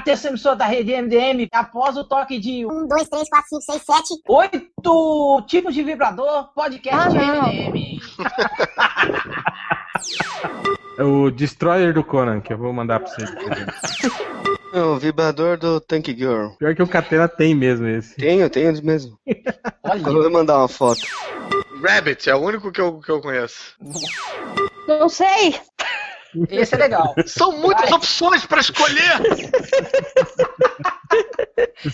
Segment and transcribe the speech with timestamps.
[0.00, 3.62] a terceira emissora da rede MDM, após o toque de 1, 2, 3, 4, 5,
[3.62, 4.22] 6, 7.
[4.28, 7.46] oito tipos de vibrador, podcast Ah.
[7.46, 8.00] MDM.
[10.96, 13.30] É o Destroyer do Conan, que eu vou mandar pra vocês.
[14.72, 16.50] É o vibrador do Tank Girl.
[16.58, 18.16] Pior que o Catena tem mesmo esse.
[18.16, 19.18] Tenho, tenho mesmo.
[19.84, 21.00] Olha, Eu vou mandar uma foto.
[21.86, 23.74] Rabbit é o único que eu, que eu conheço.
[24.86, 25.58] Não sei.
[26.50, 27.14] Esse é legal.
[27.26, 29.20] São muitas opções pra escolher!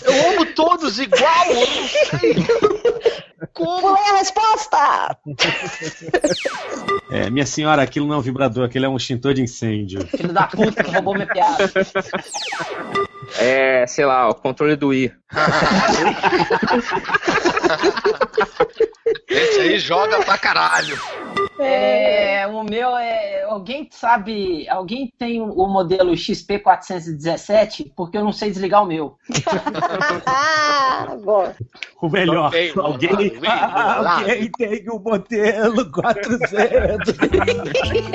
[0.04, 2.34] Eu amo todos igual, eu não sei!
[3.52, 3.80] Como?
[3.80, 5.18] Qual é a resposta?
[7.10, 10.06] É, minha senhora, aquilo não é um vibrador, aquilo é um extintor de incêndio.
[10.08, 11.70] Filho da puta, roubou minha piada.
[13.38, 15.12] É, sei lá, o controle do I.
[19.28, 20.98] Esse aí joga pra caralho.
[21.58, 23.44] É, o meu é.
[23.44, 24.68] Alguém sabe.
[24.68, 27.92] Alguém tem o modelo XP417?
[27.96, 29.16] Porque eu não sei desligar o meu.
[30.26, 31.52] Ah, bom.
[32.00, 32.86] O melhor, tem, não.
[32.86, 34.18] alguém, Lá.
[34.18, 36.42] alguém tem o modelo 400.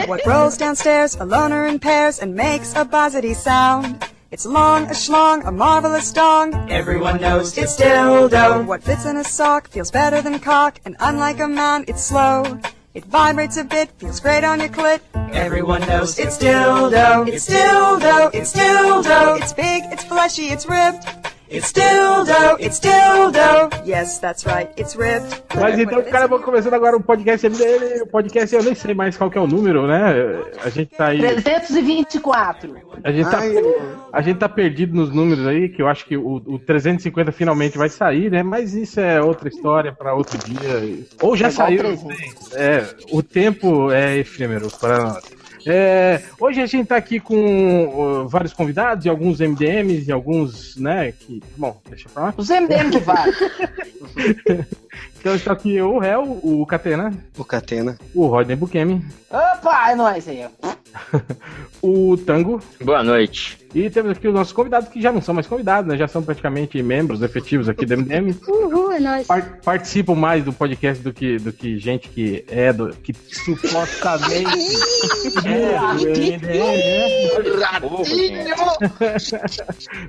[0.07, 3.97] What rolls downstairs, a loner in pairs, and makes a buzzity sound.
[4.31, 6.53] It's long, a schlong, a marvelous dong.
[6.69, 8.65] Everyone knows it's dildo.
[8.65, 12.57] What fits in a sock feels better than cock, and unlike a man, it's slow.
[12.93, 15.01] It vibrates a bit, feels great on your clit.
[15.33, 17.27] Everyone knows it's dildo.
[17.27, 18.33] It's dildo.
[18.33, 19.41] It's dildo.
[19.41, 21.05] It's big, it's fleshy, it's ribbed.
[21.51, 22.57] It's dildo.
[22.59, 23.69] It's dildo.
[23.85, 24.71] Yes, that's right.
[24.79, 25.43] It's ribbed.
[25.59, 28.01] Mas então, cara, vou começando agora o podcast dele.
[28.03, 30.13] O podcast eu nem sei mais qual que é o número, né?
[30.63, 31.19] A gente tá aí.
[31.19, 32.73] 324.
[33.03, 33.53] A gente tá, Ai,
[34.13, 37.77] a gente tá perdido nos números aí, que eu acho que o, o 350 finalmente
[37.77, 38.43] vai sair, né?
[38.43, 41.05] Mas isso é outra história pra outro dia.
[41.21, 41.79] Ou já É saiu.
[41.79, 42.53] 300.
[42.55, 45.40] É, o tempo é efêmero para nós.
[45.65, 50.75] É, hoje a gente tá aqui com uh, vários convidados e alguns MDMs e alguns,
[50.77, 51.41] né, que...
[51.57, 52.33] Bom, deixa pra lá.
[52.37, 53.31] Os MDM que vale.
[55.19, 57.95] Então está aqui o Réu, o Catena, O Catena.
[58.15, 60.43] o Rodney Bukemi, Opa, é nóis aí.
[60.63, 60.73] ó.
[61.79, 63.60] o Tango Boa noite.
[63.73, 65.97] E temos aqui os nossos convidados que já não são mais convidados, né?
[65.97, 68.35] Já são praticamente membros efetivos aqui do MDM.
[68.47, 69.27] Uhul, é nóis.
[69.27, 74.35] Par- participam mais do podcast do que, do que gente que é do que supostamente
[75.45, 77.07] é do MDM, né?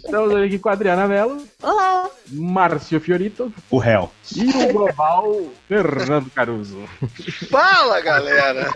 [0.05, 2.09] Estamos aqui com a Adriana Mello, Olá.
[2.31, 4.11] Márcio Fiorito O réu.
[4.35, 6.79] e o global Fernando Caruso.
[7.51, 8.71] Fala, galera!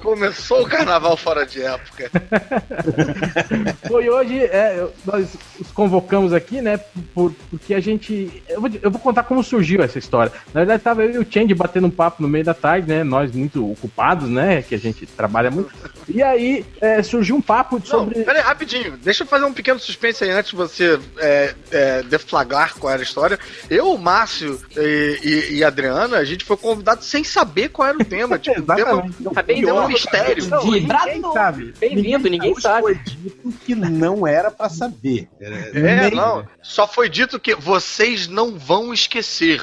[0.00, 2.10] Começou o carnaval fora de época.
[3.96, 5.26] Foi hoje, é, nós
[5.58, 6.78] os convocamos aqui, né?
[7.14, 8.42] por- porque a gente.
[8.46, 10.30] Eu vou, eu vou contar como surgiu essa história.
[10.52, 13.02] Na verdade, tava eu e o Change batendo um papo no meio da tarde, né?
[13.02, 14.60] Nós muito ocupados, né?
[14.60, 15.70] Que a gente trabalha muito.
[16.06, 18.22] E aí é, surgiu um papo Não, sobre.
[18.22, 18.98] pera aí, rapidinho.
[18.98, 23.00] Deixa eu fazer um pequeno suspense aí antes de você é, é, deflagrar qual era
[23.00, 23.38] a história.
[23.70, 27.88] Eu, o Márcio e, e, e a Adriana, a gente foi convidado sem saber qual
[27.88, 28.38] era o tema.
[28.46, 29.34] Tipo, o tema, Exatamente.
[29.34, 30.46] Tá bem tema é um mistério.
[30.48, 31.74] Não, ninguém sabe.
[31.80, 32.82] Bem-vindo, ninguém sabe.
[32.82, 35.28] Foi dito que não era pra saber.
[35.40, 36.46] Era- É, não.
[36.62, 39.62] Só foi dito que vocês não vão esquecer.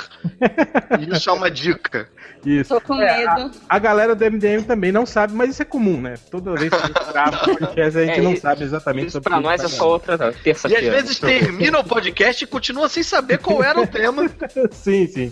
[1.11, 2.09] Isso é uma dica.
[2.45, 2.73] Isso.
[2.73, 3.51] Tô com É, a- medo.
[3.69, 6.15] A galera do MDM também não sabe, mas isso é comum, né?
[6.29, 9.29] Toda vez que a gente grava podcast, a gente É, não sabe exatamente Isso sobre
[9.29, 10.91] pra nós tá é só outra E às terça-feira.
[10.91, 14.29] vezes termina o podcast e continua sem saber qual era o tema.
[14.71, 15.31] Sim, sim.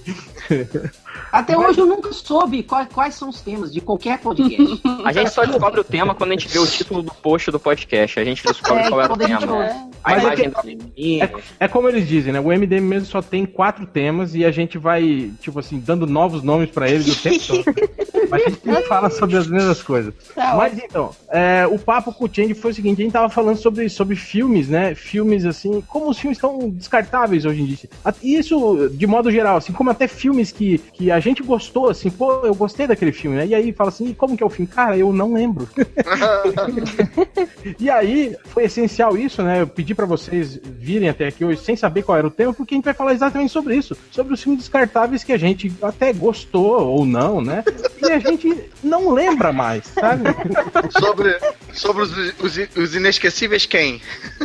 [1.31, 4.81] Até hoje eu nunca soube quais, quais são os temas de qualquer podcast.
[5.06, 7.59] A gente só descobre o tema quando a gente vê o título do post do
[7.59, 8.19] podcast.
[8.19, 9.53] A gente descobre É, qual era o quando
[10.03, 11.29] a Mas é imagem que- do menino.
[11.59, 12.39] É como eles dizem, né?
[12.39, 16.41] O MDM mesmo só tem quatro temas e a gente vai, tipo assim, dando novos
[16.43, 17.63] nomes pra eles o tempo todo.
[18.29, 20.13] Mas a gente fala sobre as mesmas coisas.
[20.41, 23.29] Tá Mas então, é, o papo com o Change foi o seguinte: a gente tava
[23.29, 24.95] falando sobre, sobre filmes, né?
[24.95, 27.89] Filmes assim, como os filmes estão descartáveis hoje em dia.
[28.23, 32.45] Isso de modo geral, assim, como até filmes que, que a gente gostou, assim, pô,
[32.45, 33.45] eu gostei daquele filme, né?
[33.45, 34.71] E aí fala assim, como que é o filme?
[34.71, 35.67] Cara, eu não lembro.
[37.79, 39.61] E aí, foi essencial isso, né?
[39.61, 42.73] Eu pedi pra vocês virem até aqui hoje sem saber qual era o tema, porque
[42.73, 43.96] a gente vai falar exatamente sobre isso.
[44.11, 47.63] Sobre os filmes descartáveis que a gente até gostou ou não, né?
[48.01, 50.23] E a gente não lembra mais, sabe?
[50.99, 51.37] Sobre,
[51.73, 54.02] sobre os, os, os inesquecíveis quem?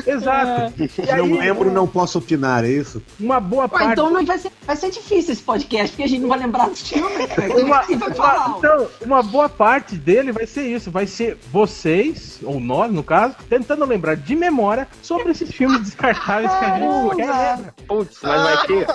[0.06, 0.72] Exato.
[1.10, 3.02] Aí, Não lembro, não posso opinar, é isso?
[3.18, 3.92] uma boa Pô, parte.
[3.92, 6.68] então não vai ser, vai ser difícil esse podcast, porque a gente não vai lembrar
[6.68, 7.26] dos filmes.
[7.26, 7.52] cara.
[7.58, 12.92] Uma, uma- então, uma boa parte dele vai ser isso, vai ser vocês, ou nós
[12.92, 17.74] no caso, tentando lembrar de memória sobre esses filmes descartáveis que a gente quer lembra.
[17.86, 18.86] Putz, mas vai ter.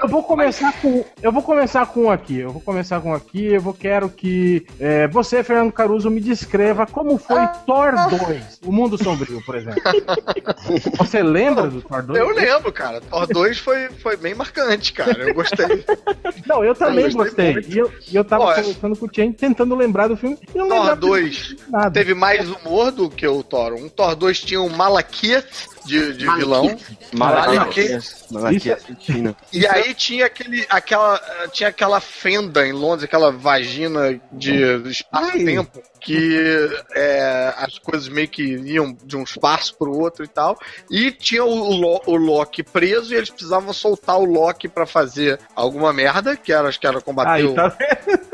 [0.00, 1.04] Eu vou começar com.
[1.22, 2.38] Eu vou começar com um aqui.
[2.38, 3.46] Eu vou começar com um aqui.
[3.46, 8.70] Eu vou quero que é, você, Fernando Caruso, me descreva como foi Thor 2, O
[8.70, 9.80] Mundo Sombrio, por exemplo.
[10.98, 12.18] Você lembra do Thor 2?
[12.18, 13.00] Eu lembro, cara.
[13.00, 15.28] Thor 2 foi, foi bem marcante, cara.
[15.28, 15.84] Eu gostei.
[16.46, 17.54] Não, eu também Eu gostei.
[17.54, 17.74] gostei.
[17.74, 20.36] E eu, e eu tava Ó, conversando com o Chen, tentando lembrar do filme.
[20.54, 21.90] E não Thor lembrava 2 nada.
[21.90, 23.88] teve mais humor do que o Thor 1.
[23.88, 26.78] Thor 2 tinha um Malakith de, de vilão.
[27.12, 28.26] Malaquias.
[28.30, 29.36] Malaquias é- Argentina.
[29.52, 31.20] E aí tinha aquele, aquela,
[31.52, 34.52] tinha aquela fenda em Londres, aquela vagina de
[34.90, 40.58] espaço-tempo, que é, as coisas meio que iam de um espaço pro outro e tal.
[40.90, 45.38] E tinha o, Lo- o Loki preso e eles precisavam soltar o Loki pra fazer
[45.54, 48.28] alguma merda, que era, acho que era combater Aí, tá vendo?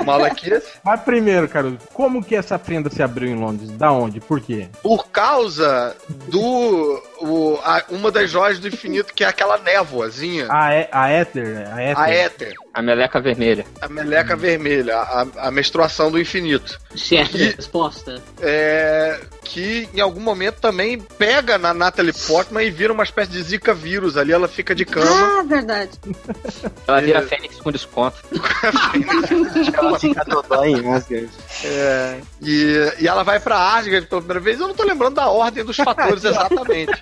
[0.00, 0.62] o Malakith.
[0.84, 3.70] Mas primeiro, cara, como que essa fenda se abriu em Londres?
[3.72, 4.20] Da onde?
[4.20, 4.68] Por quê?
[4.82, 7.02] Por causa do.
[7.20, 10.46] o- a- uma das joias do infinito, que é aquela névoazinha.
[10.50, 11.72] A, é- a Éter, né?
[11.74, 11.98] A Éter.
[12.02, 13.64] A éter, A meleca vermelha.
[13.80, 16.80] a meleca vermelha, a, a menstruação do infinito.
[16.96, 18.20] Certa E- resposta.
[18.42, 23.40] é, que em algum momento também pega na Natalie Portman e vira uma espécie de
[23.42, 25.38] zika vírus ali, ela fica de cama.
[25.38, 25.92] Ah, verdade.
[26.88, 27.22] Ela vira É.
[27.22, 28.16] Fênix com desconto.
[29.78, 31.30] Ela fica dodói em Asgard.
[31.64, 34.60] É, e, e ela vai pra Asgard pela primeira vez.
[34.60, 36.92] Eu não tô lembrando da ordem dos fatores exatamente.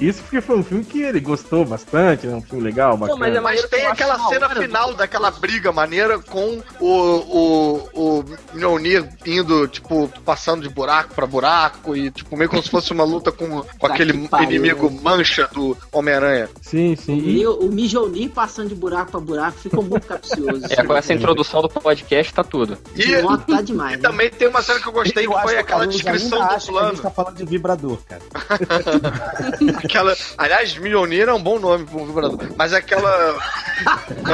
[0.00, 2.34] Isso porque foi um filme que ele gostou bastante, né?
[2.34, 3.18] Um filme legal, bacana.
[3.18, 8.24] mas é Mas tem aquela cena hora, final daquela briga maneira com o, o, o
[8.52, 13.04] Mjolnir indo, tipo, passando de buraco pra buraco e, tipo, meio como se fosse uma
[13.04, 14.12] luta com, com Tá aquele
[14.42, 16.48] inimigo mancha do Homem-Aranha.
[16.62, 17.18] Sim, sim.
[17.18, 20.64] E, o, o Mijoni passando de buraco pra buraco ficou muito capcioso.
[20.70, 22.78] É, com essa introdução do podcast tá tudo.
[22.94, 23.04] E,
[23.46, 23.94] tá demais.
[23.94, 24.02] e né?
[24.02, 26.58] também tem uma cena que eu gostei, Eu que foi aquela descrição do que a
[26.58, 26.98] gente plano.
[26.98, 28.22] tá falando de vibrador, cara.
[29.76, 32.38] Aquela, aliás, Mjolnir é um bom nome pro vibrador.
[32.56, 33.36] Mas aquela.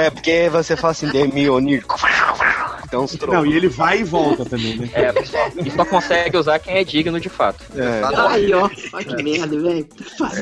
[0.01, 1.85] É, porque você fala assim, de Mionir.
[2.85, 4.91] Então, Não, e ele vai e volta também, né?
[4.93, 7.65] É, só, e só consegue usar quem é digno de fato.
[7.77, 8.03] É.
[8.29, 8.69] Aí, ó.
[8.93, 9.89] Olha que merda, velho.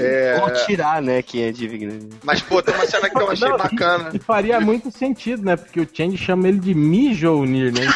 [0.00, 2.08] É, Ou tirar, né, que é digno.
[2.22, 4.10] mas, pô, tem uma cena que eu achei Não, bacana.
[4.14, 5.56] e faria muito sentido, né?
[5.56, 7.82] Porque o Change chama ele de Mijonir, né?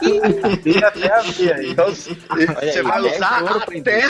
[0.62, 1.70] Tem até a ver aí.
[1.70, 4.02] Então, você vai dez usar pra até.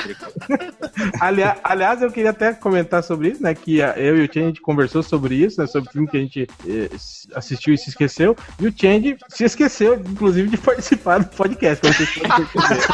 [1.20, 3.54] Aliás, aliás, eu queria até comentar sobre isso, né?
[3.54, 5.66] Que eu e o Change a gente conversou sobre isso, né?
[5.66, 6.90] Sobre o filme que a gente eh,
[7.34, 8.36] assistiu e se esqueceu.
[8.58, 11.80] E o Change se esqueceu, inclusive, de participar do podcast.
[11.82, 12.86] Como vocês podem perceber.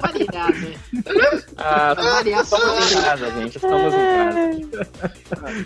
[0.00, 0.74] Variar, né?
[1.56, 3.56] Ah, Pra variar, estamos em casa, gente.
[3.56, 4.84] Estamos em casa.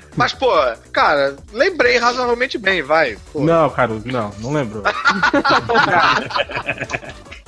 [0.17, 0.51] Mas, pô,
[0.93, 3.17] cara, lembrei razoavelmente bem, vai.
[3.33, 3.41] Pô.
[3.45, 4.83] Não, Carlos, não, não lembrou.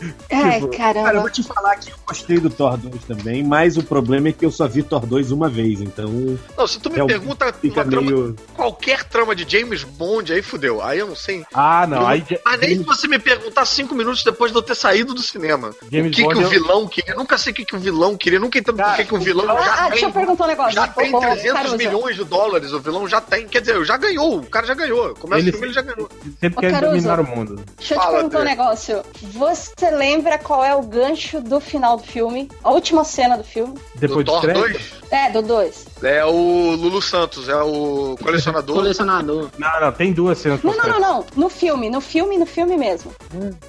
[0.32, 1.05] Ai, Tipo, caramba.
[1.06, 4.29] Cara, eu vou te falar que eu gostei do Thor 2 também, mas o problema
[4.29, 6.08] é que eu só vi Thor 2 uma vez, então
[6.56, 8.37] Não, se tu me É, pergunta uma trama- meio.
[8.55, 10.82] qualquer trama de James Bond, aí fudeu.
[10.82, 11.44] Aí eu não sei.
[11.52, 12.06] Ah, não.
[12.06, 15.23] Aí, Ah, nem se você me perguntar cinco minutos depois de eu ter saído do
[15.23, 15.75] cinema.
[15.91, 17.12] James o que, Bond que o eu- vilão queria?
[17.12, 18.38] Eu nunca sei o que, que o vilão queria.
[18.41, 20.20] Nunca entendo por que, que o vilão Ah, já deixa eu tem.
[20.20, 20.73] perguntar um negócio.
[20.73, 23.46] Já tem Ô, ô, 300 Caruso, milhões de dólares, o vilão já tem.
[23.46, 25.14] Quer dizer, já ganhou, o cara já ganhou.
[25.14, 26.08] Começa Ele- o filme, ele já ganhou.
[26.41, 27.62] sempre quer dominar o mundo.
[27.79, 29.03] Deixa eu te Fala, perguntar um negócio.
[29.32, 32.49] Você lembra qual é o gancho do final do filme?
[32.65, 33.75] A última cena do filme?
[33.97, 34.73] Depois do do Thor crédito.
[34.73, 35.87] 2 É, do 2.
[36.03, 36.31] é o
[36.77, 38.77] Lulu Santos, é o colecionador.
[38.77, 39.49] Colecionador.
[39.59, 41.27] Não, não, tem duas cenas Não, não, não, não.
[41.37, 43.13] No filme, no filme, no filme mesmo.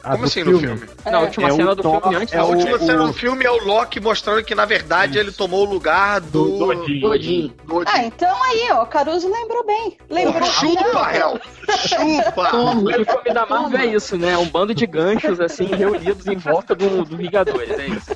[0.03, 0.81] Ah, Como assim no filme?
[1.05, 3.07] Na última É cena do Thor, filme antes é A da o- última cena o-
[3.07, 6.41] do filme é o Loki mostrando que, na verdade, ele tomou o lugar do.
[6.45, 7.05] Do- do Odin.
[7.05, 7.53] Odin.
[7.65, 7.91] do Odin.
[7.93, 9.97] Ah, então aí, ó, o Caruso lembrou bem.
[10.09, 10.33] Lembrou.
[10.39, 11.15] Porra, chupa.
[11.15, 11.39] Hel!
[11.87, 12.49] Chupa!
[12.49, 12.81] Toma.
[12.91, 14.37] O filme da Marvel é isso, né?
[14.37, 18.15] Um bando de ganchos, assim, reunidos em volta do, do Vingadores, é isso.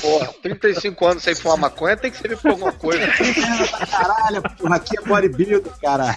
[0.00, 3.06] Porra, 35 anos sem fumar maconha tem que servir pra alguma coisa.
[3.90, 6.16] Caralho, porra, aqui é bodybuilder, caralho.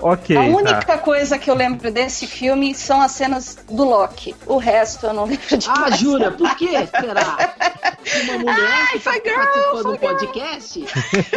[0.00, 0.36] Ok.
[0.36, 0.46] A tá.
[0.46, 4.34] única coisa que eu lembro desse filme são as cenas do Loki.
[4.46, 5.98] O resto eu não lembro de Ah, mais.
[5.98, 6.30] jura?
[6.30, 6.86] Por quê?
[7.00, 7.54] Será?
[8.24, 10.84] Uma mulher Ai, que tá foi girl, participando do podcast?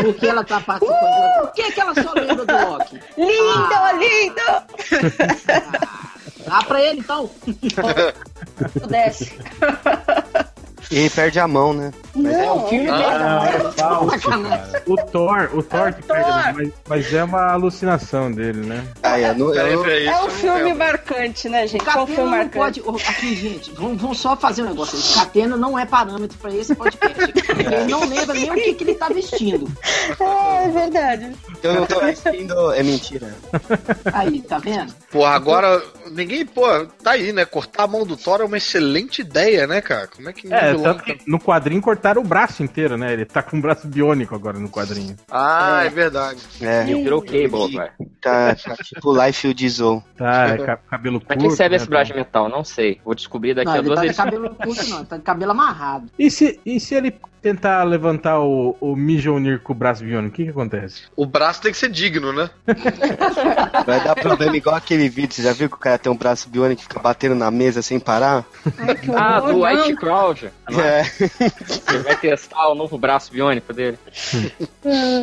[0.01, 1.41] Porque ela tá participando.
[1.41, 2.99] Por que, que ela só lembra do Loki?
[3.17, 3.91] Lindo, Ah.
[3.93, 4.41] lindo!
[6.45, 7.29] Dá pra ele então.
[8.89, 9.31] Desce.
[10.91, 11.91] E perde a mão, né?
[12.13, 14.83] Não, O filme Ah, é falso, cara.
[14.85, 16.17] O Thor, o Thor que Thor.
[16.17, 18.83] perde, mas, mas é uma alucinação dele, né?
[19.01, 21.81] Ah, é, no, eu, é um eu filme marcante, né, gente?
[21.81, 22.81] É Catena filme não marcante.
[22.81, 23.01] pode.
[23.07, 25.23] Aqui, gente, vamos, vamos só fazer um negócio aí.
[25.25, 27.33] Catena não é parâmetro pra esse podcast.
[27.49, 29.71] Ele não lembra nem o que, que ele tá vestindo.
[30.19, 31.31] É, é verdade.
[31.63, 32.71] eu não tô vestindo.
[32.73, 33.33] É mentira.
[34.13, 34.93] Aí, tá vendo?
[35.09, 35.81] Pô, agora
[36.11, 36.63] ninguém, pô,
[37.03, 37.45] tá aí, né?
[37.45, 40.07] Cortar a mão do Thor é uma excelente ideia, né, cara?
[40.07, 43.13] Como é que É, tanto que no quadrinho cortaram o braço inteiro, né?
[43.13, 45.15] Ele tá com o braço biônico agora no quadrinho.
[45.29, 46.39] Ah, é, verdade.
[46.61, 47.47] É, Ele virou Cable
[47.77, 47.93] agora.
[48.21, 50.03] tá, tá tipo Life Dizou.
[50.17, 51.49] Tá, é ca- cabelo Pra curto.
[51.49, 52.47] que serve né, esse braço de metal?
[52.49, 52.99] Não sei.
[53.03, 54.25] Vou descobrir daqui Não, a ele duas tá de edições.
[54.31, 56.07] cabelo curto, não, tá de cabelo amarrado.
[56.17, 60.35] E se, e se ele tentar levantar o, o Mijonir com o braço biônico, o
[60.35, 61.03] que que acontece?
[61.15, 62.49] O braço tem que ser digno, né?
[63.85, 66.49] Vai dar problema igual aquele vídeo, você já viu que o cara tem um braço
[66.49, 68.43] biônico e fica batendo na mesa sem parar?
[69.01, 69.61] Que Ah, do não.
[69.61, 70.51] White Crowd.
[70.79, 71.01] É.
[71.93, 73.97] Ele vai testar o novo braço biônico dele.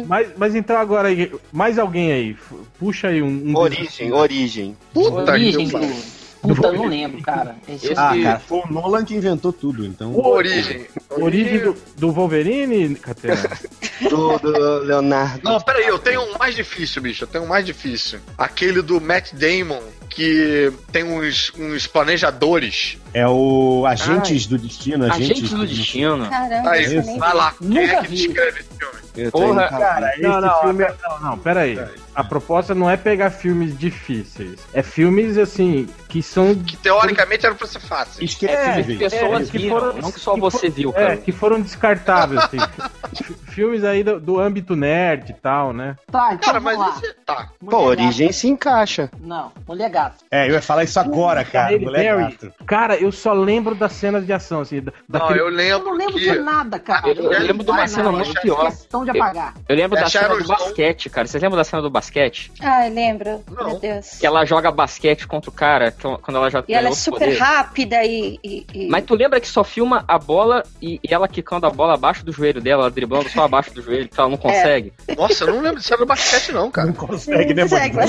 [0.07, 2.37] Mas, mas então agora, aí, mais alguém aí,
[2.78, 3.28] puxa aí um...
[3.50, 4.76] um Origem, origem.
[4.93, 5.88] Puta Origem que pariu.
[5.88, 6.19] do.
[6.40, 7.57] Puta, eu não lembro, cara.
[7.69, 10.17] Esse Esse- Ah, cara, foi o Nolan que inventou tudo, então.
[10.17, 10.87] Origem.
[11.11, 13.50] Origem do, do Wolverine, Catena?
[14.09, 15.40] Do, do Leonardo.
[15.43, 17.25] Não, peraí, eu tenho um mais difícil, bicho.
[17.25, 18.21] Eu tenho um mais difícil.
[18.38, 22.99] Aquele do Matt Damon, que tem uns, uns planejadores.
[23.15, 26.29] É o Agentes do Destino, Agentes, Agente do Destino.
[26.29, 27.55] Caramba, Aí, isso vai lá.
[27.59, 28.17] Quem é Nunca que vi.
[28.17, 28.99] descreve esse filme?
[29.33, 30.95] Porra, indo Cara, esse Não, não, filme é...
[31.03, 31.79] não, não, pera aí.
[32.15, 34.61] A proposta não é pegar filmes difíceis.
[34.73, 36.55] É filmes, assim, que são...
[36.55, 38.23] Que teoricamente era pra ser fácil.
[38.25, 38.99] esquecíveis.
[38.99, 41.17] Pessoas que viram, foram- não que só que você for- viu, É, cara.
[41.17, 42.59] que foram descartáveis, assim.
[43.49, 45.97] Filmes aí do, do âmbito nerd e tal, né?
[46.12, 47.00] Tá, então Cara, vamos mas lá.
[47.03, 47.15] esse.
[47.27, 47.49] Tá.
[47.61, 49.11] Mulher Pô, origem se encaixa.
[49.21, 50.25] Não, Mulher Gato.
[50.31, 51.67] É, eu ia falar isso agora, cara.
[51.73, 52.33] Halle Mulher Berry.
[52.33, 52.52] gato.
[52.67, 54.81] Cara, eu só lembro das cenas de ação, assim.
[54.81, 55.85] da- Não, daquele- eu Eu lembro.
[55.87, 56.21] não lembro que...
[56.33, 57.09] de nada, cara.
[57.09, 58.67] Eu- eu lembro de uma cena muito eu pior.
[58.67, 59.55] Questão de apagar.
[59.69, 61.26] Eu lembro É da cena do basquete, cara.
[61.26, 62.52] Vocês lembram da cena do basquete?
[62.61, 63.43] Ai, lembro.
[63.50, 63.69] Não.
[63.71, 64.11] Meu Deus.
[64.19, 67.19] Que ela joga basquete contra o cara que- quando ela já E ela é super
[67.21, 67.38] poderes.
[67.38, 68.38] rápida e.
[68.45, 71.71] e- e- Mas tu lembra que só filma a bola e, e ela quicando a
[71.71, 74.93] bola abaixo do joelho dela, ela driblando só abaixo do joelho, que ela não consegue?
[75.17, 76.87] Nossa, eu não lembro de cena do basquete, não, cara.
[76.88, 78.09] Não consegue, né, Consegue, mano?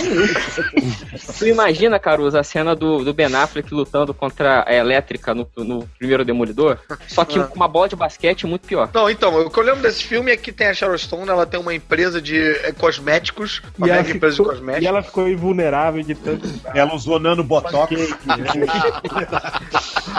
[1.37, 5.87] Tu imagina, Caruso, a cena do, do Ben Affleck lutando contra a elétrica no, no
[5.97, 6.77] primeiro Demolidor?
[7.07, 7.43] Só que Ah.
[7.43, 8.89] com uma bola de basquete muito pior.
[8.93, 11.45] Não, então, o que eu lembro desse filme é que tem a Sharon Stone, ela
[11.45, 14.83] tem uma empresa de eh, cosméticos, uma E ela, mega empresa de ficou, cosméticos.
[14.83, 16.49] e ela ficou invulnerável de tanto.
[16.75, 17.93] Ela usou nano botox.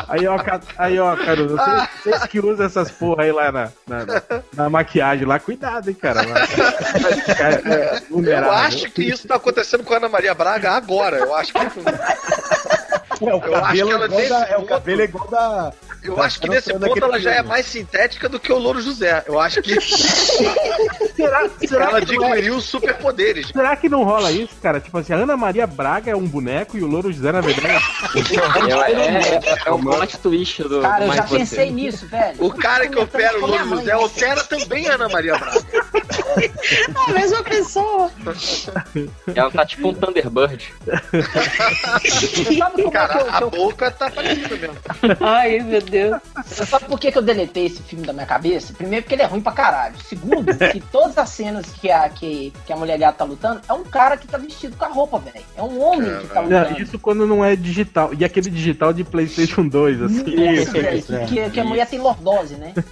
[0.09, 0.37] Aí, ó,
[0.79, 4.23] aí, ó, Caruso, vocês, vocês que usam essas porra aí lá na, na,
[4.55, 6.23] na- maquiagem lá, cuidado, hein, cara.
[6.23, 8.53] Vai ficar, é, Eu vulnerável.
[8.53, 11.19] acho que isso tá acontecendo com a Ana Maria Braga agora.
[11.19, 11.81] Eu acho que,
[13.21, 15.73] É, o cabelo é igual da, é, o cabelo é igual da.
[16.03, 18.81] Eu Tá acho que nesse ponto ela já é mais sintética do que o Louro
[18.81, 19.23] José.
[19.27, 19.75] Eu acho que
[21.15, 23.49] Será, será, ela que é- adquiriu superpoderes.
[23.49, 24.81] será que não rola isso, cara?
[24.81, 27.69] Tipo assim, a Ana Maria Braga é um boneco e o Louro José, na verdade,
[27.69, 27.77] É,
[28.93, 31.39] é, é, é o plot twist do Cara, eu já você.
[31.39, 32.37] pensei nisso, velho.
[32.39, 35.61] O cara que opera o Louro José opera também a Ana Maria Braga.
[37.09, 38.11] A mesma pessoa.
[39.35, 40.73] Ela tá tipo um Thunderbird.
[42.03, 44.77] Você sabe como Cara, é que eu, a boca tá parecida mesmo.
[45.21, 45.90] Ai, meu Deus.
[46.47, 48.73] Você sabe por que, que eu deletei esse filme da minha cabeça?
[48.73, 49.95] Primeiro, porque ele é ruim pra caralho.
[50.05, 53.73] Segundo, que todas as cenas que a, que, que a mulher gata tá lutando é
[53.73, 55.45] um cara que tá vestido com a roupa, velho.
[55.57, 56.83] É um homem que tá Não, lutando.
[56.83, 58.11] isso quando não é digital.
[58.19, 60.25] E aquele digital de PlayStation 2, assim.
[60.53, 62.73] Isso, velho, que, que- que a mulher tem lordose, né?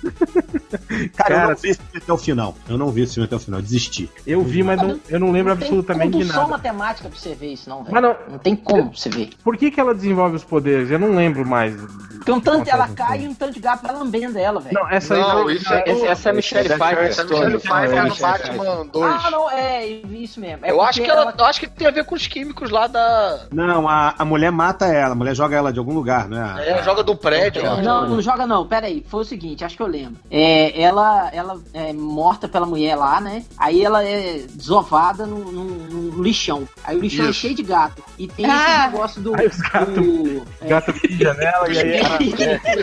[1.16, 2.54] Cara, eu Cara, não vi esse filme até o final.
[2.68, 4.10] Eu não vi esse filme até o final, desisti.
[4.26, 6.46] Eu vi, mas não, eu não lembro tem absolutamente de nada.
[6.46, 7.94] matemática pra você ver isso, não, velho.
[7.94, 9.30] Mas não, Não tem como você ver.
[9.42, 10.90] por que, que ela desenvolve os poderes?
[10.90, 11.74] Eu não lembro mais.
[11.74, 14.74] Porque um tanto ela cai e um tanto de gato vai lambendo ela, velho.
[14.74, 15.50] Não, essa aí Não, não.
[15.50, 16.98] isso é Essa, essa é a Michelle Pfeiffer.
[16.98, 19.14] Essa Michelle Pfeiffer no Batman 2.
[19.24, 20.64] Ah, não, é isso mesmo.
[20.66, 22.86] É Eu acho que ela, eu acho que tem a ver com os químicos lá
[22.86, 23.46] da.
[23.52, 26.54] Não, a, a mulher mata ela, a mulher joga ela de algum lugar, né?
[26.66, 27.62] É, joga do prédio.
[27.64, 27.80] ó.
[27.80, 30.16] Não, não joga não, pera aí, foi o seguinte, acho que eu lembro.
[30.30, 33.44] É, ela, ela é morta pela mulher lá, né?
[33.58, 36.68] Aí ela é desovada no, no- no lixão.
[36.84, 37.40] Aí o lixão é Isso.
[37.40, 38.02] cheio de gato.
[38.18, 38.56] E tem Ah.
[38.84, 39.34] esse negócio do.
[39.34, 42.77] Aí os gatos- do é, Gata pija nela e aí ela.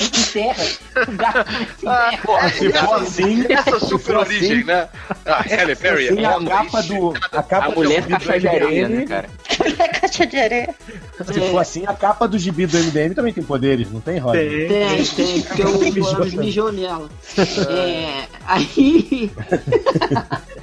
[0.00, 0.64] Enterra.
[1.08, 1.38] O gato
[1.86, 2.22] Ah, enterra.
[2.24, 4.88] porra, Se for assim, essa super origem, assim, né?
[5.24, 6.08] A Halle Berry.
[6.18, 7.12] é a capa do.
[7.32, 9.28] A capa A do mulher gibi do caixa de areia, né, MDM, cara?
[10.00, 10.74] Caixa de areia.
[11.32, 14.68] Se for assim, a capa do gibi do MDM também tem poderes, não tem, Roger?
[14.68, 14.68] Tem.
[15.04, 17.08] Tem, tem, porque o Anos mijou nela.
[17.70, 19.30] É, aí.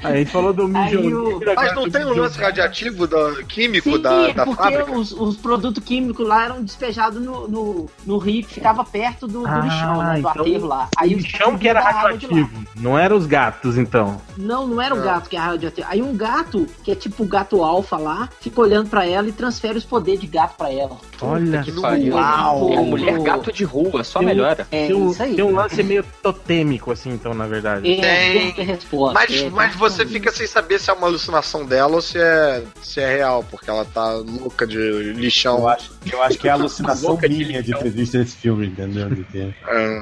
[0.03, 1.37] Aí a gente falou do Aí mijo.
[1.37, 4.91] o- Mas não tem um lance radiativo da, químico Sim, da, é da porque fábrica?
[4.91, 9.41] os, os produtos químicos lá eram despejados no, no, no rio que ficava perto do,
[9.41, 10.89] do Ah, lixão, né, do então aterro lá.
[10.99, 12.49] O os lixão que era radioativo.
[12.75, 14.21] Não eram os gatos, então.
[14.37, 15.87] Não, não era um gato que era radioativo.
[15.89, 19.31] Aí um gato, que é tipo o gato alfa lá, fica olhando pra ela e
[19.31, 20.97] transfere os poderes de gato pra ela.
[21.21, 22.15] Olha que pariu.
[22.15, 22.73] Uau!
[22.73, 24.67] É a mulher gato de rua, só Tem melhora.
[24.71, 25.35] É Tem um, isso aí.
[25.35, 27.89] tem um lance meio totêmico, assim, então, na verdade.
[27.91, 28.65] É, Tem.
[28.65, 29.13] resposta.
[29.13, 32.63] Mas, é, mas você fica sem saber se é uma alucinação dela ou se é,
[32.81, 34.77] se é real, porque ela tá louca de
[35.13, 35.59] lixão.
[35.59, 38.35] Eu acho, eu acho que é a alucinação Louca de minha de ter visto esse
[38.35, 39.09] filme, entendeu?
[39.67, 40.01] É.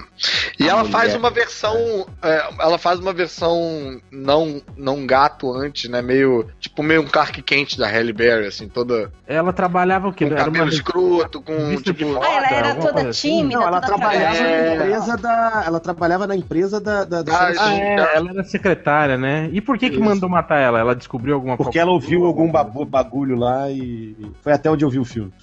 [0.60, 2.06] E ela faz uma versão.
[2.22, 6.02] é, ela faz uma versão não, não gato antes, né?
[6.02, 6.48] Meio.
[6.60, 9.12] Tipo, meio um carque quente da Halle Berry, assim, toda.
[9.28, 10.26] Ela trabalhava o quê?
[10.28, 12.06] Com Era cabelo uma escroto, com tipo.
[12.06, 13.38] moda, Ah, ela era toda coisa assim?
[13.38, 15.64] tímida, Não, ela toda trabalhava na empresa da.
[15.66, 17.04] Ela trabalhava na empresa da.
[17.06, 19.50] da, da Ah, Ah, é, ela era secretária, né?
[19.52, 20.80] E por que que mandou matar ela?
[20.80, 22.52] Ela descobriu alguma Porque ela ouviu algum
[22.86, 25.32] bagulho lá e foi até onde eu vi o filme.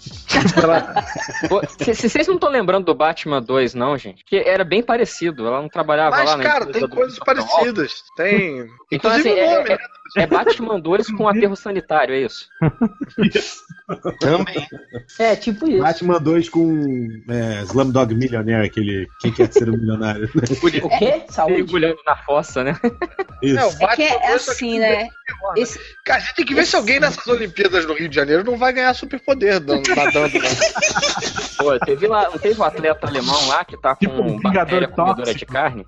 [1.79, 4.25] Se- se Vocês não estão lembrando do Batman 2, não, gente?
[4.25, 5.47] Que era bem parecido.
[5.47, 8.03] Ela não trabalhava Mas, lá na cara, tem coisas parecidas.
[8.17, 8.69] Tem.
[8.91, 9.79] Então, Inclusive assim, o é, nome, é- né?
[10.17, 12.49] é Batman 2 com aterro sanitário, é isso?
[14.21, 14.67] Também.
[15.19, 15.83] É, tipo isso.
[15.83, 19.09] Batman 2 com é, Slumdog Millionaire, aquele.
[19.21, 20.29] Quem quer ser um milionário?
[20.83, 21.23] O quê?
[21.31, 21.55] Saúde.
[21.55, 22.77] Mergulhando na fossa, né?
[23.43, 23.59] Isso.
[23.59, 25.09] É, o É que é assim, que- né?
[25.57, 28.45] Esse- Cara, a gente tem que ver se alguém nessas Olimpíadas do Rio de Janeiro
[28.45, 30.39] não vai ganhar superpoder dando- nadando.
[30.39, 30.49] né?
[31.59, 34.53] Pô, teve lá, não teve um atleta alemão lá que tá com Tipo um vingador
[34.83, 35.87] bactéria comedora de carne?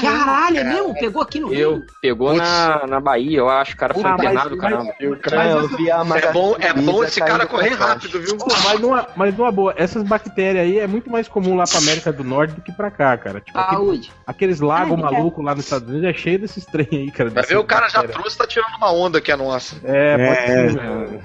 [0.00, 0.94] Caralho, é mesmo?
[0.94, 1.86] Pegou aqui no Eu, Rio.
[2.00, 2.40] pegou Putz.
[2.40, 4.92] na, na Bahia, eu acho, o cara foi Ah, mas- internado, mas- caramba.
[5.00, 8.36] É, cara- eu vi a É bom, é bom esse cara caindo correr rápido, viu?
[8.36, 11.78] Pô, mas, numa, mas numa boa, essas bactérias aí é muito mais comum lá pra
[11.78, 13.40] América do Norte do que pra cá, cara.
[13.40, 14.12] Tipo, aquele- Saúde.
[14.26, 15.12] aqueles lagos cara.
[15.12, 17.30] malucos lá nos Estados Unidos é cheio desses trem aí, cara.
[17.30, 19.76] Vai ver o cara já trouxe e tá tirando uma onda que é nossa.
[19.84, 20.74] É, pode É, ser.
[20.74, 21.20] né?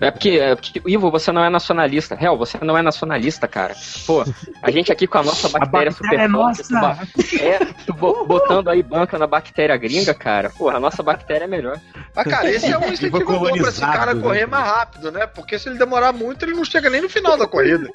[0.00, 2.14] É porque, é porque, Ivo, você não é nacionalista.
[2.14, 3.74] Real, você não é nacionalista, cara.
[4.06, 4.24] Pô,
[4.62, 6.80] a gente aqui com a nossa A bactéria, bactéria é super forte, nossa!
[6.80, 6.98] ba-
[7.40, 10.50] É, botando aí banca na bactéria gringa, cara.
[10.50, 11.78] Porra, a nossa bactéria é melhor.
[12.14, 14.22] Mas, cara, esse é um incentivo bom pra esse cara né?
[14.22, 15.26] correr mais rápido, né?
[15.26, 17.90] Porque se ele demorar muito, ele não chega nem no final da corrida.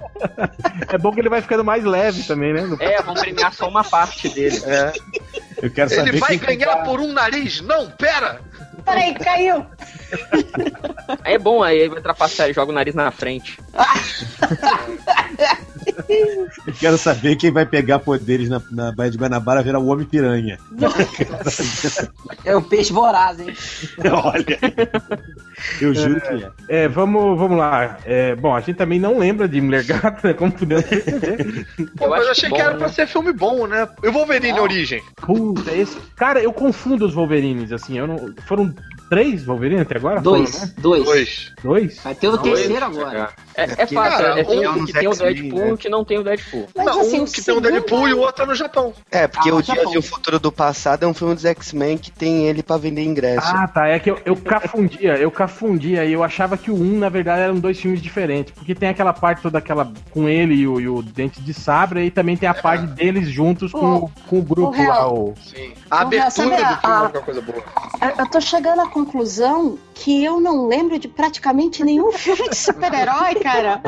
[0.87, 2.61] É bom que ele vai ficando mais leve também, né?
[2.79, 4.61] É, vamos premiar só uma parte dele.
[4.65, 4.93] É.
[5.61, 7.61] Eu quero saber Ele vai quem ganhar por um nariz?
[7.61, 8.41] Não, pera!
[8.83, 9.65] Peraí, caiu!
[11.23, 13.59] É bom, aí vai ultrapassar e joga o nariz na frente.
[16.67, 20.05] Eu quero saber quem vai pegar poderes na, na Baía de Guanabara virar o Homem
[20.05, 20.57] Piranha.
[22.45, 23.55] É o peixe voraz, hein?
[24.23, 24.59] Olha.
[25.79, 26.83] Eu juro que é.
[26.83, 27.97] É, vamos, vamos lá.
[28.05, 30.33] É, bom, a gente também não lembra de Mulher Gata, né?
[30.33, 31.67] Como podemos perceber.
[31.97, 32.77] Pô, mas eu achei bom, que era né?
[32.77, 33.87] pra ser filme bom, né?
[34.03, 35.03] E o Wolverine Origem?
[35.17, 35.97] Puta, esse...
[36.15, 37.97] Cara, eu confundo os Wolverines, assim.
[37.97, 38.33] Eu não...
[38.47, 38.73] Foram
[39.11, 40.21] três Wolverines até agora?
[40.21, 40.51] Dois.
[40.51, 40.73] Foram, né?
[40.77, 41.03] Dois.
[41.03, 41.51] Dois.
[41.61, 41.97] Dois?
[42.01, 43.29] Vai ter o terceiro agora.
[43.55, 45.67] É, é fácil, cara, é, tem um que tem o Deadpool né?
[45.67, 46.69] e um que não tem o Deadpool.
[46.73, 48.93] Mas Não, assim, um que tem o segundo- Deadpool e o outro é no Japão.
[49.11, 49.93] É, porque Ah, o já Dias bom.
[49.93, 53.03] e o Futuro do Passado é um filme dos X-Men que tem ele pra vender
[53.03, 53.45] ingresso.
[53.53, 53.87] Ah, tá.
[53.89, 57.41] É que eu, eu cafundia, eu cafundia e eu achava que o um, na verdade,
[57.41, 58.53] eram dois filmes diferentes.
[58.53, 62.05] Porque tem aquela parte toda aquela com ele e o, e o Dente de Sabre,
[62.05, 65.11] e também tem a parte deles juntos com, o- com o grupo o lá.
[65.11, 65.33] O...
[65.43, 65.73] Sim.
[65.89, 67.63] A Real, abertura do a- filme é a- uma coisa boa.
[68.17, 73.35] Eu tô chegando à conclusão que eu não lembro de praticamente nenhum filme de super-herói,
[73.35, 73.81] cara.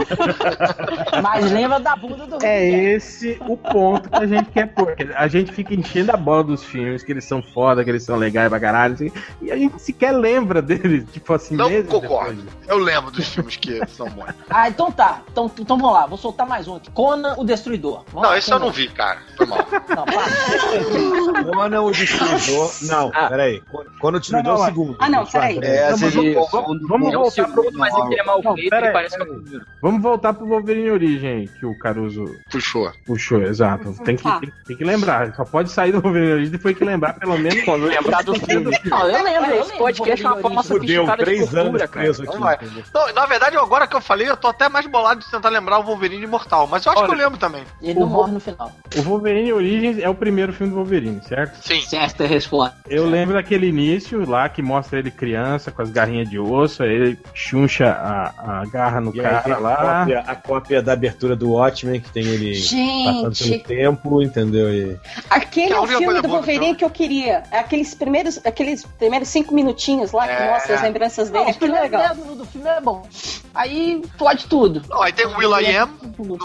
[1.22, 4.96] Mas lembra da bunda do É esse o ponto que a gente quer pôr.
[5.16, 8.16] A gente fica enchendo a bola dos filmes, que eles são foda, que eles são
[8.16, 12.34] legais pra caralho, assim, e a gente sequer lembra deles, tipo assim, Não concordo.
[12.44, 12.58] depois.
[12.68, 14.34] Eu lembro dos filmes que são bons.
[14.50, 15.22] Ah, então tá.
[15.32, 16.76] Então, então vamos lá, vou soltar mais um.
[16.76, 16.92] aqui.
[16.92, 18.04] Conan o Destruidor.
[18.08, 19.20] Vamos Não, lá, esse eu não vi, cara.
[19.38, 19.60] Foi mal.
[19.90, 21.44] Não, para.
[21.54, 22.72] Conan o Destruidor.
[22.84, 23.28] Não, Ah.
[23.30, 23.62] peraí.
[24.00, 24.98] Conan o Destruidor Não, não, é o segundo.
[25.00, 25.60] Ah, não, peraí.
[25.62, 28.88] É, confundo Vamos É voltar pro- segundo, mas ele é mal Não, feito pera e
[28.88, 29.66] aí, parece que é pera.
[29.82, 32.92] Vamos voltar pro Wolverine Origem, que o Caruso Puxou.
[33.06, 33.94] puxou, exato.
[34.04, 34.40] Tem que, Tá.
[34.40, 35.34] tem, tem que lembrar.
[35.36, 37.64] Só pode sair do Wolverine Origem depois que lembrar, pelo menos.
[37.64, 38.78] Quando lembrar do filme.
[38.86, 42.14] Não, eu lembro, eu Esse podcast é uma forma sofisticada de três anos cara.
[42.14, 42.26] aqui.
[42.66, 42.92] Vamos?
[42.94, 45.80] Não, na verdade, agora que eu falei, eu tô até mais bolado de tentar lembrar
[45.80, 46.68] o Wolverine Imortal.
[46.68, 47.64] Mas eu acho que eu lembro também.
[47.82, 48.72] Ele não O- morre no final.
[48.98, 51.56] O Wolverine Origins é o primeiro filme do Wolverine, certo?
[51.62, 51.82] Sim.
[51.82, 52.76] Certa resposta.
[52.90, 56.90] Eu lembro daquele início lá que mostra ele criança com as garrinhas de osso, aí
[56.92, 59.76] ele chuncha a, a garra no E aí cara a lá.
[60.00, 64.74] cópia, a cópia da abertura do Watchmen, que tem ele passando pelo Gente, tempo, entendeu?
[64.74, 64.98] E...
[65.30, 66.76] aquele Que é a é o filme do Wolverine filme.
[66.80, 67.44] que eu queria.
[67.52, 70.52] Aqueles primeiros, aqueles primeiros cinco minutinhos lá que É.
[70.52, 71.52] mostra as lembranças Não, dele.
[71.52, 72.08] os Que primeiros legal.
[72.08, 73.06] 10 minutos do filme é bom.
[73.54, 74.82] Aí pode tudo.
[74.90, 76.38] Não, aí tem o Will I Am, do...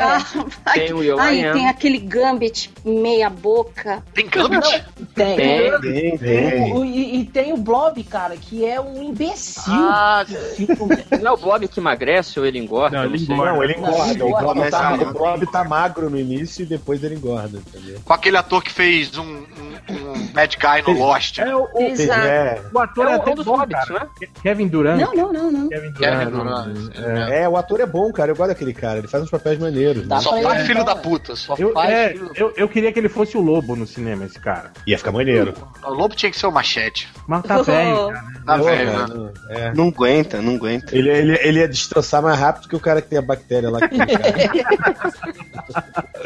[0.00, 1.52] Ah, Tem o Will Ai, I Am.
[1.54, 4.02] tem aquele Gambit meia boca.
[4.12, 4.84] Tem Gambit?
[5.14, 5.36] Tem.
[5.36, 5.80] Tem.
[5.80, 9.72] Tem, Tem o- e, e tem o Blob, cara, que é um imbecil.
[9.72, 10.24] Ah,
[11.20, 12.96] Não é o Bob que emagrece ou ele engorda?
[12.96, 13.52] Não, ele engorda.
[13.52, 14.24] Não, ele engorda.
[14.24, 18.00] O começa tá, o Bob tá magro no início e depois ele engorda, entendeu?
[18.04, 21.38] com aquele ator que fez um, um um bad guy no Lost.
[21.38, 22.26] É, o, o, Exato.
[22.26, 24.10] É, o ator é, É até um dos bom, hobbits, cara.
[24.20, 24.28] né?
[24.42, 25.00] Kevin Durant.
[25.00, 25.68] Não, não, não, não.
[25.68, 26.74] Kevin Kevin Durant.
[26.74, 27.30] Durant.
[27.30, 27.42] é.
[27.42, 28.32] é, o ator é bom, cara.
[28.32, 28.98] Eu gosto daquele cara.
[28.98, 30.06] Ele faz uns papéis maneiros.
[30.06, 30.20] Né?
[30.20, 30.96] Só faz filho da é.
[30.96, 31.36] puta.
[31.36, 33.86] Só Eu, faz é, filho da eu, eu queria que ele fosse o lobo no
[33.86, 34.72] cinema, esse cara.
[34.86, 35.54] Ia ficar maneiro.
[35.84, 37.08] O lobo tinha que ser o machete.
[37.26, 38.24] Mas tá velho, cara.
[38.44, 39.14] Tá Pô, velho, cara, né?
[39.14, 39.74] não- é.
[39.74, 40.96] Não aguenta, não aguenta.
[40.96, 43.78] Ele, ele, ele ia destroçar mais rápido que o cara que tem a bactéria lá.
[43.88, 44.16] Que cara.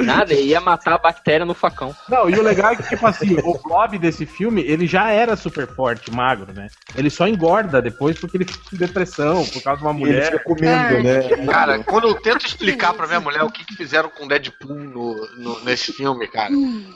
[0.05, 1.95] Nada, ele ia matar a bactéria no facão.
[2.09, 5.37] Não, e o legal é que, tipo assim, o Blob desse filme, ele já era
[5.37, 6.69] super forte, magro, né?
[6.97, 10.23] Ele só engorda depois porque ele fica com depressão, por causa de uma E ele
[10.23, 10.89] fica mulher.
[10.91, 11.47] comendo, né?
[11.53, 14.75] Cara, quando eu tento explicar pra minha mulher o que, que fizeram com o Deadpool
[14.75, 16.51] no, no- nesse filme, cara,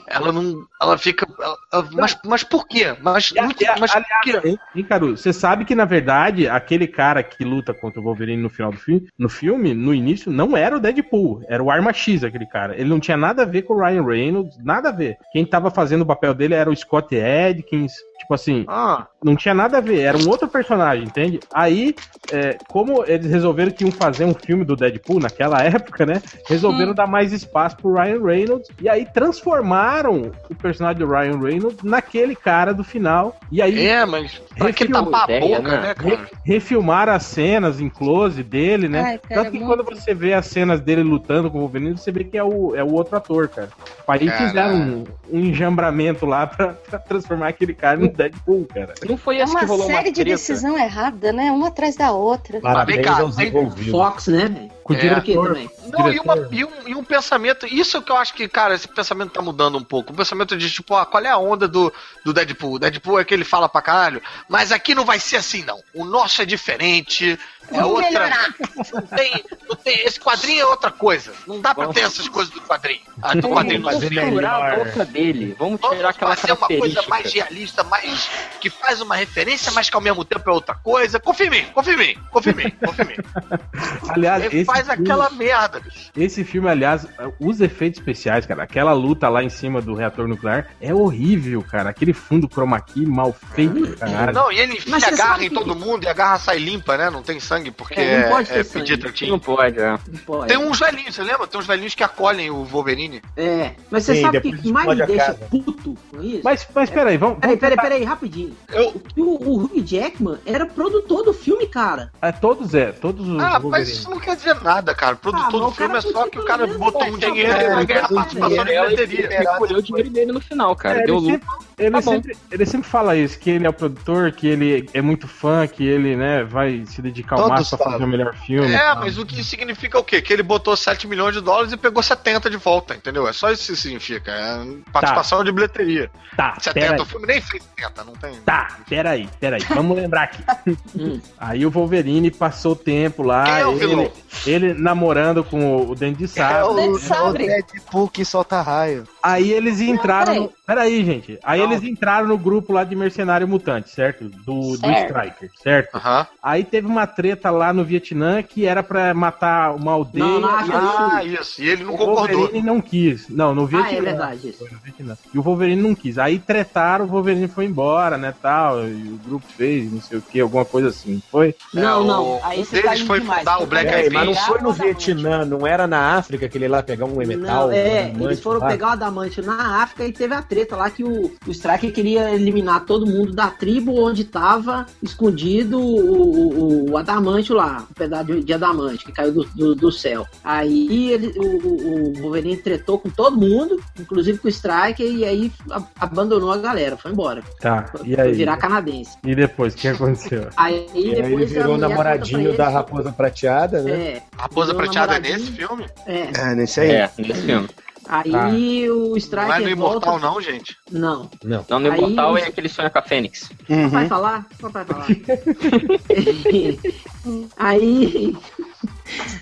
[0.07, 0.65] ela não.
[0.81, 1.25] Ela fica.
[1.39, 2.95] ela- ela- mas, mas por quê?
[3.01, 4.41] Mas, E a- muito- a- mas por quê?
[4.43, 8.41] Hein, hein, Caru, você sabe que, na verdade, aquele cara que luta contra o Wolverine
[8.41, 11.93] no final do filme, no filme, no início, não era o Deadpool, era o Arma
[11.93, 12.75] X, aquele cara.
[12.75, 15.17] Ele não tinha nada a ver com o Ryan Reynolds, nada a ver.
[15.31, 19.53] Quem tava fazendo o papel dele era o Scott Adkins, tipo assim, Ah, não tinha
[19.53, 21.39] nada a ver, era um outro personagem, entende?
[21.53, 21.95] Aí,
[22.31, 26.21] é, como eles resolveram que iam fazer um filme do Deadpool naquela época, né?
[26.47, 31.83] Resolveram dar mais espaço pro Ryan Reynolds e aí transformaram o personagem do Ryan Reynolds
[31.83, 33.35] naquele cara do final.
[33.51, 35.95] E aí é, mas pra que tapar a boca, né?
[36.03, 39.01] né, refilmaram as cenas em close dele, né?
[39.01, 39.83] Ai, cara, Tanto que muito.
[39.83, 42.75] quando você vê as cenas dele lutando com o Wolverine, você vê que é o,
[42.75, 43.69] é o outro ator, cara.
[44.07, 44.47] Aí Caralho.
[44.47, 48.93] fizeram um, um enjambramento lá pra, pra transformar aquele cara no Deadpool, cara.
[49.07, 50.29] Não foi É esse que uma rolou uma série de treta?
[50.31, 51.51] decisão errada, né?
[51.51, 52.59] Uma atrás da outra.
[52.61, 53.91] Parabéns Vem cá, aos envolvidos.
[53.91, 54.71] Fox, né, velho?
[54.83, 54.99] Com o É.
[54.99, 55.47] diretor.
[55.47, 55.69] também.
[55.87, 58.87] Não, e, uma- e um, e um pensamento, isso que eu acho que, cara, esse
[58.87, 60.13] pensamento tá mudando um pouco.
[60.13, 61.91] Um pensamento de tipo, ah, qual é a onda do,
[62.23, 62.73] do Deadpool?
[62.73, 65.79] O Deadpool é que ele fala pra caralho, mas aqui não vai ser assim, não.
[65.93, 67.39] O nosso é diferente,
[67.71, 68.09] é Vamos outra.
[68.09, 68.53] melhorar.
[68.93, 71.33] Não tem, não tem, esse quadrinho é outra coisa.
[71.47, 73.01] Não dá pra ter essas coisas do quadrinho.
[73.21, 74.09] Ah, do quadrinho não fazer.
[74.13, 74.85] Segurar a melhor.
[74.85, 75.55] boca dele.
[75.57, 78.29] Vamos Vamos tirar aquela fazer uma coisa mais realista, mais.
[78.59, 81.19] que faz uma referência, mas que ao mesmo tempo é outra coisa.
[81.19, 83.15] Confia em mim, confia em mim, confia em mim, confia em mim.
[84.09, 86.11] Aliás, Ele esse faz filme, aquela merda, bicho.
[86.15, 87.07] esse filme, aliás,
[87.39, 91.89] os efeitos especiais, cara, aquela luta lá em cima do reator nuclear é horrível, cara.
[91.89, 94.31] Aquele fundo chroma key mal feito, cara.
[94.31, 96.37] Não, e ele Mas a você garra sabe em que- todo mundo e a garra
[96.39, 97.09] sai limpa, né?
[97.09, 98.85] Não tem sangue porque É, não é, pode ter é sangue.
[98.97, 99.27] PG-13.
[99.29, 99.89] Não pode, é.
[99.91, 100.47] Não pode.
[100.47, 101.47] Tem uns velhinhos, você lembra?
[101.47, 103.21] Tem uns velhinhos que acolhem o Wolverine.
[103.37, 106.41] É, mas você Sim, sabe o depois que mais me a deixa puto com isso?
[106.43, 107.39] Mas, mas peraí, vamos.
[107.39, 108.55] Peraí, vamos peraí, tentar- peraí, rapidinho.
[108.71, 109.21] Eu- O,
[109.53, 112.11] o Hugh Jackman era produtor do filme, cara.
[112.21, 113.39] É, todos é, todos os.
[113.41, 113.91] Ah, mas Wolverine.
[113.91, 115.15] isso não quer dizer nada, cara.
[115.15, 117.55] Produtor Ah, mas do filme é só que o cara botou um botar dinheiro e
[117.55, 118.71] um vai ganhar dinheiro, participação de
[119.05, 119.39] bilheteria.
[119.39, 120.99] recolheu o dinheiro dele no final, cara.
[121.01, 121.47] É, Deu ele, lucro.
[121.51, 124.89] sempre, ele, Tá sempre, ele sempre fala isso, que ele é o produtor, que ele
[124.93, 128.35] é muito fã, que ele, né, vai se dedicar ao Todos pra fazer o melhor
[128.35, 128.73] filme.
[128.73, 130.21] É, mas o que significa o quê?
[130.21, 133.27] Que ele botou 7 milhões de dólares e pegou 70 de volta, entendeu?
[133.27, 134.31] É só isso que significa.
[134.31, 136.09] É participação de bilheteria.
[136.35, 137.01] Tá, 70, peraí.
[137.01, 138.35] o filme nem fez 70, não tem.
[138.41, 140.43] Tá, peraí, peraí, vamos lembrar aqui.
[140.97, 141.19] Hum.
[141.37, 144.11] Aí o Wolverine passou o tempo lá, Quem é o ele,
[144.45, 146.69] ele namorando com o Dente de É Sabre.
[146.69, 147.33] o, Dente é o.
[147.33, 149.05] Deadpool que solta raio.
[149.25, 150.25] Aí eles entraram.
[150.25, 150.39] peraí.
[150.41, 150.53] no...
[150.65, 151.39] Peraí, gente.
[151.43, 151.71] Aí Não.
[151.71, 154.23] eles entraram no grupo lá de Mercenário Mutante, certo?
[154.29, 155.05] Do, do Certo.
[155.11, 155.95] Striker, certo?
[155.95, 156.25] Aham.
[156.41, 160.25] Aí teve uma treta lá no Vietnã que era pra matar uma aldeia.
[160.25, 161.61] Não, não, Ah, isso.
[161.61, 162.37] E ele não o concordou.
[162.39, 163.29] Wolverine não quis.
[163.29, 163.91] Não, no Ah, Vietnã.
[163.97, 164.57] é verdade isso.
[164.59, 165.17] Foi no Vietnã.
[165.33, 166.17] E o Wolverine não quis.
[166.17, 168.83] Aí tretaram, o Wolverine foi embora, né, tal.
[168.87, 171.21] E o grupo fez, não sei o que, alguma coisa assim.
[171.31, 171.53] Foi?
[171.73, 172.23] Não, É, não.
[172.37, 173.39] o- Aí um você tá deles indo foi demais.
[173.39, 174.71] fundar o Black Peraí, Eyed mas não foi no.
[174.73, 177.67] Vietnã, não era na África que ele ia lá pegar um metal.
[177.67, 178.67] Não, é, um eles foram lá.
[178.67, 182.33] pegar o Adamante na África e teve a treta lá que o, o Striker queria
[182.33, 188.25] eliminar todo mundo da tribo onde tava escondido o, o, o Adamante lá, o pedaço
[188.25, 190.27] de, de Adamante que caiu do, do, do céu.
[190.43, 195.51] Aí ele, o, o, Wolverine tretou com todo mundo, inclusive com o Striker, e aí
[195.71, 197.41] a- abandonou a galera, foi embora.
[197.61, 197.85] Tá.
[198.03, 198.33] E Foi aí?
[198.33, 199.17] virar canadense.
[199.23, 200.47] E depois, o que aconteceu?
[200.57, 203.91] Aí, E aí ele depois virou namoradinho da Raposa Prateada, né?
[203.91, 205.85] É, Raposa Prateada é nesse filme?
[206.05, 206.29] é.
[206.35, 206.91] É, nesse aí.
[206.91, 207.69] É, nesse filme.
[208.07, 210.27] Aí o Não Striker é no Imortal, volta...
[210.27, 210.77] não, gente.
[210.91, 211.29] Não.
[211.43, 211.65] Não.
[211.69, 213.49] Não, no Aí- Imortal é aquele sonho com a Fênix.
[213.69, 213.89] Uhum.
[213.89, 214.45] Vai falar?
[214.59, 215.07] Vai falar.
[217.57, 218.37] aí.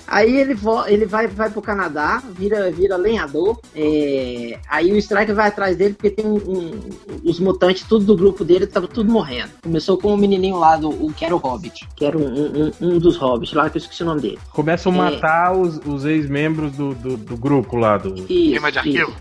[0.08, 0.56] Aí ele,
[0.88, 3.60] ele vai, vai pro Canadá, vira, vira lenhador.
[3.76, 6.80] é, aí o Striker vai atrás dele porque tem um, um-
[7.24, 9.52] os mutantes, tudo do grupo dele, tava tudo morrendo.
[9.64, 12.66] Começou com o menininho lá, do, o, que era o Hobbit, que era um, um,
[12.82, 14.40] um- um dos Hobbits lá, que eu esqueci o nome dele.
[14.52, 15.12] Começam a É.
[15.12, 17.98] matar os, os ex-membros do, do, do grupo lá.
[17.98, 18.14] Do...
[18.16, 19.14] Isso, Queima de isso.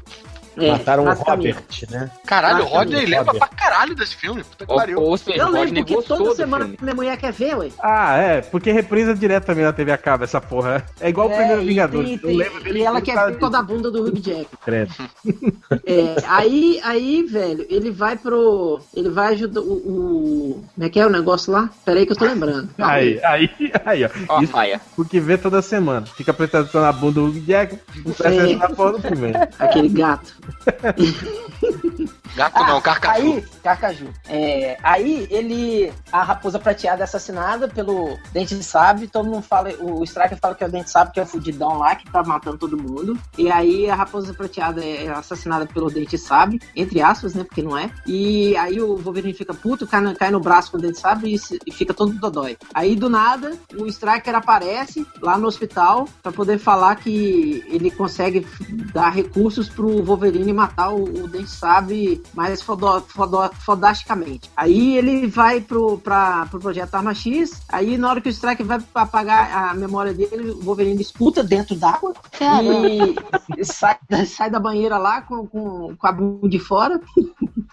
[0.56, 1.12] É, Mataram o.
[1.12, 1.56] Robert,
[1.90, 2.10] né?
[2.26, 3.38] Caralho, o Rodney lembra Robert.
[3.40, 4.44] pra caralho desse filme.
[4.44, 5.00] Puta que pariu.
[5.00, 7.70] ou seja, Eu o lembro Rodney porque gostou toda semana minha mulher quer ver, ué.
[7.82, 10.84] Ah, é, porque reprisa direto também na TV a cabo essa porra.
[11.00, 12.02] É igual o É, primeiro e Vingador.
[12.22, 14.46] lembro dele e ela quer ver toda a bunda do Hugh Jack.
[14.64, 14.92] credo.
[15.86, 18.80] É, aí, aí, velho, ele vai pro.
[18.94, 20.64] Ele vai ajudar o, o.
[20.74, 21.70] Como é que é o negócio lá?
[21.84, 22.68] Peraí que eu tô lembrando.
[22.78, 23.50] Aí, aí,
[23.84, 24.08] aí, ó.
[24.28, 24.80] Ó, Isso Maia.
[24.94, 26.06] porque vê toda semana.
[26.06, 29.32] Fica prestando atenção na bunda do Hugh Jack, não presta atenção na porra do filme.
[29.58, 30.34] Aquele gato.
[32.35, 33.35] Gato não, carcaju.
[33.35, 34.09] Aí, Carcaju.
[34.26, 35.92] É, aí ele.
[36.11, 39.07] A raposa prateada é assassinada pelo Dente de Sabre.
[39.07, 39.70] Todo mundo fala.
[39.81, 42.11] O Striker fala que é o Dente de Sabre, que é o fudidão lá, que
[42.11, 43.18] tá matando todo mundo.
[43.37, 47.44] E aí a raposa prateada é assassinada pelo Dente de Sabre, entre aspas, né?
[47.44, 47.90] Porque não é.
[48.07, 51.00] E aí o Wolverine fica puto, cai no, cai no braço com o Dente de
[51.00, 52.57] Sabre e, se- e fica todo dodói.
[52.72, 58.46] Aí do nada, o Striker aparece lá no hospital pra poder falar que ele consegue
[58.94, 64.51] dar recursos pro Wolverine matar o, o Sabre mais fodo, fodo, fodasticamente.
[64.57, 68.64] Aí ele vai pro, pra, pro projeto Arma X, aí na hora que o Striker
[68.64, 72.12] vai apagar a memória dele, o Wolverine disputa dentro d'água
[73.49, 77.01] e sai, sai da banheira lá com, com, com a bunda de fora.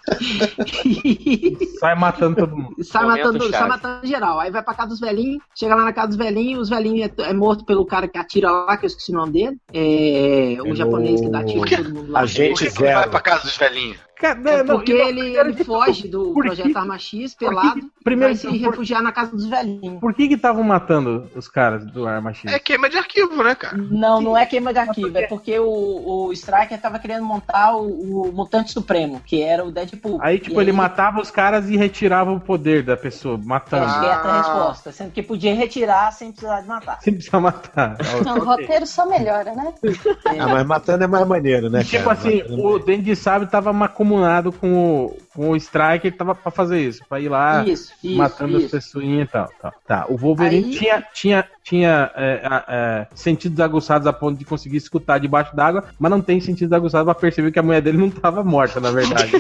[1.80, 2.84] Sai matando todo mundo.
[2.84, 3.58] sai, Momento matando, chave.
[3.58, 4.40] sai matando geral.
[4.40, 7.30] Aí vai pra casa dos velhinhos, chega lá na casa dos velhinhos, os velhinhos é,
[7.30, 9.58] é morto pelo cara que atira lá, que eu esqueci o nome dele.
[9.74, 12.22] É, o É japonês que dá tiro todo mundo lá.
[12.50, 13.00] Gente Por que, que ele zero.
[13.00, 13.98] vai pra casa dos velhinhos?
[14.20, 17.40] Cara, É não, porque não, ele, ele foge do por que- projeto Arma X por
[17.40, 20.00] que- pelado primeiro vai se por- refugiar na casa dos velhinhos.
[20.00, 22.52] Por que que estavam matando os caras do Arma X?
[22.52, 23.78] É queima de arquivo, né, cara?
[23.78, 28.28] Não, não é queima de arquivo, é porque o, o Striker tava querendo montar o,
[28.28, 30.20] o Mutante Supremo, que era o Deadpool.
[30.22, 33.86] Aí, tipo, E ele matava os caras e retirava o poder da pessoa, É, matando.
[34.00, 34.38] quieta a Ah.
[34.42, 37.00] resposta, sendo que podia retirar sem precisar de matar.
[37.02, 37.96] Sem precisar matar.
[38.26, 39.74] Não, o roteiro só melhora, né?
[40.40, 42.12] Ah, mas matando é mais maneiro, né, Tipo cara?
[42.18, 43.72] assim, Matando é o Dente de Sabre tava
[44.10, 48.18] macumunado com o, com o Striker, tava pra fazer isso, pra ir lá isso, isso,
[48.18, 48.72] matando as isso.
[48.72, 49.74] pessoinhas e tal, tal.
[49.86, 54.78] Tá, o Wolverine Aí- tinha, tinha, tinha é, é, sentidos aguçados a ponto de conseguir
[54.78, 58.10] escutar debaixo d'água, mas não tem sentidos aguçados pra perceber que a mulher dele não
[58.10, 59.32] tava morta, na verdade.
[59.34, 59.40] né?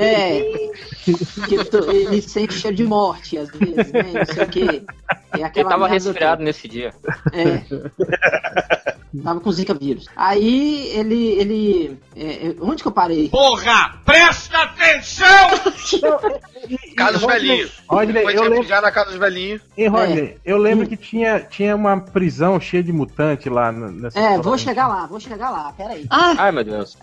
[0.00, 0.38] É,
[1.88, 4.02] ele sente cheiro de morte, às vezes, né?
[4.14, 4.82] Não sei o quê.
[5.32, 6.92] É Ele tava resfriado nesse dia.
[7.32, 7.62] É.
[9.24, 10.06] Tava com Zika vírus.
[10.14, 11.32] Aí ele.
[11.32, 13.28] ele é, é, onde que eu parei?
[13.28, 13.98] Porra!
[14.04, 15.50] Presta atenção!
[16.96, 17.82] Casa dos velhinhos.
[17.88, 19.62] Rodney, eu lembro, refugiar na casa dos velhinhos.
[19.76, 24.38] hein, Rodney, eu lembro que tinha, tinha uma prisão cheia de mutante lá nessa É,
[24.38, 26.06] vou chegar lá, vou chegar lá, peraí.
[26.08, 26.96] Ah, Ai, meu Deus.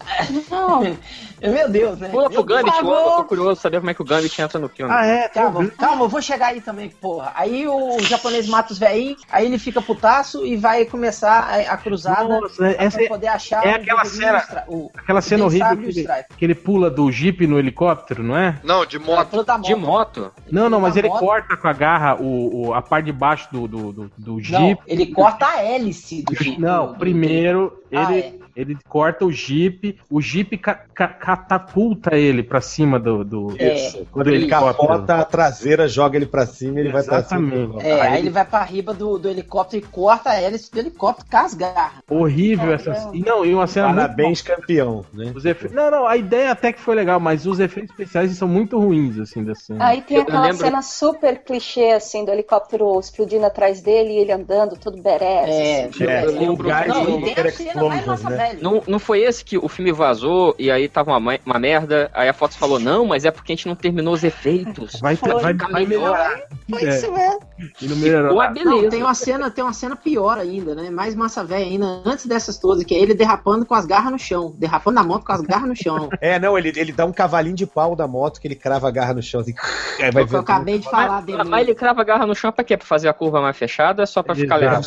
[0.49, 0.81] Não,
[1.41, 2.09] meu Deus, né?
[2.09, 4.93] Pula pro Gambit eu tô curioso saber como é que o Gambit entra no filme.
[4.93, 5.27] Ah, é?
[5.27, 7.33] Calma, calma, eu vou chegar aí também, porra.
[7.35, 11.77] Aí o japonês mata os velhinhos, aí ele fica putaço e vai começar a, a
[11.77, 15.77] cruzada Nossa, essa pra é poder achar é o aquela cena- o aquela cena horrível
[15.77, 18.59] que o ele, que ele pula do jeep no helicóptero, não é?
[18.63, 19.43] Não, de moto.
[19.43, 20.31] da De moto?
[20.51, 21.19] Não, não, mas ele moto.
[21.19, 24.39] corta com a garra o, o- a parte de baixo do, do, do, do Não,
[24.41, 24.81] jeep.
[24.87, 26.59] ele corta a hélice do jeep.
[26.59, 28.33] Não, do- do- primeiro Ah, ele, é.
[28.57, 34.03] Ele corta o jeep, o jeep ca- ca- catapulta ele pra cima do, do, É.
[34.11, 37.53] Quando ele capota a traseira, joga ele pra cima e ele vai pra cima.
[37.55, 37.85] Exatamente.
[37.85, 41.29] É, aí ele vai pra riba do, do helicóptero e corta a hélice do helicóptero
[41.29, 41.99] com as garras.
[42.09, 43.11] Horrível essa.
[43.13, 45.31] E não, e uma cena muito Parabéns, campeão, né?
[45.35, 45.69] Os efe...
[45.73, 49.19] Não, não, a ideia até que foi legal, mas os efeitos especiais são muito ruins,
[49.19, 49.85] assim, da cena.
[49.85, 54.31] Aí tem aquela lembro- cena super clichê, assim, do helicóptero explodindo atrás dele e ele
[54.31, 55.47] andando todo berés.
[55.49, 56.03] É, assim.
[56.05, 58.46] É, eu lembro- o gás Não, e tem a cena mais né?
[58.47, 58.59] Velha.
[58.61, 62.09] Não, não foi esse que o filme vazou e aí tava uma, ma- uma merda,
[62.13, 64.99] aí a Fox falou, não, mas é porque a gente não terminou os efeitos.
[64.99, 65.87] Vai, ter- vai, vai melhor.
[65.87, 66.41] melhorar.
[66.69, 67.39] Foi É, isso mesmo.
[67.81, 68.37] e não melhorou.
[68.53, 68.65] Beleza.
[68.83, 70.89] Não, tem uma cena, tem uma cena pior ainda, né?
[70.89, 74.19] Mais massa velha ainda, antes dessas todas, que é ele derrapando com as garras no
[74.19, 74.53] chão.
[74.57, 76.09] Derrapando na moto com as garras no chão.
[76.19, 78.91] É, não, ele, ele dá um cavalinho de pau da moto que ele crava a
[78.91, 79.53] garra no chão assim.
[80.01, 81.43] Aí vai o que eu acabei de falar Mas, dele.
[81.43, 82.75] mas ele crava a garra no chão pra quê?
[82.75, 84.81] Pra fazer a curva mais fechada ou é só pra ficar legal?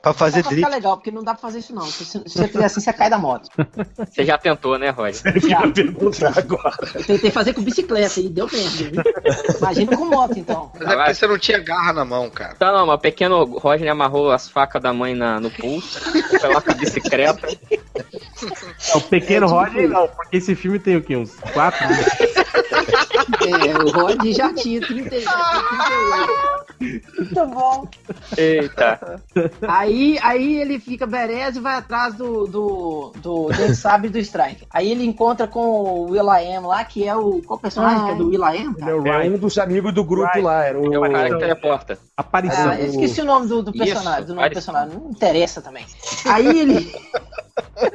[0.00, 0.64] Pra fazer Pra drift.
[0.64, 1.84] ficar legal, porque não dá pra fazer isso não.
[1.86, 3.48] Se, se você fizer assim, você cai da moto.
[3.96, 5.12] Você já tentou, né, Roy?
[5.48, 5.60] Já.
[5.70, 6.76] perguntar agora.
[6.94, 9.04] Eu tentei fazer com bicicleta e deu merda.
[9.56, 10.72] Imagina com moto, então.
[10.74, 12.54] Mas é porque você não tinha garra na mão, cara.
[12.56, 16.00] Tá, não, mas o pequeno Roger amarrou as facas da mãe na, no pulso,
[16.40, 17.46] foi lá com a bicicleta.
[17.46, 21.16] É, o pequeno É, tipo Roger não, porque esse filme tem o quê?
[21.16, 21.86] Uns quatro?
[23.46, 25.62] É, o Rod já tinha 30, já tinha
[26.78, 27.08] 38.
[27.18, 27.88] Muito bom.
[28.36, 29.22] Eita.
[29.66, 34.18] Aí, aí ele fica berez e vai atrás do, do, do Dave Sabre e do
[34.18, 34.66] Strike.
[34.70, 37.40] Aí ele encontra com o Will.i.am lá, que é o...
[37.42, 38.74] Qual personagem que é do Will.i.am?
[38.78, 39.34] Ele é o É Ryan.
[39.34, 40.40] um dos amigos do grupo Right.
[40.42, 40.92] lá, era o.
[40.92, 41.98] É o cara que teleporta.
[42.16, 42.70] Aparição.
[42.70, 45.86] Ah, esqueci o nome do, do Isso, personagem, do nome do personagem, não interessa também.
[46.26, 46.92] Aí ele.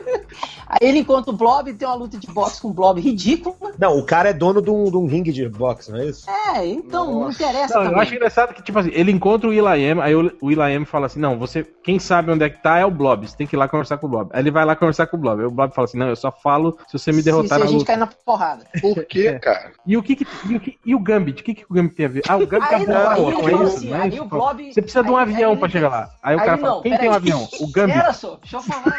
[0.68, 3.56] Aí ele encontra o Blob, tem uma luta de boxe com o Blob ridícula.
[3.78, 6.28] Não, o cara é dono de um, de um ringue de boxe, não é isso?
[6.30, 10.02] É, então, não interessa Não, eu acho engraçado que, tipo assim, ele encontra o Will.i.am,
[10.02, 12.90] aí o Will.i.am fala assim, não, você, quem sabe onde é que tá é o
[12.90, 14.30] Blob, você tem que ir lá conversar com o Blob.
[14.34, 16.16] Aí ele vai lá conversar com o Blob, aí o Blob fala assim, não, eu
[16.16, 17.86] só falo se você me Se, se derrotar a gente luta.
[17.86, 18.66] cair na porrada.
[18.82, 19.74] Por quê, cara?
[19.86, 21.42] E o que, que- e o que e o Gambit?
[21.42, 22.24] O que, que o Gambit tem a ver?
[22.28, 24.24] Ah, o Gambit Aí é não, aí é isso, assim, é isso?
[24.24, 26.10] o Blob- Você precisa de um aí- avião aí pra chegar lá.
[26.24, 27.48] Aí o cara fala, quem tem um avião?
[27.62, 27.98] O Gambit.
[28.00, 28.98] Pera só, deixa eu falar.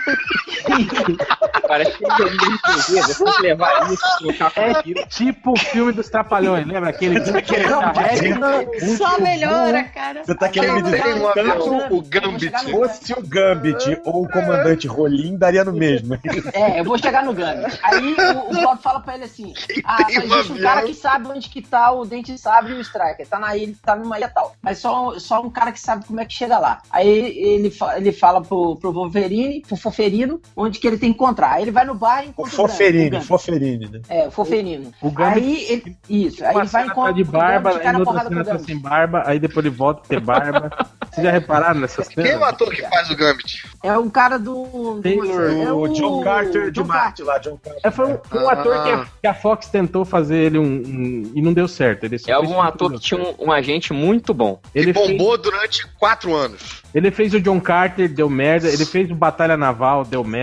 [1.67, 6.91] Parece que ele de levar isso, colocar É tipo o filme dos Trapalhões, lembra?
[6.91, 10.23] Aquele que carrega Só melhora, cara.
[10.25, 12.59] Você tá querendo me dizer tem um tanto O Gambit.
[12.59, 16.19] se fosse o Gambit ou o comandante Rolim, daria no mesmo.
[16.53, 17.79] É, eu vou chegar no Gambit.
[17.83, 19.53] Aí o, o Blob fala pra ele assim:
[19.85, 22.77] Ah, tem um existe um cara que sabe onde que tá o Dente Sabre e
[22.77, 23.27] o Striker.
[23.27, 24.55] Tá na ilha, tá numa ilha tal.
[24.63, 26.81] Mas só, só um cara que sabe como é que chega lá.
[26.91, 31.61] Aí ele, ele fala pro, pro Wolverine, pro Foferino, onde que ele tem que encontrar.
[31.61, 33.27] Ele vai no bar e O encontra o Foferini, Gambit.
[33.29, 34.01] Foferini, né?
[34.09, 34.93] É, o Foferino.
[35.01, 37.73] O Gambit- Aí ele, isso, aí ele vai e cena tá encontra de barba, o
[37.73, 40.21] Gambit, cai aí outra cena o tá sem barba, aí depois ele volta a ter
[40.21, 40.71] barba.
[41.11, 43.63] Vocês já repararam nessas Quem é o ator que faz o Gambit?
[43.83, 44.65] É um cara do.
[44.65, 47.81] do Taylor, é o John Carter de Marte lá, John Carter.
[47.85, 48.53] É, foi um, foi um Ah.
[48.53, 52.05] ator que a, que a Fox tentou fazer ele um, um- e não deu certo.
[52.05, 54.61] Ele só É algum ator que tinha um, um agente muito bom.
[54.75, 56.83] Ele que fez, bombou durante quatro anos.
[56.93, 58.69] ele fez o John Carter, deu merda.
[58.69, 60.34] Ele fez o Batalha Naval, deu merda.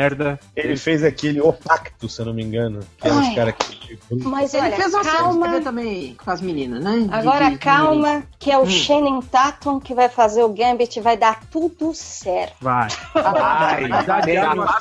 [0.55, 2.79] Ele fez aquele O Pacto, se eu não me engano.
[2.97, 3.35] Que é uns Ai.
[3.35, 3.80] caras que.
[4.11, 5.49] Mas Ele olha, fez uma série de calma.
[5.49, 6.99] TV também com as meninas, né?
[7.07, 8.61] De- Agora de- de- calma, que é Hum.
[8.63, 12.55] o Shannon Tatum que vai fazer o Gambit, vai dar tudo certo.
[12.61, 12.87] Vai.
[13.13, 14.23] Vai, vai,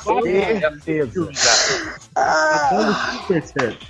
[0.03, 1.29] certeza.
[2.13, 3.87] Tá dando super certo.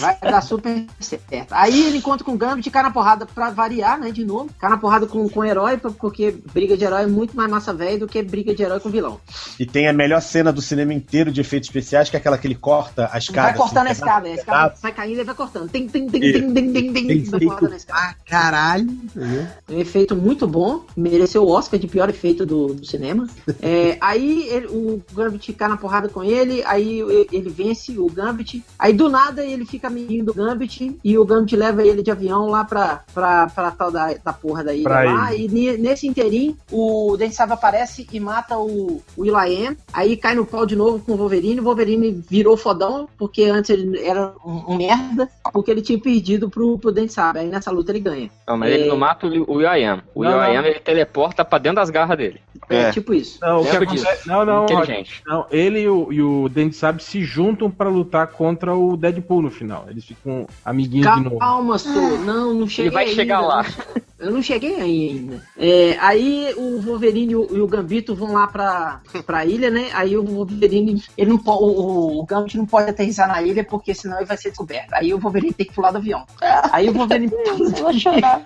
[0.00, 1.52] Vai dar super certo.
[1.52, 4.10] Aí ele encontra com o Gambit, cai na porrada pra variar, né?
[4.10, 4.50] De novo.
[4.58, 7.72] Cai na porrada com, com o herói, porque briga de herói é muito mais massa
[7.74, 9.20] velho do que briga de herói com vilão.
[9.58, 12.46] E tem a melhor cena do cinema inteiro de efeitos especiais, que é aquela que
[12.46, 13.48] ele corta a escada.
[13.48, 14.80] vai cortando assim, escada, a escada pedaço.
[14.82, 15.70] sai caindo e vai cortando.
[15.70, 18.00] Tem, tem, tem, E- tem, tem, tem, tem, Tem vai feito cortando a escada.
[18.00, 18.84] pra caralho.
[18.90, 19.46] entendeu?
[19.70, 23.26] Um efeito muito bom, mereceu o Oscar de pior efeito do, do cinema.
[23.60, 28.06] É, aí ele- o Gambit cai na porrada com ele, aí e- ele vence o
[28.10, 28.64] Gambit.
[28.78, 32.46] Aí do nada ele fica amiguinho do Gambit e o Gambit leva ele de avião
[32.48, 35.34] lá pra, pra, pra tal da, da porra da ilha Pra lá.
[35.34, 39.76] E ne- nesse inteirinho o Dente Sabre aparece e mata o, o Will.i.am.
[39.92, 41.60] Aí cai no pau de novo com o Wolverine.
[41.60, 46.78] O Wolverine virou fodão, porque antes ele era um, merda, porque ele tinha perdido pro,
[46.78, 47.40] pro Dente Sabre.
[47.42, 48.30] Aí nessa luta ele ganha.
[48.46, 48.86] Não, mas ele É.
[48.88, 50.02] não mata o Will.i.am.
[50.14, 50.42] O não.
[50.64, 52.40] ele teleporta pra dentro das garras dele.
[52.68, 52.90] É, É.
[52.90, 53.38] tipo isso.
[53.40, 54.28] Não, o que acontece- disso?
[54.28, 55.22] não, não, Inteligente.
[55.26, 59.42] Não, ele e o, e o Dente Sabe se juntam pra lutar contra o Deadpool
[59.42, 59.86] no final.
[59.88, 61.38] Eles ficam amiguinhos de novo.
[61.38, 61.90] Calma, Sô.
[62.24, 63.14] Não, não cheguei Ele vai ainda.
[63.16, 63.64] chegar lá.
[64.18, 65.42] Eu não cheguei aí ainda.
[65.56, 69.90] É, aí o Wolverine e o, e o Gambito vão lá pra, pra ilha, né?
[69.94, 73.94] Aí o Wolverine, ele não pode, o, o Gambit não pode aterrissar na ilha porque
[73.94, 74.92] senão ele vai ser descoberto.
[74.92, 76.26] Aí o Wolverine tem que pular do avião.
[76.72, 77.30] Aí o Wolverine.
[77.46, 78.42] Eu vou chorar.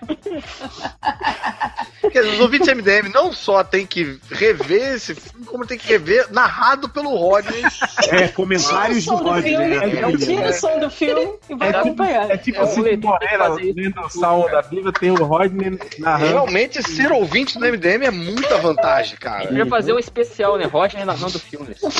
[2.02, 5.86] Quer dizer, os ouvintes MDM não só tem que rever esse filme, como tem que
[5.86, 7.62] rever narrado pelo Rodney.
[8.10, 9.42] É, comentários do Rodney.
[9.56, 10.16] filme, né?
[10.18, 12.30] tira o som do filme e vai É tipo- acompanhar.
[12.30, 13.72] É tipo É, assim, Moreira isso.
[13.76, 15.61] lendo o Salmo da Bíblia, tem o Rodney
[15.98, 16.30] narrando.
[16.30, 19.48] Realmente, ser ouvinte do MDM é muita vantagem, cara.
[19.48, 20.64] Podia fazer um especial, né?
[20.64, 21.78] Roger narrando filmes.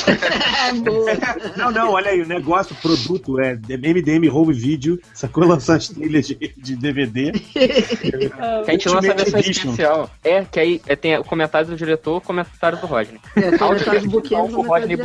[0.63, 1.11] É, boa.
[1.57, 5.89] Não, não, olha aí, o negócio, o produto é MDM Home Video, sacou lançar as
[5.89, 7.31] trilhas de, de DVD.
[7.31, 8.31] Que
[8.67, 9.69] a gente lança a versão Edition.
[9.71, 10.09] especial.
[10.23, 13.19] É, que aí é, tem o comentário do diretor e o comentário do Rodney.
[13.35, 14.97] É, comentário do Rodney.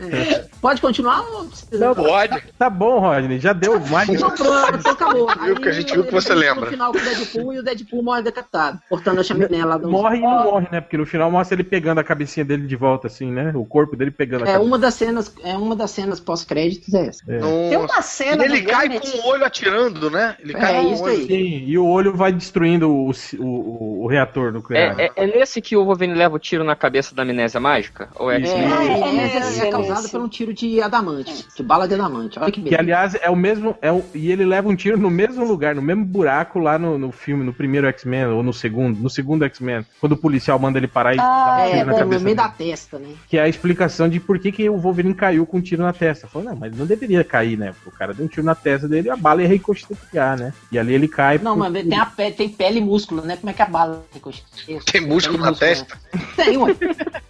[0.00, 0.44] É.
[0.60, 1.94] Pode continuar ou precisa?
[1.94, 2.42] Pode.
[2.58, 5.28] Tá bom, Rodney, já deu mais Então pronto, então acabou.
[5.42, 6.66] Viu que a gente viu que você lembra.
[6.66, 9.90] No final com o Deadpool e o Deadpool morre decapitado, cortando a chaminé lá do.
[9.90, 10.80] Morre e não morre, né?
[10.80, 13.52] Porque no final mostra ele pegando a cabecinha dele de volta, assim, né?
[13.54, 14.64] O corpo dele pegando a É cabeça.
[14.68, 17.22] uma das cenas, é uma das cenas pós-créditos é essa.
[17.28, 17.38] É.
[17.38, 19.10] Tem uma cena E ele cai Gambit.
[19.10, 20.36] com o olho atirando, né?
[20.40, 21.12] Ele cai É, com o isso olho.
[21.12, 21.26] aí.
[21.26, 23.12] Sim, e o olho vai destruindo o, o,
[23.44, 24.98] o- o reator nuclear.
[24.98, 28.08] É, é, é nesse que o Wolverine leva o tiro na cabeça da amnésia mágica?
[28.16, 28.74] Ou é É, esse é, mesmo?
[28.74, 31.94] é, é, é, é é, causado é, por um tiro de adamante, de bala de
[31.94, 32.38] adamante.
[32.38, 32.82] Olha que Que, beleza.
[32.82, 33.76] aliás, é o mesmo.
[33.80, 36.98] É o, e ele leva um tiro no mesmo lugar, no mesmo buraco lá no,
[36.98, 40.78] no filme, no primeiro X-Men, ou no segundo, no segundo X-Men, quando o policial manda
[40.78, 42.06] ele parar e Ah, dar um é, tiro na É, no cabeça.
[42.08, 42.34] meio dele.
[42.34, 43.08] da testa, né?
[43.28, 45.92] Que é a explicação de por que, que o Wolverine caiu com um tiro na
[45.92, 46.26] testa.
[46.26, 47.74] Falou, não, mas não deveria cair, né?
[47.86, 49.98] O cara deu um tiro na testa dele e a bala ia reconstituir,
[50.38, 50.52] né?
[50.70, 51.38] E ali ele cai.
[51.38, 53.36] Não, por- mas tem, a pele, tem pele e músculo, né?
[53.36, 54.78] Como é que a bala reconstitui?
[54.90, 55.96] Tem músculo na testa?
[56.36, 56.74] Tem, ué.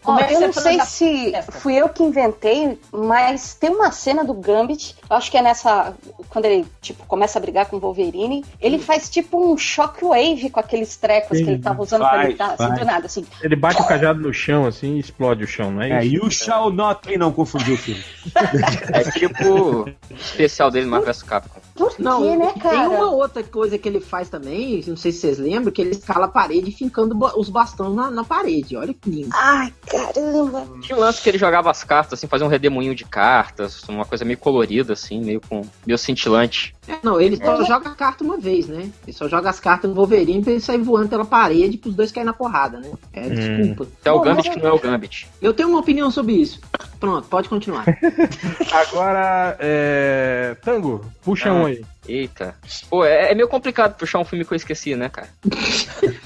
[0.05, 1.53] Ó, é que eu não sei se testa?
[1.53, 5.95] fui eu que inventei, mas tem uma cena do Gambit, eu acho que é nessa.
[6.29, 10.51] Quando ele, tipo, começa a brigar com o Wolverine, ele faz tipo um shockwave Beyblade
[10.51, 12.79] com aqueles trecos que ele tava usando pra Faz, lutar, assim, faz.
[12.79, 13.27] do nada, assim.
[13.43, 16.15] Ele bate o cajado no chão, assim, e explode o chão, não é É, isso?
[16.15, 18.03] e o Shall Not, quem não confundiu o filme?
[18.93, 21.61] É tipo o especial dele, Marvel vs Capcom.
[21.75, 22.91] Por Não, quê, né, tem cara?
[22.91, 26.27] uma outra coisa que ele faz também, não sei se vocês lembram, que ele escala
[26.27, 28.77] a parede fincando os bastões na, na parede.
[28.77, 29.31] Olha que lindo.
[29.33, 30.67] Ai, caramba.
[30.83, 34.05] Tinha um lance que ele jogava as cartas, assim, fazia um redemoinho de cartas, uma
[34.05, 35.63] coisa meio colorida, assim, meio com.
[35.87, 36.75] meio cintilante.
[36.87, 38.91] É, não, ele só joga a carta uma vez, né?
[39.05, 42.13] Ele só joga as cartas no Wolverine pra ele sair voando pela parede pros dois
[42.13, 42.91] caírem na porrada, né?
[43.13, 43.87] É, desculpa.
[44.01, 45.29] Até o Gambit que não é o Gambit.
[45.41, 46.61] Eu tenho uma opinião sobre isso.
[47.03, 47.85] Pronto, pode continuar.
[48.71, 50.55] Agora, é...
[50.63, 51.53] Tango, puxa Ah.
[51.55, 51.85] um aí.
[52.07, 52.55] Eita.
[52.89, 55.29] Pô, é, é meio complicado puxar um filme que eu esqueci, né, cara?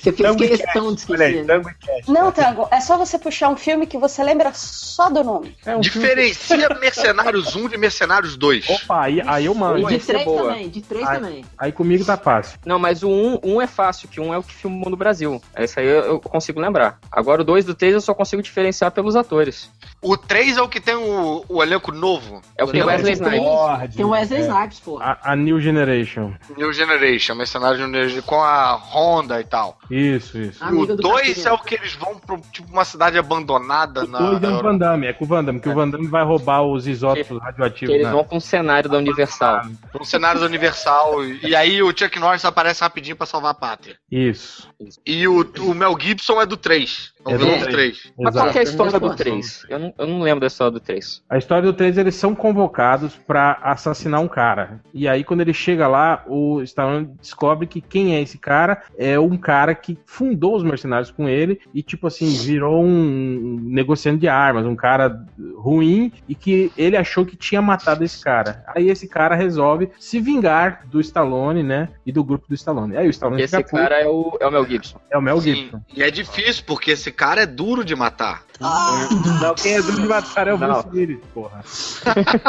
[0.00, 1.46] Você fez Tango e questão de esquecer.
[1.46, 2.08] Tango e Cash.
[2.08, 5.56] Não, Tango, é só você puxar um filme que você lembra só do nome.
[5.64, 6.08] É um filme...
[6.08, 8.68] Diferencia Mercenários 1 de Mercenários 2.
[8.68, 9.86] Opa, aí, aí eu E mando.
[9.86, 10.50] de é três boa.
[10.50, 11.16] também, de três Ai.
[11.16, 11.44] também.
[11.58, 12.58] Aí comigo tá fácil.
[12.64, 15.40] Não, mas o 1, um é fácil, que um é o que filmou no Brasil.
[15.56, 16.98] Esse aí eu, eu consigo lembrar.
[17.10, 19.70] Agora o 2 do 3 eu só consigo diferenciar pelos atores.
[20.00, 22.40] O 3 é o que tem o, o elenco novo.
[22.56, 23.96] É o que tem Wesley Tem Snipes.
[23.96, 24.46] Tem o Wesley é.
[24.46, 25.18] Snipes, porra.
[25.22, 26.32] A, a New Generation.
[26.56, 29.71] New Generation, Mercenários New Generation, com a Honda e tal.
[29.90, 30.58] Isso, isso.
[30.62, 31.48] Ah, o Amiga do 2 Caçulinha.
[31.48, 34.18] é o que eles vão pra tipo, uma cidade abandonada O na.
[34.18, 36.06] dois é na o Van Damme, é com o Van Damme, que o Van Damme
[36.08, 37.94] vai roubar os isótopos Que radioativos.
[37.94, 38.12] eles né?
[38.12, 39.62] vão pra um cenário da Universal.
[40.00, 41.24] um cenário da Universal.
[41.24, 43.96] E aí o Chuck Norris aparece rapidinho pra salvar a pátria.
[44.10, 44.68] Isso.
[45.06, 47.11] E o, o Mel Gibson é do 3.
[47.26, 48.02] É o vilão do três.
[48.02, 48.14] 3.
[48.18, 49.66] Mas qual é a história do Mesma 3?
[49.68, 51.22] Eu não, eu não lembro da história do 3.
[51.28, 54.80] A história do 3, eles são convocados pra assassinar um cara.
[54.92, 59.18] E aí, quando ele chega lá, o Stallone descobre que quem é esse cara é
[59.18, 64.28] um cara que fundou os mercenários com ele e, tipo assim, virou um negociante de
[64.28, 65.24] armas, um cara
[65.56, 68.64] ruim e que ele achou que tinha matado esse cara.
[68.74, 71.88] Aí esse cara resolve se vingar do Stallone, né?
[72.04, 72.96] E do grupo do Stallone.
[72.96, 75.00] Aí o Stallone Esse cara é o, é o Mel Gibson.
[75.10, 75.54] é o Mel Sim.
[75.54, 75.80] Gibson.
[75.94, 78.44] E é difícil, porque esse cara é duro de matar.
[78.60, 80.68] Não, quem é duro de matar é o Não.
[80.82, 81.62] Bruce Willis, porra.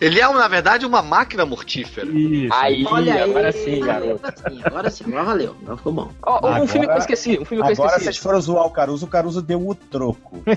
[0.00, 2.06] Ele é, na verdade, uma máquina mortífera.
[2.08, 2.54] Isso.
[2.54, 4.20] Aí, Olha agora aí, sim, garoto.
[4.48, 5.56] Sim, agora sim, agora valeu.
[5.62, 6.10] Agora ficou bom.
[6.22, 8.04] Ó, um Agora- filme que eu esqueci, um filme que eu Agora esqueci.
[8.04, 10.42] vocês foram zoar o Caruso, o Caruso deu o troco.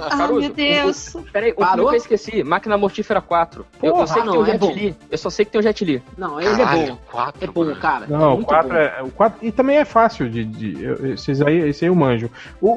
[0.00, 1.16] Ah, Caruso, meu Deus.
[1.32, 3.66] Peraí, um filme que eu esqueci, Máquina Mortífera 4.
[3.82, 4.72] Eu, eu Porra, sei que tem não, o é Jet bom.
[4.72, 4.96] Li.
[5.10, 6.02] Eu só sei que tem o Jet Li.
[6.16, 6.98] Não, ele é Caralho, bom.
[7.10, 8.06] quatro, É bom, cara.
[8.08, 8.74] Não, o muito 4 bom.
[8.74, 9.02] é.
[9.02, 10.44] O 4, e também é fácil de.
[10.44, 12.30] de eu- esses aí, esse aí eu manjo.
[12.60, 12.70] O,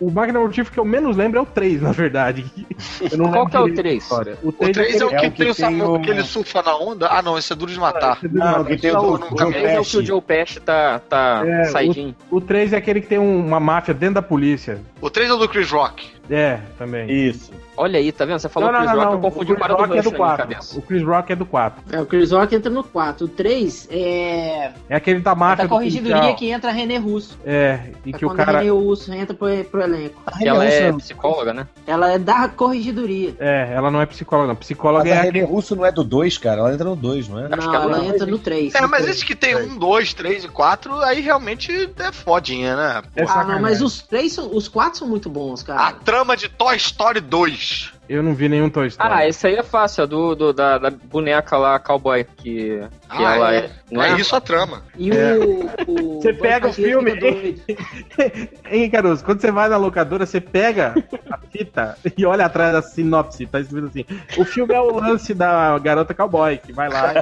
[0.00, 2.44] o, o Máquina Mortífera que eu menos lembro é o 3, na verdade.
[3.10, 4.02] Eu não Qual que é o direito da 3?
[4.02, 4.38] história.
[4.42, 6.00] O O 3, 3 é o é que o que tem o tem Samu, o-
[6.00, 7.08] que ele surfa na onda.
[7.08, 8.18] Ah, não, esse é duro de matar.
[8.30, 10.06] Não, que tem o Não, do não, Joe não, Esse é o que o.
[10.06, 12.14] Joe Pesci tá, tá É, saidinho.
[12.30, 14.80] O 3 é aquele que tem um- uma máfia dentro da polícia.
[15.00, 16.06] O 3 é o do Chris Rock.
[16.30, 17.10] É, também.
[17.10, 17.50] Isso.
[17.76, 18.38] Olha aí, tá vendo?
[18.38, 19.12] Você falou não, Chris não, Rock, não.
[19.14, 20.48] eu confundi o Chris cara do Rock é do na minha 4.
[20.48, 20.78] cabeça.
[20.78, 21.82] O Chris Rock é do 4.
[21.92, 23.26] É, o Chris Rock entra no 4.
[23.26, 24.72] O 3 é.
[24.88, 26.36] É aquele da máfia Da do corregidoria policial.
[26.36, 27.38] que entra René Russo.
[27.44, 28.58] É, e É que o a cara.
[28.60, 30.22] René Russo entra pro, pro elenco.
[30.38, 31.68] Que ela é psicóloga, né?
[31.86, 33.34] Ela é da corregidoria.
[33.38, 34.56] É, ela não é psicóloga, não.
[34.56, 35.22] Psicóloga Mas é a.
[35.22, 36.60] René Russo não é do 2, cara.
[36.60, 37.44] Ela entra no 2, não é?
[37.46, 38.04] Acho não, que ela ela não.
[38.06, 38.74] entra no 3.
[38.74, 43.02] É, mas esse que tem um, dois, três e quatro, aí realmente é fodinha, né?
[43.14, 45.92] É Ah, não, mas os três são, os quatro são muito bons, A cara.
[46.16, 47.92] Trama de Toy Story 2.
[48.08, 49.10] Eu não vi nenhum Toy Story.
[49.12, 53.24] Ah, esse aí é fácil, é do, do- da, da boneca lá, cowboy, que, que
[53.24, 53.58] Ah, ela é.
[53.58, 53.70] é.
[53.90, 54.16] Não É é?
[54.16, 54.82] isso a trama.
[54.96, 55.34] E É.
[55.34, 56.20] o, o.
[56.22, 57.60] Você pega o filme, doido.
[58.70, 60.94] Hein, Caruso, quando você vai na locadora, você pega
[61.30, 64.04] a fita e olha atrás da sinopse, tá escrito assim:
[64.36, 67.12] o filme é o lance da garota cowboy, que vai lá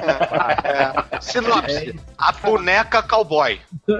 [0.63, 1.05] É.
[1.21, 1.99] Sinopse.
[2.17, 3.59] A boneca cowboy.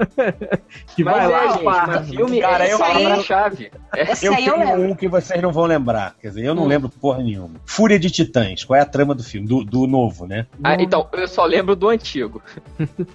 [0.94, 1.52] que Mas vai é, lá.
[1.52, 3.70] gente, mas filme Cara, é eu- palavra-chave.
[3.94, 6.14] É, Esse Eu aí tenho um que vocês não vão lembrar.
[6.20, 6.66] Quer dizer, eu não Hum.
[6.66, 7.54] lembro porra nenhuma.
[7.64, 8.64] Fúria de Titãs.
[8.64, 9.46] Qual é a trama do filme?
[9.46, 10.46] Do, do novo, né?
[10.62, 12.42] Ah, então, eu só lembro do antigo.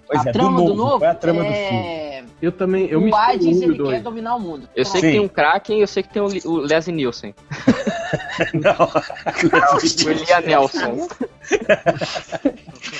[0.07, 1.79] Pois a é, trama do novo, Qual é a trama do filme?
[1.87, 2.11] é...
[2.41, 3.91] Eu também, eu me o Hades, um e ele dois.
[3.91, 4.67] quer dominar o mundo.
[4.75, 5.07] Eu sei Sim.
[5.07, 7.35] que tem um Kraken e eu sei que tem o, o Leslie Nielsen.
[8.53, 8.89] Não.
[10.01, 11.07] O William Nelson.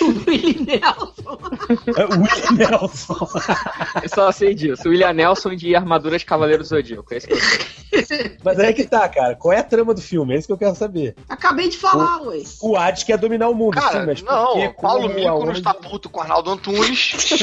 [0.02, 1.38] O Willie Nelson.
[1.88, 3.28] William Nelson.
[4.04, 4.88] Eu só sei disso.
[4.88, 7.14] O William Nelson de Armadura de Cavaleiro do Zodíaco.
[7.14, 8.38] É isso que eu sei.
[8.44, 9.36] Mas aí que tá, cara.
[9.36, 10.36] Qual é a trama do filme?
[10.36, 11.16] É isso que eu quero saber.
[11.30, 12.42] Acabei de falar, ué.
[12.62, 14.68] O Hades quer dominar o mundo, Cara, sim, mas por não, quê?
[14.78, 15.60] o Paulo Mico não aonde?
[15.60, 17.14] está puto com o Arnaldo Antunes.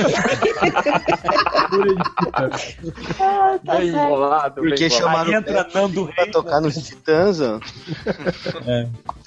[3.20, 6.32] Ah, tá Bem bolado, bem Porque chamaram Aí entra Nando pra Reis.
[6.32, 7.60] tocar nos Titãs, ó.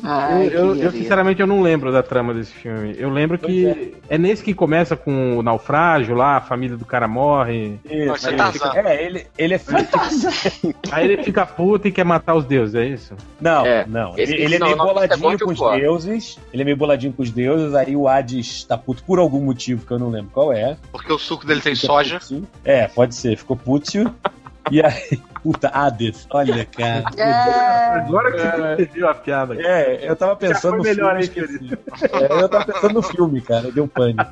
[0.04, 2.96] Ai, Eu, eu- eu, sinceramente eu não lembro da trama desse filme.
[2.98, 4.18] Eu lembro que é.
[4.18, 7.80] nesse que começa com o naufrágio lá, a família do cara morre.
[7.86, 8.90] Isso, Você ele tá fica-.
[8.90, 10.76] É, ele, ele é filho.
[10.92, 13.14] Aí ele fica puto e quer matar os deuses, é isso?
[13.40, 14.14] Não, É, não.
[14.18, 16.40] esse- Ele, ele é meio não, é boladinho com os deuses.
[16.54, 17.74] Ele é meio boladinho com os deuses.
[17.76, 20.78] Aí o Hades tá puto por algum motivo que eu não lembro qual é.
[20.92, 22.20] Porque o suco dele tem soja.
[22.20, 22.48] putinho.
[22.66, 23.38] É, pode ser.
[23.38, 24.14] Ficou pútil.
[24.70, 26.28] E aí, puta, Hades.
[26.30, 27.04] Olha, cara.
[27.18, 29.56] É, Agora que você entendeu a piada.
[29.56, 29.68] cara.
[29.68, 31.42] É, eu tava pensando no melhor, filme.
[31.42, 32.14] hein, esqueci.
[32.16, 33.72] É, eu tava pensando no filme, cara.
[33.72, 34.24] Deu um pânico.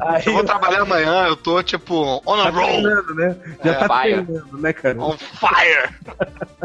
[0.00, 3.36] Aí, Eu vou trabalhar amanhã, eu tô tipo on a Tá roll, treinando, né?
[3.64, 4.24] Já É, tá fire.
[4.24, 5.00] treinando, né, cara?
[5.02, 5.90] on fire.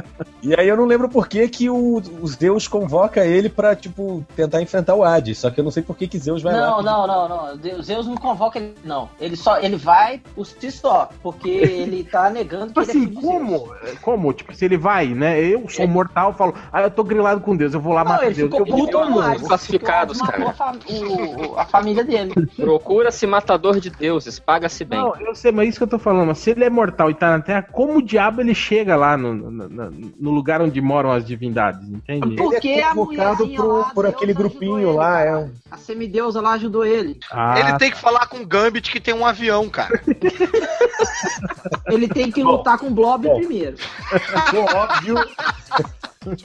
[0.47, 4.25] E aí eu não lembro por que, que o, os Zeus convoca ele pra, tipo,
[4.35, 5.37] tentar enfrentar o Hades.
[5.39, 6.67] Só que eu não sei por que, que Zeus vai lá.
[6.67, 7.57] Não, não, não, não.
[7.57, 9.09] Deus, Zeus não convoca ele, não.
[9.19, 12.91] Ele só ele vai por si só, porque ele tá negando que Tipo ele é
[12.91, 13.33] assim, filho de Zeus.
[13.33, 13.73] como?
[14.01, 14.33] Como?
[14.33, 15.39] Tipo, se ele vai, né?
[15.43, 18.25] Eu sou mortal, falo, ah, eu tô grilado com Deus, eu vou lá Não, matar
[18.27, 18.49] ele Deus.
[18.49, 19.21] ficou Eu vou puto mundo.
[19.21, 19.47] Hades.
[19.47, 20.49] classificados, cara.
[20.49, 22.31] A, fam- o- o- a família dele.
[22.55, 24.99] Procura-se matador de deuses, paga-se bem.
[24.99, 26.27] Não, eu sei, mas isso que eu tô falando.
[26.27, 29.17] mas Se ele é mortal e tá na Terra, como o diabo ele chega lá
[29.17, 32.35] no, no, no- no lugar onde moram as divindades, entende?
[32.35, 35.51] Porque Ele é a convocado por- lá, por Deus aquele grupinho ele, lá, é um-
[35.71, 37.19] A semideusa lá ajudou ele.
[37.31, 40.01] Ah, Ele tem que falar com o Gambit que tem um avião, cara.
[41.87, 43.37] Ele tem que lutar com o Blob bom.
[43.37, 43.75] primeiro.
[44.47, 45.15] Ficou óbvio.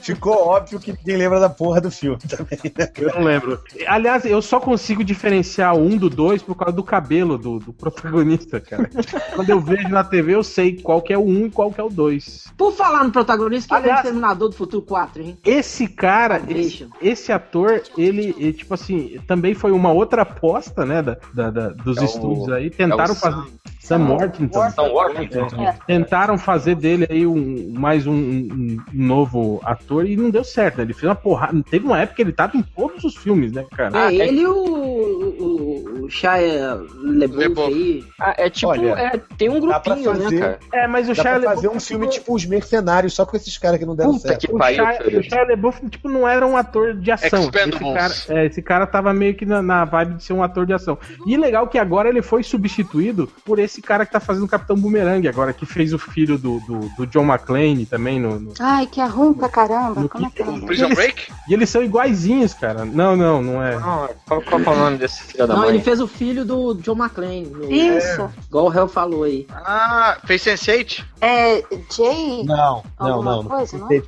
[0.01, 2.89] Ficou óbvio que ninguém lembra da porra do filme também, né?
[2.97, 3.59] Eu não lembro.
[3.87, 7.73] Aliás, eu só consigo diferenciar o um do dois por causa do cabelo do, do
[7.73, 8.89] protagonista, cara.
[9.35, 11.79] Quando eu vejo na TV, eu sei qual que é o um e qual que
[11.79, 12.45] é o dois.
[12.57, 15.37] Por falar no protagonista, que é o Exterminador do Futuro 4, hein?
[15.45, 21.01] Esse cara, esse, esse ator, ele, ele, tipo assim, também foi uma outra aposta, né,
[21.01, 22.69] da, da- da- dos É o- estúdios aí.
[22.69, 23.43] Tentaram é o fazer.
[23.79, 24.69] Sam Worthington.
[24.71, 25.47] São Worthington.
[25.61, 25.75] É.
[25.85, 29.72] Tentaram fazer dele aí um, mais um, um- um novo ator
[30.05, 30.83] e não deu certo, né?
[30.83, 31.61] Ele fez uma porrada.
[31.69, 34.07] Teve uma época que ele tava em todos os filmes, né, cara?
[34.11, 38.03] É, ele e o, o, o Shia aí.
[38.19, 40.59] Ah, é tipo, Olha, é, tem um grupinho, né, fazer- cara?
[40.73, 43.25] É, mas o Dá Shia pra LaBeouf, fazer um filme tipo, tipo Os Mercenários, só
[43.25, 44.47] com esses caras que não deram Puta certo.
[44.47, 45.23] que O pariu, Shia, o.
[45.23, 47.43] Shia tipo, não era um ator de ação.
[47.43, 50.65] Esse cara, é, esse cara tava meio que na, na vibe de ser um ator
[50.65, 50.97] de ação.
[51.25, 54.75] E legal que agora ele foi substituído por esse cara que tá fazendo o Capitão
[54.75, 58.19] Boomerang agora, que fez o filho do, do, do John McClane também.
[58.19, 60.01] No, no- Ai, que é ruim pra caramba.
[60.01, 60.45] No Como é que é?
[60.45, 60.65] o nome?
[60.65, 61.31] Prison Break?
[61.47, 62.85] E eles são iguaizinhos, cara.
[62.85, 63.75] Não, não, não é.
[63.75, 65.69] Não, qual, qual que é o nome desse filho da Não, mãe?
[65.69, 67.45] ele fez o filho do John McClane.
[67.45, 68.29] no- Isso.
[68.47, 69.45] Igual o Hell falou aí.
[69.51, 71.03] Ah, fez Sense8?
[71.21, 71.63] É
[71.95, 72.43] Jay?
[72.43, 73.23] Não, não, não.
[73.23, 73.43] não.
[73.45, 74.01] coisa, não é?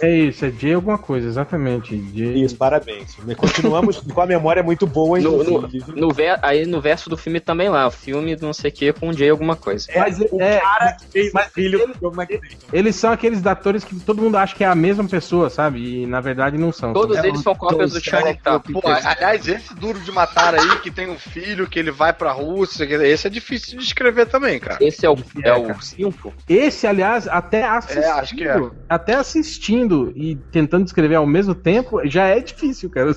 [0.00, 1.96] É isso, é Jay alguma coisa, exatamente.
[2.14, 2.42] Jay.
[2.44, 3.16] Isso, parabéns.
[3.36, 7.40] Continuamos com a memória muito boa, No, no, no ver- aí no verso do filme
[7.40, 9.88] também lá, o filme do não sei o que com o Jay alguma coisa.
[9.96, 12.56] Mas o é, cara que fez mas o filho ele- do John McClane.
[12.72, 16.02] eles são aqueles atores que todo mundo acha que é a mesma pessoa, sabe?
[16.02, 16.92] E na verdade não são.
[16.92, 18.72] Todos São- eles são cópias do Tatum.
[18.72, 22.32] Pô, aliás, esse duro de matar aí, que tem um filho, que ele vai pra
[22.32, 24.78] Rússia, esse é difícil de escrever também, cara.
[24.80, 25.80] Esse é o, é É, o.
[25.80, 26.32] 5?
[26.48, 28.70] Esse, aliás, até assistindo, É, acho que é.
[28.88, 33.10] até assistindo e tentando escrever ao mesmo tempo, já é difícil, cara.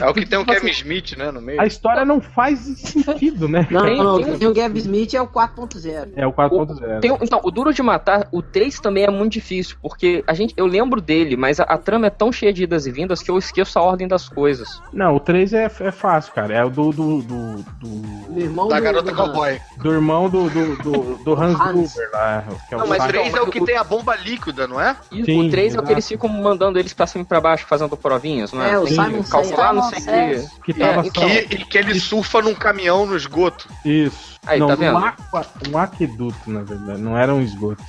[0.00, 1.60] É o que tem o Porque, Kevin assim, Smith, né, no meio.
[1.60, 3.66] A história não faz sentido, né?
[3.70, 6.12] Não, Tem- não, tem- tem o Gavin Smith é o 4.0.
[6.16, 7.00] É o 4.0.
[7.00, 10.34] Tem um- então, o Duro de Matar, o 3 também é muito difícil, porque a
[10.34, 13.22] gente, eu lembro dele, mas a, a trama é tão cheia de idas e vindas
[13.22, 14.80] que eu esqueço a ordem das coisas.
[14.92, 16.54] Não, o 3 é, é fácil, cara.
[16.54, 19.60] É o do, do, do, do, O irmão Da do, garota do- cowboy.
[19.78, 21.56] do irmão do, do, do, do Hans.
[21.58, 22.44] Gruber lá.
[22.68, 24.14] Que é o Não, mas Mas 3 não, é o que o- tem a bomba
[24.16, 24.96] líquida, não é?
[25.10, 25.92] E Sim, o 3 é o que exato.
[25.92, 28.72] eles ficam mandando eles pra cima e pra baixo, fazendo provinhas, não é?
[28.72, 30.72] É, o Tem Simon que calcular, não sei o que.
[30.72, 31.08] que tava É, só.
[31.08, 33.68] então- E, e que ele surfa num caminhão no esgoto.
[33.84, 34.35] Isso.
[34.46, 34.94] Aí, não, tá vendo?
[34.96, 37.00] Um, aqua, um aqueduto, na verdade.
[37.00, 37.82] Não era um esgoto.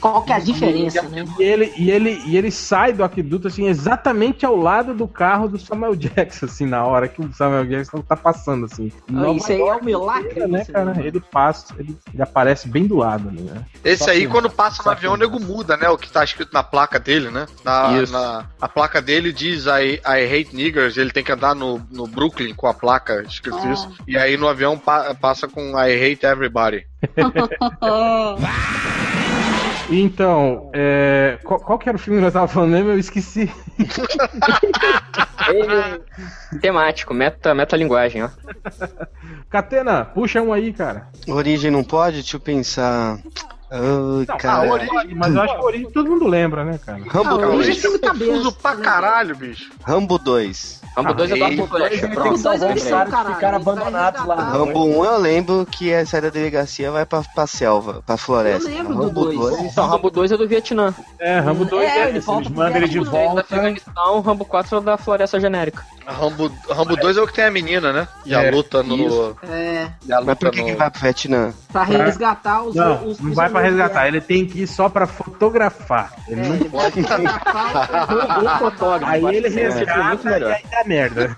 [0.00, 1.24] Qual que é a diferença, né?
[1.38, 5.48] E ele, e, ele, e ele sai do aqueduto, assim, exatamente ao lado do carro
[5.48, 8.90] do Samuel Jackson, assim, na hora que o Samuel Jackson tá passando, assim.
[9.08, 10.46] Nova Isso aí é um milagre.
[10.46, 10.94] né, isso, cara?
[10.94, 11.02] né?
[11.06, 13.64] Ele passa, ele, ele aparece bem do lado, né?
[13.84, 15.88] Esse Só aí, que- quando passa no avião, o nego muda, né?
[15.88, 17.46] O que tá escrito na placa dele, né?
[17.64, 21.80] Na, na- a placa dele diz I, I hate niggers, ele tem que andar no,
[21.90, 23.72] no Brooklyn com a placa escrito Ah.
[23.72, 23.90] isso.
[24.06, 26.84] E aí no avião pa- passa com I hate everybody.
[29.92, 32.90] Então, é, qual, qual que era o filme que nós tava falando mesmo?
[32.90, 33.50] Eu esqueci.
[35.48, 36.00] Ele-
[36.60, 38.28] Temático, meta, metalinguagem, ó.
[39.48, 41.08] Catena, puxa um aí, cara.
[41.26, 42.18] Origem não pode?
[42.18, 43.18] Deixa eu pensar.
[43.68, 44.68] Ai, Não, cara.
[44.68, 47.00] a origem, mas eu acho que a origem todo mundo lembra, né, cara?
[47.08, 47.78] Rambo Ah, hoje 2.
[47.78, 48.30] é filme cabeça.
[48.30, 48.84] Confuso pra né?
[48.84, 49.70] caralho, bicho.
[49.84, 50.79] Rambo 2.
[50.96, 52.42] Rambo 2 é do Arthur Flecha, Os pronto.
[52.42, 53.34] dois eles são, caralho.
[53.36, 54.34] ficaram abandonados lá.
[54.36, 54.64] resgatado.
[54.64, 58.68] Rambo 1 eu lembro que é sair da delegacia vai pra, pra selva, pra floresta.
[58.68, 59.38] Eu lembro do Rambo dois.
[59.38, 59.60] 2.
[59.72, 60.94] Então, Rambo 2 é do Vietnã.
[61.18, 63.40] É, Rambo 2 É, é, ele volta pro mandam ele de volta.
[63.40, 65.84] Afeganistão, Rambo 4 é da Floresta Genérica.
[66.12, 68.08] Rambo, Rambo 2 é o que tem a menina, né?
[68.24, 68.96] E a É, luta no.
[69.06, 69.36] isso.
[69.44, 70.66] É, E a luta Mas por que, no...
[70.66, 71.52] que vai pro Vietnã?
[71.72, 72.74] pra resgatar os.
[72.74, 76.12] Não, os não vai pra resgatar, ele tem que ir só pra fotografar.
[76.28, 79.12] Ele É, não Um bom fotógrafo.
[79.12, 80.52] Aí ele é resgata e melhor.
[80.52, 81.36] aí dá merda.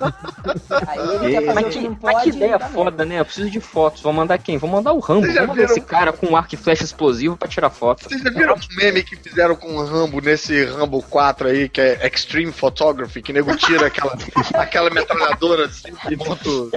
[0.87, 0.99] aí
[1.37, 2.29] ele Mas o que, que não mas que pode.
[2.31, 3.21] ideia dá foda, né?
[3.21, 4.03] Eu preciso de fotos.
[4.03, 4.57] Vou mandar quem?
[4.59, 5.27] Vou mandar o Rambo.
[5.27, 8.05] Vou mandar viram- esse cara com um arco e flecha explosivo pra tirar foto.
[8.09, 11.81] Vocês já viram o meme que fizeram com o Rambo nesse Rambo 4 aí, que
[11.81, 14.17] é Extreme Photography, que nego tira aquela,
[14.63, 16.71] aquela metralhadora 5.0,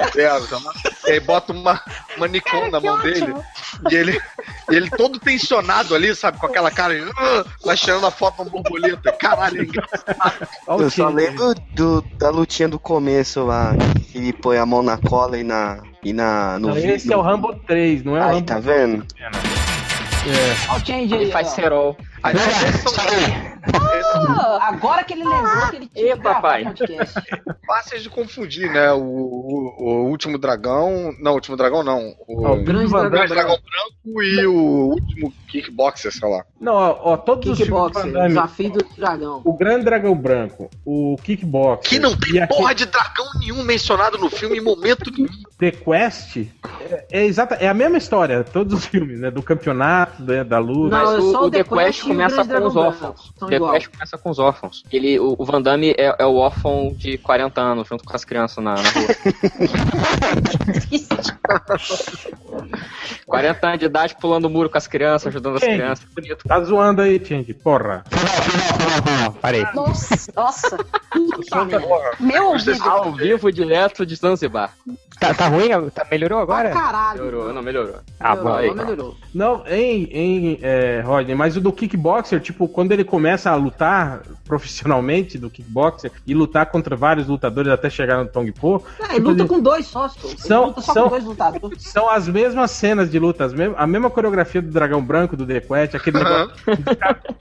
[0.49, 0.73] tá lá?
[1.07, 1.81] e aí bota uma,
[2.17, 3.33] uma Nikon na mão dele,
[3.89, 4.19] e ele,
[4.69, 8.49] e ele todo tensionado ali, sabe, com aquela cara, "Ah", mas tirando a foto uma
[8.51, 9.11] borboleta.
[9.13, 10.47] Caralho, é engraçado.
[10.67, 13.73] O Eu só lembro do, da lutinha do começo lá,
[14.11, 15.79] que ele põe a mão na cola e na.
[16.03, 16.77] E na no Não.
[16.77, 19.05] Esse é o Rambo 3, não é o Aí, Rambo tá vendo?
[20.69, 21.51] Olha o change Ele aí, faz ó.
[21.51, 21.97] cerol.
[22.23, 22.33] Aí,
[23.73, 26.63] Ah, Agora que ele lembrou que ele tinha gravar papai.
[26.65, 27.19] podcast.
[27.65, 28.91] fáceis de confundir, né?
[28.93, 31.13] O, o, o Último Dragão.
[31.19, 32.15] Não, o Último Dragão não.
[32.27, 36.43] O, o Grande Dragão Grande Dragão Branco e o Último Kickboxer, sei lá.
[36.59, 39.41] Não, ó, ó, todos os Kickboxer, Van Damme, desafio do dragão.
[39.43, 44.29] o Grande Dragão Branco, o Kickboxer Que não tem porra de dragão nenhum mencionado no
[44.29, 45.29] filme em momento nenhum.
[45.57, 46.37] The Quest
[46.81, 49.31] é, é, exata, é a mesma história, todos os filmes, né?
[49.31, 50.97] Do campeonato, né, da luta.
[50.97, 53.33] Não, Mas é o, só o The The Quest Quest começa com os órfãos.
[53.55, 53.73] Igual.
[53.73, 54.83] Quest começa com os órfãos.
[54.91, 58.25] Ele, o, o Van Damme é, é o órfão de 40 anos, junto com as
[58.25, 59.07] crianças na, na rua.
[63.25, 66.05] 40 anos de idade pulando o muro com as crianças, ajudando as crianças.
[66.13, 66.47] Bonito.
[66.47, 68.03] Tá zoando aí, Change, porra.
[69.41, 69.65] Parei.
[69.73, 70.77] Nossa, nossa.
[72.19, 72.83] Meu ouvido.
[72.83, 74.73] Ao vivo, direto de Zanzibar.
[75.19, 75.69] Tá, tá ruim?
[75.91, 76.69] Tá, melhorou agora?
[76.69, 77.23] Pra caralho.
[77.23, 77.95] Melhorou, não melhorou.
[78.19, 78.73] Ah, melhorou, bom, aí.
[78.73, 79.17] melhorou.
[79.33, 84.21] Não, em, em é, Rodney, mas o do kickboxer, tipo, quando ele começa a lutar
[84.45, 89.45] profissionalmente do kickboxer e lutar contra vários lutadores até chegar no Tong Po, É, luta
[89.45, 90.35] com dois sócios.
[90.39, 91.83] São- luta só são- com dois lutadores.
[91.83, 95.95] são as mesmas cenas de luta, a mesma coreografia do Dragão Branco, do The Quest,
[95.95, 96.55] aquele negócio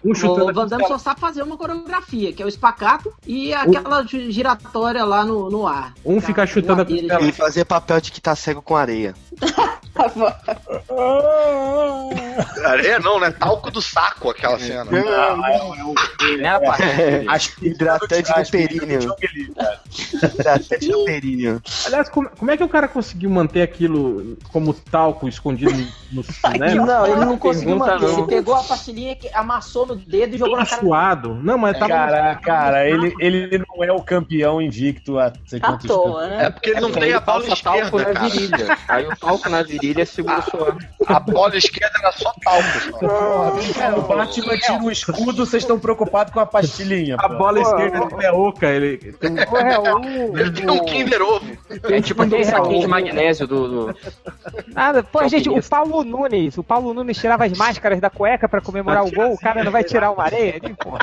[0.05, 3.53] um chutando O Van Damme só sabe fazer uma coreografia, que é o espacato e
[3.55, 5.93] aquela gi- giratória lá no, no ar.
[6.05, 7.21] um ficar chutando a costela.
[7.23, 9.15] Ele fazia papel de que tá cego com areia.
[12.65, 13.31] Areia não, né?
[13.31, 14.85] Talco do saco aquela cena.
[16.39, 17.55] Né, rapaz?
[17.61, 19.15] Hidratante do períneo.
[20.23, 21.63] Hidratante do períneo.
[21.87, 25.73] Aliás, como, como é que o cara conseguiu manter aquilo como talco escondido
[26.13, 26.75] no, no né?
[26.75, 28.01] Não, ele não conseguiu manter.
[28.01, 28.19] não.
[28.19, 30.81] Ele pegou a pastilhinha, que amassou no dedo e jogou na cara.
[30.83, 31.35] suado.
[31.35, 35.15] Não, mas tava Cara, cara, ele, ele não é o campeão invicto
[35.47, 36.51] sei À quantos toa, É né?
[36.51, 38.29] porque ele não tem a bola passa talco esquerda, na cara.
[38.29, 38.79] virilha.
[38.89, 40.77] Aí o talco na virilha segura o suor.
[41.07, 42.99] A bola esquerda era só talco.
[43.01, 43.75] só.
[43.79, 47.17] Cara, o Batman tira o escudo, vocês estão preocupados com a pastilhinha.
[47.19, 47.37] a pô.
[47.37, 48.67] bola esquerda dele é oca.
[48.67, 51.45] Ele tem um- Porra, o, Ele tem um Kinder Ovo.
[51.91, 53.69] É tipo aquele saquinho de magnésio do.
[53.89, 53.97] do...
[54.75, 55.63] Nada, pô, gente, o.
[55.63, 59.39] Paulo Nunes, o Paulo Nunes tirava as máscaras da cueca pra comemorar o gol, o
[59.39, 60.99] cara não vai tirar uma areia ali, porra.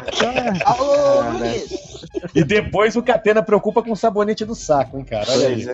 [0.65, 1.91] Alô, Luiz.
[2.35, 5.25] E depois o Catena preocupa com o sabonete do saco, hein, cara?
[5.29, 5.67] Olha aí.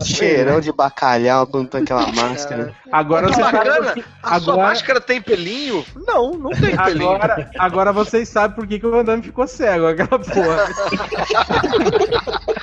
[0.00, 2.72] Um cheirão de bacalhau quando põe aquela máscara.
[2.90, 3.84] Agora Que você bacana.
[3.84, 4.04] sabe.
[4.22, 5.84] A sua Agora, máscara tem pelinho?
[6.06, 7.10] Não, não tem pelinho.
[7.10, 10.68] agora, agora vocês sabem por que, que o Van Damme ficou cego, aquela porra.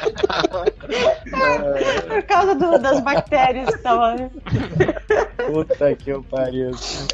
[2.08, 4.32] Por causa do- das bactérias que estavam.
[5.46, 6.72] Puta que eu pariu.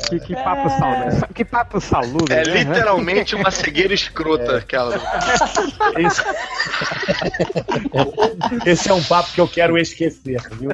[0.10, 1.34] Que, que papo saludo.
[1.34, 2.32] Que papo saludo.
[2.34, 2.64] É né?
[2.64, 4.96] literalmente uma cegueira escrota aquela.
[5.98, 6.22] Esse...
[8.66, 10.72] Esse é um papo que eu quero esquecer, viu?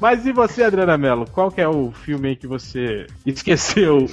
[0.00, 1.26] Mas e você, Adriana Mello?
[1.32, 4.06] Qual que é o filme aí que você esqueceu?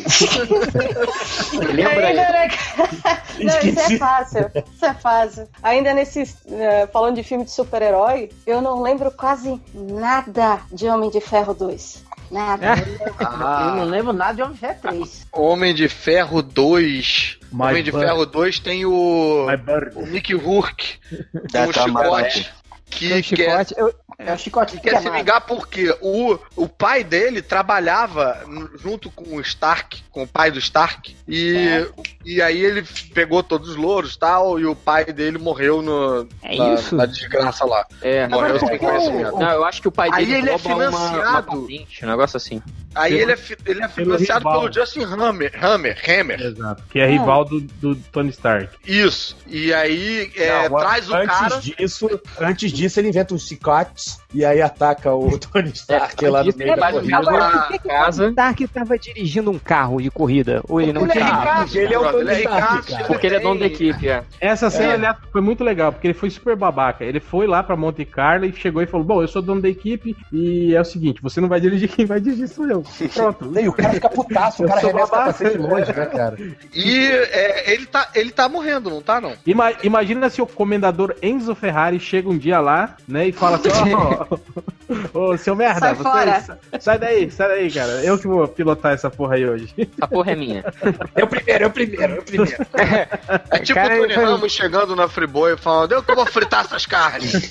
[1.74, 2.19] Lembra aí?
[2.19, 2.47] Ainda, né?
[3.39, 3.95] Não, isso Esqueci.
[3.95, 4.51] é fácil.
[4.74, 5.47] Isso é fácil.
[5.61, 6.38] Ainda nesses.
[6.64, 11.53] Eh, falando de filme de super-herói, eu não lembro quase nada de Homem de Ferro
[11.53, 12.03] 2.
[12.32, 12.76] Nada.
[13.20, 15.28] Eu não lembro nada de Homem de Ferro 3.
[15.32, 17.39] Homem de Ferro 2.
[17.51, 18.05] My Homem de Bird.
[18.05, 19.47] Ferro 2 tem o.
[19.95, 20.99] O Mickey Rourke.
[21.34, 22.32] O trabalho.
[22.32, 22.53] chicote.
[22.86, 23.74] Que, quer, chicote.
[23.78, 28.43] Eu, É o chicote que quer se vingar porque o, o pai dele trabalhava
[28.82, 31.86] junto com o Stark, com o pai do Stark, e,
[32.26, 32.84] e aí ele
[33.14, 36.95] pegou todos os louros e tal, e o pai dele morreu no, É na, isso?
[36.95, 37.86] na desgraça lá.
[38.01, 38.28] É.
[38.28, 39.38] Morreu sem conhecimento.
[39.38, 41.61] Não, eu acho que o pai Aí dele ele é rouba uma- uma, financiado.
[41.61, 42.61] patente, um negócio assim.
[42.95, 44.61] Aí ele é, ele é Pelo financiado rival.
[44.61, 46.41] pelo Justin Hammer, Hammer, Hammer.
[46.41, 46.84] Exato.
[46.91, 48.70] Que é rival do, do Tony Stark.
[48.86, 49.36] Isso.
[49.47, 51.57] E aí é, Não, traz o antes cara.
[51.59, 54.22] disso, antes disso ele inventa os chicotes Thanks.
[54.34, 57.21] E aí ataca o Tony Stark lá no meio é da corrida.
[57.21, 60.61] Por que, que o casa- Tony Stark tava dirigindo um carro de corrida?
[60.67, 61.25] Ou ele não Ele é tinha?
[61.25, 63.03] ricaço, porque ele é o brother, Tony ele é Stark, cara.
[63.05, 64.23] Porque ele é dono da equipe, é.
[64.39, 67.03] Essa cena aliás, foi muito legal, porque ele foi super babaca.
[67.03, 69.69] Ele foi lá pra Monte Carlo e chegou e falou: Bom, eu sou dono da
[69.69, 72.84] equipe e é o seguinte, você não vai dirigir, quem vai dirigir sou eu.
[73.13, 73.51] Pronto.
[73.59, 75.25] E o cara fica putaço, o cara arremessa o babaca.
[75.34, 76.38] capacete longe, né, cara?
[76.73, 79.34] E é, ele, tá, ele tá morrendo, não tá, não?
[79.45, 83.69] Ima- imagina se o comendador Enzo Ferrari chega um dia lá, né, e fala assim:
[83.93, 84.39] Ó, Chao.
[85.13, 86.41] ô, seu merda, Sai você- fora.
[86.41, 87.91] sa- sai daí, sai daí, cara.
[88.03, 89.73] Eu que vou pilotar essa porra aí hoje.
[89.77, 90.63] Essa porra é minha.
[91.15, 92.65] É o primeiro, é o primeiro, é o primeiro.
[93.51, 96.65] É tipo Cara, o Tony Ramos chegando na Friboi e falando, eu que vou fritar
[96.65, 97.49] essas carnes.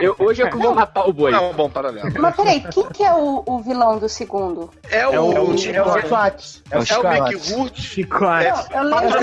[0.00, 1.32] Eu, hoje é que eu vou matar o boi.
[1.32, 2.08] É um bom paralelo.
[2.18, 4.70] Mas peraí, quem que é o, o vilão do segundo?
[4.90, 6.62] É o, É o, é o é Chicote.
[6.70, 6.86] É o é, Eu eu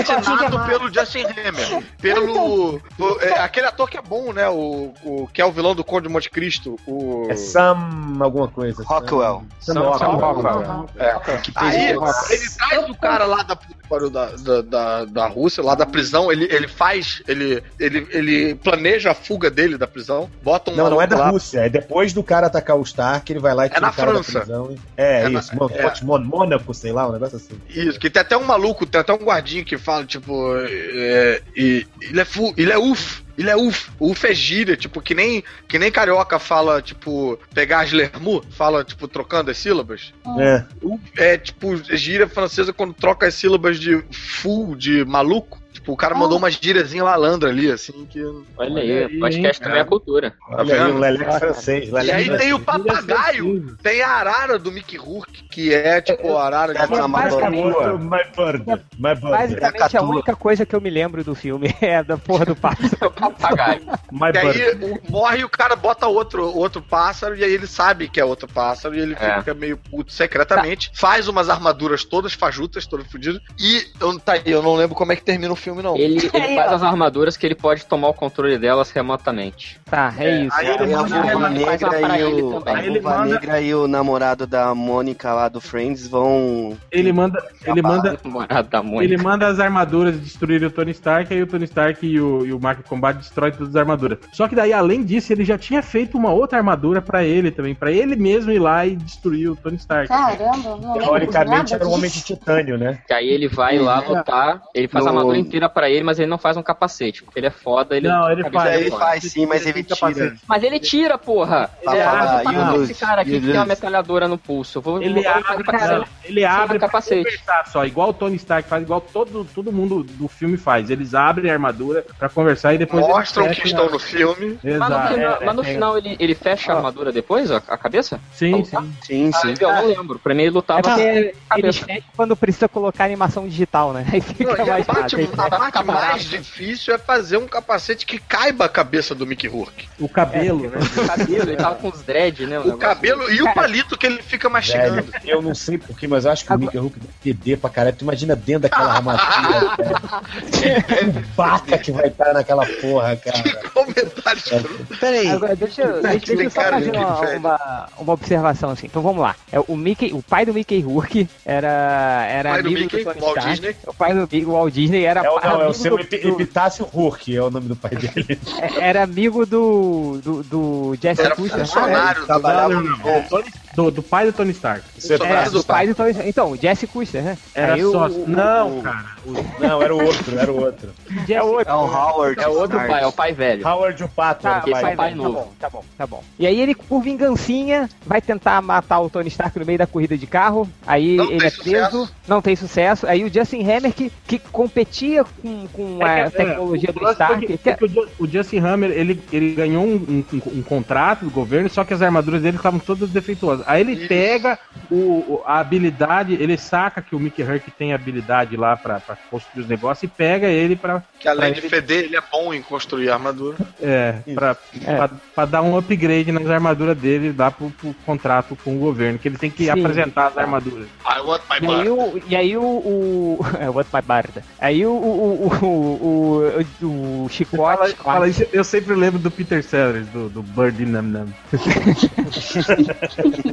[0.04, 1.82] tinha patrocinado pelo Justin Hammer.
[2.00, 2.76] Pelo.
[2.76, 2.80] o-
[3.20, 4.48] é, aquele ator que é bom, né?
[4.48, 6.76] O, o, que é o vilão do Conde de Monte Cristo.
[6.86, 7.09] O.
[7.28, 8.82] É Sam alguma coisa.
[8.84, 9.44] Rockwell.
[9.60, 10.32] Sam, Sam Rockwell.
[10.34, 10.86] Rockwell.
[10.98, 11.16] É.
[11.56, 16.30] Aí, ele traz o cara lá da, que da, da, da, Rússia, lá da prisão,
[16.30, 20.90] ele, ele faz, ele, ele, ele planeja a fuga dele da prisão, bota um Não,
[20.90, 21.30] não é da lá.
[21.30, 21.60] Rússia.
[21.60, 24.12] É depois do cara atacar o Stark, ele vai lá e tira na o cara
[24.12, 24.32] França.
[24.32, 24.76] da prisão.
[24.96, 25.56] É, É na- isso.
[25.56, 25.92] Mon- é.
[26.02, 27.60] Mon- Mônaco, sei lá, um negócio assim.
[27.68, 31.86] Isso, que tem até um maluco, tem até um guardinho que fala, tipo, é, e,
[32.00, 33.90] ele é fu, ele é uf, ele é uf.
[33.98, 38.42] O uf é gíria, tipo, que nem, que nem carioca fala, tipo, pegar as lermu,
[38.50, 40.12] fala, tipo, trocando as sílabas.
[40.38, 40.64] É.
[40.82, 45.59] Uf é, tipo, gíria francesa quando troca as sílabas de fu, de maluco.
[45.80, 48.22] Tipo, o cara mandou uma gíriazinha malandra ali, assim, que...
[48.56, 50.34] Olha aí, aí, podcast hein, também é cultura.
[50.50, 50.98] Olha aí, vendo?
[50.98, 51.88] leleque francês.
[51.90, 52.38] E aí francês.
[52.38, 56.86] tem o papagaio, tem a arara do Mickey Rourke, que é, tipo, a arara É,
[56.86, 56.94] de...
[56.94, 58.66] é, basicamente, Boa, My bird.
[58.98, 59.20] My bird.
[59.30, 62.96] basicamente a única coisa que eu me lembro do filme é da porra do pássaro.
[63.00, 63.80] É o papagaio.
[64.12, 64.62] My E bird.
[64.62, 68.20] aí o- morre e o cara bota outro, outro pássaro, e aí ele sabe que
[68.20, 69.38] é outro pássaro, e ele É.
[69.38, 74.62] fica meio puto secretamente, faz umas armaduras todas fajutas, todas fodidas, e eu, tá eu
[74.62, 75.96] não lembro como é que termina o filme, não.
[75.96, 76.74] Ele, ele Aí, faz ó.
[76.76, 79.80] as armaduras que ele pode tomar o controle delas remotamente.
[79.84, 80.56] Tá, é, isso.
[80.56, 82.74] aí ele a manda- faz uma Negra pra e ele o, também.
[82.74, 86.76] a Viúva manda- Negra e o namorado da Mônica lá do Friends vão.
[86.90, 89.04] Ele manda, ele manda, Namorado da mãe.
[89.04, 92.52] ele manda as armaduras destruir o Tony Stark, aí o Tony Stark e o, e
[92.52, 94.18] o Mark Combat destrói todas as armaduras.
[94.32, 97.74] Só que daí, além disso, ele já tinha feito uma outra armadura pra ele também,
[97.74, 100.08] pra ele mesmo ir lá e destruir o Tony Stark.
[100.08, 102.98] Caramba, não Teoricamente era um homem de titânio, né?
[103.06, 106.18] Que aí ele vai lá lutar, ele faz a No- armadura inteira pra ele, mas
[106.18, 108.90] ele não faz um capacete, porque ele é foda, ele Não, ele faz, dele Ele
[108.96, 109.96] faz sim, mas ele tem tira.
[109.98, 110.42] capacete.
[110.48, 111.70] Mas ele tira, porra!
[111.82, 114.28] Pra Ele falar, abre, e tá, o esse cara aqui o que tem uma metralhadora
[114.28, 114.80] no pulso.
[114.80, 117.40] Vou, Ele vou abre, pra cara, ele abre pra capacete.
[117.66, 120.90] só, igual o Tony Stark faz, igual todo, todo mundo do filme faz.
[120.90, 124.58] Eles abrem a armadura pra conversar e depois Mostram que estão no filme.
[124.62, 125.14] Mas no Exato.
[125.14, 128.20] final, é, mas no é, final ele, ele fecha a armadura depois, a, a cabeça?
[128.32, 128.92] Sim, sim.
[129.02, 129.54] Sim, sim.
[129.60, 130.18] Eu não lembro.
[130.18, 131.84] Pra mim ele lutava É porque cabeça.
[131.84, 134.06] fecham quando precisa colocar animação digital, né?
[134.12, 135.18] Aí fica Não, a mais fácil.
[135.52, 139.88] A parte mais difícil é fazer um capacete que caiba a cabeça do Mickey Rourke.
[139.98, 140.78] O cabelo, né?
[140.96, 142.58] O cabelo, ele tava com os dread, né?
[142.58, 142.78] O negócio.
[142.78, 145.02] cabelo e o palito que ele fica mastigando.
[145.02, 147.70] Velho, eu não sei porquê, mas eu acho que o Mickey Hulk deve ter pra
[147.70, 147.96] caralho.
[147.96, 151.18] Tu imagina dentro daquela armadura, velho.
[151.18, 153.42] O baca que vai estar naquela porra, cara.
[153.72, 154.86] Comentário escroto.
[154.98, 155.28] Peraí.
[155.30, 158.86] Agora, deixa, eu- deixa, deixa eu só fazer que uma, uma, uma observação assim.
[158.86, 159.34] Então vamos lá.
[159.52, 163.04] É, o, Mickey, o pai do Mickey Rourke era, era Pai do amigo Mickey, do
[163.04, 163.50] Tony Walt Stark.
[163.50, 163.76] Disney.
[163.86, 166.00] O pai do Mickey, o Walt Disney era É, o- não, é o seu do-
[166.02, 168.38] Epi- do- Epitácio Hulk, é o nome do pai dele.
[168.78, 171.60] era amigo do, do, do Jesse Era Custer.
[171.60, 173.44] funcionário do Trabalhava Não, não, não.
[173.84, 174.84] Do, do pai do Tony Stark.
[174.98, 177.38] Você Funcionário É, do do pai do Tony Então, o Jesse Custer, né?
[177.54, 178.22] Era Aí o- sócio.
[178.24, 179.06] o- não, o- cara.
[179.24, 180.90] O Não, era o outro, era o outro.
[181.28, 181.68] É o outro.
[181.70, 182.40] É o Howard.
[182.42, 182.88] É o outro Stark.
[182.92, 183.66] pai, é o pai velho.
[183.68, 184.94] Howard o Pato, Tá, era o é pai.
[184.94, 185.32] o pai tá novo.
[185.32, 186.22] bom, tá bom, tá bom.
[186.38, 190.16] E aí ele, por vingancinha, vai tentar matar o Tony Stark no meio da corrida
[190.16, 190.68] de carro.
[190.86, 192.14] Aí Não ele é preso, sucesso.
[192.26, 193.06] não tem sucesso.
[193.06, 197.46] Aí o Justin Hammer, que, que competia com, com É a é, tecnologia do Stark.
[197.46, 201.68] que- que- Ju- o Justin Hammer, ele, ele ganhou um, um- um contrato do governo,
[201.68, 203.66] só que as armaduras dele estavam todas defeituosas.
[203.70, 204.08] Aí ele Isso.
[204.08, 204.58] pega
[204.90, 209.62] o, a habilidade, ele saca que o Mickey Herc tem habilidade lá pra, pra construir
[209.62, 212.60] os negócios e pega ele pra, Que além pra de feder, ele é bom em
[212.62, 213.56] construir armadura.
[213.80, 214.96] É, pra, É.
[214.96, 219.20] pra, pra dar um upgrade nas armaduras dele, dar pro, pro contrato com o governo,
[219.20, 219.70] que ele tem que Sim.
[219.70, 220.88] apresentar as armaduras.
[221.06, 222.22] I want my E aí o.
[222.26, 222.62] E aí o.
[222.62, 224.42] o é, what my barda.
[224.60, 224.90] Aí o.
[224.90, 227.94] O, o, o, o, o chicote.
[227.94, 231.26] Fala, fala isso, eu sempre lembro do Peter Sellers, do, do Birdie Nam Nam.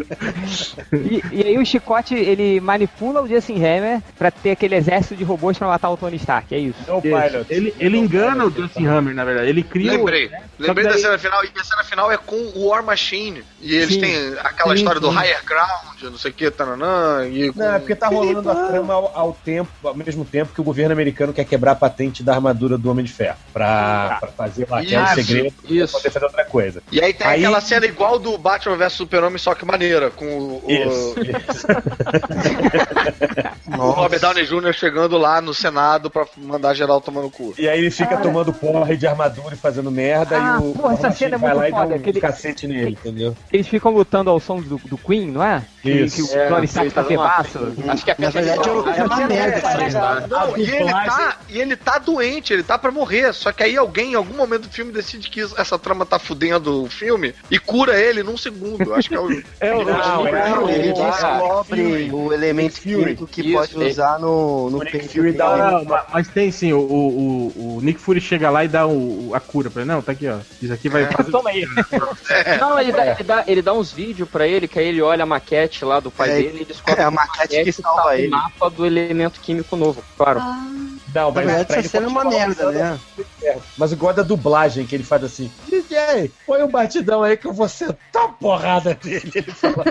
[0.94, 5.24] E, e aí o Chicote, ele manipula o Justin Hammer pra ter aquele exército de
[5.24, 6.78] robôs pra matar o Tony Stark, é isso.
[6.88, 7.46] No pilot.
[7.50, 9.50] Ele, ele engana o Justin Hammer, na verdade.
[9.50, 9.94] Ele cria.
[9.94, 10.30] o- Lembrei.
[10.30, 11.44] Só Lembrei que da daí- cena final.
[11.46, 13.44] E a cena final é com o War Machine.
[13.62, 14.02] E eles Sim.
[14.02, 15.18] têm aquela Sim, história do sim.
[15.18, 17.28] higher ground, não sei o que, tananã.
[17.28, 17.60] E com...
[17.60, 20.64] Não, é porque tá rolando a trama ao, ao tempo, ao mesmo tempo que o
[20.64, 23.38] governo americano quer quebrar a patente da armadura do Homem de Ferro.
[23.54, 25.92] Pra, pra fazer lá aquele segredo isso.
[25.94, 26.84] pra poder fazer outra coisa.
[26.92, 30.26] E aí tem Aí- aquela cena igual do Batman vs Super-Homem, só que maneira, com
[30.26, 31.16] o, o- Isso,
[33.68, 34.74] o Robert Downey Jr.
[34.74, 37.54] chegando lá no Senado pra mandar geral tomar no cu.
[37.58, 40.94] E aí ele fica tomando porra de armadura e fazendo merda Ah, e o porra,
[40.94, 43.36] essa cena é vai muito lá e dá foda, um aquele- cacete nele, entendeu?
[43.52, 45.64] Eles ficam lutando ao som do, do Queen, não é?
[45.82, 46.28] Que- Isso.
[46.28, 47.60] Que, o Tony Stark tá uma- bebaço.
[47.88, 50.28] Acho que é Na verdade, é uma merda.
[50.28, 53.34] Não, e ele, tá, e ele tá doente, ele tá pra morrer.
[53.34, 56.84] Só que aí alguém, em algum momento do filme, decide que essa trama tá fudendo
[56.84, 58.94] o filme e cura ele num segundo.
[58.94, 59.28] Acho que é o.
[59.60, 62.96] É o Não, é Não, o- ele o- descobre o elemento Fury.
[62.96, 66.52] químico que Isso, pode usar no, no o Nick Fury dá Não, ma- mas tem
[66.52, 69.70] sim, o, o, o, o Nick Fury chega lá e dá o, o- a cura
[69.70, 69.92] pra ele.
[69.92, 70.38] Não, tá aqui, ó.
[70.62, 71.32] Isso aqui vai fazer.
[71.32, 71.66] Toma aí.
[72.60, 75.24] Não, ele dá, ele, dá, ele dá uns vídeos pra ele, que aí ele olha
[75.24, 78.04] a maquete lá do pai É, dele e descobre é a que maquete que salva
[78.04, 78.28] tá ele.
[78.28, 80.40] o mapa do elemento químico novo, claro.
[81.16, 83.00] Não, Na verdade, essa ele cena é uma merda, né?
[83.78, 85.50] Mas eu gosto da dublagem que ele faz assim.
[85.68, 89.32] DJ, põe um batidão aí que eu vou sentar a porrada dele.
[89.34, 89.84] Ele fala,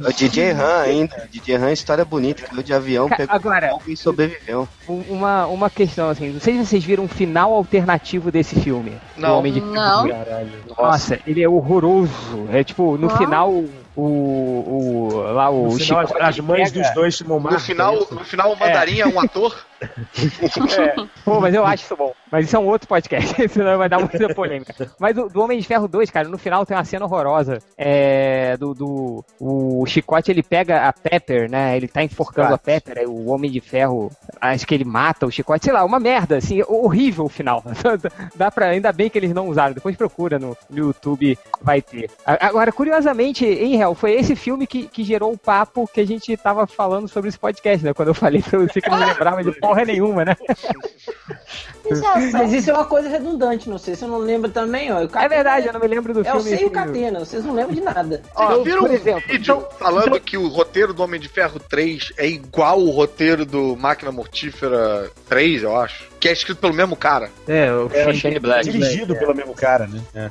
[0.00, 1.21] O DJ Han ainda.
[1.30, 2.42] DJ Han, história bonita.
[2.46, 4.68] Caiu de avião, Ca- pegou Agora, e sobreviveu.
[4.88, 8.92] um- uma, uma questão assim, não sei se vocês viram um final alternativo desse filme.
[9.16, 9.38] Não.
[9.38, 10.02] Homem de Não.
[10.06, 10.16] dois.
[10.78, 12.12] Nossa, ele é horroroso.
[12.52, 13.16] É tipo, no Ah.
[13.18, 13.50] final,
[13.96, 15.22] o, o.
[15.32, 18.52] lá o no final, as, mães pega- dos dois chamam No final, é no final,
[18.52, 19.56] o Mandarim é um ator.
[21.24, 22.12] Pô, mas eu acho isso bom.
[22.30, 24.90] Mas isso é um outro podcast, senão vai dar muita polêmica.
[24.98, 27.58] Mas do, do Homem de Ferro 2, cara, no final tem uma cena horrorosa.
[27.76, 28.56] É.
[28.56, 28.74] Do.
[28.74, 31.76] do o Chicote ele pega a Pepper, né?
[31.76, 34.10] Ele tá enforcando a Pepper, aí o Homem de Ferro.
[34.40, 37.62] Acho que ele mata o Chicote, sei lá, uma merda, assim, horrível o final.
[38.34, 38.66] Dá pra.
[38.66, 39.74] Ainda bem que eles não usaram.
[39.74, 42.10] Depois procura no, no YouTube, vai ter.
[42.24, 46.36] Agora, curiosamente, em real, foi esse filme que, que gerou o papo que a gente
[46.36, 47.92] tava falando sobre esse podcast, né?
[47.92, 50.36] Quando eu falei pra você que não lembrava de porra nenhuma, né?
[52.32, 55.00] Mas isso é uma coisa redundante, não sei se eu não lembro também, ó.
[55.00, 56.56] É verdade, eu não me lembro do É, eu filme.
[56.56, 58.22] sei o Catena, vocês não lembram de nada.
[58.36, 61.20] Ó, Vocês viram por um exemplo, vídeo então- falando então- que o roteiro do Homem
[61.20, 66.11] de Ferro 3 é igual o roteiro do Máquina Mortífera 3, eu acho?
[66.22, 67.32] Que é escrito pelo mesmo cara.
[67.48, 68.70] É, o É, Shane Shane Black.
[68.70, 70.00] Dirigido pelo mesmo cara, né?
[70.14, 70.30] É.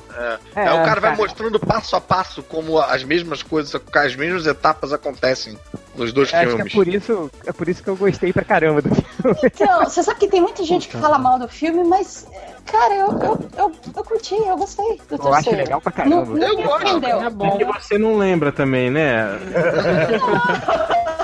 [0.56, 4.48] É, É, o cara vai mostrando passo a passo como as mesmas coisas, as mesmas
[4.48, 5.58] etapas acontecem
[5.94, 6.74] nos dois Acho que é filmes.
[6.74, 9.38] por isso, é por isso que eu gostei pra caramba do filme.
[9.44, 12.26] Então, você sabe que tem muita gente que fala mal do filme, mas,
[12.66, 15.58] cara, eu, eu, eu, eu curti, eu gostei do Eu acho terceiro.
[15.58, 16.40] legal pra Não, caramba.
[16.40, 17.06] não Eu me gosto.
[17.06, 17.58] É É bom.
[17.58, 19.26] que você não lembra também, né?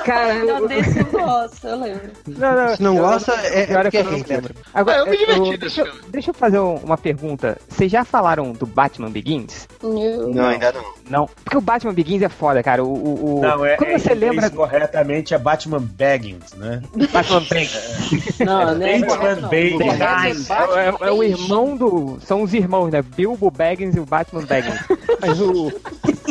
[0.05, 2.11] Cara, eu, Não, desse eu gosto, eu lembro.
[2.27, 4.35] não, não, Se não eu- gosta, é, é porque é eu não hater.
[4.37, 4.55] lembro.
[4.73, 5.99] Agora, Ah, eu me diverti eu- desse deixa, filme.
[6.09, 7.57] deixa eu fazer um- uma pergunta.
[7.67, 9.67] Vocês já falaram do Batman Begins?
[9.83, 10.29] Não.
[10.29, 10.81] Não, ainda não.
[11.09, 11.27] Não.
[11.43, 12.83] Porque o Batman Begins é foda, cara.
[12.83, 16.81] O, o, o- Não, é, Quando é, você em lembra corretamente é Batman Baggins, né?
[17.11, 18.39] Batman Begins?
[18.39, 18.99] Não, né?
[18.99, 19.49] Batman não.
[19.49, 20.49] Baggins.
[20.49, 22.19] É, é- é o irmão do.
[22.21, 23.01] São os irmãos, né?
[23.01, 24.79] Bilbo Baggins e o Batman Baggins.
[25.21, 25.67] Mas o.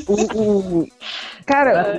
[0.06, 0.80] O.
[0.82, 0.88] o-
[1.46, 1.98] cara,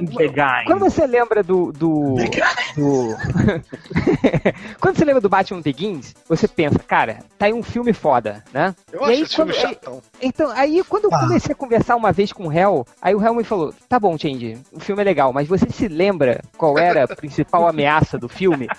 [0.66, 1.72] quando você lembra do.
[1.72, 3.18] do, do-
[4.80, 8.76] quando você lembra do Batman Begins, você pensa, cara, tá aí um filme foda, né?
[8.92, 10.02] Eu E acho aí, esse filme quando- aí- chatão.
[10.22, 11.20] Então, aí quando eu Ah.
[11.22, 14.18] comecei a conversar uma vez com o Hell, aí o Hell me falou: tá bom,
[14.18, 18.28] Change, o filme é legal, mas você se lembra qual era a principal ameaça do
[18.30, 18.68] filme?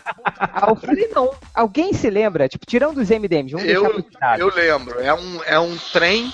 [0.69, 1.31] Eu falei, não.
[1.55, 2.49] Alguém se lembra?
[2.49, 3.91] Tipo, tirando os MDMs, vamos Eu,
[4.39, 5.01] eu lembro.
[5.01, 6.33] É um, é um trem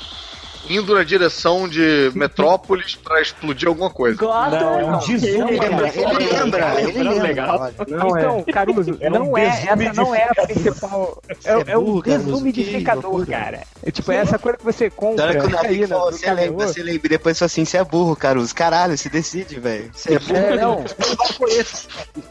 [0.69, 4.17] indo na direção de Metrópolis pra explodir alguma coisa.
[4.17, 4.99] Gotham, Não, é um não.
[4.99, 5.49] desumo.
[5.49, 7.73] Ele lembra, ele lembra, ele lembra.
[7.89, 8.21] Não é.
[8.21, 11.23] Então, Caruso, É um não é, essa não é a principal.
[11.45, 13.63] É, é é um desumidificador, que cara.
[13.85, 15.25] É tipo, é essa coisa que você compra.
[15.25, 17.07] hora que o aí Navico no- falou, no você lembra, você lembra.
[17.07, 18.55] E depois falou assim, você é burro, Caruso.
[18.55, 19.91] Caralho, se decide, velho.
[19.95, 20.35] Você é burro.
[20.45, 20.85] É, não,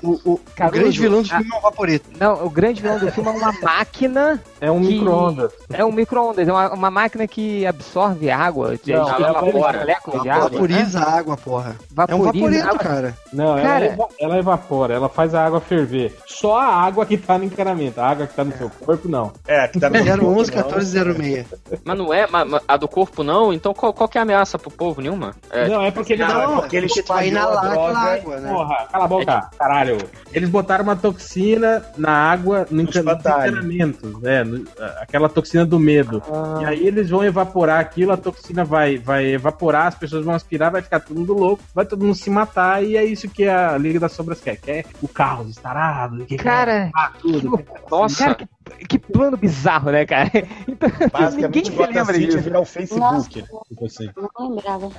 [0.02, 2.10] O, o- o Caruso, grande vilão do a- filme é o Vaporito.
[2.20, 5.52] não, o grande vilão do filme é uma máquina É um micro-ondas.
[5.72, 10.30] É um micro-ondas, é uma, uma máquina que absorve água, Não, ela evapora moléculas de
[10.30, 10.50] água.
[10.50, 11.76] Vaporiza a água, porra.
[12.08, 12.80] É um Vaporiza vaporito, água.
[12.80, 13.18] cara.
[13.32, 16.16] Não, Cara- ela, eva- ela evapora, ela faz a água ferver.
[16.28, 19.32] Só a água que tá no encanamento, a água que tá no seu corpo, não.
[19.48, 21.46] É, que tá no 011 1406.
[21.84, 23.52] Mas não é ma- ma- a do corpo, não?
[23.54, 25.02] Então qual, qual que é a ameaça pro povo?
[25.02, 25.34] Nenhuma?
[25.52, 28.52] É, Não, é porque ele Não, não, é porque ele vai inalar aquela água, né?
[28.54, 29.98] Porra, cala a boca, caralho.
[30.32, 33.48] Eles botaram uma toxina na água, no Nos encan- nos fantasmas.
[33.50, 34.66] encanamentos, é, no-
[35.02, 36.22] aquela toxina do medo.
[36.62, 40.72] E aí eles vão evaporar aquilo aquela toxina vai, vai evaporar, as pessoas vão aspirar,
[40.72, 43.78] vai ficar todo mundo louco, vai todo mundo se matar, e é isso que a
[43.78, 44.56] Liga das Sombras quer.
[44.58, 47.58] Quer o caos estarado, que Cara, quer tudo.
[47.58, 48.24] quer- Nossa.
[48.24, 48.48] Cara, que,
[48.88, 50.30] que plano bizarro, né, cara?
[50.68, 52.38] Então, ninguém Basicamente, se lembra City disso.
[52.38, 53.46] é virar o Facebook,
[53.86, 54.10] assim.
[54.38, 54.92] Não lembrava.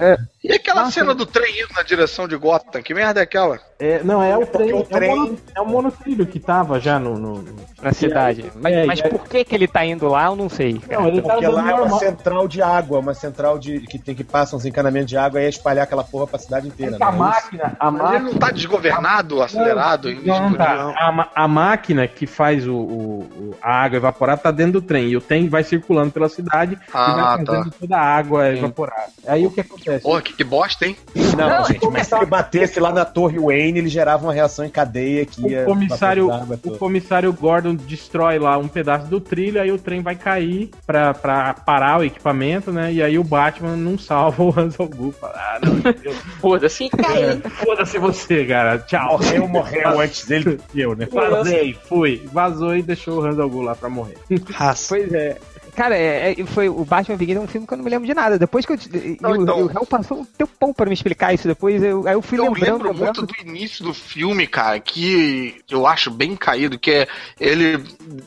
[0.42, 2.82] E aquela cena do trem indo na direção de Gotham?
[2.82, 3.58] Que merda é aquela?
[3.78, 6.78] É, não, é o trem, o é o trem- mono- é o monotrilho que tava
[6.80, 7.18] já no.
[7.18, 7.44] no-
[7.82, 8.50] Na cidade.
[8.54, 10.78] Mas, É, mas aí- por que, que ele tá indo lá, eu não sei.
[10.78, 11.00] Cara.
[11.02, 14.14] Não, ele tá Porque lá é uma central de água, uma central de que tem
[14.14, 16.96] que passar uns encanamentos de água e é espalhar aquela porra pra cidade inteira.
[17.00, 17.18] a né?
[17.18, 18.20] máquina, a Mas máquina.
[18.22, 20.10] ele não tá desgovernado, acelerado?
[20.22, 20.94] Não, não tá.
[21.34, 25.08] A, máquina que faz o, o- o- a água evaporar tá dentro do trem.
[25.08, 27.52] E o trem vai circulando pela cidade e Ah, vai tá.
[27.52, 29.06] fazendo toda a água evaporar.
[29.26, 30.02] Aí o que acontece?
[30.02, 30.96] Porra, que, que bosta, hein?
[31.36, 34.70] Não, gente, mas se ele batesse lá na torre Wayne, ele gerava uma reação em
[34.70, 35.62] cadeia que ia.
[35.62, 39.78] O comissário, vapor d'água o comissário Gordon destrói lá um pedaço do trilho, aí o
[39.78, 42.92] trem vai cair pra, pra parar o equipamento, né?
[42.92, 45.12] E aí o Batman não salva o Hans Gu.
[45.12, 46.12] Fala, ah, não.
[46.40, 46.88] Foda-se.
[47.14, 48.78] É, Foda-se você, cara.
[48.78, 49.18] Tchau.
[49.18, 51.06] Morreu, morreu antes dele que eu, né?
[51.10, 52.22] Vazei, fui.
[52.32, 54.16] Vazou e deixou o Hans Gu lá pra morrer.
[54.50, 54.94] Raça.
[54.96, 55.38] Pois é.
[55.74, 58.06] Cara, é, é- foi, o Batman Begins é um filme que eu não me lembro
[58.06, 58.38] de nada.
[58.38, 58.78] Depois que eu.
[59.20, 61.82] Não, o- então- passou um tempão pra me explicar isso depois.
[61.82, 62.72] Eu, aí eu fui Eu lembrando.
[62.84, 63.16] lembro lembrando.
[63.22, 67.08] muito do início do filme, cara, que eu acho bem caído, que é
[67.38, 67.82] ele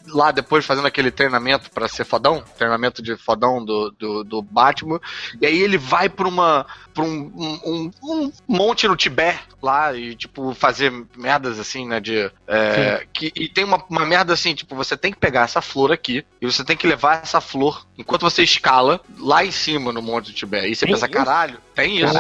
[0.08, 5.00] lá depois fazendo aquele treinamento pra ser fodão, treinamento de fodão do, do, do Batman,
[5.42, 9.94] e aí ele vai pra uma pra um, um, um- um monte no Tibete lá
[9.94, 12.32] e, tipo, fazer merdas assim, né, de...
[12.48, 15.92] é, que, e tem uma, uma merda assim, tipo, você tem que pegar essa flor
[15.92, 20.02] aqui e você tem que levar essa flor enquanto você escala lá em cima no
[20.02, 20.72] monte do Tibete.
[20.72, 21.14] E você Tem pensa, isso?
[21.14, 22.14] caralho, tem isso?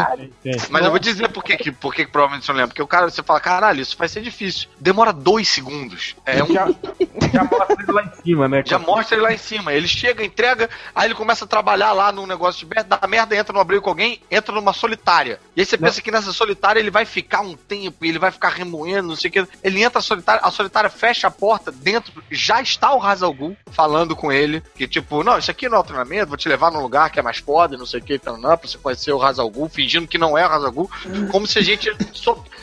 [0.72, 2.70] Mas eu vou dizer por que, que, por que provavelmente você não lembra.
[2.70, 4.70] Porque o cara, você fala, caralho, isso vai ser difícil.
[4.80, 6.16] Demora dois segundos.
[6.26, 6.68] É um, Já,
[7.34, 8.64] já mostra ele lá em cima, né?
[8.66, 9.74] já mostra ele lá em cima.
[9.74, 13.36] Ele chega, entrega, aí ele começa a trabalhar lá num negócio de merda, dá merda,
[13.36, 15.40] entra no abrigo com alguém, entra numa solitária.
[15.56, 18.50] E aí você pensa que nessa solitária ele vai ficar um tempo, ele vai ficar
[18.50, 19.48] remoendo, não sei o que.
[19.64, 24.16] Ele entra solitária, a solitária fecha a porta, dentro já está o Hazal Ghul falando
[24.16, 26.82] com ele, que tipo, não, isso aqui não é o treinamento, vou te levar num
[26.82, 29.50] lugar que é mais foda, não sei o que, não, pra você conhecer o Hazal
[29.50, 30.90] Ghul, fingindo que não é o Hazal Ghul,
[31.32, 31.96] como se a gente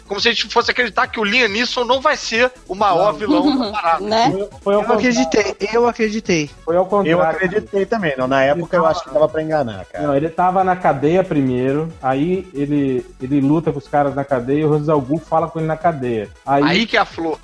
[0.06, 3.12] como se a gente fosse acreditar que o Liam Neeson não vai ser o maior
[3.14, 4.04] vilão da parada.
[4.04, 4.30] Né?
[4.30, 6.50] Foi, foi Eu acreditei, eu acreditei.
[6.64, 7.10] Foi ao contrário.
[7.10, 8.28] Eu acreditei também, não.
[8.28, 10.06] Na época eu acho que dava pra enganar, cara.
[10.06, 14.60] Não, ele tava na cadeia primeiro, aí ele, ele luta com os caras na cadeia
[14.60, 16.28] e o Hans Gu fala com ele na cadeia.
[16.44, 17.38] Aí, Aí aí, que é a flor.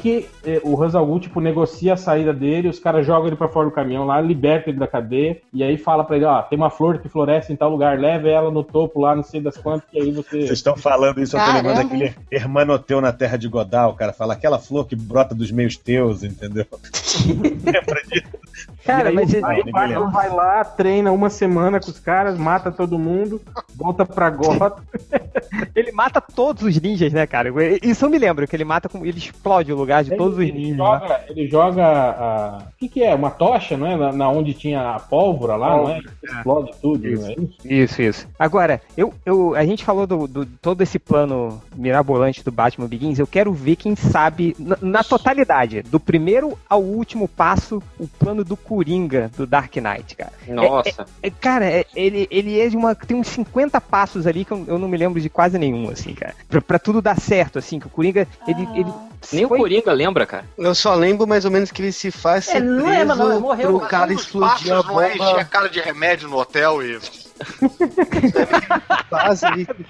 [0.00, 3.48] que eh, o Hans Gu, tipo, negocia a saída dele, os caras jogam ele pra
[3.48, 6.56] fora do caminhão lá, liberta ele da cadeia, e aí fala pra ele, ó, tem
[6.56, 9.56] uma flor que floresce em tal lugar, leve ela no topo lá, não sei das
[9.56, 10.42] quantas, que aí você...
[10.42, 11.94] Vocês estão falando isso, eu tô lembrando Caramba.
[11.94, 15.76] daquele Hermanoteu na terra de Godal, o cara fala aquela flor que brota dos meios
[15.76, 16.66] teus, entendeu?
[17.64, 18.45] Lembra disso?
[18.86, 22.38] Cara, aí, mas aí o Batman ninguém vai lá, treina uma semana com os caras,
[22.38, 23.40] mata todo mundo,
[23.74, 24.76] volta pra Gotham.
[25.74, 27.50] ele mata todos os ninjas, né, cara?
[27.82, 28.88] Isso eu me lembro, que ele mata.
[29.02, 30.78] Ele explode o lugar de todos os ele ninjas.
[30.78, 30.84] né?
[30.84, 32.58] joga, ele joga a.
[32.58, 33.14] O que, que é?
[33.14, 33.96] Uma tocha, não é?
[33.96, 36.00] Na, na onde tinha a pólvora lá, não é?
[36.22, 37.56] Explode tudo, não é isso?
[37.64, 38.28] Isso, isso.
[38.38, 43.18] Agora, eu, eu, a gente falou do, do todo esse plano mirabolante do Batman Begins.
[43.18, 48.44] Eu quero ver quem sabe, na, na totalidade, do primeiro ao último passo, o plano
[48.44, 50.32] do Coringa do Dark Knight, cara.
[50.46, 51.06] Nossa.
[51.22, 52.94] É, cara, é- ele, ele é de uma.
[52.94, 56.12] Tem uns 50 passos ali que eu, eu não me lembro de quase nenhum, assim,
[56.14, 56.34] cara.
[56.46, 58.28] Pra, pra tudo dar certo, assim, que o Coringa.
[58.46, 58.92] Ele, ele
[59.32, 60.44] Nem o Coringa lembra, cara.
[60.58, 63.14] Eu só lembro mais ou menos que ele se faz ser É, não preso lembra,
[63.16, 63.78] não, morreu.
[63.78, 65.44] pro cara dos explodir a passos não é encher a bomba.
[65.46, 66.98] cara de remédio no hotel e.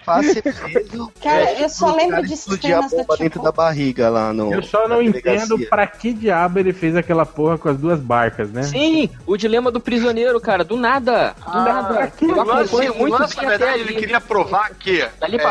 [0.05, 1.13] Faz ser preso.
[1.23, 4.33] Cara, é, eu só lembro de a cenas do bomba tipo- dentro da barriga lá
[4.33, 4.53] no.
[4.53, 8.51] Eu só não entendo pra que diabo ele fez aquela porra com as duas barcas,
[8.51, 8.63] né?
[8.63, 11.35] Sim, o dilema do prisioneiro, cara, do nada.
[11.45, 12.13] Do nada.
[12.21, 13.83] Eu O lance, muito lance, na verdade, ali.
[13.83, 15.01] ele queria provar que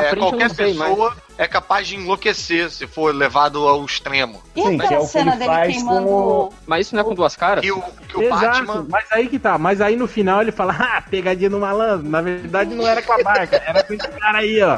[0.06, 4.42] é, frente eu qualquer pessoa é capaz de enlouquecer se for levado ao extremo.
[4.56, 6.08] E Sim, que é o que cena ele dele faz queimando.
[6.08, 7.66] com Mas isso não é com duas caras?
[7.66, 8.86] E o, que o Exato, Batman.
[8.90, 9.58] mas aí que tá.
[9.58, 12.08] Mas aí no final ele fala, ah, pegadinha no malandro.
[12.10, 14.78] Na verdade não era com a barca, era com esse cara aí, ó.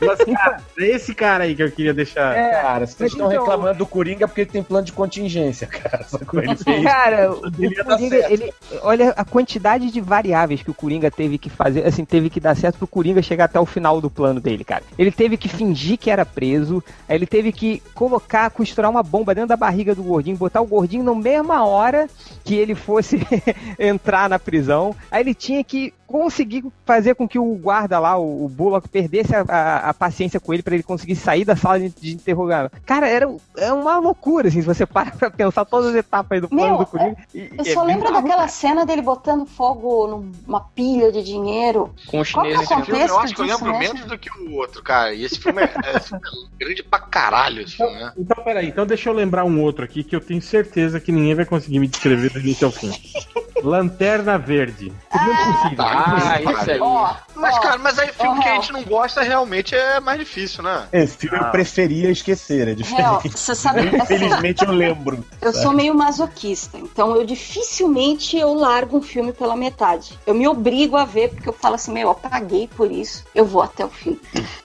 [0.00, 0.62] Duas caras.
[0.78, 2.34] É esse cara aí que eu queria deixar.
[2.34, 6.04] Cara, vocês estão então- reclamando do Coringa porque ele tem plano de contingência, cara.
[6.04, 6.42] Sacou?
[6.42, 6.82] Ele fez.
[6.84, 7.40] Cara, o
[7.84, 12.30] Coringa, ele, olha a quantidade de variáveis que o Coringa teve que fazer, assim, teve
[12.30, 14.82] que dar certo pro Coringa chegar até o final do plano dele, cara.
[14.98, 19.34] Ele teve que fingir que era preso, aí ele teve que colocar, costurar uma bomba
[19.34, 22.08] dentro da barriga do gordinho, botar o gordinho na mesma hora
[22.44, 23.18] que ele fosse
[23.78, 24.94] entrar na prisão.
[25.10, 29.36] Aí ele tinha que conseguir fazer com que o guarda lá, o, o Bullock, perdesse
[29.36, 32.70] a, a- a paciência com ele pra ele conseguir sair da sala de, de interrogar.
[32.86, 33.28] Cara, era
[33.58, 36.78] é uma loucura, assim, se você para pra pensar todas as etapas do plano Meu,
[36.78, 37.16] do Coringa.
[37.34, 41.92] E- Eu é só lembro daquela cena dele botando fogo numa pilha de dinheiro.
[42.06, 43.94] Com os Qual que é eu acho que eu lembro mesmo?
[43.94, 45.12] menos do que o outro, cara.
[45.14, 45.68] E esse filme é, é-
[46.00, 46.20] é
[46.58, 48.12] grande pra caralho, esse filme, né?
[48.16, 51.34] Então, peraí, então deixa eu lembrar um outro aqui que eu tenho certeza que ninguém
[51.34, 52.90] vai conseguir me descrever do início ao fim.
[53.62, 54.92] Lanterna Verde.
[55.10, 55.18] Ah,
[56.06, 56.80] isso aí.
[56.80, 60.00] Ó, Mas, ó, cara, mas aí filme ó, que a gente não gosta realmente é
[60.00, 60.86] mais difícil, né?
[60.92, 63.36] Esse filme eu preferia esquecer, é Real, diferente.
[63.38, 65.24] você sabe, Infelizmente eu lembro.
[65.40, 70.18] Eu sou meio masoquista, então eu dificilmente eu largo um filme pela metade.
[70.26, 73.44] Eu me obrigo a ver, porque eu falo assim, meu, eu paguei por isso, eu
[73.44, 74.18] vou até o fim.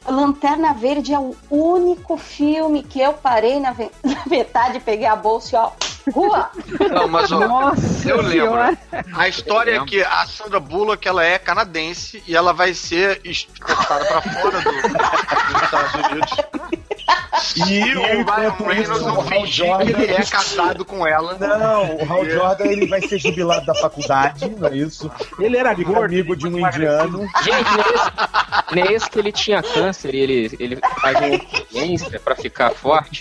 [0.08, 5.16] Lanterna Verde é o único filme que eu parei na, ve- na metade, peguei a
[5.16, 5.72] bolsa e ó,
[6.12, 6.50] rua!
[6.92, 8.32] Não, mas ó, Nossa eu lembro.
[8.32, 8.78] Senhora.
[9.14, 14.06] A história é que a Sandra Bullock ela é canadense e ela vai ser exportada
[14.06, 16.32] pra fora do- dos Estados Unidos.
[17.56, 21.06] E o Ryan enquanto Reynolds isso, não o Hal que ele é Jordan- casado com
[21.06, 21.38] ela.
[21.38, 25.12] Não, o Hal Jordan ele vai ser jubilado da faculdade, não é isso?
[25.40, 26.06] Ele era gordo.
[26.06, 27.28] amigo de um indiano.
[27.44, 31.18] Gente, não é, esse, não é esse que ele tinha câncer e ele, ele faz
[31.18, 33.20] uma experiência pra ficar forte?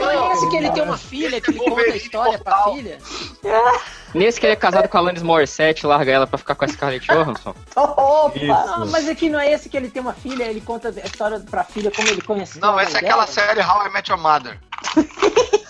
[0.00, 2.98] Não é esse que ele tem uma filha, que ele conta a história pra filha?
[4.14, 6.68] Nesse que ele é casado com a Alanis Morissette, larga ela pra ficar com a
[6.68, 7.54] Scarlett Johansson?
[7.74, 8.66] Opa!
[8.78, 11.40] Não, mas aqui não é esse que ele tem uma filha, ele conta a história
[11.40, 12.60] pra filha como ele conheceu.
[12.60, 14.58] Não, essa é aquela série How I Met Your Mother.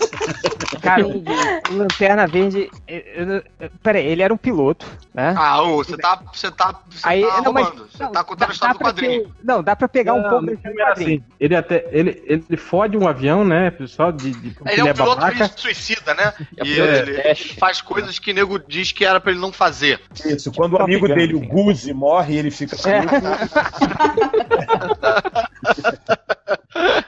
[0.85, 1.23] Cara, o
[1.71, 2.69] o Lanterna Verde.
[2.87, 5.33] eu- eu- eu- Peraí, ele era um piloto, né?
[5.37, 7.69] Ah, ô, você tá, você tá, você Aí, tá não, mas-.
[7.69, 9.23] Você tá contando a história do quadrinho.
[9.23, 11.19] ter- não, dá pra pegar um Não, pouco desse filme era quadrinho.
[11.23, 11.33] assim.
[11.39, 11.85] Ele até.
[11.91, 13.71] Ele, ele fode um avião, né?
[13.71, 14.31] Pessoal de.
[14.31, 15.49] de porque Ele é um piloto babaca.
[15.49, 16.33] que suicida, né?
[16.57, 19.51] É E ele, ele faz coisas que o nego diz que era pra ele não
[19.51, 19.99] fazer.
[20.25, 21.39] Isso, quando o amigo pegando, dele, o.
[21.47, 22.85] Guzi, morre, ele fica puto.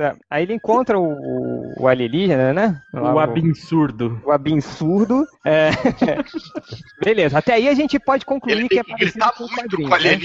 [0.00, 0.16] Tá.
[0.30, 2.82] Aí ele encontra o, o, o alienígena, né?
[2.90, 4.18] Lá, O absurdo.
[4.24, 5.26] o absurdo.
[5.44, 5.68] É...
[7.04, 9.90] Beleza, até aí a gente pode concluir Ele que é parecido com o muito quadrinho.
[9.90, 10.16] com o né?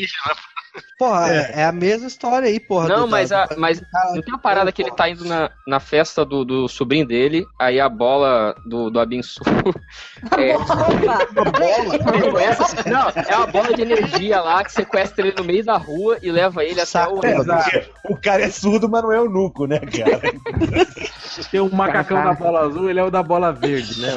[0.98, 1.52] Porra, é.
[1.62, 2.88] é a mesma história aí, porra.
[2.88, 3.82] Não, do- mas, a, mas
[4.14, 7.46] não tem uma parada que ele tá indo na, na festa do, do sobrinho dele,
[7.60, 9.42] aí a bola do, do Abinsu.
[10.38, 10.54] É,
[12.90, 16.32] não, é uma bola de energia lá que sequestra ele no meio da rua e
[16.32, 17.20] leva ele até o.
[17.24, 20.22] É, o cara é surdo, mas não é eunuco, né, cara?
[21.52, 24.10] Tem um macacão da bola azul, ele é o da bola verde, né?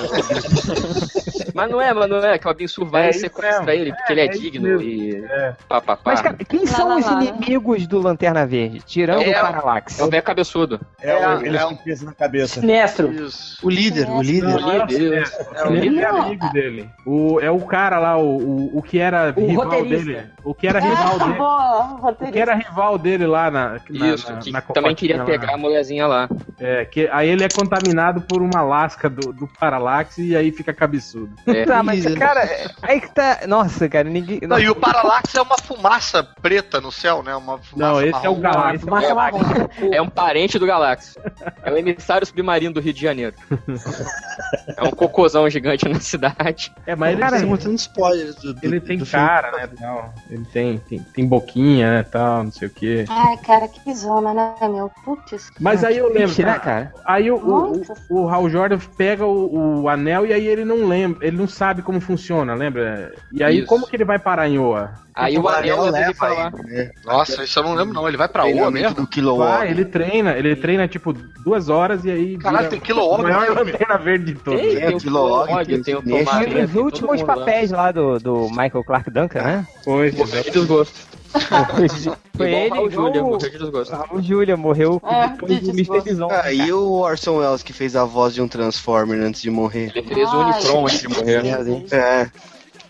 [1.55, 3.83] Mas não é, mas não é, que o Abinsu vai É e sequestra mesmo.
[3.83, 5.17] ele, porque ele é, É isso digno e.
[5.17, 5.57] É.
[5.69, 6.03] Pá, pá, pá.
[6.05, 7.27] Mas, cara, quem Lá, são lá, os lá, né?
[7.27, 8.81] inimigos do Lanterna Verde?
[8.87, 9.99] Tirando É, o Parallax.
[10.01, 10.81] É o velho cabeçudo.
[11.01, 12.61] É, É, o- ele é é um- peso na cabeça.
[12.61, 13.13] Sinestro.
[13.13, 13.59] Isso.
[13.67, 14.57] O líder, o líder.
[14.87, 15.31] Deus.
[15.55, 16.91] É o líder é amigo dele.
[17.07, 20.05] O, é o cara lá, o, o, o que era O rival roteirista.
[20.05, 20.27] dele.
[20.45, 21.37] O que era rival dele.
[21.39, 23.81] O que era rival dele lá na.
[23.91, 26.29] na Isso, na, que na também queria pegar a mulherzinha lá.
[26.59, 30.73] É, que aí ele é contaminado por uma lasca do, do Parallax e aí fica
[30.73, 31.31] cabeçudo.
[31.47, 31.65] É.
[31.65, 33.41] Tá, mas, cara, é- aí que tá.
[33.47, 34.41] Nossa, cara, ninguém.
[34.43, 37.35] Não, e o Parallax é uma fumaça preta no céu, né?
[37.35, 38.37] Uma Não, esse é o.
[38.37, 38.83] Galactus.
[38.83, 39.41] Fumaça marrom.
[39.93, 41.21] É um parente do Galáxia.
[41.63, 43.35] É o emissário submarino do Rio de Janeiro.
[44.77, 46.73] É um cocôzão gigante na cidade.
[46.87, 49.11] É, mas ele, Cara, tem, mostrando spoilers do, do, ele tem filme.
[49.11, 49.69] cara, né?
[49.79, 50.15] Tal.
[50.31, 52.03] Ele tem, tem, tem boquinha, né?
[52.03, 53.05] Tal, não sei o quê.
[53.09, 54.91] Ai, cara, que zona, né, meu?
[55.05, 55.51] Putz.
[55.61, 56.43] Mas aí eu lembro.
[56.43, 56.93] Né, cara?
[57.05, 60.87] Aí o, o, o, o Hal Jordan pega o, o anel e aí ele não
[60.87, 63.13] lembra, ele não sabe como funciona, lembra?
[63.33, 63.67] E aí Isso.
[63.67, 64.95] como que ele vai parar em Oa?
[65.15, 66.91] Aí o anel leva ele, né?
[67.05, 68.07] Nossa, isso eu não lembro, não.
[68.09, 68.95] Ele vai pra Oa mesmo?
[68.95, 69.59] do Kilowatt.
[69.59, 72.39] Vai, ele treina, ele treina tipo duas horas e aí.
[72.39, 74.61] Caralho, tem Kilowatt a maior lanterna verde de todos.
[74.61, 76.53] Tem, É, tem o Kilowog, Kilowog, tem o tem o Tomás.
[76.53, 79.67] E os últimos papéis lá do, do Michael Clark Duncan, né?
[79.85, 80.11] Foi.
[80.13, 81.09] Morreu de desgosto.
[82.37, 83.95] Foi ele o Raul e Júlia, o morreu de desgosto.
[83.95, 85.71] Raul Julia morreu É, depois de do.
[85.71, 86.01] Mr.
[86.03, 86.29] Bison.
[86.31, 89.93] Ah, e o Orson Welles que fez a voz de um Transformer antes de morrer.
[89.95, 90.39] Ele fez o.
[90.39, 91.43] Unicron antes de morrer.
[91.93, 92.31] É.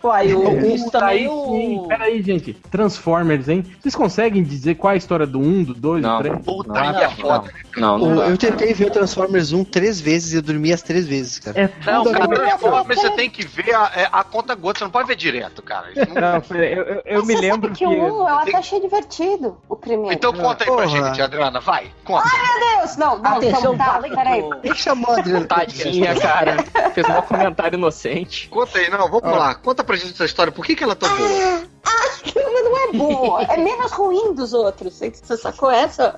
[0.01, 1.89] Pô, aí o, isso Aí também sim, o.
[1.89, 2.53] peraí, gente.
[2.71, 3.65] Transformers, hein?
[3.81, 6.19] Vocês conseguem dizer qual é a história do 1, do 2, do Não.
[6.19, 6.45] 3?
[6.45, 7.51] Puta, Não, aí é foda.
[7.77, 8.29] Não, não O- dá.
[8.29, 11.61] eu tentei ver o Transformers 1 três vezes e eu dormi as três vezes, cara.
[11.61, 12.41] É Não, tudo cara, agora.
[12.49, 15.63] Transformers você tem que ver a, é, a conta gota, você não pode ver direto,
[15.63, 15.89] cara.
[15.91, 17.85] Isso não- Não, foi- eu, eu, eu me você lembro sabe que.
[17.85, 20.13] que o 1 eu até achei divertido, o primeiro.
[20.15, 20.89] Então conta aí pra Porra.
[21.09, 22.29] gente, Adriana, vai, conta.
[22.29, 24.45] Meu Deus, não, não, Atenção, tá, peraí.
[24.75, 25.47] Chamou a Adriana?
[25.47, 26.57] Tadinha, cara.
[26.95, 28.49] Fez um comentário inocente.
[28.49, 29.55] Conta aí, não, vamos lá.
[29.57, 30.53] Conta pra gente essa história.
[30.53, 31.63] Por que, que ela é tão boa?
[31.85, 34.95] Ah, não é boa, é menos ruim dos outros.
[34.95, 36.15] Você você sacou essa?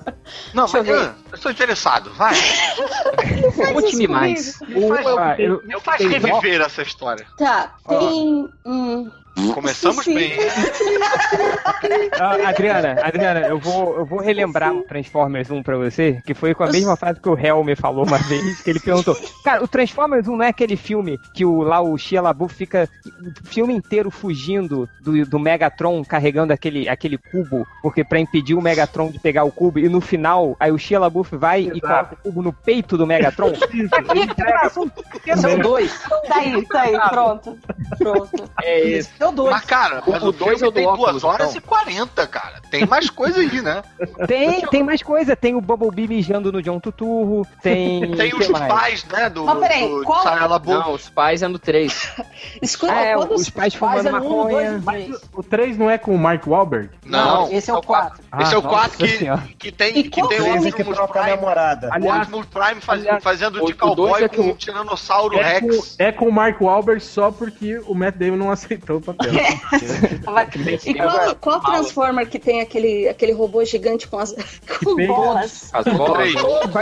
[0.53, 1.07] Não, Deixa eu mas ver.
[1.09, 2.35] ah, eu sou interessado, vai.
[3.73, 4.59] Conte-me mais.
[4.61, 7.25] Me faz, Ah, eu- me faz reviver essa história.
[7.37, 8.49] Tá, tem.
[8.65, 9.09] Hum,
[9.53, 10.15] Começamos Sim.
[10.15, 10.33] bem.
[12.19, 16.53] Ah, Adriana, Adriana, eu vou, eu vou relembrar o Transformers 1 pra você, que foi
[16.53, 19.63] com a mesma frase que o Hell me falou uma vez, que ele perguntou, cara,
[19.63, 23.47] o Transformers 1 não é aquele filme que o, lá o Shia LaBeouf fica o
[23.47, 29.09] filme inteiro fugindo do, do Megatron, carregando aquele, aquele cubo, porque pra impedir o Megatron
[29.09, 32.17] de pegar o cubo, e no final, aí o Shia LaBeouf vai e coloca o
[32.17, 33.53] cubo no peito do Megatron.
[35.37, 35.99] São dois.
[36.27, 37.57] tá aí, tá aí, pronto.
[37.97, 38.49] Pronto.
[38.61, 39.09] É isso.
[39.21, 39.51] São dois.
[39.51, 41.57] Mas, cara, mas O o, dois filme é o do tem óculos, 2 horas então.
[41.57, 42.61] e 40, cara.
[42.71, 43.81] Tem mais coisa aí, né?
[44.27, 48.11] Tem, tem mais coisa, tem o Bumblebee mijando no John Tuturro, tem...
[48.15, 48.67] Tem que os mais?
[48.73, 50.87] pais, né, do, Mas peraí, do qual- Shia LaBeouf.
[50.87, 52.11] Não, os pais é no 3.
[52.61, 54.71] Escuta, É, quando os pais fumando é no um, maconha.
[54.79, 55.21] dois, três.
[55.33, 56.89] O 3 não é com o Mark Wahlberg?
[57.05, 58.19] Não, Esse é o 4.
[58.39, 60.99] esse é o Ah, 4 nossa que, que tem, E que tem o é Optimus
[61.11, 61.29] Prime.
[61.29, 61.89] namorada.
[61.89, 64.55] O Aliás, Optimus Prime faz- aliás, fazendo o- de o cowboy dois é com o-
[64.55, 65.95] Tiranossauro É com, Rex.
[65.99, 69.33] é com o Mark Wahlberg só porque o Matt Damon não aceitou o papel.
[70.23, 70.49] Vai.
[70.85, 74.33] E qual, qual Transformer que tem aquele, aquele robô gigante com as
[74.83, 75.69] com bolas?
[75.73, 76.33] As bolas.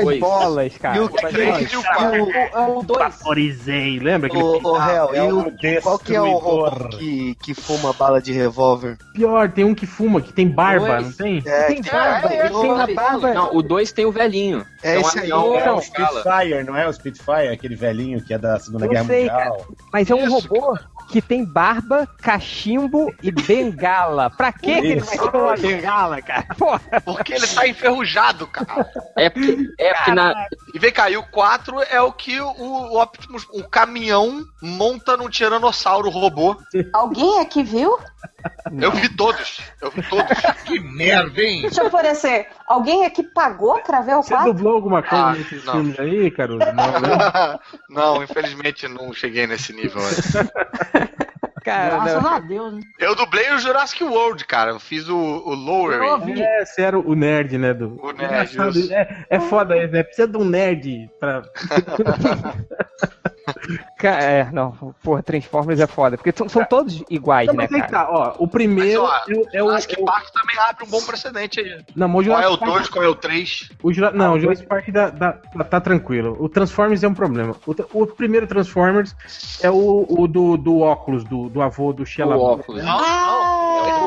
[0.04, 0.20] Dois.
[0.20, 0.98] bolas, cara.
[0.98, 1.72] E o Com as Três bolas.
[1.72, 2.32] e o 4.
[2.32, 3.00] É o 2.
[3.00, 4.30] Vaporizei, lembra?
[4.34, 8.32] Ô, Hel, é e o, qual que é o robô que, que fuma bala de
[8.32, 8.98] revólver?
[9.14, 11.04] pior, tem um que fuma, que tem barba, Dois.
[11.08, 11.44] não tem?
[11.46, 13.34] É, Tem barba, é, tem uma é, barba.
[13.34, 14.66] Não, o 2 tem o velhinho.
[14.82, 15.32] É um esse aí.
[15.32, 15.82] anão, É é o.
[15.82, 19.68] Spitfire, não é o Spitfire, aquele velhinho que é da Segunda Eu Guerra sei, Mundial.
[19.92, 20.78] Mas é um Isso, robô
[21.10, 24.30] que tem barba, cachimbo e bengala.
[24.30, 26.46] Pra que que ele vai ter uma bengala, cara?
[26.58, 26.82] Porra.
[27.04, 28.90] Porque ele tá enferrujado, cara.
[29.18, 32.48] É porque, é porque na, E vem cá, e o 4 é o que o,
[32.48, 36.56] o Optimus, um caminhão monta num tiranossauro robô.
[36.94, 37.98] Alguém aqui viu?
[38.80, 39.60] Eu vi todos.
[39.82, 40.28] Eu vi todos.
[40.66, 41.62] que merda, hein?
[41.64, 42.48] Deixa eu parecer.
[42.68, 44.54] Alguém aqui pagou pra ver o Você 4?
[44.54, 45.74] dublou alguma coisa Ah, nesses não.
[45.74, 46.60] filmes aí, Caruso?
[46.60, 47.60] Não, né?
[47.90, 50.02] não, infelizmente não cheguei nesse nível.
[50.02, 51.10] ainda.
[51.64, 52.34] Cara, Graças não.
[52.34, 52.80] a Deus, né?
[52.98, 54.72] Eu dublei o Jurassic World, cara.
[54.72, 55.54] Eu fiz o, o
[56.14, 56.42] ouvi.
[56.42, 57.74] É, você era o nerd, né?
[57.74, 58.00] Do...
[58.02, 58.58] O nerd.
[58.94, 60.02] É, é foda isso, né?
[60.04, 61.44] Precisa de um nerd pra.
[63.98, 64.72] Ca- É, não,
[65.04, 66.18] porra, Transformers é foda.
[66.18, 67.88] Porque são, são todos iguais, Não, né, que cara?
[67.88, 68.36] tá, ó.
[68.40, 69.68] O primeiro Mas, ó, é, o- é o.
[69.68, 71.84] Jurassic é o- Park também abre um bom precedente aí.
[71.96, 73.70] Não, mas o Qual é o Jurassic Park- 2, qual é o 3?
[73.84, 74.12] O Jura...
[74.12, 76.38] Não, o Jurassic Park dá, dá- tá, tá tranquilo.
[76.40, 77.56] O Transformers é um problema.
[77.66, 79.16] O, o primeiro Transformers
[79.62, 82.84] é o, o do, do óculos, do, do avô do Shia o óculos.
[82.84, 83.59] Não, não.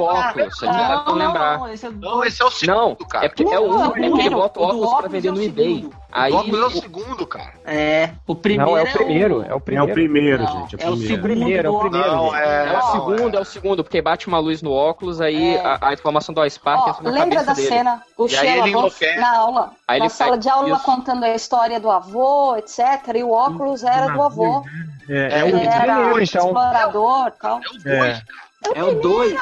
[0.02, 1.58] É o óculos, você já não lembrar.
[1.58, 3.26] não, esse é o Não, esse é o segundo, Não, cara.
[3.26, 5.08] é porque é o Não, um, é que ele primeiro, bota o o óculos pra
[5.08, 5.90] vender é o no eBay.
[6.14, 7.52] Aí o óculos é o o- segundo, cara.
[7.64, 9.92] É, o primeiro Não, é o o- primeiro, é o É o primeiro.
[9.94, 10.74] primeiro, Não, gente.
[10.82, 11.22] é o primeiro.
[11.22, 12.06] Primeiro, é o primeiro.
[12.16, 12.68] Não, é.
[12.68, 15.60] É o não, segundo, é o segundo, porque bate uma luz no óculos, aí É.
[15.64, 17.68] a, a informação do Spark na lembra da dele.
[17.68, 18.02] cena?
[18.18, 19.18] O E enlouquece.
[19.20, 20.84] na aula, Aí na sala de aula isso.
[20.84, 22.80] contando a história do avô, etc.
[23.16, 24.62] E o óculos era do avô.
[25.08, 26.46] É, é o Ele era primeiro, então.
[26.46, 27.56] explorador e tal.
[27.56, 28.22] É o 2,
[28.74, 28.78] É.
[28.78, 29.34] É o 2.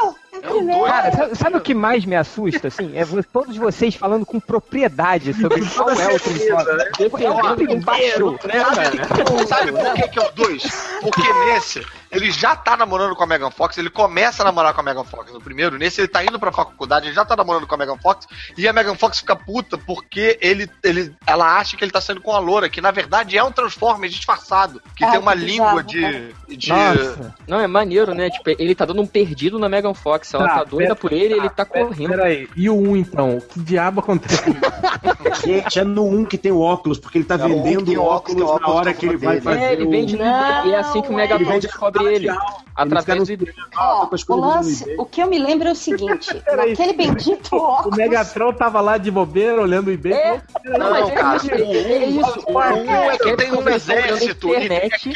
[0.42, 0.84] É o 2.
[0.84, 2.96] Cara, sabe, sabe o que mais me assusta, assim?
[2.96, 6.90] É todos vocês falando com propriedade sobre qual é o Transformers.
[6.98, 9.46] Defendendo embaixo, né, cara?
[9.46, 10.62] Sabe por que, que é o 2?
[11.02, 14.80] Porque nesse, ele já tá namorando com a Megan Fox, ele começa a namorar com
[14.80, 17.66] a Megan Fox no primeiro, nesse ele tá indo pra faculdade, ele já tá namorando
[17.66, 18.26] com a Megan Fox,
[18.56, 22.20] e a Megan Fox fica puta porque ele, ele, ela acha que ele tá saindo
[22.20, 25.38] com a loura, que na verdade é um Transformer disfarçado, que Ah, tem uma que
[25.44, 26.56] língua bizarro, de...
[26.56, 27.34] de Nossa.
[27.46, 28.30] Não, é maneiro, né?
[28.30, 30.32] Tipo, ele tá dando um perdido na Megan Fox.
[30.34, 32.08] Ela Tá, tá, doida pera- por ele, ele tá Pera- correndo.
[32.10, 33.40] Peraí, e o 1 então?
[33.40, 34.42] Que diabo acontece?
[35.44, 37.88] Gente, é no 1 que tem o óculos, porque ele tá É o um vendendo
[37.92, 40.18] o o óculos, óculos, o na hora que ele vai fazer É, ele vende o...
[40.22, 41.68] eBay, e é assim que o Não, Megatron ele
[42.08, 42.28] ele.
[42.74, 43.28] Através.
[43.76, 47.96] Ó, o lance, o que eu me lembro é o seguinte: naquele bendito o óculos.
[47.96, 50.12] Megatron tava lá de bobeira olhando o eBay.
[50.12, 52.44] É, Não, Não, mas cara, é isso, é isso.
[52.46, 55.14] O 1 é que tem um exército, internet.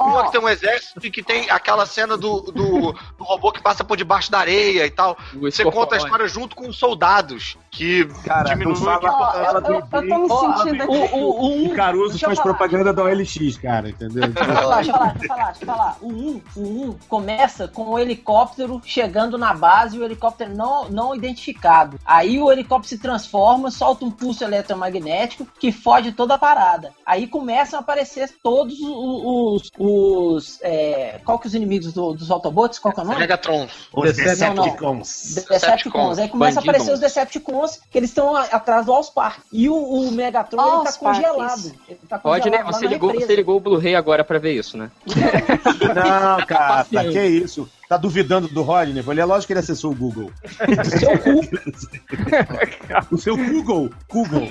[0.00, 3.52] Um é que tem um exército e que tem aquela cena do, do, do robô
[3.52, 5.16] que passa por debaixo da areia e tal.
[5.34, 9.74] O Você conta a história junto com os soldados, que Cara, fala- Ó, Ela eu,
[9.74, 10.92] eu, eu tô me sentindo aqui.
[10.92, 11.66] o, o, o 1.
[11.66, 12.42] O Caruso faz falar.
[12.42, 14.28] propaganda da OLX, cara, entendeu?
[14.28, 15.96] Deixa eu falar, deixa eu falar, deixa eu falar, deixa eu falar.
[16.00, 16.60] O 1, o
[16.90, 21.98] 1 começa com o helicóptero chegando na base e o helicóptero não, não identificado.
[22.04, 26.92] Aí o helicóptero se transforma, solta um pulso eletromagnético que fode toda a parada.
[27.04, 29.64] Aí começam a aparecer todos os.
[29.64, 32.78] os, os, é, qual que é os inimigos do- dos Autobots?
[32.78, 33.18] Qual que é o nome?
[33.18, 33.66] Megatron.
[33.92, 35.34] Os Decepticons.
[35.34, 35.46] Decepticons.
[35.48, 36.18] Decepticons.
[36.18, 39.40] Aí começa a aparecer os Decepticons, que eles estão atrás do Allspark.
[39.52, 41.72] E o, o Megatron, ele tá congelado.
[41.88, 42.62] Ele tá Pode, né?
[42.64, 43.26] Você ligou, represa.
[43.26, 44.90] você ligou o Blu-ray agora pra ver isso, né?
[45.94, 47.68] Não, cara, que isso.
[47.88, 49.02] Tá duvidando do Rodney?
[49.02, 50.30] Falei, é lógico que ele acessou o Google.
[53.10, 53.90] o seu Google.
[54.08, 54.48] Google.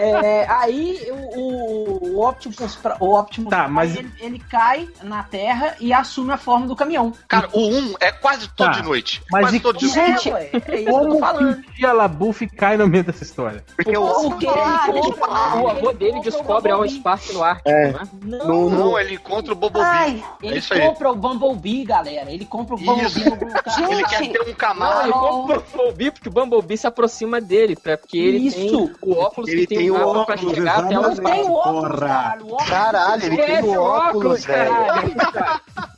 [0.00, 5.74] É, aí o, o, o Optimus, o Optimus Tá, mas- ele, ele cai na Terra
[5.80, 7.12] e assume a forma do caminhão.
[7.26, 8.72] Cara, o 1 é quase todo Tá.
[8.72, 9.22] de noite.
[9.30, 10.30] Mas quase e todo de como- noite.
[10.30, 11.62] É, é isso que eu tô Como falando.
[11.62, 13.64] que o cai no meio dessa história?
[13.76, 15.28] Porque o Porque ele compra-
[15.58, 16.98] O avô ele dele o descobre Alan Bumblebee.
[17.00, 17.92] Spark no Ártico, É.
[17.92, 18.00] né?
[18.22, 19.88] Não, Não, ele encontra o Bumblebee.
[19.90, 20.80] Ai, ele é aí.
[20.80, 22.30] compra o Bumblebee, galera.
[22.32, 23.24] Ele compra o Bumblebee
[23.64, 23.92] carro.
[23.92, 24.32] Ele quer Gente.
[24.32, 25.02] ter um Camaro.
[25.06, 28.56] ele compra o Bumblebee porque o Bumblebee se aproxima dele, pra, porque ele Isso.
[28.56, 31.52] tem o óculos Ele que tem, tem o mapa pra óculos, chegar até tem o
[31.52, 31.98] óculos, Porra.
[31.98, 32.44] caralho.
[32.46, 34.72] O óculos- Caralho, ele tem o óculos, velho.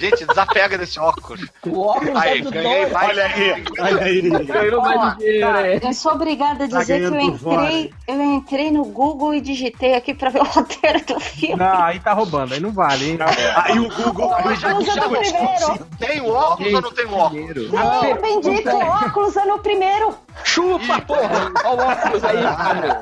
[0.00, 1.40] Gente, desapega desse óculos.
[1.66, 2.92] O óculos Aí, é do ganhei doido.
[2.92, 3.08] mais.
[3.10, 4.30] Olha aí, olha aí.
[4.46, 5.80] Ganhou mais dinheiro, é.
[5.82, 9.94] Eu sou obrigada a Tá dizer que eu entrei, eu entrei no Google e digitei
[9.94, 11.56] aqui pra ver o roteiro do filme.
[11.56, 13.18] Não, aí tá roubando, aí não vale, hein?
[13.56, 14.32] Aí o Google.
[14.34, 15.86] Aí o Óculos é no primeiro.
[15.98, 17.70] Tem o óculos ou não tem o óculos?
[17.70, 20.14] Não, o bendito óculos é no primeiro.
[20.44, 21.52] Chupa, porra!
[21.64, 23.00] Olha o óculos aí, cara.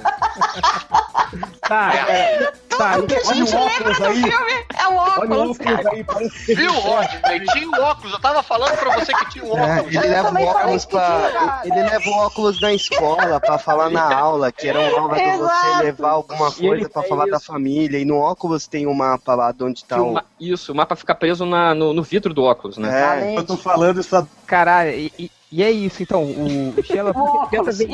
[1.68, 2.94] Tá, é, tá.
[2.94, 4.22] Tudo que a olha gente o lembra óculos do aí.
[4.22, 5.60] filme é o Olha o óculos.
[5.60, 7.40] óculos aí, parece Viu, Rodney?
[7.52, 8.12] Tinha o óculos.
[8.14, 9.94] Eu tava falando pra você que tinha o É, óculos.
[9.94, 11.60] ele leva o óculos pra.
[11.64, 15.36] Ele leva o óculos na escola pra falar na aula, que era uma aula de
[15.36, 17.46] você levar alguma E coisa pra falar da isso.
[17.46, 17.98] família.
[17.98, 20.12] E no óculos tem um mapa lá de onde tá o o.
[20.14, 23.32] ma- Isso, o mapa fica preso na- no, no vidro do óculos, né?
[23.34, 27.70] É, Eu tô falando isso Caralho, e, e- é isso, então, o, O LaBeouf tenta
[27.78, 27.92] vender...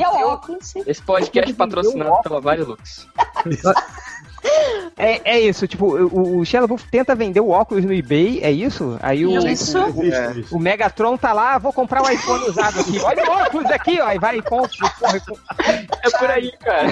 [0.85, 3.07] Esse podcast patrocinado pela Varilux.
[4.97, 8.51] É, é isso, tipo, o, o Shia LaBeouf tenta vender o óculos no eBay, é
[8.51, 8.97] isso?
[9.01, 9.77] Aí o, Isso.
[10.51, 12.99] o, o Megatron tá lá, vou comprar o iPhone usado aqui.
[12.99, 14.89] Olha o óculos aqui, ó, e vai e compra.
[14.99, 15.21] Porra,
[16.03, 16.87] É por aí, cara.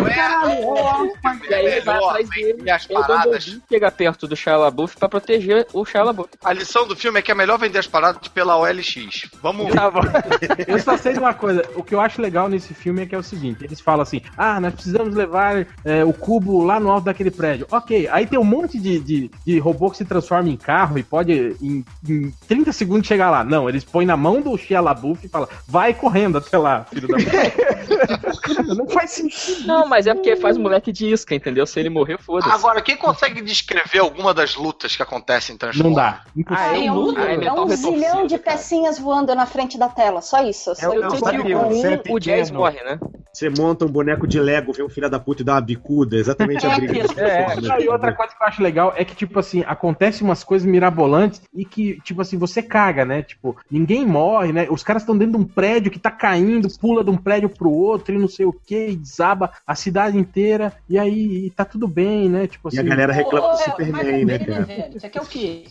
[1.49, 2.69] E aí ele vai atrás dele.
[2.69, 3.59] as E o paradas.
[3.69, 6.29] Chega perto do Shia LaBeouf pra proteger o Shia LaBeouf.
[6.43, 9.29] A lição do filme é que é melhor vender as paradas pela OLX.
[9.41, 9.73] Vamos.
[9.73, 10.01] Tá bom.
[10.67, 13.15] Eu só sei de uma coisa, o que eu acho legal nesse filme é que
[13.15, 16.91] é o seguinte, eles falam assim, ah, nós precisamos levar é, o cubo lá no
[16.91, 17.42] alto daquele prédio.
[17.71, 21.03] Ok, aí tem um monte de, de, de robô que se transforma em carro e
[21.03, 23.43] pode em, em 30 segundos chegar lá.
[23.43, 27.07] Não, eles põem na mão do Shia LaBeouf e falam, vai correndo até lá, filho
[27.07, 28.63] da puta.
[28.75, 29.67] Não faz sentido.
[29.67, 31.65] Não, mas é porque faz moleque de isca, entendeu?
[31.65, 32.51] Se ele morrer, foda-se.
[32.51, 35.95] Agora, quem consegue descrever alguma das lutas que acontecem em Transformers?
[35.95, 36.23] Não dá.
[36.47, 37.15] Ah, É um.
[37.17, 38.57] Ah, é é um zilhão de cara.
[38.57, 40.21] pecinhas voando na frente da tela.
[40.21, 40.71] Só isso.
[40.71, 40.87] Eu sei.
[40.87, 42.99] Eu eu sei sabia, que o é um, o Jazz morre, né?
[43.33, 46.15] Você monta um boneco de Lego, vê um filho da puta e dá uma bicuda.
[46.17, 46.99] Exatamente a É briga.
[47.05, 47.19] isso.
[47.33, 50.43] É, não, e outra coisa que eu acho legal é que, tipo assim, acontece umas
[50.43, 53.21] coisas mirabolantes e que, tipo assim, você caga, né?
[53.23, 54.67] Tipo, ninguém morre, né?
[54.69, 57.69] Os caras estão dentro de um prédio que tá caindo, pula de um prédio pro
[57.71, 61.65] outro e não sei o que, e desaba a cidade inteira, e aí e tá
[61.65, 62.47] tudo bem, né?
[62.47, 62.79] Tipo E assim.
[62.79, 64.89] a galera reclama do Superman, mas né, cara?
[64.95, 65.63] Isso aqui é o quê?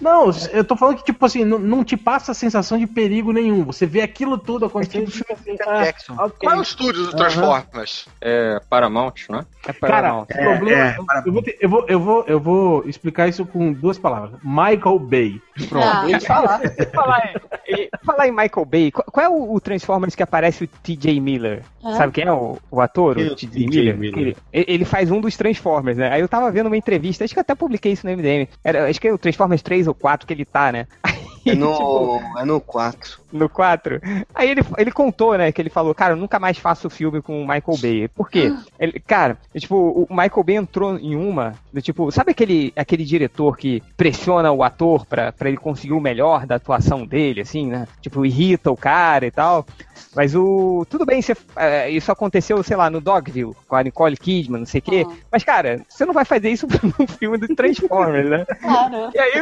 [0.00, 3.32] Não, eu tô falando que, tipo assim, não, não te passa a sensação de perigo
[3.32, 3.64] nenhum.
[3.64, 6.14] Você vê aquilo tudo acontecendo e fica assim, ah, Jackson.
[6.18, 6.38] ok.
[6.40, 8.06] Qual é o estúdio do Transformers?
[8.20, 9.46] É Paramount, né?
[9.66, 10.24] É Cara, Paramount.
[10.24, 11.03] o problema.
[11.10, 13.98] É, eu- eu, vou ter- eu, vou, eu, vou, eu vou explicar isso com duas
[13.98, 14.32] palavras.
[14.42, 15.40] Michael Bay.
[15.68, 15.86] Pronto.
[15.86, 16.60] Ah, te falar.
[16.94, 17.34] falar,
[17.68, 21.20] em, falar em Michael Bay, qual, qual é o, o Transformers que aparece o TJ
[21.20, 21.62] Miller?
[21.82, 21.94] Ah.
[21.96, 23.18] Sabe quem é o, o ator?
[23.18, 23.98] É o o TJ TJ Miller?
[23.98, 24.36] Miller?
[24.52, 26.10] Ele, ele faz um dos Transformers, né?
[26.12, 28.48] Aí eu tava vendo uma entrevista, acho que eu até publiquei isso no MDM.
[28.62, 30.86] Era, acho que é o Transformers 3 ou 4 que ele tá, né?
[31.46, 33.20] É Tipo, no, é no 4.
[33.32, 34.00] no 4.
[34.34, 37.42] Aí ele, ele contou, né, que ele falou, cara, eu nunca mais faço filme com
[37.42, 38.08] o Michael Bay.
[38.08, 38.52] Por quê?
[38.78, 43.56] Ele, cara, tipo, o Michael Bay entrou em uma, do tipo, sabe aquele, aquele diretor
[43.56, 47.86] que pressiona o ator pra, pra ele conseguir o melhor da atuação dele, assim, né?
[48.00, 49.64] Tipo, irrita o cara e tal.
[50.14, 50.86] Mas o.
[50.88, 54.66] Tudo bem, você, é, isso aconteceu, sei lá, no Dogville, com a Nicole Kidman, não
[54.66, 55.04] sei o quê.
[55.04, 55.16] Uhum.
[55.30, 56.66] Mas, cara, você não vai fazer isso
[56.98, 58.44] num filme do Transformers, né?
[58.60, 59.10] Claro.
[59.12, 59.32] E aí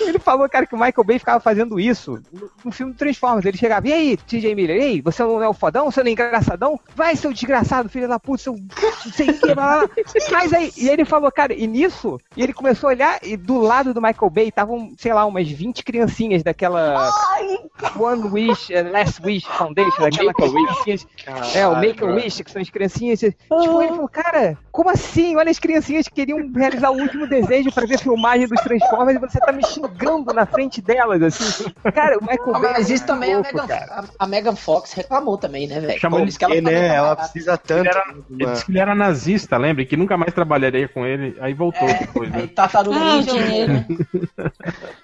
[0.00, 2.20] ele falou, cara, que o Michael Bay ficava fazendo isso
[2.64, 3.46] no, filme do Transformers.
[3.46, 6.08] Ele chegava, e aí, TJ Miller, e aí, você não é o fodão, você não
[6.08, 6.80] é engraçadão?
[6.94, 9.88] Vai, seu desgraçado, filho da puta, seu não sei o que, blá, blá.
[10.30, 13.58] Mas aí, e ele falou, cara, e nisso, e ele começou a olhar, e do
[13.58, 17.58] lado do Michael Bay estavam, sei lá, umas 20 criancinhas daquela Ai,
[17.98, 21.06] One Wish, eh, Last Wish Foundation, daquela criancinhas.
[21.54, 23.20] É, o Make a Wish, que são as criancinhas.
[23.20, 25.36] Tipo, ele falou, cara, como assim?
[25.36, 29.20] Olha as criancinhas que queriam realizar o último desejo pra ver filmagem dos Transformers e
[29.20, 31.64] você tá me xingando na frente delas, assim.
[31.94, 32.72] Cara, o Michael Ah, Bay.
[32.72, 34.04] mas isso é também a louco, Megan, cara.
[34.18, 35.98] a, a Megan Fox reclamou também, né, velho?
[36.00, 37.80] Chamou isso que ela falou né, ela precisa tanto.
[37.80, 39.82] Ele, era, ele disse que ele era nazista, lembra?
[39.82, 41.36] E que nunca mais trabalharia com ele.
[41.40, 42.38] Aí voltou depois, né?
[42.42, 43.84] Aí Tartaruga Ah, Ninja, dinheiro.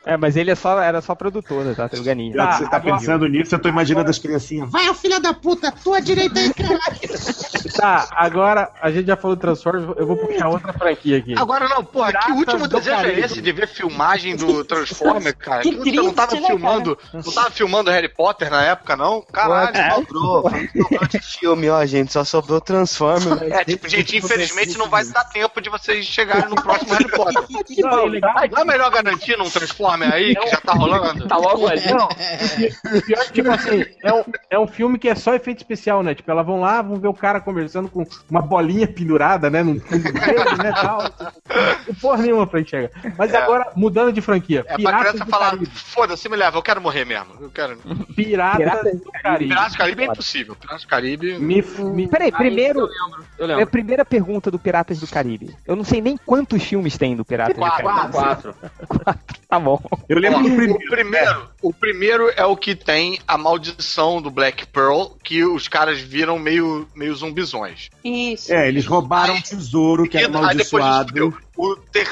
[0.04, 2.46] É, mas ele é só, era só produtor da Tartaruga Ninja.
[2.46, 4.70] Que você tá agora- pensando nisso, eu tô imaginando as criancinhas.
[4.70, 6.80] Vai, ô filho da puta, tua direita aí, caralho.
[7.76, 11.34] Tá, agora a gente já falou do Transformers, eu vou puxar outra franquia aqui.
[11.36, 15.62] Agora não, porra, que último desejo é esse de ver filmagem do Transformer, cara?
[15.62, 16.98] Que Que você não tava né, filmando.
[17.12, 19.22] Não tava filmando Harry Potter na época, não?
[19.22, 19.76] Caralho.
[19.76, 19.90] É.
[19.94, 20.42] Sobrou,
[20.82, 22.12] sobrou de filme, ó, gente.
[22.12, 23.42] Só sobrou Transformers.
[23.42, 27.42] É, tipo, gente, infelizmente não vai dar tempo de vocês chegarem no próximo Harry Potter.
[27.82, 28.06] Não.
[28.06, 31.22] Não é melhor garantir num Transformer aí, que já tá rolando?
[31.32, 31.80] Tá logo ali.
[31.90, 35.34] Não, o pior é que, tipo assim, é um, é um filme que é só
[35.34, 36.14] efeito especial, né?
[36.14, 39.62] Tipo, elas vão lá, vão ver o cara conversando com uma bolinha pendurada, né?
[39.62, 40.72] Num fundo verde, né?
[40.72, 41.02] Tal.
[41.84, 42.90] Tipo, Porra nenhuma pra enxergar.
[43.16, 43.36] Mas É.
[43.38, 44.64] agora, mudando de franquia.
[44.68, 45.56] É pra criança falar.
[46.02, 47.34] Foda-se, me leva, eu quero morrer mesmo.
[47.40, 47.76] Eu quero.
[48.16, 49.48] Piratas, Piratas do Caribe.
[49.48, 50.56] Piratas do Caribe é impossível.
[50.56, 51.38] Piratas do Caribe.
[51.38, 52.88] Me, me, Peraí, primeiro,
[53.38, 53.66] Eu é a lembro.
[53.68, 55.54] primeira pergunta do Piratas do Caribe.
[55.64, 58.12] Eu não sei nem quantos filmes tem do Piratas do Quatro, Caribe.
[58.12, 58.54] Quatro.
[59.48, 59.80] Tá bom.
[60.08, 60.88] Eu lembro Ó, do o primeiro.
[60.90, 66.00] primeiro, o primeiro é o que tem a maldição do Black Pearl, que os caras
[66.00, 67.90] viram meio, meio zumbizões.
[68.02, 68.52] Isso.
[68.52, 71.38] É, eles roubaram um tesouro que era aí depois amaldiçoado.
[71.54, 72.08] O, ter-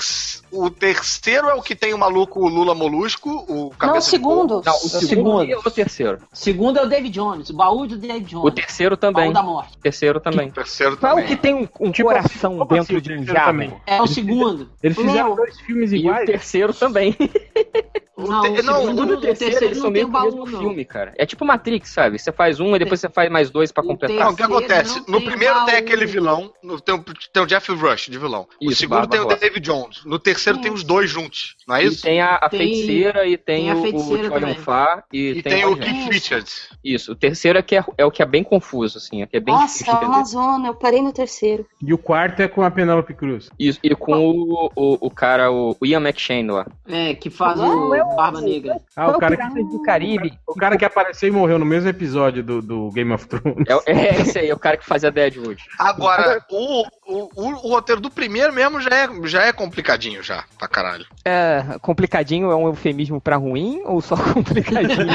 [0.53, 4.05] o terceiro é o que tem o maluco Lula Molusco, o cabeça Não, o de
[4.05, 4.63] segundo.
[4.67, 5.45] Não, o o segundo segundo.
[5.45, 6.19] e o terceiro.
[6.31, 8.45] Segundo é o David Jones, o baú do David Jones.
[8.47, 9.25] O terceiro também.
[9.25, 9.79] Baú da morte.
[9.79, 10.49] O terceiro também.
[10.49, 11.37] O terceiro Qual é o também.
[11.37, 13.53] que tem um, um Tipo coração assim, dentro assim, de um o terceiro jarro?
[13.53, 13.75] também?
[13.87, 14.71] É o segundo.
[14.83, 15.37] Eles fizeram Meu.
[15.37, 16.27] dois filmes E o iguais.
[16.27, 17.17] terceiro também.
[18.29, 20.23] Não, te- o não, segundo, e o terceiro, terceiro eles são meio o que o
[20.23, 20.59] mesmo não.
[20.61, 21.13] filme, cara.
[21.17, 22.19] É tipo Matrix, sabe?
[22.19, 24.25] Você faz um e depois você faz mais dois pra O completar.
[24.27, 24.99] Não, o que acontece?
[25.01, 25.67] não No tem primeiro baú.
[25.67, 28.47] tem aquele vilão, no- tem, o, tem o Jeff Rush de vilão.
[28.61, 29.25] o Isso, segundo Barba tem o.
[29.29, 30.05] David Jones.
[30.05, 32.03] No terceiro tem os dois juntos, não é E isso?
[32.03, 34.55] tem a, a Tem- feiticeira e tem, tem a o, feiticeira o também.
[34.57, 35.95] Fá e, E tem o mais gente.
[36.01, 36.69] Keith Richards.
[36.85, 39.37] Isso, o terceiro é, que é, é o que é bem confuso, assim, é que
[39.37, 40.15] é bem Nossa, difícil de entender.
[40.15, 41.67] Amazônia, eu parei no terceiro.
[41.83, 43.49] E o quarto é com a Penélope Cruz.
[43.59, 46.67] Isso, e com o, o, o cara, o, o Ian McShane lá.
[46.89, 48.77] É, que faz Não, o o- Barba Negra.
[48.97, 50.39] Ah, o o cara, que, do Caribe?
[50.47, 53.65] o cara que apareceu e morreu no mesmo episódio do, do Game of Thrones.
[53.87, 55.63] É, é esse aí, é o cara que fazia Deadwood.
[55.79, 60.45] Agora, o, o, o, o roteiro do primeiro mesmo já é, já é complicadinho já,
[60.59, 61.07] pra caralho.
[61.25, 65.07] É, complicadinho é um eufemismo pra ruim ou só complicadinho?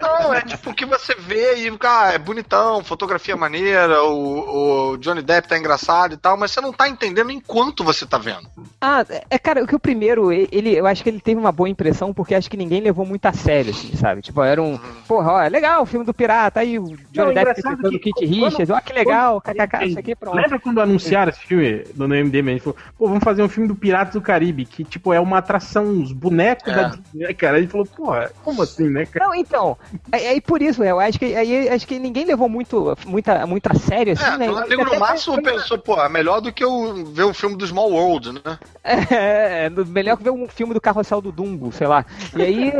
[0.00, 4.96] Não, é tipo o que você vê e, cara, é bonitão, fotografia maneira, o, o
[4.98, 8.48] Johnny Depp tá engraçado e tal, mas você não tá entendendo enquanto você tá vendo.
[8.80, 11.68] ah, é cara, o que o primeiro, ele, eu acho que ele teve uma boa
[11.68, 14.22] impressão porque acho que ninguém levou muito a sério, assim, sabe?
[14.22, 17.74] Tipo, era um, porra, ó, legal o filme do pirata, aí o Johnny Depp engraçado
[17.74, 20.36] interpretando que o Kit Richards, ó, que legal, kkk, isso aqui, pronto.
[20.36, 20.80] Lembra quando
[21.14, 22.48] anunciaram esse filme no MDM?
[22.48, 25.20] A gente falou, pô, vamos fazer um filme do Piratas do Caribe, que, tipo, é
[25.20, 26.76] uma atração, uns bonecos É.
[26.76, 27.56] da Disney, né, cara?
[27.56, 29.26] A gente falou, porra, como assim, né, cara?
[29.26, 29.76] Não, então,
[30.12, 33.66] aí, aí por isso, eu acho que aí acho que ninguém levou muito, muita, muito
[33.70, 34.46] a sério, assim, É, né?
[34.48, 37.90] no máximo foi- pensou, pô, é melhor do que eu ver o filme do Small
[37.92, 38.40] World, né?
[39.10, 42.04] É, no- melhor que ver um filme do Carrossel do Dumbo, sei lá.
[42.36, 42.72] E aí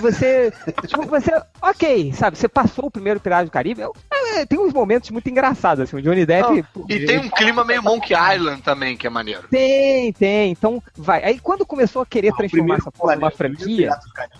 [0.00, 0.52] você,
[0.86, 1.30] tipo, você,
[1.62, 3.94] ok, sabe, você passou o primeiro Pirata do Caribe, eu-
[4.36, 6.64] é, tem uns momentos muito engraçados, assim, o Johnny Depp...
[6.72, 9.42] pô, E tem um clima meio Monkey Island também, que é maneiro.
[9.50, 11.22] Tem, tem, então vai.
[11.24, 13.90] Aí quando começou a querer transformar essa porra numa franquia...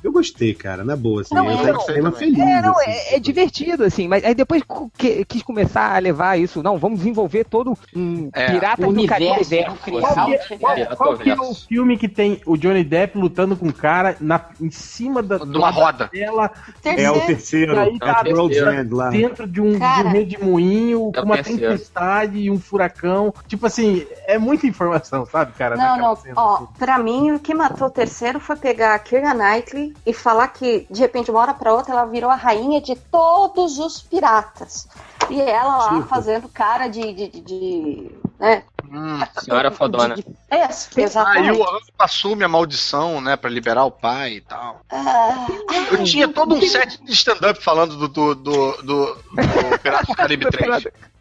[0.03, 1.23] Eu gostei, cara, na boa.
[1.23, 2.39] Assim, Não, eu saí não cinema sei feliz.
[2.39, 2.91] É, não, assim.
[2.91, 4.63] é, é divertido, assim, mas aí depois
[4.99, 9.07] que- quis começar a levar isso, não, vamos desenvolver todo um É, Piratas o do
[9.07, 10.01] Caribe universo, né.
[10.01, 11.67] Qual é, qual- Pirata qual que é o Verso.
[11.67, 15.57] filme que tem o Johnny Depp lutando com um cara na, em cima da, De
[15.57, 16.09] uma roda.
[16.09, 16.51] tela,
[16.85, 17.79] É o Terceiro.
[17.79, 19.11] aí, é cara, o World's terceiro.
[19.11, 20.09] Dentro de um, de Cara.
[20.09, 23.24] um redemoinho, É o com uma tempestade e um furacão.
[23.47, 25.77] Tipo assim, é muita informação, sabe, cara?
[25.77, 26.17] Não, não.
[26.17, 26.67] cena, Ó, assim.
[26.79, 30.87] pra mim, o que matou o terceiro foi pegar a Keira Knightley e falar que,
[30.91, 34.89] de repente, de uma hora pra outra, ela virou a rainha de todos os piratas.
[35.31, 36.03] E ela lá Tipo.
[36.03, 37.13] fazendo cara de.
[37.13, 38.63] de, de, de- né?
[38.91, 39.21] Hum.
[39.41, 40.17] Senhora fodona.
[40.17, 40.69] De- de- É, Aí
[40.99, 41.59] exatamente.
[41.59, 44.81] o Hank assume a maldição, né, pra liberar o pai e tal.
[44.91, 45.47] Ah,
[45.93, 50.15] Eu tinha todo um set de stand-up falando do, do, do, do, do Piratas do
[50.15, 50.89] Caribe 3.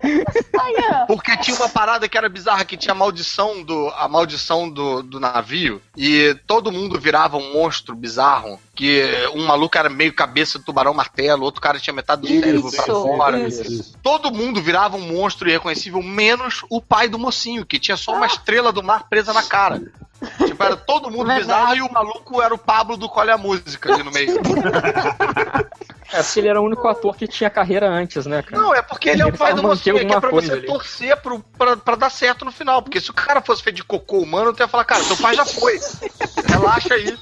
[1.07, 5.01] Porque tinha uma parada que era bizarra, que tinha a maldição do, a maldição do,
[5.01, 9.03] do navio, e todo mundo virava um monstro bizarro, que
[9.33, 12.83] um maluco era meio cabeça de tubarão martelo, outro cara tinha metade do cérebro pra
[12.83, 13.39] Isso, fora.
[13.47, 13.97] isso.
[14.01, 18.25] Todo mundo virava um monstro irreconhecível, menos o pai do mocinho, que tinha só uma
[18.25, 19.81] estrela do mar presa na cara.
[20.45, 21.41] Tipo, era todo mundo Verdade.
[21.45, 24.39] bizarro e o maluco era o Pablo do Colhe a Música ali no meio.
[26.11, 28.61] É porque ele era o único ator que tinha carreira antes, né, cara?
[28.61, 30.65] Não, é porque ele é o Ele pai do mocinho, que é pra você ali.
[30.67, 32.81] torcer pro, pra, pra dar certo no final.
[32.83, 35.35] Porque se o cara fosse feito de cocô humano, tu ia falar, cara, seu pai
[35.35, 35.79] já foi.
[36.47, 37.17] Relaxa aí.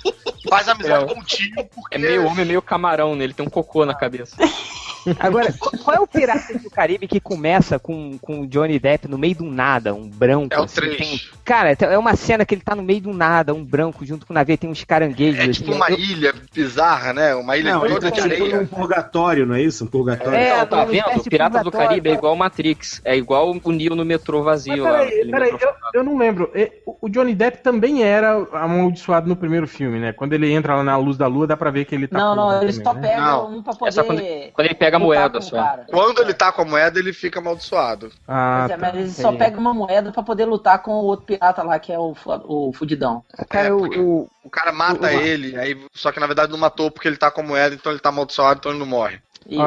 [0.50, 1.08] Faz amizade É.
[1.14, 1.96] com o tio, porque.
[1.96, 3.24] É meio homem, meio camarão, né?
[3.24, 4.36] Ele tem um cocô na cabeça.
[5.20, 5.54] Agora,
[5.84, 9.36] qual é o Piratas do Caribe que começa com, com o Johnny Depp no meio
[9.36, 10.54] do nada, um branco?
[10.54, 10.98] É o assim, 3.
[10.98, 14.26] tem- Cara, é uma cena que ele tá no meio do nada, um branco junto
[14.26, 15.40] com o navio, tem uns caranguejos.
[15.40, 17.36] É assim, tipo uma eu- ilha bizarra, né?
[17.36, 18.58] Uma ilha Não, ele toda tá de tipo areia.
[18.62, 19.84] num purgatório, não é isso?
[19.84, 20.38] Um purgatório.
[20.38, 21.22] É, Então, tá vendo?
[21.24, 23.02] de Piratas do Caribe é igual Matrix.
[23.04, 25.00] É igual o Neo no metrô vazio Mas lá.
[25.00, 26.52] peraí, peraí, eu, eu não lembro.
[26.86, 30.14] O- O Johnny Depp também era amaldiçoado no primeiro filme, né?
[30.14, 32.18] Quando ele entra lá na luz da lua, dá pra ver que ele tá.
[32.18, 33.02] Não, não, também, só né?
[33.02, 33.58] pegam Não.
[33.58, 34.52] um pra É só poder.
[34.54, 35.56] Quando ele pega a lutar moeda com o só.
[35.58, 35.86] cara.
[35.90, 38.12] Quando ele tá com a moeda, ele fica amaldiçoado.
[38.28, 38.78] Ah, é, tá.
[38.78, 41.92] mas eles só pegam uma moeda pra poder lutar com o outro pirata lá, que
[41.92, 42.16] é o,
[42.46, 43.24] o fudidão.
[43.50, 46.58] Cara, É, o- porque o, O cara mata ele, aí, só que na verdade não
[46.60, 49.20] matou porque ele tá com a moeda, então ele tá amaldiçoado, então ele não morre.
[49.50, 49.60] Isso.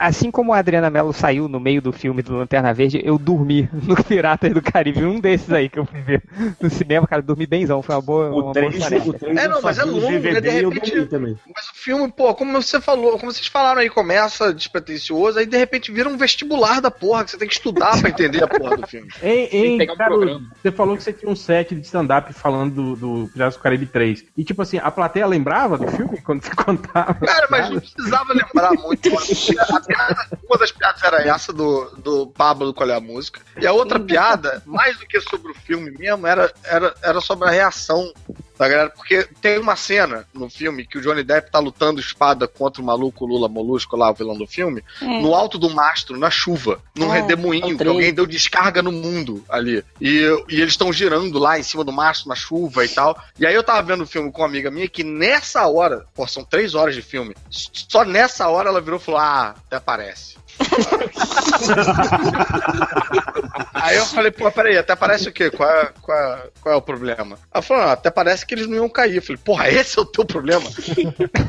[0.00, 3.68] Assim como a Adriana Mello saiu no meio do filme do Lanterna Verde, eu dormi
[3.72, 6.22] no Piratas do Caribe, um desses aí que eu fui ver
[6.58, 9.10] no cinema, cara, eu dormi benzão, foi uma boa, uma O boa 3, tarefa.
[9.10, 10.40] o 3 É, não, mas é longo, né?
[10.40, 11.36] De repente- também.
[11.54, 15.58] Mas o filme, pô, como você falou, como vocês falaram aí, começa despretensioso, aí de
[15.58, 18.78] repente vira um vestibular da porra, que você tem que estudar pra entender a porra
[18.78, 19.08] do filme.
[19.20, 20.50] Pegar um cara, programa.
[20.62, 23.84] você falou que você tinha um set de stand-up falando do, do Piratas do Caribe
[23.94, 24.24] 3.
[24.36, 27.14] E tipo assim, a plateia lembrava do filme quando você contava?
[27.14, 29.08] Cara, mas não precisava lembrar muito.
[29.08, 33.40] Piada- uma das piadas era essa do, do Pablo do Qual é a Música.
[33.56, 37.46] E a outra piada, mais do que sobre o filme mesmo, era, era, era sobre
[37.48, 38.12] a reação
[38.58, 38.90] da galera.
[38.90, 42.84] Porque tem uma cena no filme que o Johnny Depp tá lutando espada contra o
[42.84, 45.04] maluco Lula Molusco, lá, o vilão do filme, É.
[45.20, 48.92] no alto do mastro, na chuva, num Ah, redemoinho, o que alguém deu descarga no
[48.92, 49.84] mundo ali.
[50.00, 53.18] E, e eles estão girando lá em cima do mastro, na chuva e tal.
[53.38, 56.26] E aí eu tava vendo o filme com uma amiga minha que nessa hora, pô,
[56.26, 60.34] são três horas de filme, só nessa hora ela virou e falou: Ah, até parece.
[63.74, 65.50] Aí eu falei, pô, peraí, até parece o quê?
[65.50, 67.36] Qual é, qual é- qual é o problema?
[67.52, 69.16] Ela falou, ah, até parece que eles não iam cair.
[69.16, 70.64] Eu falei, porra, esse é o teu problema?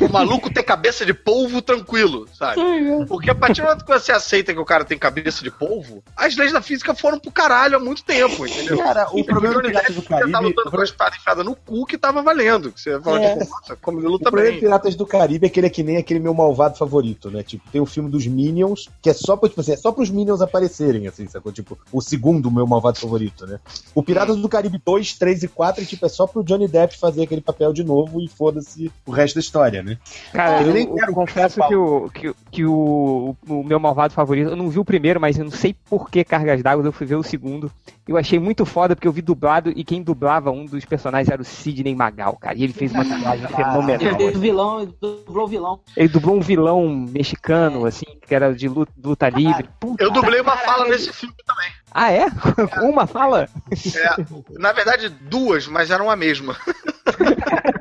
[0.02, 2.60] o maluco ter cabeça de polvo tranquilo, sabe?
[3.07, 6.03] Porque a partir do momento que você aceita que o cara tem cabeça de polvo,
[6.15, 8.77] as leis da física foram pro caralho há muito tempo, entendeu?
[8.80, 10.48] Cara, o problema do Piratas do Depp, Você tá Caribe.
[10.49, 12.72] lutando com a espada enfiada no cu que tava valendo.
[12.72, 13.38] Que você fala, É.
[13.38, 14.56] tipo, nossa, como ele O luta problema bem.
[14.60, 17.44] de Piratas do Caribe é que ele é que nem aquele meu malvado favorito, né?
[17.44, 20.10] Tipo, tem o filme dos Minions, que é só pra, tipo assim, é só pros
[20.10, 21.52] Minions aparecerem, assim, sacou?
[21.52, 23.60] Tipo, o segundo meu malvado favorito, né?
[23.94, 27.22] O Piratas do Caribe 2, 3 e 4, tipo, é só pro Johnny Depp fazer
[27.22, 29.99] aquele papel de novo e foda-se o resto da história, né?
[30.34, 33.77] Cara, Eu eu, nem eu quero confesso que, o, que, o- que o, o meu
[33.77, 36.86] malvado favorito, eu não vi o primeiro, mas eu não sei por que Cargas d'Água,
[36.86, 37.69] eu fui ver o segundo.
[38.07, 41.41] Eu achei muito foda porque eu vi dublado e quem dublava um dos personagens era
[41.41, 42.57] o Sidney Magal, cara.
[42.57, 44.22] E ele fez uma dublagem fenomenal.
[44.22, 45.80] Ele vilão, ele dublou o vilão.
[45.98, 49.68] Ele dublou um vilão mexicano, assim, que era de luta, luta livre.
[49.77, 50.72] Puta Eu dublei uma caralho.
[50.72, 51.68] fala nesse filme também.
[51.91, 52.27] Ah, é?
[52.82, 53.49] uma fala?
[53.69, 54.26] É,
[54.57, 56.56] na verdade, duas, mas eram a mesma.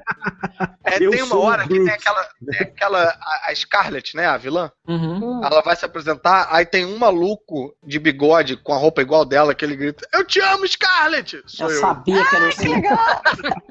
[0.85, 4.71] É, tem uma hora que tem aquela, tem aquela a, a Scarlett, né, a vilã,
[4.87, 5.41] Uhum.
[5.43, 9.55] ela vai se apresentar, aí tem um maluco de bigode com a roupa igual dela
[9.55, 11.43] que ele grita: Eu te amo, Scarlett!
[11.47, 11.81] Sou Eu eu.
[11.81, 12.83] sabia que era assim.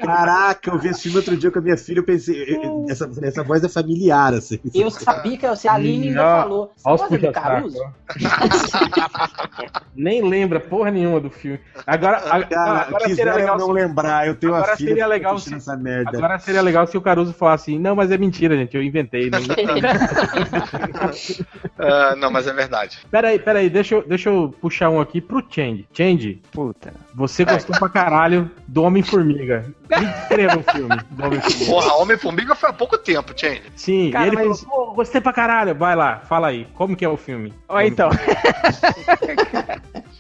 [0.01, 2.91] Caraca, eu vi esse filme outro dia com a minha filha, eu pensei, eh, eh,
[2.91, 4.59] essa, essa voz é familiar, assim.
[4.73, 5.67] Eu sabia que era assim.
[5.67, 6.73] A Aline ainda falou.
[6.75, 7.83] Você Olha os gosta do puxa-saco, Caruso?
[9.95, 11.59] Nem lembra porra nenhuma do filme.
[11.85, 14.89] Agora, a- Cara, agora seria quiseram legal não se, lembrar, eu tenho agora uma filha
[14.89, 16.17] seria que legal tá se- essa merda.
[16.17, 19.29] agora seria legal se o Caruso falasse assim, não, mas é mentira, gente, eu inventei.
[19.29, 19.39] Não...
[21.77, 22.99] Ah, não, mas é verdade.
[23.09, 25.87] peraí, peraí, deixa eu, deixa eu puxar um aqui pro Change.
[25.93, 26.93] Change, Puta.
[27.13, 29.65] você gostou pra caralho do Homem-Formiga.
[29.89, 31.65] Me descreva o filme do Homem-Formiga.
[31.65, 33.63] Porra, Homem-Formiga foi há pouco tempo, Change.
[33.75, 35.75] Sim, Cara, e ele mas- falou, pô, gostei pra caralho.
[35.75, 37.53] Vai lá, fala aí, como que é o filme?
[37.67, 38.09] Ó, então.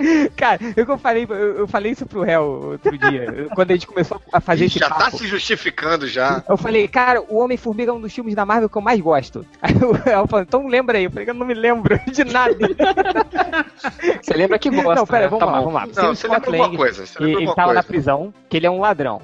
[0.35, 4.39] Cara, eu, falei, eu, falei isso pro réu outro dia, quando a gente começou a
[4.39, 5.17] fazer Ih, esse já tá papo.
[5.17, 6.43] se justificando já.
[6.47, 9.45] Eu falei, cara, o Homem-Formiga é um dos filmes da Marvel que eu mais gosto.
[9.61, 11.05] Aí o réu falou, então lembra aí.
[11.05, 12.55] Eu falei, eu não me lembro de nada.
[14.21, 14.95] Você lembra que gosta.
[14.95, 15.27] não, pera, né?
[15.29, 15.71] vamos Tá lá, bom.
[15.71, 16.03] vamos lá.
[16.03, 17.05] Não, você lembra Lang, coisa.
[17.05, 17.87] Você que lembra ele alguma tava na coisa.
[17.87, 19.21] prisão, que ele é um ladrão.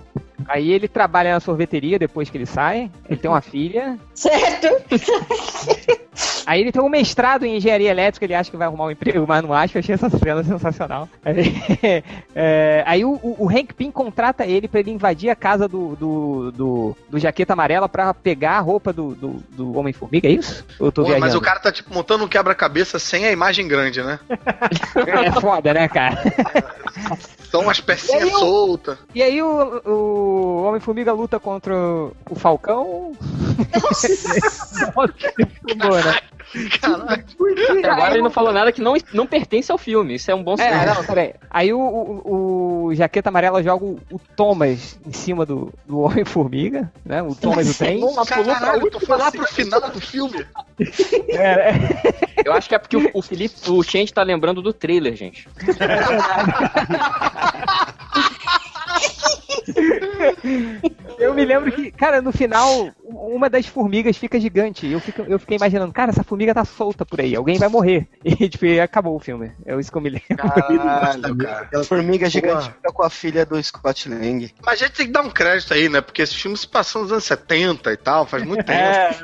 [0.48, 3.98] Aí ele trabalha na sorveteria depois que ele sai, ele tem uma filha.
[4.14, 4.68] Certo?
[6.46, 9.24] Aí ele tem um mestrado em engenharia elétrica, ele acha que vai arrumar um emprego,
[9.28, 9.78] mas não acha.
[9.78, 11.08] Eu achei essa cena sensacional.
[11.24, 11.56] Aí,
[12.36, 16.52] é, aí o, o, Hank Pym contrata ele pra ele invadir a casa do, do,
[16.52, 20.66] do, do Jaqueta Amarela pra pegar a roupa do, do, do Homem-Formiga, é isso?
[20.80, 24.02] Eu tô Pô, mas o cara tá tipo montando um quebra-cabeça sem a imagem grande,
[24.02, 24.20] né?
[25.30, 26.18] É foda, né, cara?
[27.52, 28.98] São umas pecinhas E soltas.
[29.14, 30.29] E aí o, o
[30.68, 33.14] Homem-Formiga luta contra o Falcão.
[33.84, 34.08] Nossa,
[35.18, 36.20] que né?
[36.82, 37.24] Caralho.
[37.80, 40.16] Até agora ele não falou nada que não, não pertence ao filme.
[40.16, 40.74] Isso é um bom sinal.
[40.74, 41.36] É, não, peraí.
[41.50, 46.92] Aí o, o, o Jaqueta Amarela joga o, o Thomas em cima do, do Homem-Formiga,
[47.06, 47.22] né?
[47.22, 48.02] O Thomas do trem.
[48.26, 50.44] Caralho, tu foi lá pro final do filme.
[51.30, 51.76] É, é.
[52.44, 55.48] Eu acho que é porque o, o Felipe, o Change tá lembrando do trailer, gente.
[61.18, 64.88] Eu me lembro que, cara, no final, uma das formigas fica gigante.
[64.88, 68.08] Eu, fico, eu fiquei imaginando, cara, essa formiga tá solta por aí, alguém vai morrer.
[68.40, 69.52] E, tipo, acabou o filme.
[69.66, 70.38] É isso que eu me lembro.
[70.38, 71.62] Caralho, cara.
[71.62, 74.50] Aquela formiga gigante fica com a filha do Scott Lang.
[74.64, 76.00] Mas a gente tem que dar um crédito aí, né?
[76.00, 78.80] Porque esse filme se passou nos anos 70 e tal, faz muito tempo.
[78.80, 79.10] É,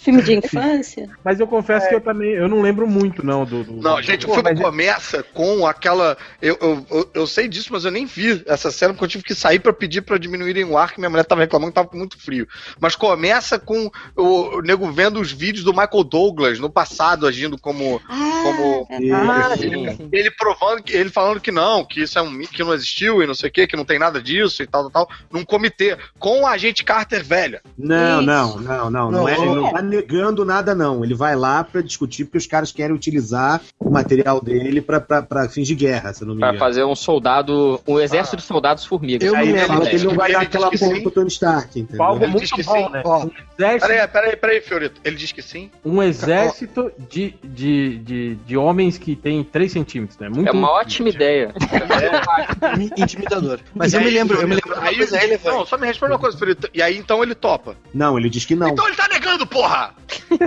[0.00, 1.08] Filme de infância.
[1.24, 3.62] mas eu confesso que eu também, eu não lembro muito, não, do...
[3.64, 6.16] do- Não, gente, o filme mas- começa com aquela.
[6.42, 9.24] Eu, eu, eu, eu sei disso, mas eu nem vi essa cena porque eu tive
[9.24, 11.88] que sair pra pedir pra diminuírem o ar, que minha mulher tava reclamando que tava
[11.88, 12.46] com muito frio.
[12.80, 17.58] Mas começa com o, o nego vendo os vídeos do Michael Douglas no passado agindo
[17.58, 18.00] como.
[18.08, 22.30] Ah, como Ah, ele, ele provando que ele falando que não, que isso é um
[22.30, 24.66] mito, que não existiu e não sei o que, que não tem nada disso e
[24.66, 27.60] tal, tal, tal, num comitê com a agente Carter velha.
[27.78, 28.26] Não, Isso.
[28.26, 29.10] não, não, não.
[29.10, 31.04] Não, é, ele não tá negando nada, não.
[31.04, 35.22] Ele vai lá pra discutir porque os caras querem utilizar o material dele pra, pra,
[35.22, 36.58] pra fins de guerra, se não me Pra engano.
[36.58, 37.80] fazer um soldado.
[37.94, 39.26] Um exército de soldados formigas.
[39.26, 39.80] Eu Aí me ele lembro.
[39.88, 42.02] que ele não vai Ele dar aquela porra pro Tony Stark, entendeu?
[42.04, 42.92] Algo Ele diz muito que bom, sim.
[42.92, 43.02] né?
[43.04, 45.00] Ó, Um exército, Peraí, peraí, peraí, Fiorito.
[45.04, 45.70] Ele diz que sim?
[45.84, 50.28] um exército de, de, de, de homens que tem 3 centímetros, né?
[50.28, 51.52] Muito É uma ótima ideia.
[52.96, 53.60] intimidador.
[53.74, 55.56] Mas E eu me lembro, eu me lembro aí, coisa relevante.
[55.56, 56.68] Não, só me responde uma coisa, Fiorito.
[56.72, 57.76] E aí então ele topa.
[57.92, 58.68] Não, ele diz que não.
[58.68, 59.94] Então ele tá negando, porra!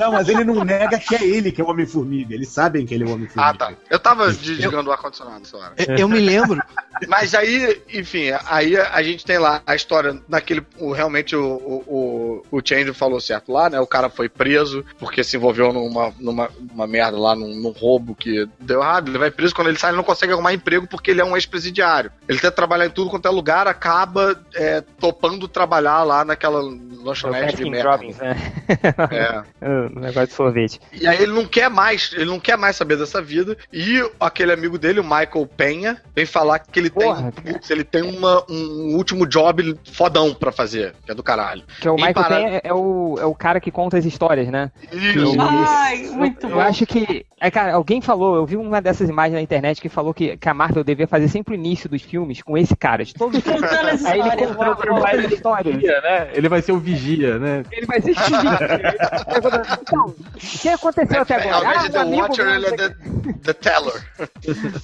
[0.00, 2.34] Não, mas ele não nega que é ele que é o Homem-Formiga.
[2.34, 3.50] Eles sabem que ele é o Homem-Formiga.
[3.50, 3.72] Ah, tá.
[3.90, 5.74] Eu tava desligando o ar-condicionado nessa hora.
[5.98, 6.60] Eu, eu me lembro.
[7.08, 10.64] Mas aí, enfim, aí a gente tem lá a história naquele.
[10.78, 13.80] O, realmente o, o, o, Change falou certo lá, né?
[13.80, 18.14] O cara foi preso porque se envolveu numa, numa uma merda lá, num, num roubo
[18.14, 19.08] que deu errado.
[19.08, 21.36] Ele vai preso quando ele sai, ele não consegue arrumar emprego porque ele é um
[21.36, 22.12] ex-presidiário.
[22.28, 26.60] Ele tenta trabalhar em tudo quanto é lugar, acaba é, topando trabalhar lá naquela
[27.02, 27.90] lanchonete de merda.
[27.90, 28.36] Robbins, né?
[29.10, 29.42] É.
[29.92, 30.80] O negócio de sorvete.
[30.92, 33.56] E aí ele não quer mais, ele não quer mais saber dessa vida.
[33.72, 38.02] E aquele amigo dele, o Michael Penha, vem falar que ele Porra, tem, ele tem
[38.02, 41.62] uma, um último job fodão pra fazer, que é do caralho.
[41.80, 44.48] Que é o Michael para- é, é o, é o cara que conta as histórias,
[44.48, 44.70] né?
[44.92, 45.34] Isso.
[45.40, 46.60] Ai, muito Eu bom.
[46.60, 47.24] acho que.
[47.40, 50.48] É, cara, alguém falou, eu vi uma dessas imagens na internet que falou que, que
[50.48, 53.42] a Marvel devia fazer sempre o início dos filmes com esse cara, de todos os
[53.44, 54.04] filmes.
[54.04, 55.74] Aí ele contou por mais histórias.
[55.74, 56.28] vigia, né?
[56.34, 57.64] Ele vai ser o vigia, né?
[57.72, 58.12] Ele vai ser
[59.80, 61.56] Então, o que aconteceu até agora?
[61.56, 62.94] Ao invés de um The Watcher, ele é the,
[63.42, 64.02] the Teller.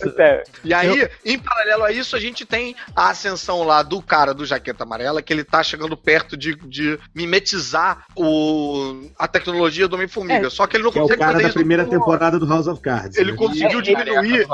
[0.19, 4.33] É, E aí, em paralelo a isso, a gente tem a ascensão lá do cara
[4.33, 9.95] do Jaqueta Amarela, que ele tá chegando perto de, de mimetizar o, a tecnologia do
[9.97, 10.47] Homem-Formiga.
[10.47, 10.51] É.
[10.51, 11.59] Só que ele não Que é o consegue cara fazer da isso.
[11.59, 13.17] primeira com- temporada do House of Cards.
[13.17, 13.37] Ele né?
[13.39, 14.47] conseguiu diminuir.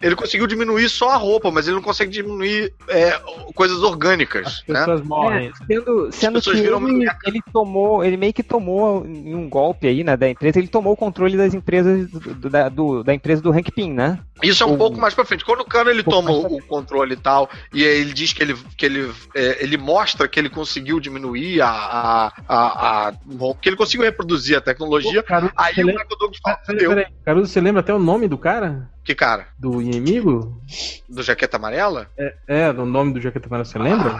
[0.00, 3.18] Ele conseguiu diminuir só a roupa, mas ele não consegue diminuir é,
[3.54, 4.62] coisas orgânicas.
[4.62, 4.78] As Né?
[4.80, 5.48] pessoas morrem.
[5.48, 9.48] É, sendo sendo pessoas que viram ele, ele tomou, ele meio que tomou em um
[9.48, 13.02] golpe aí, né, da empresa, ele tomou o controle das empresas do- do- da, do-
[13.02, 14.18] da empresa do Hank Pym, né?
[14.42, 15.44] Isso é um O- pouco mais pra frente.
[15.44, 18.54] Quando o cara ele toma o, controle e tal, e aí ele diz que ele,
[18.76, 23.12] que ele, é, ele mostra que ele conseguiu diminuir a, a, a, a-
[23.60, 25.22] que ele conseguiu reproduzir a tecnologia.
[25.22, 26.88] Pô, Caruso, Aí você o lembra- Michael Douglas fala, Peraí, fudeu.
[26.90, 27.06] peraí.
[27.24, 28.88] Caruso, você lembra até o nome do cara?
[29.04, 29.46] Que cara?
[29.58, 30.60] Do inimigo?
[31.08, 32.08] Do Jaqueta Amarela?
[32.18, 34.10] É, é do nome do Jaqueta Amarela, você lembra?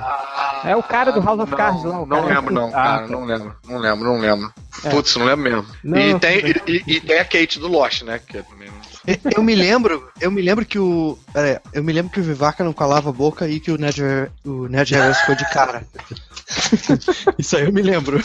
[0.65, 2.01] É o cara do House of Não, Cards lá.
[2.03, 3.03] o Não cara- lembro, não, Ah, cara.
[3.03, 3.07] tá.
[3.09, 3.57] Não lembro.
[3.67, 4.53] Não lembro, não lembro.
[4.85, 4.91] É.
[4.91, 5.67] Putz, não lembro mesmo.
[5.85, 8.19] Não, e, não, tem, e, e- e tem a Kate do Lost, né?
[8.27, 8.90] Que é também não-
[9.37, 11.19] Eu me lembro, eu me lembro que o.
[11.33, 13.79] Pera aí, eu me lembro que o Vivaca não calava a boca e que o
[13.79, 14.03] Ned,
[14.45, 15.83] o Ned Harris ficou de cara.
[17.39, 18.21] Isso aí eu me lembro.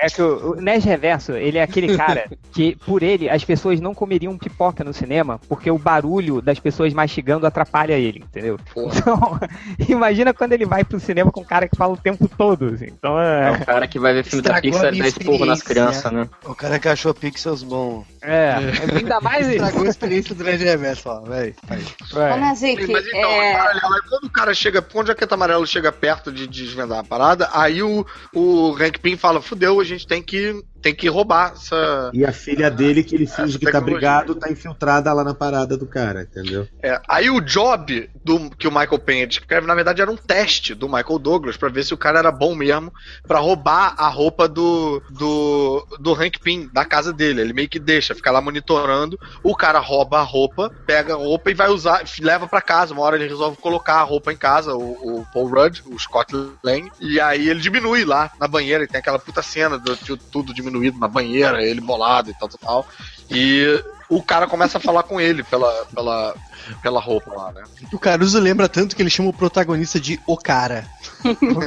[0.00, 3.80] É que o, o Nerd Reverso, ele é aquele cara que, por ele, as pessoas
[3.80, 8.58] não comeriam pipoca no cinema, porque o barulho das pessoas mastigando atrapalha ele, entendeu?
[8.72, 8.94] Porra.
[8.96, 9.40] Então,
[9.88, 12.86] imagina quando ele vai pro cinema com um cara que fala o tempo todo, assim.
[12.86, 15.08] Então, É é, o cara que vai ver filme da Estragou Pixar a e dá
[15.08, 16.28] esporro nas crianças, né?
[16.44, 18.04] O cara que achou Pixels bom.
[18.22, 18.54] é,
[18.96, 19.53] ainda mais isso.
[19.54, 21.54] Estragou a experiência do Ned Reverso, ó, velho.
[22.12, 22.36] Ô, É.
[22.36, 23.56] Nazik, Mas então, é...
[23.56, 27.48] aí quando o cara chega, quando o Jaqueta Amarelo chega perto de desvendar a parada,
[27.52, 32.10] aí o, o Hank Pym fala, fudeu, a gente tem que tem que roubar essa.
[32.12, 35.78] E a filha dele, que ele finge que tá brigado, tá infiltrada lá na parada
[35.78, 36.68] do cara, entendeu?
[36.82, 40.74] É, aí o job do, que o Michael Penha descreve, na verdade, era um teste
[40.74, 42.92] do Michael Douglas pra ver se o cara era bom mesmo
[43.26, 47.40] pra roubar a roupa do, do, do Hank Pym da casa dele.
[47.40, 49.18] Ele meio que deixa, fica lá monitorando.
[49.42, 52.92] O cara rouba a roupa, pega a roupa e vai usar, leva pra casa.
[52.92, 56.34] Uma hora ele resolve colocar a roupa em casa, o, o Paul Rudd, o Scott
[56.62, 58.84] Lang, e aí ele diminui lá na banheira.
[58.84, 62.48] E tem aquela puta cena do de tudo diminuído na banheira, ele bolado e tal,
[62.48, 62.86] tal, tal.
[63.30, 66.34] E o cara começa a falar com ele pela, pela,
[66.82, 67.62] pela roupa lá, né?
[67.92, 70.84] O Caruso lembra tanto que ele chama o protagonista de O Cara.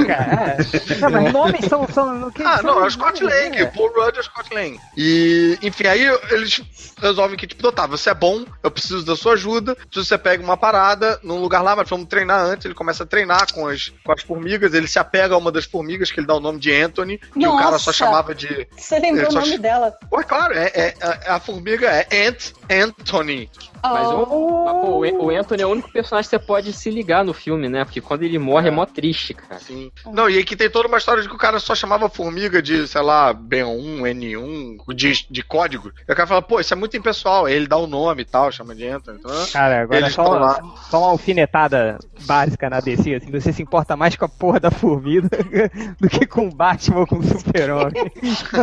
[0.06, 0.58] Cara,
[1.02, 1.88] não, mas nomes são.
[1.88, 3.66] são que Ah, são não, é o Scott Lang, né?
[3.66, 4.80] Paul Rudd é o Scott Lang.
[4.96, 6.62] E, enfim, aí eles
[7.02, 10.18] resolvem que, tipo, tá, você é bom, eu preciso da sua ajuda, preciso que você
[10.18, 12.66] pegue uma parada num lugar lá, mas vamos treinar antes.
[12.66, 15.66] Ele começa a treinar com as, com as formigas, ele se apega a uma das
[15.66, 17.94] formigas, que ele dá o nome de Anthony, que o cara só Nossa.
[17.94, 18.68] chamava de.
[18.78, 19.94] Você lembrou o nome ch- dela?
[20.10, 23.50] Pô, é claro, é, é- a, a formiga é Ant Anthony.
[23.84, 24.66] Mas o, Oh.
[24.66, 24.88] mas, pô,
[25.24, 27.84] o o Anthony é o único personagem que você pode se ligar no filme, né?
[27.84, 29.60] Porque quando ele morre é mó triste, cara.
[29.60, 29.92] Sim.
[30.06, 32.88] Não, e aqui tem toda uma história de que o cara só chamava formiga de,
[32.88, 35.92] sei lá, B1, N1, de, de código.
[36.08, 37.46] E o cara fala, pô, isso é muito impessoal.
[37.46, 39.20] Aí ele dá o nome e tal, chama de Anthony.
[39.20, 40.60] Então, Cara, agora só, lá.
[40.90, 44.72] só uma alfinetada básica na DC, assim, você se importa mais com a porra da
[44.72, 45.30] formiga
[46.00, 48.12] do que com o Batman ou com o Super-Homem.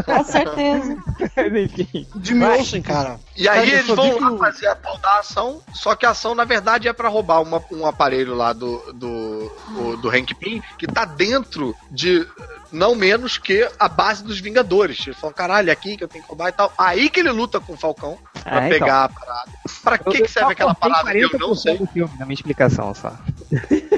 [0.04, 0.96] Com certeza.
[1.36, 2.06] Mas enfim.
[2.38, 2.58] Vai.
[2.58, 3.18] Olsen, cara.
[3.36, 6.35] E aí Cara, eles vão lá fazer a tal da ação, só que a ação,
[6.35, 10.62] na verdade, é pra roubar uma- um aparelho lá do, do, o- do Hank Pym,
[10.78, 12.26] que tá dentro de
[12.72, 14.98] não menos que a base dos Vingadores.
[15.06, 16.72] Eles falam, caralho, é aqui que eu tenho que roubar e tal.
[16.78, 18.68] Aí que ele luta com o Falcão pra Ah, então.
[18.70, 19.51] pegar a parada.
[19.82, 21.12] Pra que, que serve aquela parada?
[21.16, 21.76] Eu não sei.
[21.76, 23.12] do filme, na minha explicação só.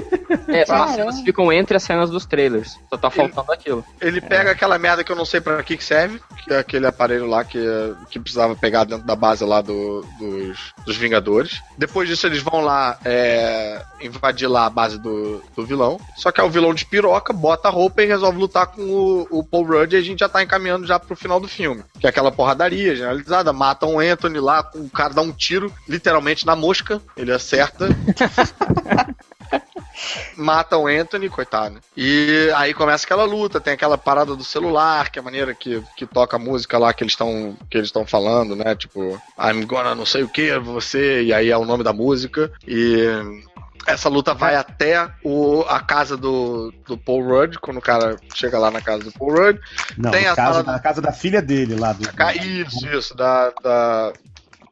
[0.47, 2.77] É, as cenas ficam entre as cenas dos trailers.
[2.89, 3.83] Só tá faltando aquilo.
[3.99, 6.87] Ele pega aquela merda que eu não sei pra que, que serve, que é aquele
[6.87, 7.59] aparelho lá que,
[8.09, 11.61] que precisava pegar dentro da base lá do- dos, dos Vingadores.
[11.77, 15.99] Depois disso, eles vão lá é, invadir lá a base do, do vilão.
[16.15, 19.27] Só que é o vilão de piroca, bota a roupa e resolve lutar com o,
[19.39, 21.83] o Paul Rudd e a gente já tá encaminhando já pro final do filme.
[21.99, 23.51] Que é aquela porradaria generalizada.
[23.53, 27.01] Matam o Anthony lá, o cara dá um tiro, literalmente na mosca.
[27.15, 27.87] Ele acerta.
[30.35, 31.79] mata o Anthony, coitado.
[31.95, 35.81] E aí começa aquela luta, tem aquela parada do celular, que é a maneira que,
[35.95, 38.75] que toca a música lá que eles estão que eles estão falando, né?
[38.75, 42.51] Tipo, I'm gonna não sei o que, você, e aí é o nome da música.
[42.67, 43.05] E
[43.85, 48.59] essa luta vai até o, a casa do, do Paul Rudd, quando o cara chega
[48.59, 49.59] lá na casa do Paul Rudd.
[49.97, 52.07] Não, Tem a casa, parada- na casa da filha dele lá do.
[52.13, 53.51] Ca- Isso, isso, da.
[53.63, 54.13] da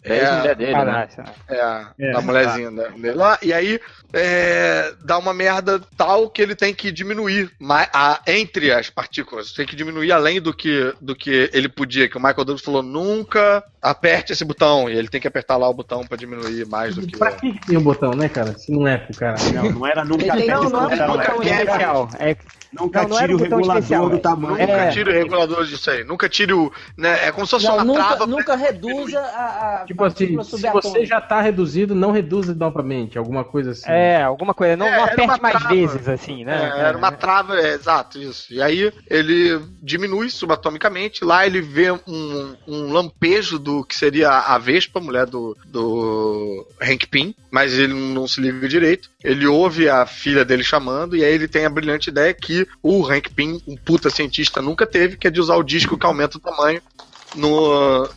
[0.05, 0.77] É a mulher dele, né?
[0.79, 1.25] Caraca.
[1.49, 3.37] É, a- É, da mulherzinha da- dele lá.
[3.41, 3.79] E aí
[4.13, 7.51] é, dá uma merda tal que ele tem que diminuir
[7.93, 9.51] a- entre as partículas.
[9.51, 12.07] Tem que diminuir além do que, do que ele podia.
[12.07, 14.89] Que o Michael Douglas falou: nunca aperte esse botão.
[14.89, 17.17] E ele tem que apertar lá o botão pra diminuir mais do que.
[17.17, 18.57] Pra que que tem o botão, né, cara?
[18.57, 19.35] Se não é pro cara.
[19.53, 22.09] Não, não era nunca aperte Não, esse não é um botão, botão é- especial.
[22.19, 22.35] É,
[22.73, 24.19] Nunca Não, não tire o regulador especial, do é.
[24.19, 24.57] tamanho.
[24.57, 24.91] Nunca É.
[24.91, 26.03] tire o regulador disso aí.
[26.03, 26.71] Nunca tire o.
[26.97, 28.27] Né, é como se fosse Não, uma nunca, trava.
[28.27, 33.17] nunca reduza a, a Tipo assim, se você já tá reduzido, não reduza novamente.
[33.17, 33.89] Alguma coisa assim.
[33.89, 34.75] é, alguma coisa.
[34.75, 35.75] Não, É, não aperte mais trava.
[35.75, 36.71] vezes, assim, né?
[36.75, 38.53] É, era uma trava, é, exato, isso.
[38.53, 41.23] E aí ele diminui subatomicamente.
[41.23, 47.07] Lá ele vê um, um lampejo do que seria a Vespa, mulher do, do Hank
[47.07, 49.09] Pym, mas ele não se liga direito.
[49.25, 53.03] Ele ouve a filha dele chamando, e aí ele tem a brilhante ideia que o
[53.03, 56.37] Hank Pym, um puta cientista, nunca teve, que é de usar o disco que aumenta
[56.37, 56.79] o tamanho
[57.35, 58.07] no.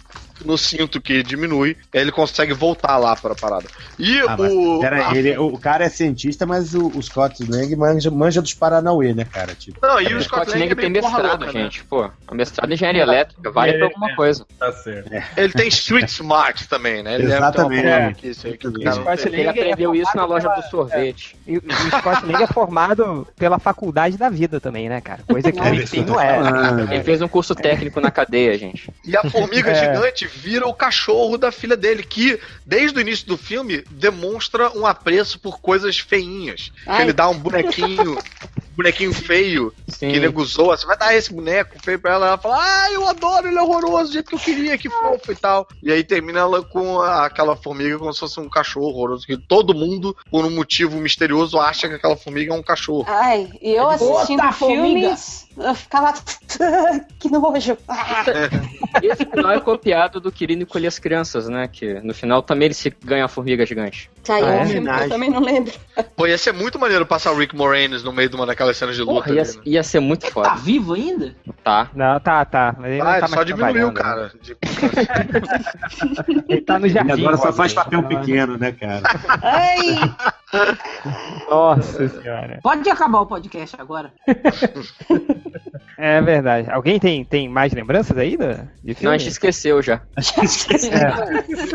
[0.45, 3.67] No cinto que diminui, ele consegue voltar lá para a parada.
[3.99, 4.81] E Ah, o.
[4.81, 9.13] pera, ele, o cara é cientista, mas o, o Scott Lang manja, manja dos Paranauê,
[9.15, 9.55] né, cara?
[9.55, 11.53] Tipo, Não, e O o Scott Scott Lang é tem mestrado, louca, né?
[11.53, 11.85] gente.
[11.85, 14.47] Pô, a mestrado em engenharia elétrica, vale pra alguma coisa.
[14.59, 15.11] Tá certo.
[15.37, 17.15] Ele tem street smart também, né?
[17.17, 17.87] Ele Exatamente.
[17.87, 18.13] É.
[18.15, 19.25] que isso aí que o cara Scott.
[19.29, 21.37] Lang Ele é aprendeu isso na loja pela- do sorvete.
[21.47, 25.21] E, e o Scott Lang é formado pela faculdade da vida também, né, cara?
[25.27, 26.39] Coisa que o não é.
[26.95, 28.91] Ele fez um curso técnico na cadeia, gente.
[29.05, 29.75] E a formiga É.
[29.75, 34.87] gigante vira o cachorro da filha dele, que desde o início do filme demonstra um
[34.87, 36.73] apreço por coisas feinhas.
[37.01, 38.19] Ele dá um bonequinho,
[38.77, 40.11] bonequinho feio, Sim.
[40.11, 40.67] que ele usou.
[40.67, 43.63] Você vai dar esse boneco feio pra ela, ela fala, ah, eu adoro, ele é
[43.63, 45.67] horroroso, do jeito que eu queria, que fofo e tal.
[45.83, 49.75] E aí termina ela com aquela formiga como se fosse um cachorro horroroso, que todo
[49.75, 53.05] mundo, por um motivo misterioso, acha que aquela formiga é um cachorro.
[53.09, 55.17] Ai, e eu assistindo formiga.
[55.17, 56.15] filmes, eu ficava.
[57.19, 57.77] que nojo.
[57.89, 58.25] Ah.
[59.03, 61.69] Esse final é copiado do Quirino Colher as Crianças, né?
[61.69, 64.11] Que no final também ele se ganha a formiga gigante.
[64.25, 64.63] Saiu Ah, é?
[64.63, 65.73] um filme que eu também não lembro.
[66.17, 68.97] Pô, ia ser muito maneiro passar o Rick Moranis no meio de uma daquelas cenas
[68.97, 69.15] de luta.
[69.25, 69.63] Porra, ia, ali, né?
[69.67, 70.55] ia ser muito Tá foda.
[70.57, 71.35] vivo ainda?
[71.63, 71.89] Tá.
[71.95, 72.75] Não, tá, tá.
[72.79, 74.33] Mas ele não Ah, tá só mais diminuiu, trabalhando, cara.
[74.43, 74.57] De-
[76.39, 76.45] né?
[76.49, 77.13] Ele tá no Ele jardim.
[77.13, 79.03] agora só faz papel pequeno, né, cara?
[79.43, 79.77] Ai!
[81.49, 82.59] Nossa senhora.
[82.63, 84.13] Pode acabar o podcast agora.
[85.97, 86.71] É verdade.
[86.71, 88.53] Alguém tem, tem mais lembranças aí da,
[88.83, 89.15] de Não, filme?
[89.17, 90.01] a gente esqueceu já.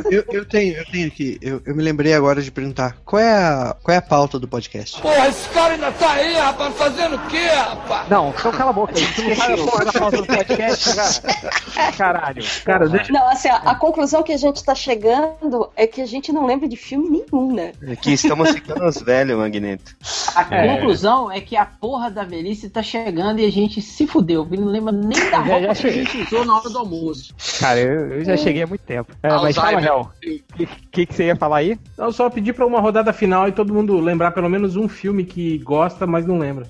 [0.10, 1.38] Eu, eu tenho, eu tenho aqui.
[1.42, 4.48] Eu, eu me lembrei agora de perguntar qual é a, qual é a pauta do
[4.48, 5.02] podcast?
[5.02, 8.10] Porra, esse cara ainda tá aí, rapaz, fazendo o quê, rapaz?
[8.10, 9.06] Não, então cala a boca aí.
[9.16, 11.92] Tu não sabe a porra da pauta do podcast, cara.
[11.98, 12.44] Caralho.
[12.66, 16.06] Cara, deixa Não, assim, a, a conclusão que a gente tá chegando é que a
[16.06, 17.74] gente não lembra de filme nenhum, né?
[17.92, 19.96] Aqui estamos ficando os velhos, Magneto.
[20.36, 20.76] A É.
[20.76, 24.46] conclusão é que a porra da velhice tá chegando e a gente se fudeu.
[24.50, 27.34] Não lembra nem da Já- já roupa que a gente usou na hora do almoço.
[27.60, 29.12] Cara, eu, eu já cheguei há muito tempo.
[29.24, 29.82] É, mas fala.
[29.82, 30.12] Hel.
[30.12, 30.20] O
[30.58, 31.78] que, que, que você ia falar aí?
[31.98, 35.24] Eu só pedi pra uma rodada final e todo mundo lembrar pelo menos um filme
[35.24, 36.68] que gosta, mas não lembra.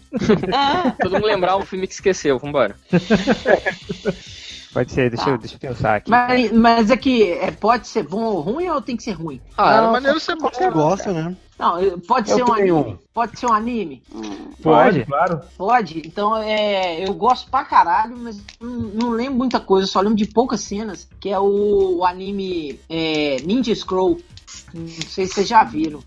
[0.54, 2.76] Ah, Todo mundo lembrar um filme que esqueceu, vambora.
[4.74, 6.10] Pode ser, deixa, eu, deixa eu pensar aqui.
[6.10, 9.40] Mas, mas é que é, pode ser bom ou ruim ou tem que ser ruim?
[9.56, 10.50] Ah, era Não, maneiro ser bom.
[10.52, 11.36] Você gosta, né?
[11.60, 13.00] Não, pode Eu ser um anime.
[13.14, 14.02] Pode ser um anime.
[14.62, 15.06] Pode?
[15.06, 15.42] claro.
[15.56, 16.02] Pode.
[16.06, 19.88] Então, é, eu gosto pra caralho, mas não, não lembro muita coisa.
[19.88, 24.20] Só lembro de poucas cenas, que é o, o anime é, Ninja Scroll.
[24.74, 26.02] Não sei se vocês já viram.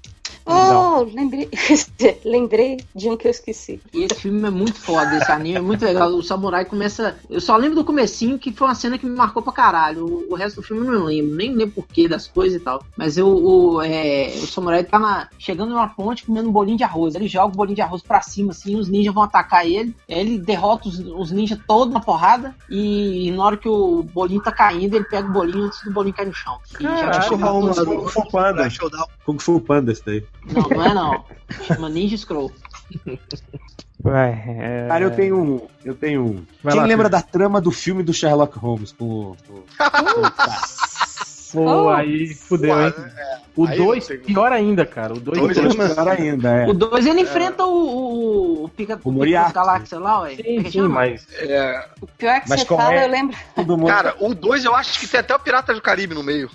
[0.47, 1.49] Oh, lembrei,
[2.25, 3.81] lembrei de um que eu esqueci.
[3.93, 6.09] E esse filme é muito foda, esse anime é muito legal.
[6.11, 7.17] O samurai começa.
[7.29, 10.27] Eu só lembro do comecinho, que foi uma cena que me marcou pra caralho.
[10.31, 12.83] O, resto do filme eu não lembro, nem lembro porquê das coisas e tal.
[12.97, 16.85] Mas eu, o, é, o samurai tá na- chegando numa ponte comendo um bolinho de
[16.85, 17.15] arroz.
[17.15, 19.95] Ele joga o bolinho de arroz pra cima, assim, os ninjas vão atacar ele.
[20.09, 22.55] Aí ele derrota os, os ninjas todos na porrada.
[22.71, 26.15] E, na hora que o bolinho tá caindo, ele pega o bolinho antes do bolinho
[26.15, 26.59] cair no chão.
[26.79, 27.11] E já
[27.97, 28.63] Kung Fu Panda.
[29.25, 30.25] Kung Fu Panda, isso daí.
[30.53, 31.25] Não, não é não.
[31.65, 32.53] Chama Ninja Scroll.
[34.05, 34.89] Ué, é...
[34.89, 35.67] Cara, eu tenho um.
[35.85, 36.45] Eu tenho um.
[36.63, 37.11] Vai Quem lá, lembra Pedro.
[37.11, 39.37] da trama do filme do Sherlock Holmes com o.
[39.47, 39.63] com o-
[41.53, 41.89] Pô, Oh.
[41.91, 42.95] aí fudeu, hein?
[43.57, 45.15] O Aí 2, não tem- pior ainda, cara.
[45.15, 46.67] O 2 Dois é é Melhor ainda, é.
[46.67, 49.53] O 2 ele enfrenta o, o, o Pica O Moriarty.
[49.55, 50.37] Galáxia lá, ué.
[50.37, 50.89] Como é Sim, sim, chama?
[50.89, 51.27] mas.
[51.39, 53.05] É, O pior que Mas você fala, é?
[53.05, 53.37] eu lembro.
[53.55, 53.89] Todo mundo.
[53.89, 56.51] cara, o 2 eu acho que tem até o Pirata do Caribe no meio.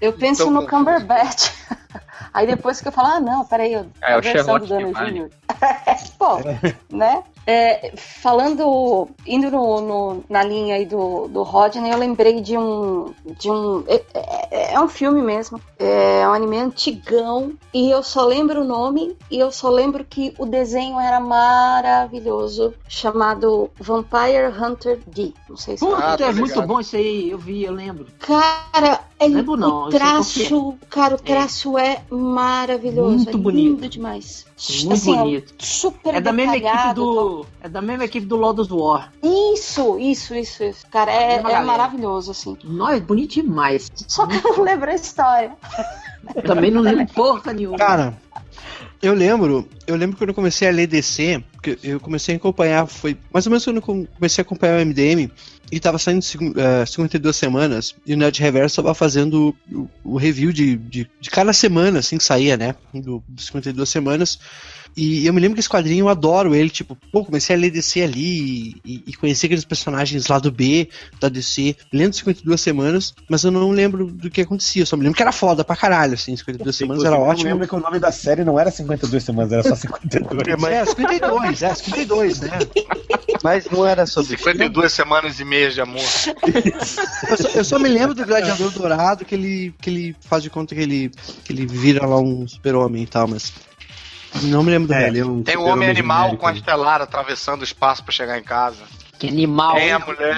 [0.00, 0.66] Eu penso Então, no.
[0.68, 1.50] Cumberbatch.
[2.32, 5.12] Aí depois que eu falo, ah, não, peraí, eu, É, a o Sherlock do vale.
[5.20, 5.30] Jr.
[6.18, 6.38] Pô,
[6.94, 7.22] né?
[7.46, 13.12] É, falando, indo no, no- na linha aí do, do Rodney, eu lembrei de um.
[13.38, 14.02] De um é,
[14.50, 15.60] é- é um filme mesmo.
[15.78, 17.52] É um anime antigão.
[17.72, 19.16] E eu só lembro o nome.
[19.30, 22.74] E eu só lembro que o desenho era maravilhoso.
[22.88, 25.32] Chamado Vampire Hunter D.
[25.48, 28.06] Não sei se Puta, Ah, é muito bom isso aí, eu vi, eu lembro.
[28.18, 33.16] Cara, ele, Lembro não, o traço, cara, o traço é, maravilhoso.
[33.16, 33.64] Muito é bonito.
[33.64, 34.46] lindo demais.
[34.56, 35.54] Muito Assim, ó, bonito.
[35.58, 37.44] super É da mesma equipe do.
[37.60, 39.12] É da mesma equipe do Lord of War.
[39.22, 40.86] Isso, isso, isso, isso.
[40.90, 41.64] Cara, é, é galera.
[41.64, 42.56] maravilhoso, assim.
[42.62, 43.90] Nossa, é bonito demais.
[44.06, 45.52] Só que eu não lembro a história.
[46.46, 47.76] Também não lembro porra nenhuma.
[47.78, 48.16] Cara,
[49.04, 51.42] eu lembro, eu lembro quando eu comecei a ler DC,
[51.82, 54.80] eu comecei a acompanhar, foi mais ou menos quando eu com- comecei a acompanhar o
[54.80, 55.30] MDM,
[55.70, 60.16] e tava saindo segun- eh, 52 semanas, e o Nerd Reverso tava fazendo o, o
[60.16, 64.38] review de, de, de cada semana, assim, que saía, né, do, dos 52 semanas,
[64.96, 67.70] e eu me lembro que esse quadrinho eu adoro ele, tipo, pô, comecei a ler
[67.70, 70.88] DC ali e, e conhecer aqueles personagens lá do B,
[71.20, 75.02] da DC, lendo 52 semanas, mas eu não lembro do que acontecia, eu só me
[75.02, 77.48] lembro que era foda pra caralho, assim, 52 semanas era ótimo.
[77.48, 80.48] Eu lembro que o nome da série não era 52 semanas, era só 52.
[80.64, 82.50] É, 52, é, 52, né?
[83.42, 86.02] Mas não era sobre 52 semanas e meias de amor.
[87.28, 90.50] Eu só, eu só me lembro do Gladiador Dourado que ele, que ele faz de
[90.50, 91.10] conta que ele,
[91.44, 93.52] que ele vira lá um super-homem e tal, mas.
[94.42, 96.40] Não me lembro do É, ele é um Tem o super-homem Homem Animal genérico.
[96.42, 98.82] com a Estelar atravessando o espaço pra chegar em casa.
[99.26, 99.74] Que animal.
[99.76, 100.36] Tem a mulher,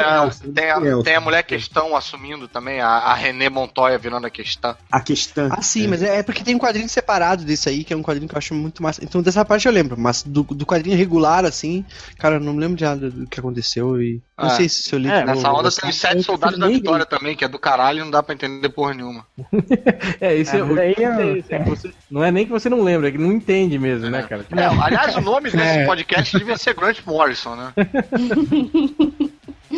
[0.55, 4.75] tem a, tem a mulher questão assumindo também, a, a René Montoya virando a questão.
[4.91, 5.49] A questão.
[5.51, 8.03] Ah, sim, mas é, é porque tem um quadrinho separado desse aí, que é um
[8.03, 9.03] quadrinho que eu acho muito massa.
[9.05, 11.85] Então dessa parte eu lembro, mas do, do quadrinho regular, assim,
[12.19, 14.21] cara, eu não me lembro de nada do que aconteceu e.
[14.39, 14.51] Não Ah.
[14.51, 15.09] sei se eu li.
[15.09, 18.03] É, Nessa onda tem os sete soldados da vitória também, que é do caralho e
[18.03, 19.27] não dá pra entender porra nenhuma.
[20.21, 23.13] É, esse é, É, é é você- Não é nem que você não lembra, é
[23.13, 24.45] que não entende mesmo, né, cara?
[24.55, 25.85] É, aliás, o nome desse É.
[25.87, 27.73] podcast devia ser Grant Morrison, né?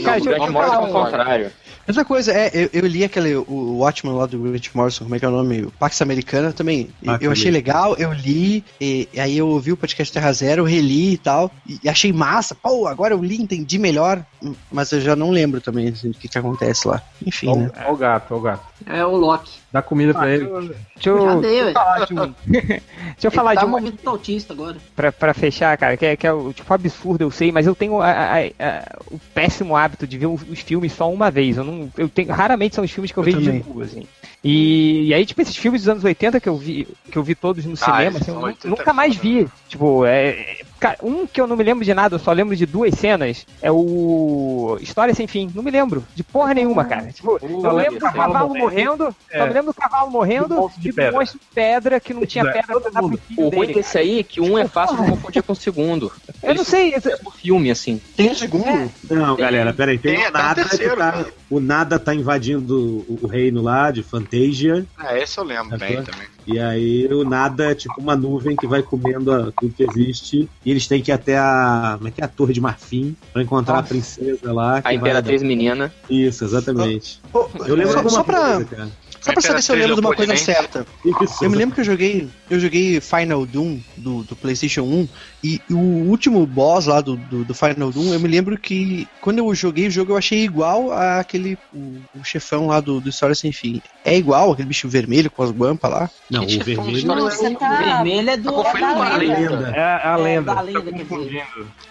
[0.04, 1.04] Cara, Grant Morrison é foda.
[1.04, 1.52] contrário.
[1.86, 5.18] Outra coisa, é, eu, eu li aquele, o Watchman lá do Grant Morrison, como é
[5.18, 5.62] que é o nome?
[5.62, 6.90] O Pax Americana também.
[7.02, 10.62] Pax eu achei legal, eu li, e, e aí eu ouvi o podcast Terra Zero,
[10.62, 12.54] eu reli e tal, e, e achei massa.
[12.54, 14.22] Pô, agora eu li, entendi melhor,
[14.70, 17.02] mas eu já não lembro também assim, o que, que acontece lá.
[17.26, 17.70] Enfim, né?
[17.78, 18.66] Olha o gato, olha o gato.
[18.84, 19.57] É o Loki.
[19.70, 20.46] Dá comida pra ele.
[20.46, 21.72] Deixa Já eu, dei, ué.
[21.72, 22.34] falar de um.
[22.46, 22.82] Deixa
[23.24, 24.76] eu falar tá de uma movimento autista agora.
[24.96, 27.74] pra, pra fechar, cara, que é, que é o tipo absurdo, eu sei, mas eu
[27.74, 31.56] tenho a- a- a- o péssimo hábito de ver os, os filmes só uma vez.
[31.58, 33.60] Eu não, eu tenho, raramente são os filmes que eu, Eu vejo também.
[33.60, 34.06] de novo, assim.
[34.42, 37.34] E, e aí, tipo, esses filmes dos anos 80 que eu vi, que eu vi
[37.34, 39.48] todos no cinema, esses assim, eu são nu- 80 nunca mais foda, vi.
[39.68, 42.54] Tipo, é, é- cara, um que eu não me lembro de nada, eu só lembro
[42.56, 45.50] de duas cenas, é o História Sem Fim.
[45.54, 47.10] Não me lembro de porra nenhuma, cara.
[47.12, 48.88] Tipo, eu Só lembro do cavalo cavalo morrendo.
[48.98, 49.38] morrendo, É.
[49.38, 51.12] só me lembro do cavalo morrendo Do e do pedra.
[51.18, 53.98] monstro de pedra que não tinha É, pedra pra dar pro filho O ruim desse
[53.98, 56.12] aí é que um é fácil de confundir com o segundo.
[56.42, 58.00] Eu não sei, esse- O filme, assim.
[58.16, 58.90] Tem um segundo?
[59.10, 59.98] Não, galera, peraí.
[59.98, 61.26] Tem, Tem o Nada que terceiro, tá, cara.
[61.50, 64.86] O Nada tá invadindo o, reino lá de Fantasia.
[65.04, 66.26] É, esse eu lembro É, bem também.
[66.48, 70.48] E aí o Nada é tipo uma nuvem que vai comendo a- tudo que existe.
[70.64, 71.94] E eles têm que ir até a.
[71.98, 72.24] Como é que é?
[72.24, 73.84] A Torre de Marfim pra encontrar Nossa.
[73.84, 74.80] a princesa lá.
[74.80, 75.92] que A vai- Imperatriz Menina.
[76.08, 77.20] Isso, exatamente.
[77.30, 78.88] Pô, Eu lembro só, alguma só pra, coisa, cara.
[79.28, 80.86] Só pra saber se eu lembro de uma coisa certa.
[81.04, 85.08] Isso, Eu me lembro que eu joguei, eu joguei Final Doom do, do PlayStation 1
[85.44, 89.38] e o último boss lá do, do, do Final Doom, eu me lembro que quando
[89.38, 93.34] eu joguei o jogo eu achei igual àquele o, o chefão lá do, do História
[93.34, 93.80] Sem Fim.
[94.04, 96.10] É igual aquele bicho vermelho com as guampas lá?
[96.30, 97.06] Não, o de vermelho.
[97.06, 99.50] Não, Você o tá- vermelho é do Tá é da a lenda.
[99.50, 99.70] lenda.
[99.76, 100.54] É a É, lenda.
[100.54, 100.98] da lenda, Tá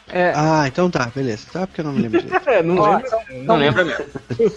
[0.10, 1.46] é, Ah, então tá, beleza.
[1.52, 2.18] Tá, porque eu não me lembro.
[2.48, 3.10] É, não Ó, lembro.
[3.44, 4.06] Não lembra mesmo.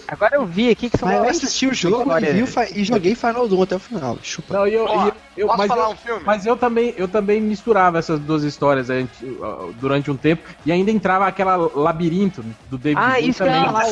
[0.07, 2.43] Agora eu vi aqui que são Mas eu assisti o jogo e, vi
[2.75, 4.17] e joguei Final Doom até o final.
[4.21, 4.53] Chupa.
[4.53, 6.21] Não, e eu, Ó, e eu- eu- Posso mas, falar eu, um filme?
[6.25, 10.71] mas eu também, eu também misturava essas duas histórias aí, uh, durante um tempo e
[10.71, 13.65] ainda entrava aquela labirinto do David Ah, Bowie isso que eu ia também.
[13.71, 13.87] falar.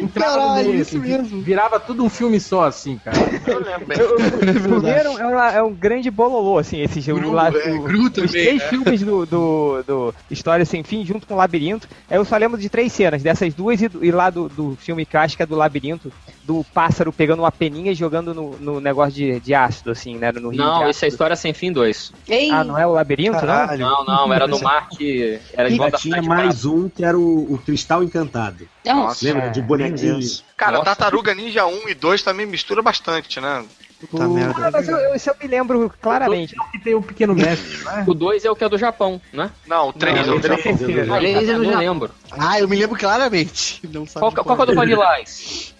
[0.00, 1.42] Entrava no Caralho, meio, isso assim, mesmo.
[1.42, 3.18] Virava tudo um filme só, assim, cara.
[3.46, 3.86] Eu lembro.
[4.72, 7.20] O primeiro é, uma- é um grande bololô, assim, esse jogo.
[7.20, 8.68] Gru, lá, é, o- Gru os também, três né?
[8.68, 11.86] filmes do, do, do História Sem Fim, junto com o Labirinto.
[12.10, 15.04] Eu só lembro de três cenas, dessas duas e, do- e lá do, do filme
[15.06, 16.12] clássico do Labirinto,
[16.44, 20.32] do pássaro pegando uma peninha e jogando no, no negócio de, de ácido, assim, né?
[20.32, 22.12] No rio Não, isso é História Sem Fim 2.
[22.28, 23.86] Ei, Ah, não é o Labirinto, Caralho.
[23.86, 27.58] Não, não, era no mar que era E tinha mais um que era o, o
[27.58, 28.68] Cristal Encantado.
[28.84, 29.24] não, Nossa.
[29.24, 29.50] Lembra?
[29.50, 30.20] De bonequinho.
[30.56, 30.84] Cara, Nossa.
[30.84, 33.64] Tartaruga Ninja 1 e 2 também mistura bastante, né?
[34.10, 34.54] Puta merda.
[34.66, 36.54] Ah, mas eu, eu- isso eu me lembro claramente.
[36.72, 38.04] Que tem o Pequeno Mestre, né?
[38.06, 39.50] O 2 é o que é do Japão, né?
[39.66, 40.60] Não, o 3 Não, é o três.
[40.62, 40.78] 3.
[40.80, 41.10] Três.
[41.10, 41.78] Aí, Três é eu no não Japão.
[41.92, 42.10] lembro.
[42.32, 43.80] Ah, eu me lembro claramente.
[43.92, 45.72] Não sabe Qual, que- qual que é o do Vanilla Ice?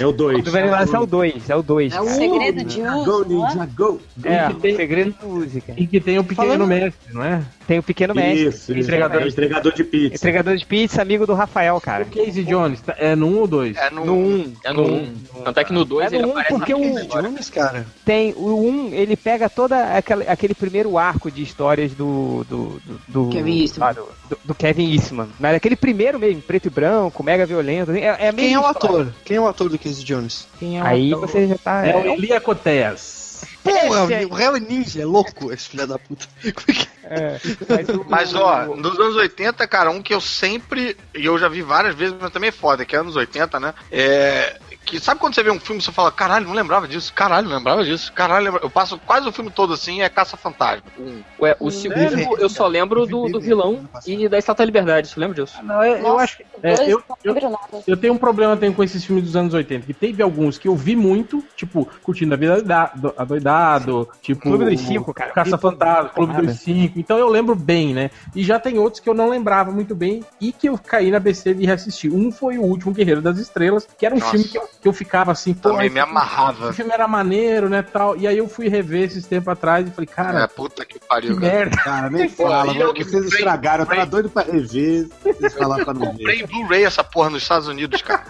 [0.00, 0.42] É o 2.
[0.42, 1.92] Do Vanilla Ice é o 2, é o 2.
[1.94, 2.90] É o segredo de é?
[3.26, 4.00] Ninja, go!
[4.24, 5.74] É, o segredo da música.
[5.76, 7.42] E que tem o Pequeno Falando- Mestre, não é?
[7.66, 8.46] Tem o Pequeno Mestre.
[8.48, 8.80] Isso, isso.
[8.80, 9.20] Entregador.
[9.22, 10.14] É o entregador de pizza.
[10.16, 12.02] Entregador de pizza, amigo do Rafael, cara.
[12.04, 13.76] O Casey Jones, tá- é no 1 ou 2?
[13.76, 14.52] É no, No 1.
[14.64, 15.14] É no 1.
[15.44, 16.78] Tanto é que no 2 É ele no 1 aparece porque na
[17.18, 17.22] o.
[17.22, 17.61] Jones, cara.
[18.04, 18.56] Tem o
[18.88, 23.60] 1, ele pega toda aquela, aquele primeiro arco de histórias do do, do, do Kevin
[23.60, 23.88] Eastman.
[23.88, 25.28] ah, do, do- do Kevin Eastman.
[25.38, 28.58] Mas aquele primeiro mesmo, preto e branco, mega violento, assim, é, é a Quem é
[28.58, 28.70] o história.
[29.02, 29.14] ator?
[29.24, 30.46] Quem é o ator do Casey Jones?
[30.58, 31.28] Quem é o Aí ator?
[31.28, 33.22] você já tá É o é, Elia Coteas.
[33.64, 36.26] Pô, é o, Real Ninja, é louco esse filho da puta.
[37.04, 40.96] É é, mas, o- Mas ó, nos anos 80, cara, um que eu sempre.
[41.14, 43.74] E eu já vi várias vezes, mas também é foda, que é anos 80, né?
[43.90, 44.56] É.
[44.92, 47.48] Que sabe quando você vê um filme e você fala, caralho, não lembrava disso, caralho,
[47.48, 48.60] não lembrava disso, caralho, lembra...
[48.62, 50.82] eu passo quase o filme todo assim, é Caça Fantasma.
[50.98, 51.22] Um.
[51.40, 55.18] Ué, o segundo eu só lembro do, do vilão e da Estátua da Liberdade, você
[55.18, 55.56] lembra disso?
[55.64, 56.44] Não, eu, eu Nossa, acho que.
[56.62, 57.56] é, eu, não eu,
[57.86, 60.68] eu tenho um problema tenho com esses filmes dos anos 80, que teve alguns que
[60.68, 64.42] eu vi muito, tipo, Curtindo a Vida da- do- Adoidado, tipo.
[64.42, 65.32] Clube dos Cinco, cara.
[65.32, 66.98] Caça Fantasma, Clube dos Cinco.
[66.98, 68.10] Então eu lembro bem, né?
[68.34, 71.18] E já tem outros que eu não lembrava muito bem e que eu caí na
[71.18, 72.12] besteira de reassistir.
[72.12, 74.32] Um foi o último Guerreiro das Estrelas, que era um Nossa.
[74.32, 76.70] filme que eu, que eu ficava assim, pô, Também me amarrava.
[76.70, 78.16] O filme era maneiro, né, tal.
[78.16, 81.06] E aí eu fui rever esses tempos atrás e falei, É, cara, puta que que
[81.06, 81.52] pariu, cara.
[81.52, 81.76] merda.
[81.76, 83.82] Cara, nem fala, eu mano, que vocês comprei- estragaram.
[83.84, 85.08] Eu tava comprei- doido pra rever.
[85.22, 86.08] Vocês falaram pra não ver.
[86.18, 88.24] Comprei em Blu-ray essa porra nos Estados Unidos, cara.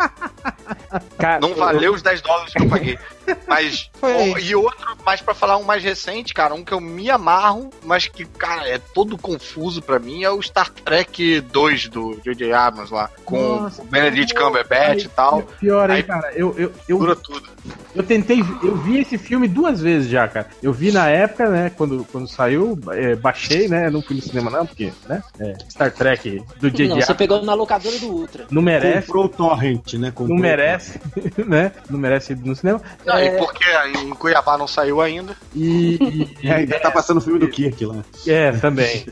[1.18, 2.98] cara, Não valeu os 10 dólares que eu paguei.
[3.46, 3.90] Mas.
[4.02, 4.42] Foi.
[4.42, 8.08] e outro, mais pra falar um mais recente, cara, um que eu me amarro, mas
[8.08, 12.52] que, cara, é todo confuso pra mim, é o Star Trek 2 do J.J.
[12.52, 13.10] Abrams lá.
[13.24, 15.42] Com Nossa, o Benedict pô, Cumberbatch e tal.
[15.60, 16.32] Pior, hein, Aí- cara.
[16.34, 17.48] Eu, eu, eu, Dura tudo.
[17.94, 20.48] Eu tentei, eu vi esse filme duas vezes já, cara.
[20.62, 24.50] Eu vi na época, né, quando, quando saiu, é, baixei, né, não fui no cinema
[24.50, 27.02] não, porque, né, é, Star Trek do J.J.
[27.02, 28.46] você pegou na locadora do Ultra.
[28.50, 30.10] Não merece, Comprou o torrent, né?
[30.10, 31.00] Comprou não merece.
[31.46, 31.72] né?
[31.88, 32.80] Não merece ir no cinema.
[33.04, 33.64] Não, É, E porque
[33.98, 35.36] em Cuiabá não saiu ainda.
[35.54, 35.94] e,
[36.42, 37.96] e- É, ainda tá passando o filme do Kirk lá.
[38.26, 39.06] É, também.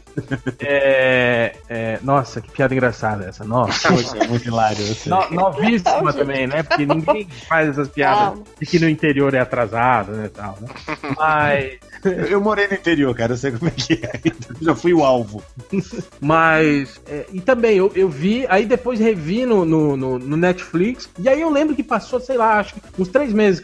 [0.59, 3.45] É, é, nossa, que piada engraçada essa.
[3.45, 4.77] Nossa, é muito hilário.
[4.95, 5.11] sei.
[5.13, 6.63] no, novíssima também, né?
[6.63, 10.69] Porque ninguém faz essas piadas de que no interior é atrasado, né, tal, né?
[11.17, 11.79] Mas,
[12.31, 14.11] Eu, morei no interior, cara, eu sei como é que é.
[14.25, 15.43] Então, já fui o alvo.
[16.21, 21.09] mas é, e também eu, eu vi, aí depois revi no, no, no- no Netflix,
[21.19, 23.61] e aí eu lembro que passou, sei lá, acho que uns três meses,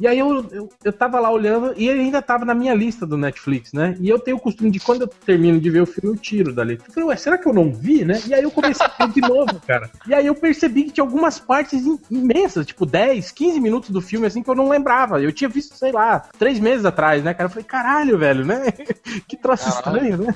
[0.00, 3.06] E aí eu, eu, eu tava lá olhando, e ele ainda tava na minha lista
[3.06, 3.96] do Netflix, né?
[4.00, 6.52] E eu tenho o costume de quando eu termino de ver o filme, eu tiro
[6.52, 6.78] dali.
[6.86, 8.20] Eu falei, ué, será que eu não vi, né?
[8.26, 9.90] E aí eu comecei a ver de novo, cara.
[10.06, 14.00] E aí eu percebi que tinha algumas partes im- imensas, tipo 10, 15 minutos do
[14.00, 15.20] filme, assim, que eu não lembrava.
[15.20, 17.46] Eu tinha visto, sei lá, três meses atrás, né, cara?
[17.46, 18.72] Eu falei, caralho, velho, né?
[19.26, 20.34] que troço estranho, né?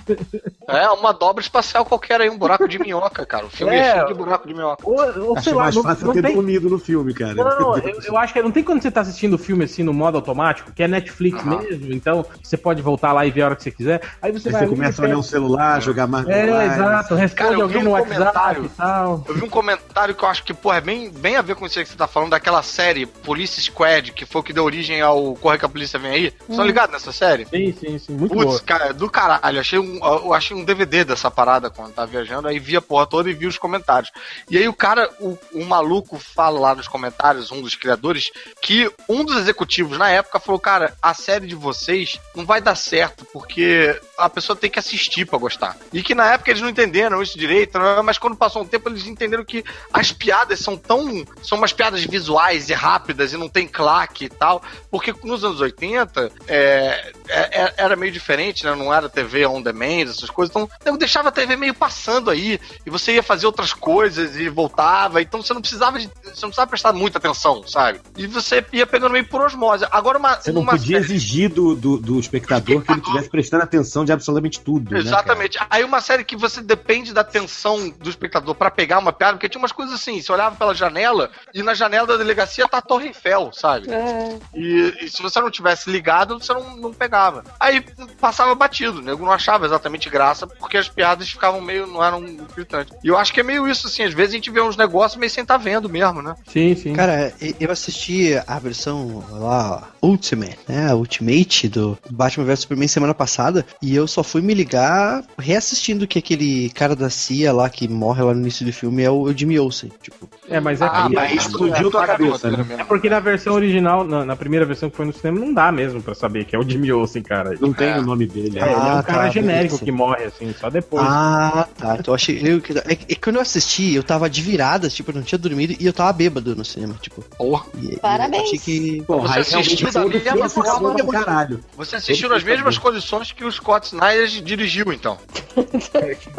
[0.68, 3.46] É uma dobra espacial qualquer aí, um buraco de minhoca, cara.
[3.46, 3.92] O filme é, É.
[3.94, 4.82] cheio de buraco de minhoca.
[4.88, 6.34] Ou, ou sei lá, mais não, fácil não ter tem.
[6.34, 7.34] dormido no filme, cara.
[7.34, 9.82] Não, não, eu, eu acho que não tem quando você tá assistindo o filme assim
[9.82, 11.58] no modo automático, que é Netflix Aham.
[11.60, 14.00] mesmo, então você pode voltar lá e ver a hora que você quiser.
[14.20, 14.62] Aí você Aí vai.
[14.64, 17.80] você começa a olhar um celular, jogar mais É, exato, responde Cara, eu vi alguém
[17.80, 18.64] um no WhatsApp comentário.
[18.64, 19.24] e tal.
[19.28, 21.66] Eu vi um comentário que eu acho que, pô, é bem, bem a ver com
[21.66, 24.64] isso aí que você tá falando, daquela série Police Squad, que foi o que deu
[24.64, 26.22] origem ao Corre que a Polícia Vem Aí.
[26.30, 27.46] Vocês estão ligados nessa série?
[27.46, 28.60] Sim, sim, sim, muito Putz, boa.
[28.60, 29.60] cara, é do caralho.
[29.60, 33.06] Achei um, eu achei um DVD dessa parada quando tava viajando, aí vi a porra
[33.06, 34.10] toda e vi os comentários.
[34.50, 38.30] E aí o cara, o, o maluco fala lá nos comentários, um dos criadores,
[38.60, 42.74] que um dos executivos na época falou, cara, a série de vocês não vai dar
[42.74, 45.76] certo, porque a pessoa tem que assistir pra gostar.
[45.92, 48.00] E que na época eles não entenderam isso direito, né?
[48.02, 51.24] mas quando passou um tempo eles entenderam que as piadas são tão.
[51.42, 54.62] são umas piadas visuais e rápidas e não tem claque e tal.
[54.90, 58.74] Porque nos anos 80 é, é- é- era meio diferente, né?
[58.74, 60.54] Não era TV on demand, essas coisas.
[60.54, 62.60] Então eu deixava a TV meio passando aí.
[62.86, 65.20] E você ia fazer outras coisas e voltava.
[65.20, 66.06] Então você não precisava de.
[66.06, 68.00] Você não precisava prestar muita atenção, sabe?
[68.16, 69.84] E você ia pegando meio por osmose.
[69.90, 70.36] Agora uma.
[70.40, 74.04] Você não uma podia série- exigir do, do, do espectador que ele estivesse prestando atenção
[74.04, 74.92] de absolutamente tudo.
[74.92, 74.98] né?
[75.00, 75.58] Exatamente.
[75.70, 79.48] Aí uma série que você depende da atenção do espectador pra pegar uma piada, porque
[79.48, 82.82] tinha umas coisas assim, você olhava pela janela e na janela da delegacia tá a
[82.82, 83.90] Torre Eiffel, sabe?
[83.90, 84.38] É.
[84.54, 87.44] E, e se você não tivesse ligado, você não, não pegava.
[87.58, 87.80] Aí
[88.20, 92.22] passava batido, o nego não achava exatamente graça, porque as piadas ficavam meio, não eram
[92.54, 92.96] gritantes.
[93.02, 95.18] E eu acho que é meio isso, assim, às vezes a gente vê uns negócios
[95.18, 96.34] meio sem estar vendo mesmo, né?
[96.46, 96.92] Sim, sim.
[96.92, 98.91] Cara, eu assisti a versão
[99.30, 100.90] lá, Ultimate, né?
[100.90, 103.64] A Ultimate do Batman vs Superman semana passada.
[103.80, 108.22] E eu só fui me ligar reassistindo que aquele cara da CIA lá que morre
[108.22, 109.90] lá no início do filme é o, Jimmy Olsen.
[110.02, 112.64] Tipo, É, mas é, Ah, porque, mas explodiu tua cabeça, né?
[112.78, 115.70] é porque na versão original, na, na primeira versão que foi no cinema, não dá
[115.72, 117.56] mesmo pra saber que é o Jimmy Olsen, cara.
[117.60, 118.58] Não tem o nome dele.
[118.58, 119.84] É, ele é um Ah, cara tá, genérico beleza.
[119.84, 121.04] que morre, assim, só depois.
[121.06, 121.96] Ah, tá.
[121.98, 122.40] Então eu achei.
[122.42, 125.22] Eu, é, que- é que quando eu assisti, eu tava de virada, tipo, eu não
[125.22, 127.22] tinha dormido e eu tava bêbado no cinema, tipo.
[127.36, 127.66] Porra.
[127.80, 128.42] E, e Parabéns.
[128.42, 128.81] Eu achei que.
[129.06, 131.64] Porra, Você assistiu da mesma forma caralho.
[131.76, 135.18] Você assistiu nas mesmas condições que o Scott Snyder dirigiu, então.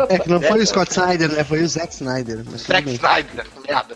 [0.07, 1.44] É que não foi o Scott Snyder, né?
[1.44, 2.44] Foi o Zack Snyder.
[2.57, 2.90] Zack.
[2.90, 3.95] Snyder, merda.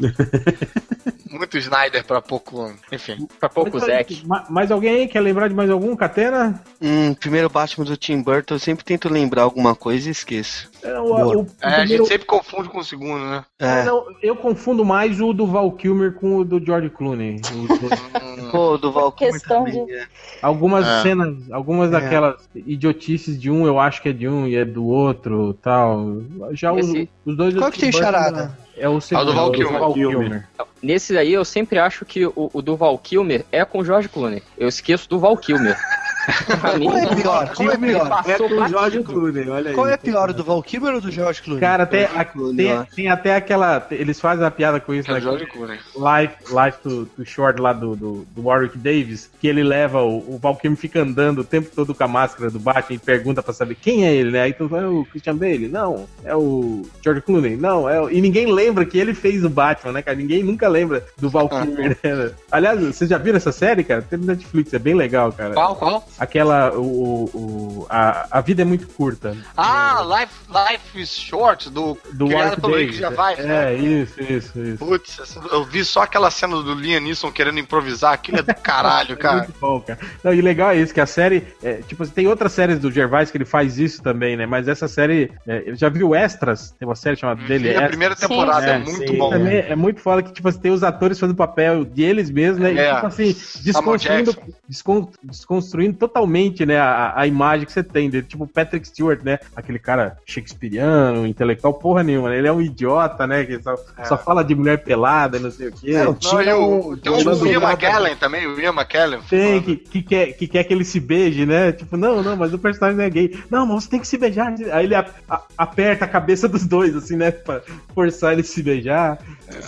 [1.30, 2.74] Muito Snyder pra pouco.
[2.90, 3.28] Enfim.
[3.38, 4.26] Pra pouco, Mas, Zack.
[4.26, 5.94] ma- Mais alguém aí quer lembrar de mais algum?
[5.94, 6.60] Catena?
[6.82, 10.68] Hum, primeiro Batman do Tim Burton, eu sempre tento lembrar alguma coisa e esqueço.
[10.82, 13.44] É, o, o- o É, a gente sempre confunde com o segundo, né?
[13.60, 13.84] É, É.
[13.84, 17.36] não, eu confundo mais o do Val Kilmer com o do George Clooney.
[17.40, 18.00] Os dois.
[18.50, 19.86] Pô, do Val Kilmer Questão também.
[19.86, 20.06] de- é.
[20.42, 21.02] algumas É.
[21.02, 21.92] cenas, algumas É.
[21.92, 26.22] daquelas idiotices de um eu acho que é de um e é do outro tal.
[26.52, 27.54] Já os, Esse- os dois.
[27.54, 28.58] Qual que tem Burton charada?
[28.80, 29.26] É o segundo.
[29.26, 29.78] do Val Kilmer.
[29.78, 30.48] Val Kilmer.
[30.82, 34.08] Nesse aí eu sempre acho que o, o do Val Kilmer é com o George
[34.08, 34.42] Clooney.
[34.56, 35.76] Eu esqueço do Val Kilmer.
[36.60, 37.54] Qual é pior?
[37.54, 38.22] Qual é pior?
[38.26, 39.02] É com o Passou George.
[39.02, 39.74] Clooney, olha aí.
[39.74, 41.60] Qual é pior, do Val Kilmer ou do George Clooney?
[41.60, 43.86] Cara, tem, George a- Clooney, tem, tem até aquela.
[43.90, 45.20] Eles fazem a piada com isso, É o né?
[45.20, 45.78] George Clooney.
[45.96, 50.34] Life, Life to, to Short lá do, do, do Warwick Davis, que ele leva o,
[50.34, 53.42] o Val Kilmer fica andando o tempo todo com a máscara do Batman e pergunta
[53.42, 54.42] pra saber quem é ele, né?
[54.42, 55.68] Aí tu fala, é o Christian Bale?
[55.68, 56.06] Não.
[56.24, 57.56] É o George Clooney?
[57.56, 57.88] Não.
[57.88, 58.10] É o...
[58.10, 60.16] E ninguém lembra que ele fez o Batman, né, cara?
[60.16, 62.30] Ninguém nunca lembra do Val Kilmer, né?
[62.50, 64.02] Aliás, vocês já viram essa série, cara?
[64.02, 65.54] Tem no Netflix, é bem legal, cara.
[65.54, 66.06] Qual, qual?
[66.20, 69.34] Aquela, o, o, o- a, a vida é muito curta.
[69.56, 72.92] Ah, Life, Life is Short, do, Do criado Warwick pelo Rick.
[72.92, 73.72] Gervais, né?
[73.72, 74.78] É, isso, isso, isso.
[74.84, 79.14] Putz, eu vi só aquela cena do Liam Neeson querendo improvisar, aquilo é do caralho,
[79.14, 79.36] É cara.
[79.38, 79.98] muito bom, cara.
[80.22, 81.46] Não, e legal é isso, que a série.
[81.62, 84.44] é, tipo, tem outras séries do Gervais que ele faz isso também, né?
[84.44, 85.32] Mas essa série.
[85.46, 86.70] É, eu já viu Extras?
[86.78, 89.16] Tem uma série chamada dele, Vi a primeira temporada, é, É, muito sim.
[89.16, 89.30] bom.
[89.30, 92.74] Também é muito foda que, tipo, você tem os atores fazendo papel deles mesmos, né?
[92.74, 92.94] E, É.
[92.94, 93.34] tipo assim,
[93.64, 94.36] desconstruindo,
[94.68, 98.26] descon- desconstruindo totalmente, né, a, a imagem que você tem dele.
[98.26, 99.38] Tipo, Patrick Stewart, né?
[99.54, 102.38] Aquele cara shakespeariano, intelectual, porra nenhuma, né?
[102.38, 103.44] Ele é um idiota, né?
[103.44, 104.04] Que só, É.
[104.04, 105.92] só fala de mulher pelada, não sei o quê.
[105.92, 109.20] Não, e o, tem o Ian McKellen também, o Ian McKellen.
[109.28, 111.72] Tem, que, que, quer, que quer que ele se beije, né?
[111.72, 113.38] Tipo, não, não, mas o personagem não é gay.
[113.50, 114.52] Não, mas você tem que se beijar.
[114.72, 117.30] Aí ele a- a- aperta a cabeça dos dois, assim, né?
[117.30, 117.62] Pra
[117.94, 119.18] forçar ele a se beijar.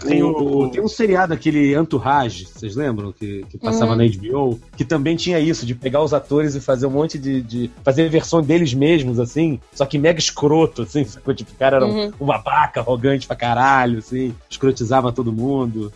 [0.07, 3.13] Tem, o, tem um seriado, aquele Entourage, vocês lembram?
[3.13, 3.97] Que, que passava Hum.
[3.97, 7.43] na HBO, que também tinha isso, de pegar os atores e fazer um monte de.
[7.43, 11.35] de fazer versão deles mesmos, assim, só que mega escroto, assim, sacou?
[11.43, 12.13] Tipo, o cara era um, Uhum.
[12.21, 15.93] um babaca, arrogante pra caralho, assim, escrotizava todo mundo.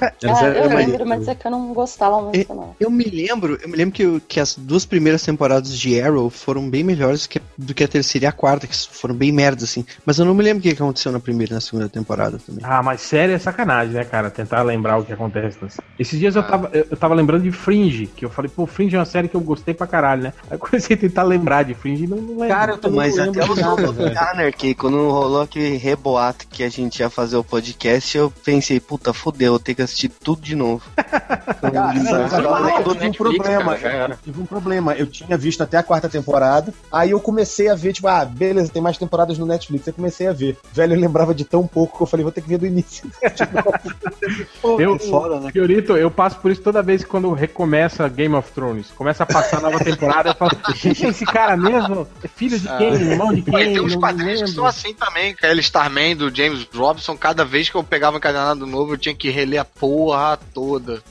[0.00, 0.90] Era- Ah, era eu maneiro.
[0.92, 2.74] lembro, mas é que eu não gostava muito, não.
[2.80, 6.68] Eu me lembro, eu me lembro que, que as duas primeiras temporadas de Arrow foram
[6.68, 9.84] bem melhores que, do que a terceira e a quarta, que foram bem merdas, assim.
[10.04, 12.60] Mas eu não me lembro o que aconteceu na primeira e na segunda temporada também.
[12.64, 14.30] Ah, mas sério é sacanagem, né, cara?
[14.30, 15.58] Tentar lembrar o que acontece.
[15.62, 18.66] nessa- Esses dias eu tava, eu eu tava lembrando de Fringe, que eu falei, pô,
[18.66, 20.32] Fringe é uma série que eu gostei pra caralho, né?
[20.50, 22.48] Aí comecei a tentar lembrar de Fringe e não, não lembro.
[22.48, 23.44] Cara, eu também Mas não até
[23.88, 24.18] o velho.
[24.18, 29.12] Anarchy, quando rolou aquele reboato que a gente ia fazer o podcast, eu pensei, puta,
[29.12, 30.82] fodeu, eu tenho que assistir tudo de novo.
[30.96, 31.98] Cara,
[32.80, 33.76] eu tive um problema.
[34.22, 34.94] tive um problema.
[34.94, 36.72] Eu tinha visto até a quarta temporada.
[36.90, 39.86] Aí eu comecei a ver, tipo, ah, beleza, tem mais temporadas no Netflix.
[39.86, 40.56] Eu comecei a ver.
[40.72, 43.10] Velho, eu lembrava de tão pouco que eu falei, vou ter que ver do início.
[44.78, 45.50] Eu, é foda, né?
[45.52, 48.90] Fiorito, eu passo por isso toda vez que quando recomeça Game of Thrones.
[48.90, 50.50] Começa a passar a nova temporada, eu falo,
[50.80, 52.06] quem é esse cara mesmo?
[52.22, 52.92] É filho de quem?
[52.94, 53.54] Irmão de quem?
[53.60, 57.44] e tem uns Não quadrinhos que são assim também, Aquele Starman do James Robson, cada
[57.44, 61.02] vez que eu pegava um encadenado novo, eu tinha que reler a porra toda.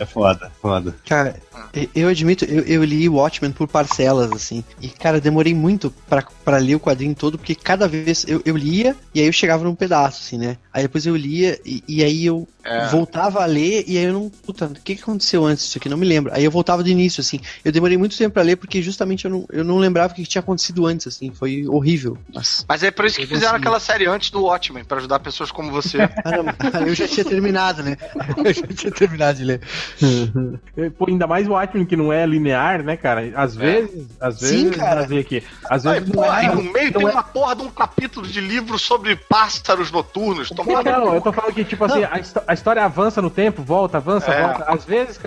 [0.00, 0.94] É foda, foda.
[1.06, 1.36] Cara,
[1.74, 4.64] e- eu admito, eu, eu li Watchmen por parcelas, assim.
[4.80, 8.56] E, cara, demorei muito pra, pra ler o quadrinho todo, porque cada vez eu, eu
[8.56, 10.56] lia e aí eu chegava num pedaço, assim, né?
[10.72, 12.86] Aí depois eu lia e, e aí eu É.
[12.88, 14.30] voltava a ler e aí eu não.
[14.30, 15.88] Puta, o que, que aconteceu antes disso aqui?
[15.88, 16.32] Não me lembro.
[16.34, 17.40] Aí eu voltava do início, assim.
[17.64, 20.24] Eu demorei muito tempo pra ler porque justamente eu não, eu não lembrava o que
[20.24, 21.30] tinha acontecido antes, assim.
[21.32, 22.16] Foi horrível.
[22.34, 22.64] Mas.
[22.68, 23.62] Mas é por isso que fizeram consegui.
[23.62, 25.98] aquela série antes do Watchmen, pra ajudar pessoas como você.
[26.24, 27.96] Ah, não, eu já tinha terminado, né?
[28.44, 29.60] Eu já tinha terminado de ler.
[30.98, 33.32] Pô, ainda mais o Watchmen que não é linear, né, cara?
[33.36, 35.06] Às vezes, às vezes, Sim, cara.
[35.06, 35.42] ver aqui.
[35.68, 37.70] Às Aí, vezes não aí é, no meio não tem é- uma porra de um
[37.70, 40.48] capítulo de livro sobre pássaros noturnos.
[40.50, 43.98] Toma Não, eu tô falando que, tipo assim, a, a história avança no tempo, volta,
[43.98, 44.42] avança, É.
[44.42, 44.64] volta.
[44.72, 45.18] Às vezes,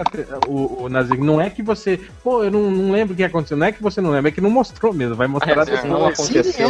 [0.48, 2.00] o, o Não é que você.
[2.24, 3.56] Pô, eu não, não lembro o que aconteceu.
[3.58, 5.16] Não é que você não lembra, é que não mostrou mesmo.
[5.16, 5.84] Vai mostrar É, depois.
[5.86, 6.70] não aconteceu.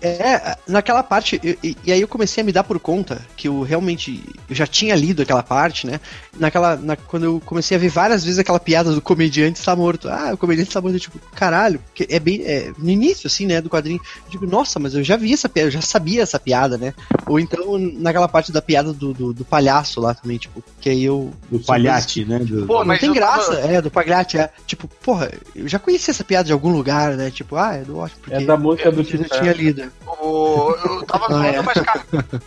[0.00, 3.48] É, naquela parte, eu- e, e aí eu comecei a me dar por conta que
[3.48, 6.00] eu realmente eu já tinha lido aquela parte, né?
[6.38, 10.08] Naquela, na- quando eu comecei a ver várias vezes aquela piada do comediante está morto.
[10.08, 13.46] Ah, o comediante está morto, eu, tipo, caralho, porque é bem é, no início assim,
[13.46, 14.00] né, do quadrinho.
[14.26, 16.94] Eu digo, nossa, mas eu já vi essa piada, eu já sabia essa piada, né?
[17.26, 21.02] Ou então naquela parte da piada do, do, do palhaço lá também, tipo, que aí
[21.04, 22.38] eu Do palhate, né?
[22.38, 22.64] Do...
[22.64, 24.48] Pô, não mas tem eu graça, tava- é, do Pagliatti, é.
[24.68, 27.28] Tipo, porra, eu já conhecia essa piada de algum lugar, né?
[27.28, 29.40] Tipo, ah, é do ótimo, porque É da música do eu já Titã.
[29.40, 29.90] tinha lido.
[30.06, 31.60] O- eu tava Ah, falando, é.
[31.62, 32.04] mas, cara,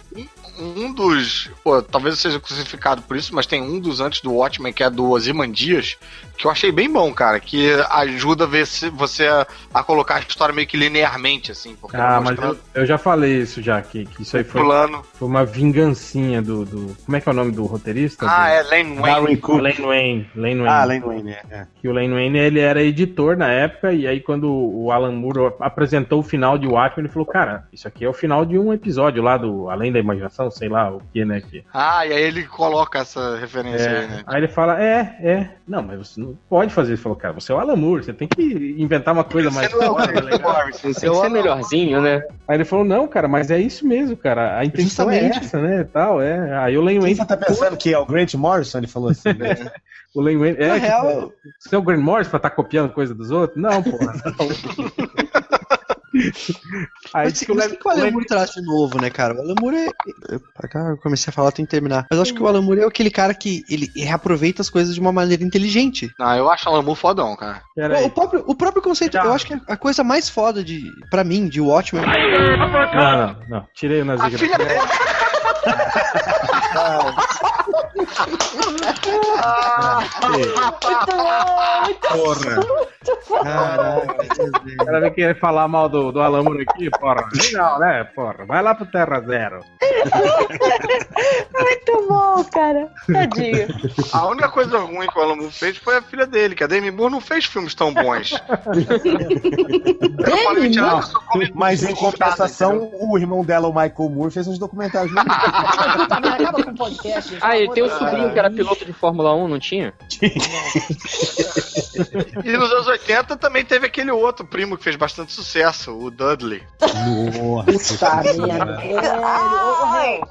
[0.58, 1.50] um, um dos.
[1.62, 4.84] Pô, talvez eu seja crucificado por isso, mas tem um dos antes do Watchmen, que
[4.84, 5.98] é do Ozymandias,
[6.40, 10.16] que eu achei bem bom, cara, que ajuda a ver se você a, a colocar
[10.16, 11.76] a história meio que linearmente, assim.
[11.76, 15.04] Porque Ah, mas eu, eu já falei isso já, que, que isso aí foi, plano.
[15.16, 16.96] foi uma vingancinha do, do.
[17.06, 18.26] Como é que é o nome do roteirista?
[18.26, 19.38] Ah, Do- é Lane Wayne.
[19.38, 19.62] Cook.
[19.62, 20.30] Lane Wayne.
[20.34, 20.68] Lane Wayne.
[20.70, 21.42] Ah, Lane Wayne, é.
[21.52, 21.68] é.
[21.76, 25.54] Que o Lane Wayne ele era editor na época, e aí quando o Alan Moore
[25.60, 28.72] apresentou o final de Watchmen, ele falou: Cara, isso aqui é o final de um
[28.72, 31.42] episódio lá do Além da Imaginação, sei lá o que, né?
[31.42, 31.66] Que...
[31.74, 34.24] Ah, e aí ele coloca essa referência É, aí, né?
[34.26, 35.50] Aí ele fala: É, é.
[35.68, 37.00] Não, mas você não pode fazer isso.
[37.00, 39.70] Ele falou: Cara, você é o Alan Moore, você tem que inventar uma coisa mais.
[39.72, 42.24] Você não é o foda, Grant legal." Morrison, você é o melhorzinho, né?
[42.48, 44.58] Aí ele falou: Não, cara, mas é isso mesmo, cara.
[44.58, 45.46] A intenção é Justamente.
[45.46, 45.84] essa, né?
[45.84, 46.58] Tal, é.
[46.60, 47.16] Aí o Lane Wayne.
[47.16, 48.78] você tá pensando que é o Grant Morrison?
[48.80, 49.72] Ele falou assim, né?
[50.16, 50.58] O Lane Wayne.
[50.58, 53.62] Na É, real, Você é o Grant Morris pra estar copiando coisa dos outros?
[53.62, 54.14] Não, porra.
[57.14, 59.34] Aí Mas, que o mas que, que o Alan Moore traz de novo, né, cara?
[59.36, 59.88] O Alan Moore é.
[60.30, 62.06] eu- Cá eu comecei a falar, tem que terminar.
[62.10, 64.94] Mas eu acho que o Alan Moore é aquele cara que ele reaproveita as coisas
[64.94, 66.12] de uma maneira inteligente.
[66.20, 67.62] Não, eu acho o Alan Moore fodão, cara.
[67.76, 68.04] Pera aí.
[68.04, 69.24] O, o próprio, o próprio conceito, Já.
[69.24, 72.04] eu acho que a coisa mais foda de, pra mim, de Watchmen.
[72.06, 73.68] Não, não, não.
[73.74, 74.30] Tirei o A
[80.30, 81.50] Filha dele.
[82.10, 82.60] Porra.
[83.44, 84.26] Caraca,
[84.82, 87.28] O cara vai querer falar mal do, do Alan Moore aqui, porra.
[87.34, 88.46] Legal, né, porra?
[88.46, 89.60] Vai lá pro Terra Zero.
[91.54, 92.90] Muito bom, cara.
[93.12, 93.68] Tadinho.
[94.14, 96.68] A única coisa ruim que o Alan Moore fez foi a filha dele, que a
[96.68, 98.32] Demi Moore não fez filmes tão bons.
[100.76, 104.60] Não, "Ah, só come Mas em compensação, o irmão dela, o Michael Moore, fez uns
[104.60, 105.12] documentários
[105.98, 107.38] muito acaba com o podcast.
[107.42, 109.94] Ah, ele tem amor de sobrinho que era piloto de Fórmula 1, não tinha?
[112.44, 116.64] E nos anos 80 também teve aquele outro primo que fez bastante sucesso, o Dudley.
[116.80, 118.82] Puta merda.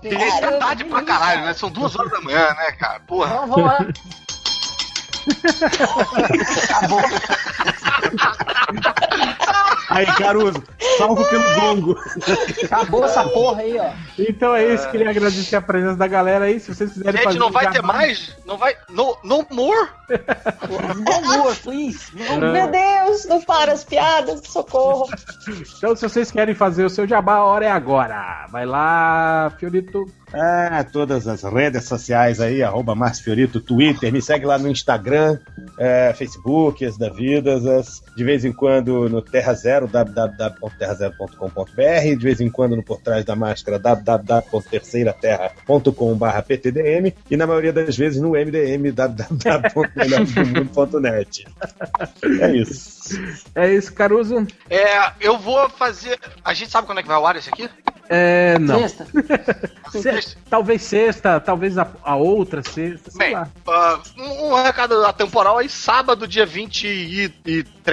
[0.03, 1.53] E esse é tarde pra caralho, né?
[1.53, 3.01] São duas horas da manhã, né, cara?
[3.01, 3.47] Porra.
[3.47, 3.87] Vamos, vamos lá.
[9.89, 10.63] Aí, Caruso,
[10.99, 11.99] salvo pelo gongo.
[12.65, 13.91] Acabou essa porra aí, ó.
[14.19, 16.61] Então é isso, queria agradecer a presença da galera aí.
[16.61, 18.37] Se vocês quiserem Gente, fazer não um vai ter mais?
[18.45, 18.77] Não vai.
[18.91, 19.89] No, no more?
[20.09, 22.13] No more, please.
[22.15, 25.09] Meu Deus, não para as piadas, socorro.
[25.77, 28.47] Então, se vocês querem fazer o seu jabá, a hora é agora.
[28.51, 30.05] Vai lá, Fiorito.
[30.33, 35.39] É, todas as redes sociais aí, arroba Márcio Fiorito, Twitter, me segue lá no Instagram,
[35.79, 42.17] é, Facebook, as da Vidas, as, de vez em quando no Terra Zero, www.terrazero.com.br, de
[42.17, 48.21] vez em quando no Por Trás da Máscara, www.terceiraterra.com.br PTDM, e na maioria das vezes
[48.21, 51.47] no MDM, www.melhoresdomundo.net.
[52.41, 52.98] É isso.
[53.55, 54.47] É isso, Caruso.
[54.71, 56.19] É, eu vou fazer.
[56.45, 57.69] A gente sabe quando é que vai ao ar esse aqui?
[58.09, 58.81] É, não.
[58.81, 59.07] Sexta.
[59.93, 63.49] Se- talvez sexta, talvez a, a outra sexta, sei Bem, lá.
[63.67, 67.33] ah, um, um recado atemporal aí, sábado, dia 23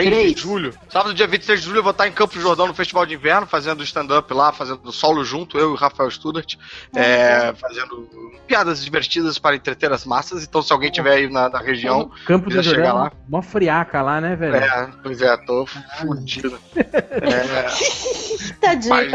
[0.04, 0.40] de Três.
[0.40, 0.74] julho.
[0.90, 3.14] Sábado, dia 23 de julho, eu vou estar em Campos do Jordão no Festival de
[3.14, 6.56] Inverno, fazendo stand-up lá, fazendo solo junto, eu e o Rafael Studart,
[6.96, 8.08] é, fazendo
[8.48, 10.44] piadas divertidas para entreter as massas.
[10.44, 13.12] Então, se alguém tiver aí na, na região, Campo do quiser chegar Jordão, lá.
[13.28, 14.56] uma friaca lá, né, velho?
[14.56, 16.60] É, pois é, tô fudido.
[16.76, 18.90] É, Tadinho.
[18.90, 19.12] mas,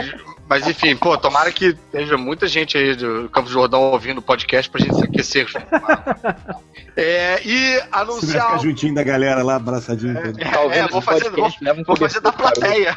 [0.50, 4.68] mas enfim, pô, tomara que esteja muita gente aí do Campos Jordão ouvindo o podcast
[4.68, 5.46] pra gente se aquecer.
[6.96, 8.46] É, e Você vai anunciar.
[8.46, 10.18] ficar juntinho da galera lá, abraçadinho.
[10.18, 11.48] É, vou fazer, vou,
[11.86, 12.96] vou fazer da plateia.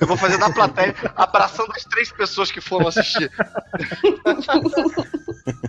[0.00, 3.30] Eu vou fazer da plateia, abraçando as três pessoas que foram assistir.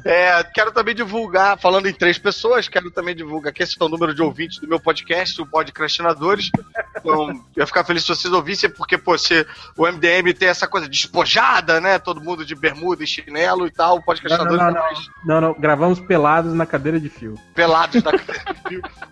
[0.03, 3.90] É, quero também divulgar, falando em três pessoas, quero também divulgar que esse é o
[3.90, 6.49] número de ouvintes do meu podcast, o Podcastinadores.
[6.98, 9.45] Então, eu ia ficar feliz se vocês ouvissem, porque, pô, se
[9.78, 10.88] o MDM tem essa coisa
[11.23, 11.99] despojada, né?
[11.99, 15.41] Todo mundo de bermuda e chinelo e tal, o Não, Podcastinadores não, não, mais não,
[15.41, 17.35] não, gravamos pelados na cadeira de fio.
[17.53, 18.11] pelados da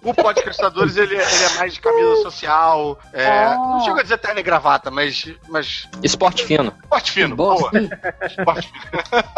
[0.04, 3.00] O Podcastadores, ele, é- ele é mais de camisa social.
[3.14, 5.32] é, Não chega a dizer terno e gravata, mas.
[5.48, 6.74] mas Esporte fino.
[6.84, 7.72] esporte fino, boa.
[8.26, 9.04] Esporte fino.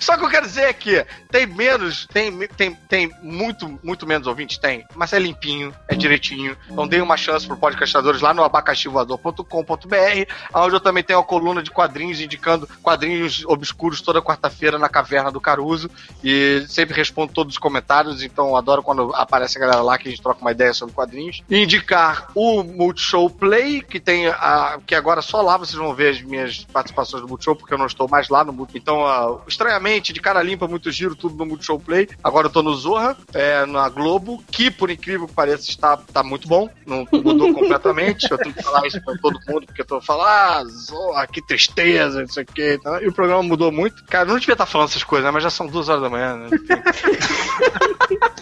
[0.00, 4.26] Só que eu quero dizer é que tem menos, tem, tem, tem muito, muito menos
[4.26, 6.56] ouvintes, tem, mas é limpinho, é direitinho.
[6.70, 11.62] Então dei uma chance pro podcastadores lá no abacaxivoador.com.br, onde eu também tenho a coluna
[11.66, 15.90] de quadrinhos indicando quadrinhos obscuros toda quarta-feira na Caverna do Caruso.
[16.24, 20.10] E sempre respondo todos os comentários, então adoro quando aparece a galera lá que a
[20.10, 21.42] gente troca uma ideia sobre quadrinhos.
[21.50, 24.78] Indicar o Multishow Play, que tem a.
[24.86, 27.86] que agora só lá vocês vão ver as minhas participações do Multishow, porque eu não
[27.86, 28.80] estou mais lá no Multishow.
[28.80, 32.08] Então, ah, estranhamente, de cara limpa, muito giro, tudo no Multishow Play.
[32.22, 36.22] Agora eu tô no Zorra, é, na Globo, que por incrível que pareça está tá
[36.22, 36.68] muito bom.
[36.86, 38.30] Não mudou completamente.
[38.30, 41.42] Eu tenho que falar isso pra todo mundo, porque eu tô falando, ah, Zorra, que
[41.42, 41.55] tristeza,
[42.20, 42.80] não sei o que.
[43.02, 44.04] E o programa mudou muito.
[44.04, 45.30] Cara, eu não devia estar falando essas coisas, né?
[45.30, 46.48] Mas já são duas horas da manhã, né?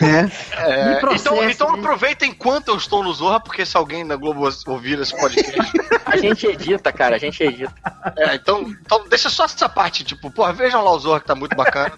[0.01, 1.79] É, Me processa, então, então né?
[1.79, 5.53] aproveita enquanto eu estou no Zorra, porque se alguém da Globo ouvir esse podcast.
[6.05, 7.73] A gente edita, cara, a gente edita.
[8.19, 11.35] é, então, então deixa só essa parte, tipo, porra, vejam lá o Zorra que tá
[11.35, 11.93] muito bacana.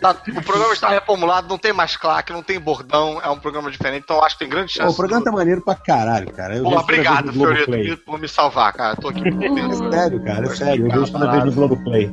[0.00, 3.70] Tá, o programa está reformulado, não tem mais claque, não tem bordão, é um programa
[3.70, 4.94] diferente, então eu acho que tem grande Pô, chance.
[4.94, 6.56] o programa tá maneiro pra caralho, cara.
[6.56, 8.96] Eu Pô, obrigado, Fiorito, por me salvar, cara.
[8.96, 9.28] Tô aqui.
[9.28, 10.86] É sério, cara, é sério.
[10.86, 12.10] Eu vejo toda vez no Globoplay.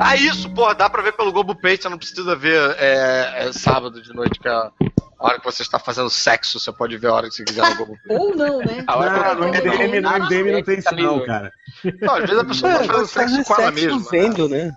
[0.00, 3.52] Ah, isso, porra, dá pra ver pelo Globo Pay, você não precisa ver é, é
[3.52, 4.70] sábado de noite, que é
[5.18, 7.68] a hora que você está fazendo sexo, você pode ver a hora que você quiser
[7.76, 7.96] no Pay.
[8.16, 8.84] Ou não, né?
[8.86, 11.52] A hora Não, no que eu- MDM, no MDM não tem isso não, cara.
[12.00, 14.04] Não, às vezes a pessoa tá fazendo sexo com ela mesma.
[14.10, 14.72] vendo, né?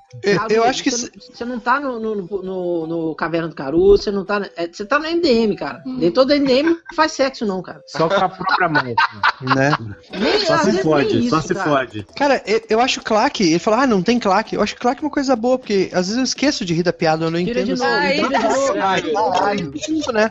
[0.49, 0.89] Eu, acho que.
[0.89, 4.41] Você, não tá no, no, no, no Caverna do Caruso, você não tá.
[4.55, 5.81] é, você tá no MDM, cara.
[5.85, 7.81] Nem todo MDM faz sexo, não, cara.
[7.87, 8.83] Só com a própria mão.
[8.83, 9.71] Né?
[10.11, 12.05] Nem, Só se fode, nem só isso, se fode.
[12.15, 13.43] Cara, eu, acho claque.
[13.43, 14.55] Ele fala, ah, não tem claque.
[14.55, 17.25] Eu acho claque uma coisa boa, porque às vezes eu esqueço de rir da piada,
[17.25, 17.83] eu não entendo.
[17.83, 18.73] Ai, tira de novo.
[18.81, 20.30] Ai, caralho, isso, né?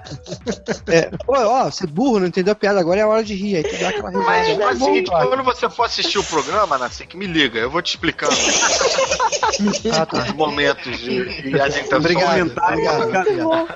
[0.88, 3.34] É, ó, ó, você é burro, não entendeu a piada, agora é a hora de
[3.34, 3.56] rir.
[3.56, 4.26] Aí tu dá aquela risada.
[4.26, 7.26] Mas Ah, faz o bom, seguinte, quando você for assistir o programa, Nassim, que me
[7.26, 8.34] liga, eu vou te explicando
[9.92, 10.22] Ah, tá.
[10.24, 11.92] os momentos e, e as intenções.
[11.92, 13.68] Obrigado, Comentário, obrigado.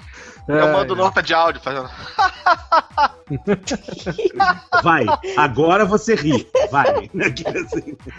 [0.46, 0.60] cara.
[0.60, 1.90] Eu mando nota de áudio fazendo.
[4.82, 5.06] Vai,
[5.36, 6.48] agora você ri.
[6.70, 7.10] Vai.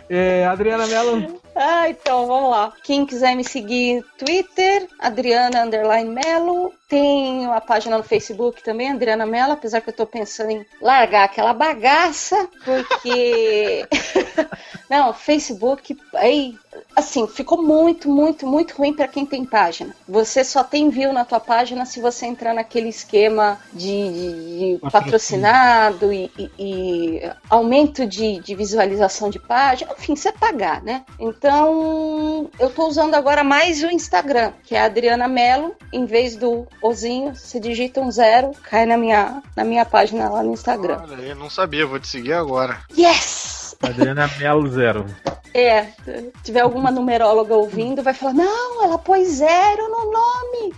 [0.09, 1.41] É, Adriana Mello.
[1.55, 2.73] Ah, então vamos lá.
[2.83, 6.73] Quem quiser me seguir no Twitter, Adriana Underline Melo.
[6.87, 11.25] Tenho a página no Facebook também, Adriana Mello, apesar que eu tô pensando em largar
[11.25, 13.85] aquela bagaça, porque.
[14.89, 16.57] Não, Facebook, aí,
[16.95, 19.95] assim, ficou muito, muito, muito ruim para quem tem página.
[20.07, 26.11] Você só tem view na tua página se você entrar naquele esquema de, de patrocinado
[26.11, 31.03] e, e, e aumento de, de, visualização de página, enfim, você pagar, né?
[31.19, 36.35] Então, eu tô usando agora mais o Instagram, que é a Adriana Mello, em vez
[36.35, 40.99] do Ozinho, você digita um zero, cai na minha, na minha página lá no Instagram.
[41.01, 42.81] Olha aí, não sabia, vou te seguir agora.
[42.97, 43.60] Yes!
[43.81, 45.05] Adriana Melo Zero.
[45.53, 50.73] É, se tiver alguma numeróloga ouvindo, vai falar: não, ela pôs zero no nome.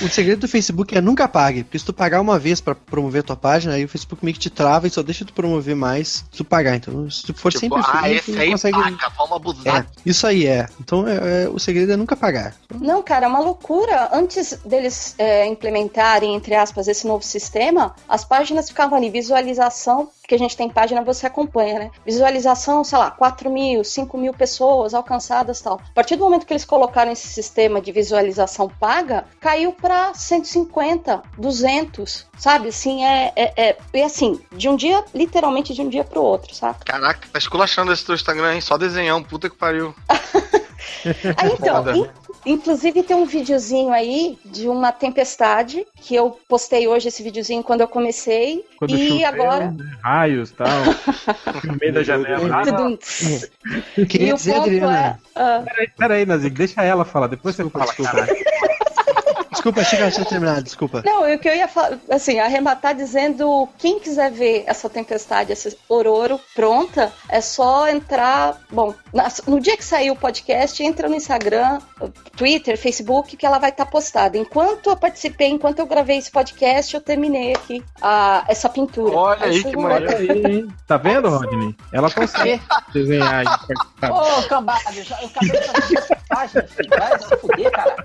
[0.00, 3.22] o segredo do Facebook é nunca pague, porque se tu pagar uma vez para promover
[3.22, 6.24] tua página, aí o Facebook meio que te trava e só deixa tu promover mais
[6.30, 6.76] se tu pagar.
[6.76, 8.80] Então, se tu for tipo, sempre ah, esse aí consegue...
[8.80, 9.82] paga, vamos abusar.
[9.82, 10.66] É, isso aí é.
[10.80, 12.54] Então, é, é, o segredo é nunca pagar.
[12.80, 14.08] Não, cara, é uma loucura.
[14.12, 20.34] Antes deles é, implementarem, entre aspas, esse novo sistema, as páginas ficavam ali, visualização, que
[20.34, 21.87] a gente tem página, você acompanha, né?
[22.04, 25.80] Visualização, sei lá, 4 mil, 5 mil pessoas alcançadas tal.
[25.90, 31.22] A partir do momento que eles colocaram esse sistema de visualização paga, caiu para 150,
[31.36, 32.68] 200, sabe?
[32.68, 36.54] Assim, é, é, é, é, assim, de um dia, literalmente de um dia pro outro,
[36.54, 36.78] sabe?
[36.84, 38.60] Caraca, tá esculachando esse teu Instagram, hein?
[38.60, 39.94] Só desenhão, puta que pariu.
[41.36, 41.84] Aí, então,
[42.44, 47.80] Inclusive tem um videozinho aí de uma tempestade que eu postei hoje esse videozinho quando
[47.80, 49.98] eu comecei quando e choveu, agora né?
[50.02, 50.68] raios tal
[51.64, 52.48] no meio da janela.
[52.52, 55.20] Ah, Queria dizer, Adriana.
[55.34, 55.64] É, uh...
[55.64, 57.92] Peraí, peraí, Nazik, deixa ela falar, depois você fala.
[57.94, 58.26] Cara.
[59.50, 61.02] Desculpa, que ela tinha terminado, desculpa.
[61.04, 65.74] Não, o que eu ia falar, assim, arrematar dizendo, quem quiser ver essa tempestade, essa
[65.88, 68.94] Ororo pronta, é só entrar, bom,
[69.46, 71.78] no dia que sair o podcast, entra no Instagram,
[72.36, 74.36] Twitter, Facebook, que ela vai estar tá postada.
[74.36, 79.16] Enquanto eu participei, enquanto eu gravei esse podcast, eu terminei aqui a, essa pintura.
[79.16, 80.66] Olha aí, que maravilha.
[80.86, 81.74] Tá vendo, Rodney?
[81.92, 82.60] Ela consegue
[82.92, 83.48] desenhar e
[84.06, 87.96] Ô, oh, cambada, eu, já, eu acabei de fazer essa página, vai se fuder, cara.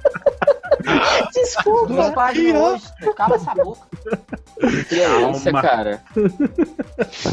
[1.34, 1.88] Desculpa.
[1.88, 3.14] Duas páginas hoje.
[3.16, 3.82] Cala essa boca.
[4.88, 6.02] Que é isso, cara?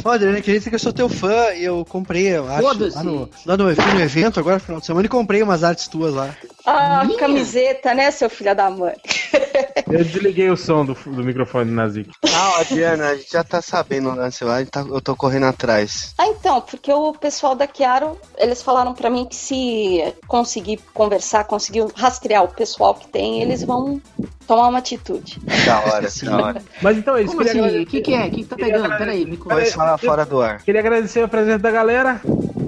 [0.04, 3.04] Ó, Adriana, queria dizer que eu sou teu fã e eu comprei, eu acho, lá
[3.04, 6.14] no, lá no, no evento agora, no final de semana, e comprei umas artes tuas
[6.14, 6.34] lá.
[6.66, 7.18] Ah, Minha?
[7.18, 8.94] camiseta, né, seu filho da mãe?
[9.90, 12.10] Eu desliguei o som do, do microfone na Zic.
[12.32, 16.14] Ah, Adriana, a gente já tá sabendo o lance lá, tá, eu tô correndo atrás.
[16.16, 21.44] Ah, então, porque o pessoal da Chiaro, eles falaram pra mim que se conseguir conversar,
[21.44, 24.00] conseguir rastrear o pessoal que tem, eles vão
[24.46, 25.38] tomar uma atitude.
[25.64, 26.62] Da hora, da hora.
[26.82, 27.32] Mas então é isso.
[27.36, 27.82] Como assim?
[27.82, 28.26] O que, que é?
[28.26, 28.96] O que, que tá pegando?
[28.96, 30.62] Peraí, me Vai falar fora do ar.
[30.62, 32.20] Queria agradecer a presença da galera.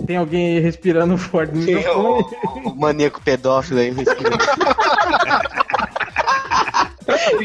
[0.06, 2.24] Tem alguém respirando forte no microfone.
[2.66, 4.39] o, o maníaco pedófilo aí respirando.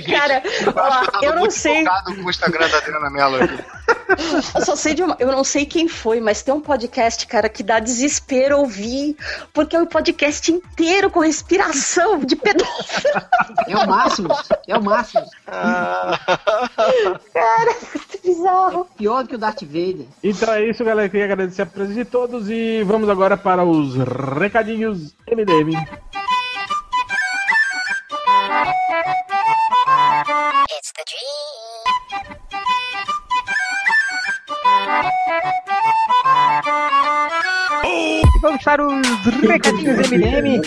[0.07, 0.41] Cara,
[0.75, 1.83] ó, eu não sei.
[2.05, 3.63] Com o Instagram da Adriana Mello aqui.
[4.55, 5.15] Eu só sei de uma.
[5.19, 9.15] Eu não sei quem foi, mas tem um podcast, cara, que dá desespero ouvir,
[9.53, 13.21] porque é um podcast inteiro com respiração de pedófilo.
[13.67, 14.29] É o máximo.
[14.67, 15.25] É o máximo.
[17.33, 18.87] cara, é muito bizarro.
[18.93, 20.05] É pior do que o Darth Vader.
[20.23, 21.09] Então é isso, galera.
[21.09, 25.71] Queria agradecer a presença de todos e vamos agora para os recadinhos MDM.
[30.69, 31.03] It's the
[34.87, 35.11] Thank
[37.45, 37.56] you.
[37.85, 40.61] E vamos para os recadinhos MDM.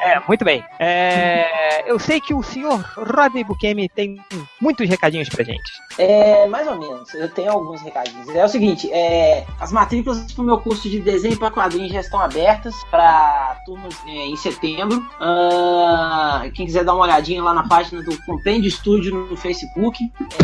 [0.00, 0.64] É, muito bem.
[0.78, 4.18] É, eu sei que o senhor Rodney Bukemi tem
[4.60, 5.70] muitos recadinhos pra gente.
[5.98, 7.12] É, mais ou menos.
[7.14, 8.28] Eu tenho alguns recadinhos.
[8.28, 12.00] É o seguinte, é, as matrículas para o meu curso de desenho para quadrinhos já
[12.00, 15.04] estão abertas para turmas é, em setembro.
[15.20, 19.98] Ah, quem quiser dar uma olhadinha lá na página do Compêndio Studio no Facebook,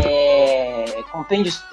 [0.04, 0.84] é,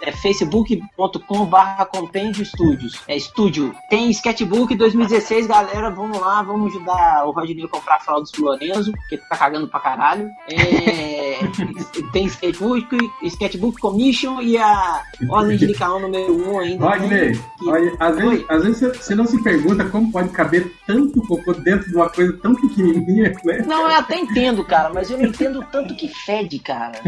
[0.02, 3.02] é facebook.com/barra Compêndio Studios.
[3.08, 3.76] É estúdio.
[3.90, 5.90] Tem sketchbook 2016, galera.
[5.90, 9.68] Vamos lá, vamos ajudar o Rodney a comprar a fralda do Lorenzo, que tá cagando
[9.68, 10.30] pra caralho.
[10.52, 11.40] É,
[12.12, 16.86] tem sketchbook, sketchbook Commission e a Ordem de Licaão número 1 ainda.
[16.86, 17.70] Rodney, que...
[17.70, 21.90] olha, às, vezes, às vezes você não se pergunta como pode caber tanto cocô dentro
[21.90, 23.64] de uma coisa tão pequenininha, né?
[23.66, 27.00] Não, eu até entendo, cara, mas eu não entendo tanto que fede, cara.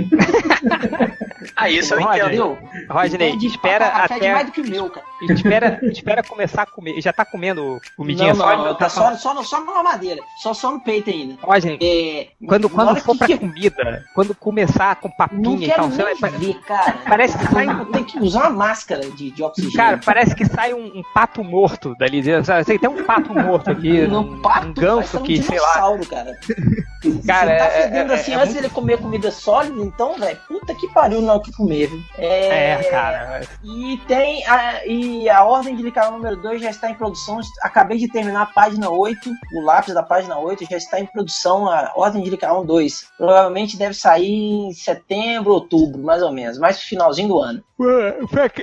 [1.55, 2.57] ah, isso eu Rodney, entendo.
[2.89, 4.13] Rodney, espera pra, até...
[4.15, 5.08] Fede mais do que o meu, cara.
[5.21, 7.01] Espera, espera começar a comer.
[7.01, 8.57] Já tá comendo comidinha não, só?
[8.57, 10.21] não, tá só, só, no- só na madeira.
[10.41, 11.35] Só, só no peito ainda.
[11.43, 15.71] Ó, gente, É, quando, quando for que pra que- comida, quando começar com papinha e
[15.71, 16.97] tal, você vai- ver, cara.
[17.07, 19.75] Parece que sai Tem que usar uma máscara de, de oxigênio.
[19.75, 22.23] Cara, parece que sai um, um pato morto dali.
[22.43, 22.77] sabe?
[22.79, 24.01] Tem um pato morto aqui.
[24.07, 25.97] Não, um, pato, um ganso um que, sei lá.
[26.09, 26.37] cara.
[27.25, 30.19] Cara, Você tá é- fedendo é- assim é antes muito- dele comer comida sólida, então,
[30.19, 32.01] velho, puta que pariu não é o que comer, viu?
[32.17, 33.41] É, cara.
[33.63, 34.45] E tem.
[34.45, 37.39] A, e a ordem de licar número 2 já está em produção.
[37.61, 39.29] Acabei de terminar a página 8.
[39.55, 41.67] O lápis da página 8 já está em produção.
[41.67, 43.11] A ordem de licar 2.
[43.17, 46.57] Provavelmente deve sair em setembro, outubro, mais ou menos.
[46.57, 47.63] Mais finalzinho do ano.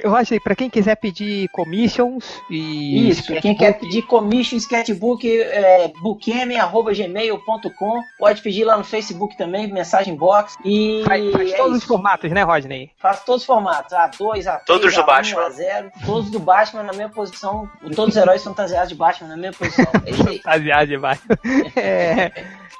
[0.03, 3.09] Eu acho aí, pra quem quiser pedir commissions e.
[3.09, 8.03] Isso, quem quer pedir commission sketchbook, é, bookeme.gmail.com.
[8.19, 10.57] Pode pedir lá no Facebook também, mensagem box.
[10.65, 12.91] E Faz, faz é todos os formatos, né, Rodney?
[12.99, 15.49] Faz todos os formatos, A2, A3, Todos do A1, Batman.
[15.49, 19.57] A0, todos do Batman na mesma posição, todos os heróis fantasiados de Batman na mesma
[19.59, 19.87] posição.
[20.07, 20.39] É isso aí.
[20.39, 21.21] Fantasiado demais.
[21.77, 22.31] É,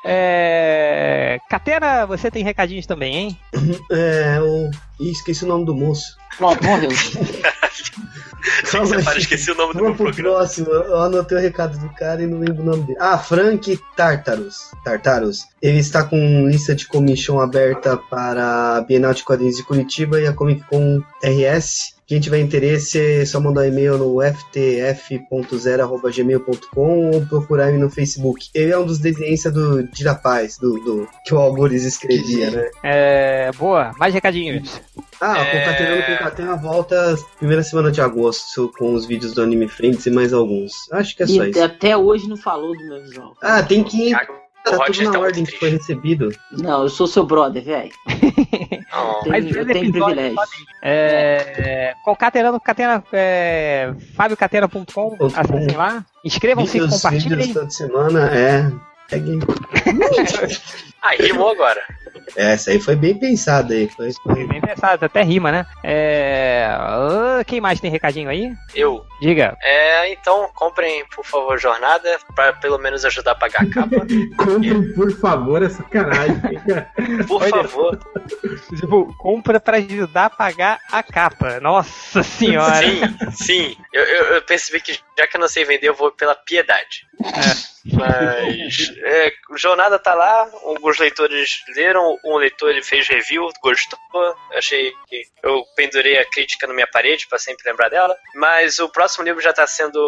[0.07, 1.39] é...
[1.49, 3.39] Catena, você tem recadinhos também, hein?
[3.91, 4.71] É, o.
[5.01, 6.17] Ih, esqueci o nome do moço.
[6.37, 6.91] Pronto, morreu.
[8.71, 9.01] Calma aí.
[9.01, 10.39] Separa, esqueci o nome do Vamos meu pro programa.
[10.39, 10.69] próximo.
[10.71, 12.99] Eu anotei o recado do cara e não lembro o nome dele.
[13.01, 14.71] Ah, Frank Tartarus.
[14.85, 15.47] Tartarus.
[15.61, 20.27] Ele está com lista de commission aberta para a Bienal de Quadrinhos de Curitiba e
[20.27, 21.96] a Comic Con RS.
[22.07, 28.49] Quem tiver interesse, é só mandar um e-mail no ftf.0.gmail.com ou procurar ele no Facebook.
[28.55, 32.71] Ele é um dos desenhistas do Dira Paz, do, do que o Algures escrevia, né?
[32.85, 34.81] É, boa, mais recadinhos.
[35.21, 35.59] Ah, É.
[35.59, 40.11] Concatenando com Catena volta primeira semana de agosto com os vídeos do Anime Friends e
[40.11, 40.73] mais alguns.
[40.93, 41.63] Acho que é só E isso.
[41.63, 43.35] até hoje não falou do meu visual.
[43.43, 44.27] Ah, tem que tá
[44.65, 46.29] tudo tá na muito ordem que foi recebido.
[46.53, 47.91] Não, eu sou seu brother, velho.
[48.91, 50.37] Tenho- Mas eu tenho privilégio.
[50.37, 56.05] tem- É, Concatenando Catena, é, fabiocatena.com, acessem lá.
[56.25, 57.53] Inscrevam-se, Vídeos, compartilhem.
[57.53, 58.71] toda semana, é.
[59.09, 59.39] Peguem.
[61.03, 61.81] Ah, rimou agora.
[62.35, 63.89] É, essa aí foi bem pensada aí.
[63.89, 64.47] Foi, foi...
[64.47, 65.67] Bem pensado, até rima, né?
[65.85, 66.69] É,
[67.47, 68.53] quem mais tem recadinho aí?
[68.75, 69.05] Eu.
[69.21, 69.57] Diga.
[69.63, 74.07] É, então comprem, por favor, jornada, pra pelo menos ajudar a pagar a capa.
[74.37, 76.37] Comprem, por favor, é sacanagem.
[77.27, 77.99] Por favor.
[78.79, 81.61] Tipo, compra pra ajudar a pagar a capa.
[81.61, 82.77] Nossa senhora.
[82.77, 83.01] Sim,
[83.33, 83.77] sim.
[83.93, 87.07] Eu, eu, eu percebi que já que eu não sei vender, eu vou pela piedade.
[87.93, 93.99] Mas é, jornada tá lá, alguns leitores leram, um leitor ele fez review, gostou,
[94.55, 98.15] achei que eu pendurei a crítica na minha parede pra sempre lembrar dela.
[98.35, 99.99] Mas o próximo livro já tá sendo,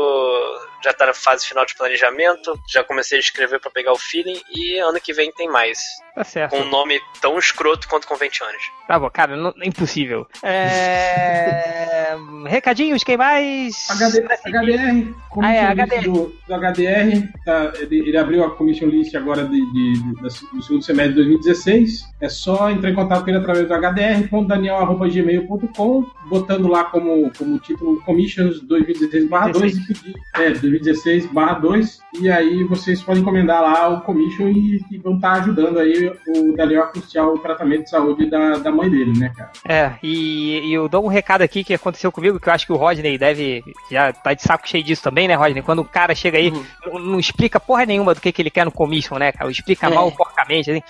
[0.83, 4.41] já tá na fase final de planejamento, já comecei a escrever pra pegar o feeling
[4.55, 5.79] e ano que vem tem mais.
[6.15, 6.51] Tá certo.
[6.51, 8.63] Com um nome tão escroto quanto Conventiones.
[8.87, 10.27] Tá bom, cara, não, é impossível.
[10.43, 12.17] É...
[12.49, 13.89] Recadinhos, quem mais?
[13.91, 16.03] HD, HDR, Ah, é, HDR.
[16.05, 20.63] Do, do HDR, tá, ele, ele abriu a commission list agora de, de- de- do
[20.63, 21.98] segundo semestre de 2016.
[22.21, 28.01] É só entrar em contato com ele através do hdr.daniel.gmail.com, botando lá como, como título
[28.03, 30.15] Commissions 2016-2 e pedir.
[30.35, 31.99] É, 2016-2.
[32.21, 36.55] E aí vocês podem encomendar lá o commission e, e vão estar ajudando aí o
[36.57, 39.51] Daniel a custear o tratamento de saúde da, da mãe dele, né, cara?
[39.67, 42.73] É, e, e eu dou um recado aqui que aconteceu comigo, que eu acho que
[42.73, 43.63] o Rodney deve.
[43.91, 45.63] Já tá de saco cheio disso também, né, Rodney?
[45.63, 48.65] Quando o cara chega aí, não, não explica porra nenhuma do que, que ele quer
[48.65, 49.51] no commission, né, cara?
[49.51, 49.95] Explica É.
[49.95, 50.83] mal porcamente, assim.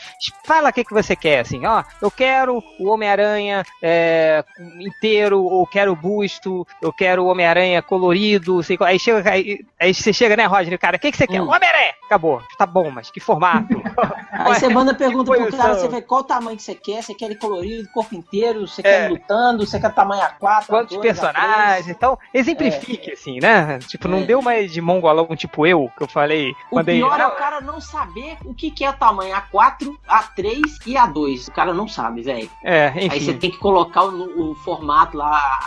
[0.44, 1.82] Fala o que, que você quer, assim, ó.
[2.00, 4.44] Eu quero o Homem-Aranha é,
[4.80, 8.88] inteiro, ou quero o busto, eu quero o Homem-Aranha colorido, sei qual.
[8.88, 10.46] Aí, chega, aí, aí você chega, né?
[10.46, 11.40] O cara, o que, que você quer?
[11.40, 11.97] Homem-Aranha!
[12.08, 12.40] Acabou.
[12.56, 13.82] Tá bom, mas que formato?
[14.32, 17.26] Aí você manda pergunta pro cara, você vê qual tamanho que você quer, você quer
[17.26, 18.82] ele colorido, corpo inteiro, você É.
[18.82, 21.86] quer ele lutando, você quer tamanho A4, Quantos A2, personagens?
[21.86, 21.90] A3.
[21.90, 23.78] Então, exemplifique, assim, né?
[23.80, 24.24] Tipo, não É.
[24.24, 26.54] deu mais de mongolão, tipo eu, que eu falei.
[26.70, 26.96] O mandei.
[26.96, 30.94] pior é "Ah, o cara não saber o que, que é tamanho A4, A3 e
[30.94, 31.48] A2.
[31.48, 32.50] O cara não sabe, velho.
[32.64, 33.38] É, Aí você enfim.
[33.38, 35.58] tem que colocar o, o formato lá,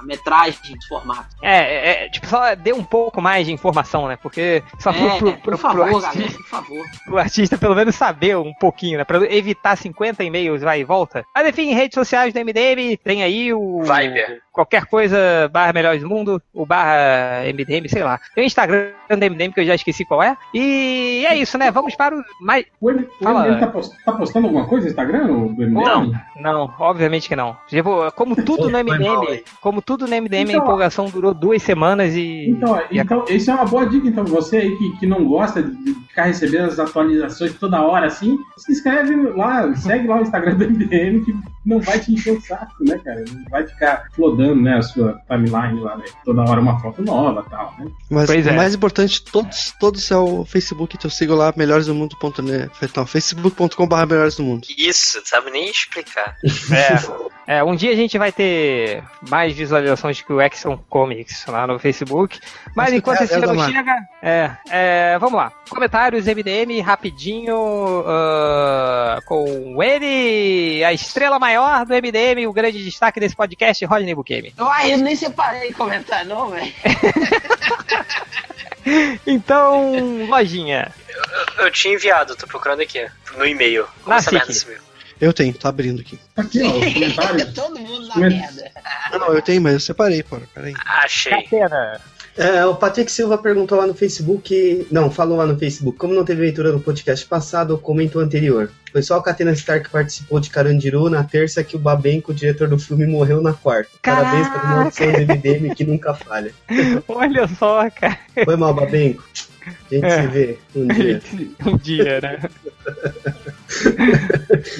[0.00, 1.36] a metragem dos formatos.
[1.42, 4.16] É, é, é, tipo, só dê um pouco mais de informação, né?
[4.16, 6.86] Porque só pro, É, pro, por pro, favor, pro galera, artista, por favor.
[7.04, 9.04] pro artista pelo menos saber um pouquinho, né?
[9.04, 11.24] Pra evitar 50 e-mails vai e volta.
[11.34, 13.82] Mas enfim, redes sociais do MDM, tem aí o.
[13.82, 14.40] Viber.
[14.52, 18.18] Qualquer coisa, barra Melhores do Mundo, o barra MDM, sei lá.
[18.34, 20.36] Tem o Instagram do MDM que eu já esqueci qual é.
[20.52, 21.70] E é isso, né?
[21.70, 22.64] Vamos para o mais.
[22.80, 23.42] O M- Fala.
[23.46, 25.24] MDM tá, post- tá postando alguma coisa no Instagram?
[25.30, 25.72] o- Do MDM?
[25.84, 27.56] Não, não, obviamente que não.
[27.68, 31.62] Tipo, como tudo no mal MDM, como tudo no MDM, a Então, empolgação durou duas
[31.62, 32.50] semanas e.
[32.50, 34.08] Então, e então isso é uma boa dica.
[34.08, 38.36] Então, você aí que, que não gosta de ficar recebendo as atualizações toda hora assim,
[38.56, 41.32] se inscreve lá, segue lá o Instagram do MDM que
[41.64, 43.24] não vai te encher o saco, né, cara?
[43.28, 46.04] Não vai ficar flodando, né, a sua timeline lá, né?
[46.24, 47.90] Toda hora uma foto nova e tal, né?
[48.10, 48.52] Mas Pois o é.
[48.52, 52.70] mais importante, todos, todos é o Facebook, então eu sigo lá, melhoresdomundo.net.
[52.96, 54.66] Não, facebook.com.br melhores do mundo.
[54.76, 56.36] Isso, não sabe nem explicar.
[57.46, 61.66] É, é, um dia a gente vai ter mais visualizações que o Exxon Comics lá
[61.66, 62.38] no Facebook.
[62.76, 65.52] Mas Acho enquanto é- esse é da chega, é, é, vamos lá.
[65.68, 73.34] Comentários MDM rapidinho ah, com ele, a estrela maior do MDM, o grande destaque desse
[73.34, 74.54] podcast, Rodney Bukemi.
[74.58, 76.72] Uai, eu nem separei comentário, não, velho.
[79.26, 80.90] Então, lojinha.
[81.58, 83.06] Eu, eu tinha enviado, tô procurando aqui,
[83.36, 83.86] no e-mail.
[84.02, 84.22] Como Na?
[85.20, 86.18] Eu tenho, tô abrindo aqui.
[86.34, 87.52] Aqui, ó, os comentários.
[87.52, 88.72] Todo mundo na Coment- merda.
[89.12, 90.38] Não, eu tenho, mas eu separei, pô.
[90.54, 90.72] Peraí.
[90.86, 91.46] Achei.
[92.36, 94.86] É, o Patrick Silva perguntou lá no Facebook.
[94.90, 95.98] Não, falou lá no Facebook.
[95.98, 98.70] Como não teve leitura no podcast passado, comenta o anterior.
[98.92, 102.34] Foi só o Catena Stark que participou de Carandiru na terça que o Babenco, o
[102.34, 103.90] diretor do filme, morreu na quarta.
[104.02, 106.52] Parabéns pela maldição do MDM que nunca falha.
[107.08, 108.18] Olha só, cara.
[108.44, 109.22] Foi mal, Babenco.
[109.66, 110.10] A gente É.
[110.22, 111.22] se vê um dia.
[111.66, 112.40] um dia, né?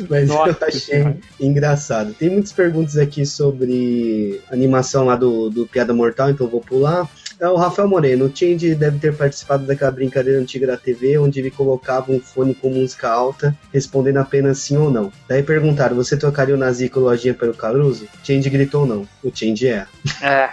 [0.08, 2.12] Mas Nossa eu achei engraçado.
[2.14, 7.08] Tem muitas perguntas aqui sobre animação lá do, do Piada Mortal, então eu vou pular.
[7.40, 8.26] É o Rafael Moreno.
[8.26, 12.54] O Change deve ter participado daquela brincadeira antiga da TV, onde ele colocava um fone
[12.54, 15.10] com música alta, respondendo apenas sim ou não.
[15.26, 18.06] Daí perguntaram: você trocaria o Nazi com lojinha pelo Caruso?
[18.22, 19.08] Change gritou não.
[19.24, 19.86] O Change é.
[20.20, 20.50] É.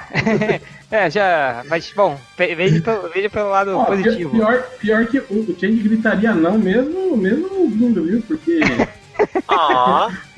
[0.89, 1.61] é, já.
[1.67, 4.29] Mas, bom, ve- veja pelo, veja pelo lado pi- positivo.
[4.31, 8.23] Pior, pior que o, Change gritaria não mesmo, mesmo ouvindo, viu?
[8.25, 8.61] Porque.
[9.49, 10.09] Ó.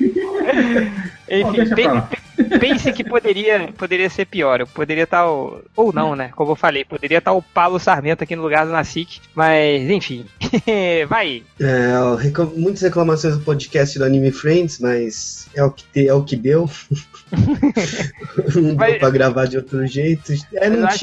[1.30, 4.66] Enfim, pe- pense que poderia, poderia ser pior.
[4.66, 5.62] Poderia estar o.
[5.76, 6.30] Ou não, né?
[6.34, 9.20] Como eu falei, poderia estar o Paulo Sarmento aqui no lugar do Nacic.
[9.34, 10.26] Mas, enfim.
[11.08, 11.42] Vai.
[11.60, 11.90] É,
[12.20, 16.22] reclam- muitas reclamações do podcast do Anime Friends, mas é o que, te- é o
[16.22, 16.68] que deu.
[18.54, 20.32] não deu pra gravar de outro jeito.
[20.54, 20.98] É, não Mas acho-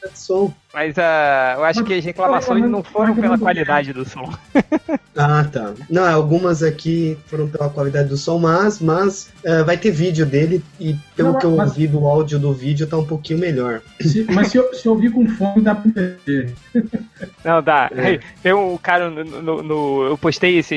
[0.00, 0.52] tinha som.
[0.72, 4.32] Mas ah, eu acho que as reclamações não foram pela qualidade do som.
[5.20, 5.72] Ah, tá.
[5.90, 10.62] Não, algumas aqui foram pela qualidade do som, mas, mas é, vai ter vídeo dele
[10.78, 13.80] e pelo Não, que eu mas- ouvi do áudio do vídeo tá um pouquinho melhor.
[14.00, 16.54] Se- mas se eu, se eu ouvir com fome, dá pra entender.
[17.44, 17.90] Não, dá.
[17.96, 18.20] É.
[18.44, 20.76] Tem um cara no, no- no- Eu postei esse.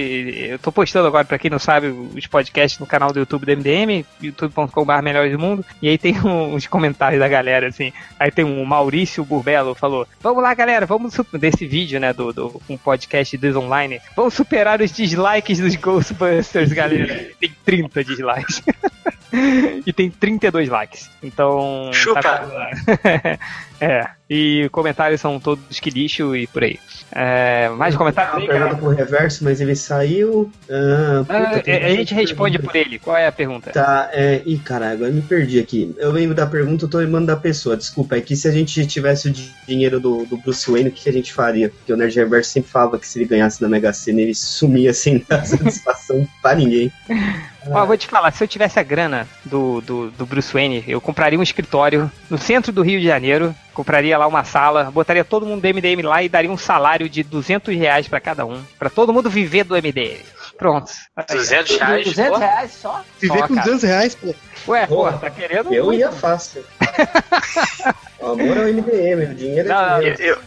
[0.50, 3.52] Eu tô postando agora, pra quem não sabe, os podcasts no canal do YouTube do
[3.52, 5.64] MDM, youtube.com.br Melhores do Mundo.
[5.84, 7.94] E aí tem uns comentários da galera, assim.
[8.20, 12.14] Aí tem um Maurício Burbelo falou: Vamos lá, galera, vamos desse vídeo, né?
[12.14, 14.00] Do, do um podcast Desonline.
[14.16, 17.32] Vamos superar os dislikes dos Ghostbusters, galera.
[17.40, 18.64] Tem 30 dislikes.
[19.86, 21.10] e tem 32 likes.
[21.24, 21.90] Então.
[21.94, 22.22] Chupa.
[22.22, 22.48] tá-
[23.80, 24.10] é.
[24.34, 26.80] E comentários são todos que lixo e por aí.
[27.12, 30.50] É, mais comentários Uma pergunta pro reverso, mas ele saiu.
[30.70, 32.72] Ah, puta, Ah, tem a gente responde pergunta.
[32.80, 32.98] por ele.
[33.00, 33.72] Qual é a pergunta?
[33.72, 34.42] Tá, é.
[34.46, 35.94] Ih, caralho, agora me perdi aqui.
[35.98, 37.76] Eu lembro da pergunta, eu tô lembrando da pessoa.
[37.76, 40.92] Desculpa, é que se a gente tivesse o di- dinheiro do, do Bruce Wayne, o
[40.94, 41.68] que que a gente faria?
[41.68, 44.94] Porque o Nerd Reverso sempre falava que se ele ganhasse na Mega Sena, ele sumia
[44.94, 46.90] sem dar satisfação pra ninguém.
[47.70, 51.00] Ó, vou te falar, se eu tivesse a grana do, do, do Bruce Wayne, eu
[51.02, 55.46] compraria um escritório no centro do Rio de Janeiro, compraria lá uma sala, botaria todo
[55.46, 58.90] mundo do MDM lá e daria um salário de 200 reais pra cada um, pra
[58.90, 60.20] todo mundo viver do MDM.
[60.58, 60.92] Pronto.
[61.16, 62.06] Aí, 200 reais?
[62.06, 62.38] 200 pô?
[62.38, 63.04] reais só?
[63.20, 63.66] Viver Só, com cara.
[63.66, 64.36] 200 reais, pô.
[64.68, 65.74] Ué, pô, tá querendo?
[65.74, 66.00] Eu muito.
[66.00, 66.64] ia fácil.
[68.20, 70.22] o amor é o MDM, o dinheiro é Não, não, dinheiro.
[70.22, 70.38] Eu,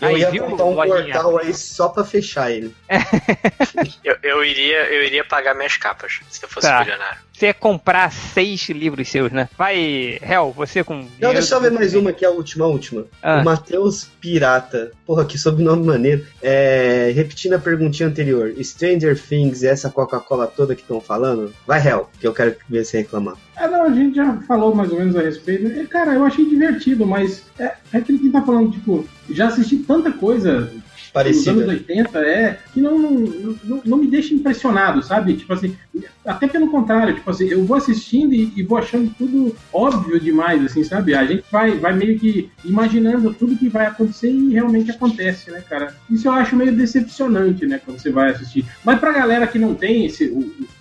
[0.00, 1.12] Eu Aí, ia viu, montar um lojinha?
[1.12, 2.74] portal aí só pra fechar ele.
[4.04, 6.78] eu, eu iria, eu iria pagar minhas capas se eu fosse Tá.
[6.78, 7.18] bilionário.
[7.40, 9.48] Você comprar seis livros seus, né?
[9.56, 11.06] Vai, Hel, você com.
[11.18, 13.06] Não, deixa eu ver mais uma aqui, a última, a última.
[13.22, 13.40] Ah.
[13.40, 14.90] O Matheus Pirata.
[15.06, 16.26] Porra, que sobrenome maneiro.
[16.42, 18.52] É, repetindo a perguntinha anterior.
[18.62, 21.50] Stranger Things e essa Coca-Cola toda que estão falando?
[21.66, 23.36] Vai, Hell, que eu quero ver você reclamar.
[23.56, 25.66] Ah, não, a gente já falou mais ou menos a respeito.
[25.66, 29.78] É, Cara, eu achei divertido, mas é, é aquilo que tá falando, tipo, já assisti
[29.78, 30.70] tanta coisa
[31.12, 31.52] Parecida.
[31.52, 35.34] nos anos 80, é, que não, não, não, não me deixa impressionado, sabe?
[35.36, 35.76] Tipo assim,
[36.24, 40.64] até pelo contrário, tipo assim, eu vou assistindo e, e vou achando tudo óbvio demais,
[40.64, 41.14] assim, sabe?
[41.14, 45.62] A gente vai, vai meio que imaginando tudo que vai acontecer e realmente acontece, né,
[45.68, 45.94] cara?
[46.08, 48.64] Isso eu acho meio decepcionante, né, quando você vai assistir.
[48.84, 50.32] Mas pra galera que não tem esse,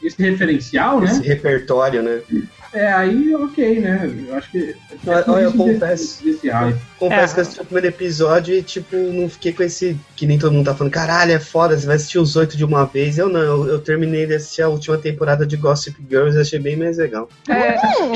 [0.03, 1.27] esse referencial, Esse né?
[1.27, 2.21] repertório, né?
[2.71, 4.11] É, aí ok, né?
[4.27, 4.75] Eu acho que.
[5.07, 6.23] Olha, é olha, eu desse- confesso.
[6.23, 6.49] Desse
[6.99, 7.33] confesso É.
[7.33, 9.97] que eu assisti o primeiro episódio e, tipo, não fiquei com esse.
[10.15, 12.63] Que nem todo mundo tá falando, caralho, é foda, você vai assistir os oito de
[12.63, 13.17] uma vez.
[13.17, 16.75] Eu não, eu, eu terminei de assistir a última temporada de Gossip Girls achei bem
[16.75, 17.29] mais legal.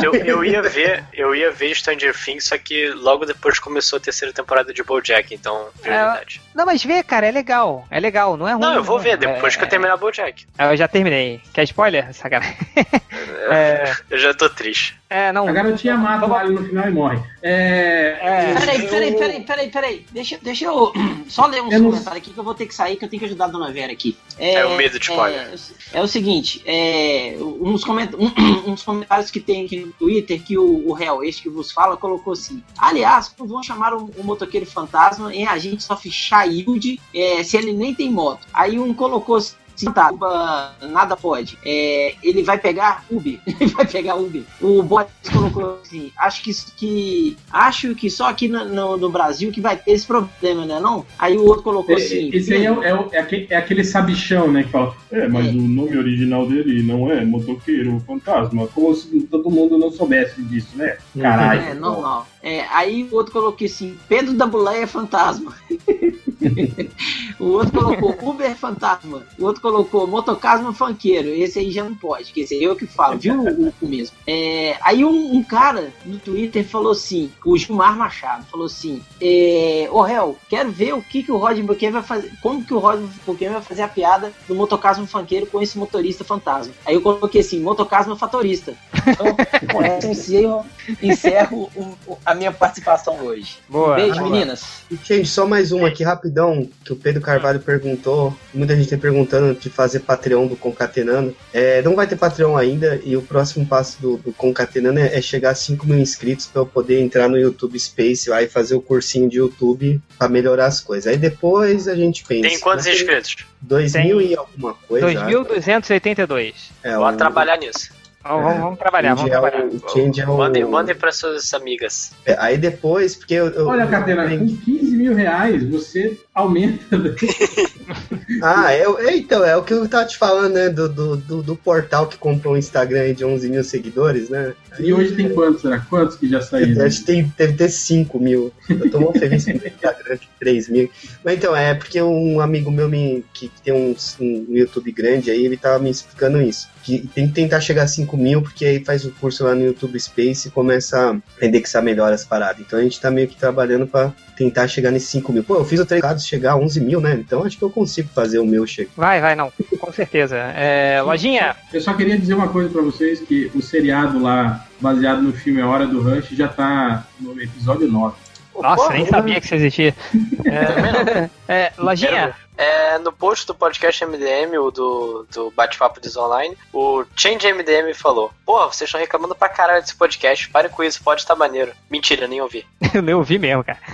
[0.04, 4.00] Eu, eu ia ver, eu ia ver Stranger Things, só que logo depois começou a
[4.00, 6.42] terceira temporada de BoJack, então prioridade.
[6.54, 7.86] Não, mas vê, cara, é legal.
[7.90, 8.62] É legal, não é ruim.
[8.62, 10.46] Não, eu vou ver É, depois que eu terminar BoJack.
[10.60, 11.42] Eu já terminei.
[11.54, 12.14] Quer spoiler?
[12.14, 12.56] Sacanagem.
[13.50, 14.98] É, Eu já tô triste.
[15.14, 15.48] É, não.
[15.48, 17.20] A garotinha mata o alien no final e morre.
[17.44, 18.54] É.
[18.60, 20.06] Peraí, peraí, peraí, peraí, peraí.
[20.12, 20.92] Deixa, deixa eu
[21.30, 23.10] só ler uns Eu não- comentários aqui que eu vou ter que sair, que eu
[23.10, 24.18] tenho que ajudar a dona Vera aqui.
[24.40, 25.54] É o medo de spoiler.
[25.94, 28.10] É, é o seguinte, é, uns, coment,
[28.66, 31.96] uns comentários que tem aqui no Twitter que o, o réu, este que vos fala,
[31.96, 32.64] colocou assim.
[32.78, 37.72] Aliás, como vão chamar o, o motoqueiro fantasma em agente só Child é, se ele
[37.74, 38.48] nem tem moto?
[38.54, 39.56] Aí um colocou assim.
[39.94, 41.58] Tá, Uba, nada pode.
[41.66, 43.40] É, ele vai pegar Uber.
[43.60, 44.44] ele vai pegar Uber.
[44.62, 49.52] O Boris colocou assim: acho que, que acho que só aqui no, no- no Brasil
[49.52, 50.80] que vai ter esse problema, né?
[50.80, 51.06] Não?
[51.18, 52.30] Aí o outro colocou assim.
[52.34, 54.64] Esse aí é, o- é, é aquele, é aquele sabichão, né?
[54.64, 58.68] Que fala, é, mas o nome original dele não é Motoqueiro Fantasma.
[58.68, 60.98] Como se todo mundo não soubesse disso, né?
[61.20, 61.62] Caralho.
[61.62, 62.28] É, normal.
[62.44, 65.56] É, aí o outro colocou assim: Pedro da Buleia é fantasma.
[67.40, 69.24] o outro colocou Uber fantasma.
[69.40, 71.30] O outro colocou Motocasma funkeiro.
[71.30, 73.42] Esse aí já não pode, que esse é eu que falo, viu?
[73.42, 74.16] O, o mesmo.
[74.28, 79.88] É, aí um, um cara no Twitter falou assim: o Gilmar Machado falou assim: é,
[79.92, 82.32] Ô réu, quero ver o que, que o Rod Buquet vai fazer.
[82.42, 86.24] Como que o Rod Buquet vai fazer a piada do Motocasma funkeiro com esse motorista
[86.24, 86.74] fantasma.
[86.86, 88.74] Aí eu coloquei assim: Motocasma fatorista.
[89.08, 89.36] Então,
[89.72, 90.66] com essa eu encerro,
[91.02, 93.58] encerro o- o- a minha participação hoje.
[93.70, 93.96] Boa.
[93.96, 94.30] Beijo, Boa.
[94.30, 94.64] meninas.
[94.90, 98.36] E, gente, só mais uma aqui rapidão, que o Pedro Carvalho perguntou.
[98.54, 101.36] Muita gente tem perguntando de fazer Patreon do Concatenando.
[101.54, 105.22] É, não vai ter Patreon ainda, e o próximo passo do, do Concatenando é, é
[105.22, 108.76] chegar a 5 mil inscritos para eu poder entrar no YouTube Space lá e fazer
[108.76, 111.08] o cursinho de YouTube para melhorar as coisas.
[111.08, 112.48] Aí depois a gente pensa.
[112.50, 113.36] Tem quantos Mas inscritos?
[113.62, 115.08] 2 mil e alguma coisa.
[115.08, 116.54] 2.282.
[116.84, 117.90] É, Bora o- trabalhar nisso.
[118.24, 119.70] Vamos, vamos- vamos trabalhar, vamos é o- trabalhar.
[119.94, 122.12] Change é o- Mandem, mandem para suas amigas.
[122.26, 123.48] É, aí depois, porque eu.
[123.48, 126.84] eu- Olha, Catena, com 15 mil reais você aumenta.
[128.46, 130.68] Ah, é, o- é, então, é o que eu tava te falando, né?
[130.70, 134.54] Do, do, do, do portal que comprou um Instagram de 11 mil seguidores, né?
[134.78, 135.80] E hoje tem quantos, será?
[135.80, 136.86] Quantos que já saíram?
[136.86, 138.52] Acho que tem, deve ter 5 mil.
[138.68, 140.90] Eu tô muito feliz com o Instagram que 3 mil.
[141.24, 145.46] Mas então, é porque um amigo meu me, que tem um, um YouTube grande aí,
[145.46, 146.68] ele tava me explicando isso.
[146.84, 149.64] Que tem que tentar chegar a 5 mil, porque aí faz o curso lá no
[149.64, 152.60] YouTube Space e começa a indexar melhor as paradas.
[152.60, 155.44] Então a gente tá meio que trabalhando pra tentar chegar nesses 5 mil.
[155.46, 157.14] Pô, eu fiz o treinado chegar a 11 mil, né?
[157.14, 158.92] Então acho que eu consigo fazer o meu chegar.
[158.96, 159.52] Vai, vai, não.
[159.80, 160.38] Com certeza.
[160.56, 161.56] É, lojinha.
[161.72, 165.62] Eu só queria dizer uma coisa pra vocês, que o seriado lá, baseado no filme
[165.62, 168.16] A Hora do Rush, já tá no episódio 9.
[168.62, 169.96] Nossa, nem sabia que isso existia.
[170.46, 172.36] É, é, lojinha.
[172.58, 177.94] É, no post do podcast MDM, o do, do Bate-Papo Diz Online, o Change MDM
[177.94, 181.72] falou: Porra, vocês estão reclamando pra caralho desse podcast, pare com isso, pode estar maneiro.
[181.90, 182.66] Mentira, nem ouvi.
[182.94, 183.80] Eu nem ouvi mesmo, cara.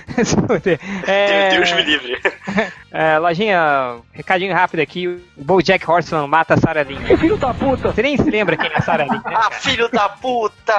[1.07, 2.19] É, Deus me livre.
[2.91, 5.07] é, lojinha, recadinho rápido aqui.
[5.07, 7.17] O Bojack Horseman mata a Sarah Lynn.
[7.17, 7.91] Filho da puta!
[7.91, 9.33] Você nem se lembra quem é a Sarah Lynn, né?
[9.35, 10.73] Ah, filho da puta!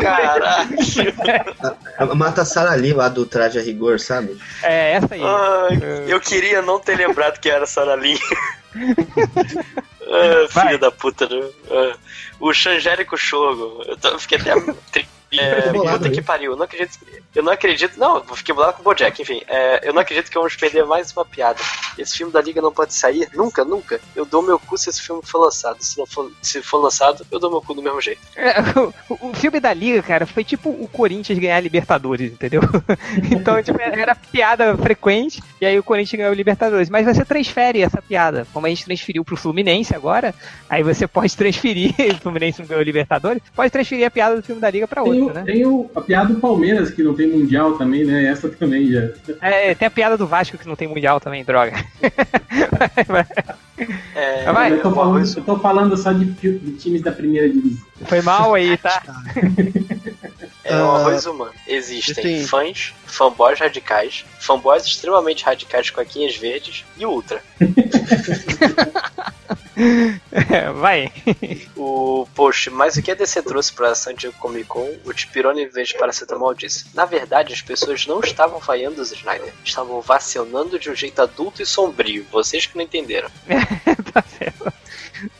[0.00, 0.76] Caralho!
[2.16, 4.38] Mata a Sarah Lee lá do Traje a Rigor, sabe?
[4.62, 5.22] É, essa aí.
[5.22, 8.18] Ai, eu queria não ter lembrado que era Sarah Lynn.
[10.14, 11.48] Ah, filho da puta, né?
[11.70, 11.96] Ah,
[12.38, 13.82] o Xangérico Shogo.
[13.86, 14.52] Eu, tô, eu fiquei até.
[15.38, 16.14] É, bolado puta aí.
[16.14, 16.98] que pariu, eu não acredito.
[17.34, 17.98] Eu não acredito.
[17.98, 19.42] Não, eu fiquei bolado com o Bojack, enfim.
[19.48, 21.58] é, eu não acredito que vamos perder mais uma piada.
[21.98, 24.00] Esse filme da Liga não pode sair, nunca, nunca.
[24.14, 25.82] Eu dou meu cu se esse filme for lançado.
[25.82, 28.20] Se não for, se for lançado, eu dou meu cu do mesmo jeito.
[28.36, 28.54] É,
[29.08, 32.62] o, o filme da Liga, cara, foi tipo o Corinthians ganhar a Libertadores, entendeu?
[33.30, 36.88] Então, tipo, era piada frequente, e aí o Corinthians ganhou a Libertadores.
[36.88, 40.34] Mas você transfere essa piada, como a gente transferiu pro Fluminense agora,
[40.68, 44.42] aí você pode transferir, o Fluminense não ganhou a Libertadores, pode transferir a piada do
[44.42, 45.42] filme da Liga pra Tem, outra, o, né?
[45.44, 48.24] tem o- a piada do Palmeiras, que não tem Mundial também, né?
[48.26, 49.08] Essa também já.
[49.40, 51.72] É, tem a piada do Vasco que não tem Mundial também, droga.
[54.14, 54.72] É, Vai.
[54.72, 57.84] eu, tô falando, eu tô falando só de, de times da primeira divisão.
[58.04, 59.02] Foi mal aí, tá?
[60.64, 61.50] É um arroz humano.
[61.66, 67.42] Existem tem- fãs, fanboys radicais, fanboys extremamente radicais com aquinhas verdes e o Ultra.
[70.80, 71.12] Vai.
[71.76, 75.62] O post, mas o que a DC trouxe pra San Diego Comic Con, o Tipirone
[75.64, 76.86] em vez de paracetamol disse.
[76.94, 81.62] Na verdade, as pessoas não estavam vaiando os Snyder, estavam vacionando de um jeito adulto
[81.62, 82.26] e sombrio.
[82.30, 83.28] Vocês que não entenderam.
[84.12, 84.72] tá certo.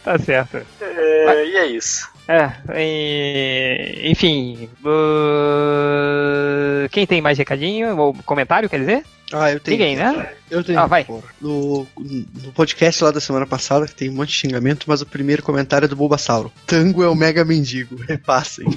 [0.05, 0.67] Tá certo.
[0.81, 2.09] É, e é isso.
[2.29, 4.69] É, e- enfim.
[4.85, 9.05] uh, Quem tem mais recadinho ou comentário, quer dizer?
[9.33, 9.77] Ah, eu tenho.
[9.79, 10.33] Ninguém, né?
[10.53, 10.79] Eu tenho.
[10.79, 11.07] Ah, vai.
[11.41, 15.07] No, no podcast lá da semana passada, que tem um monte de xingamento, mas o
[15.07, 16.53] primeiro comentário é do Bulbasauro.
[16.67, 17.97] Tango é o mega mendigo.
[18.07, 18.67] Repassem.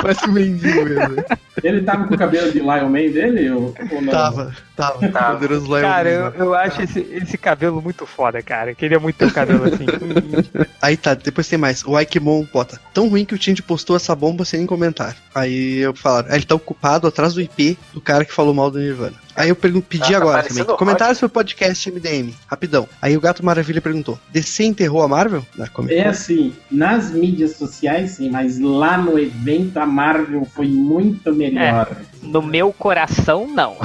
[0.00, 1.24] Parece um mendigo mesmo.
[1.64, 4.12] Ele tava com o cabelo de Lion Man dele ou, ou não?
[4.12, 5.32] Tava, tava.
[5.32, 6.32] Poderoso Lion Cara, Man.
[6.36, 8.76] eu, eu acho esse, esse cabelo muito foda, cara.
[8.76, 9.86] Queria muito ter um cabelo assim.
[10.80, 11.84] Aí tá, depois tem mais.
[11.84, 12.80] O Aikemon bota.
[12.94, 15.16] Tão ruim que o Tindy postou essa bomba sem comentar.
[15.34, 18.78] Aí eu falo, ele tá ocupado atrás do IP do cara que falou mal do
[18.78, 19.16] Nirvana.
[19.34, 20.78] Aí eu pedi Ah, tá agora parecendo também.
[20.78, 22.32] Comentários pro podcast MDM.
[22.46, 22.88] Rapidão.
[23.00, 25.44] Aí o Gato Maravilha perguntou: DC enterrou a Marvel?
[25.56, 30.66] Na Comic É assim, nas mídias sociais sim, mas lá no evento a Marvel foi
[30.68, 31.96] muito melhor.
[32.22, 33.76] No meu coração, não.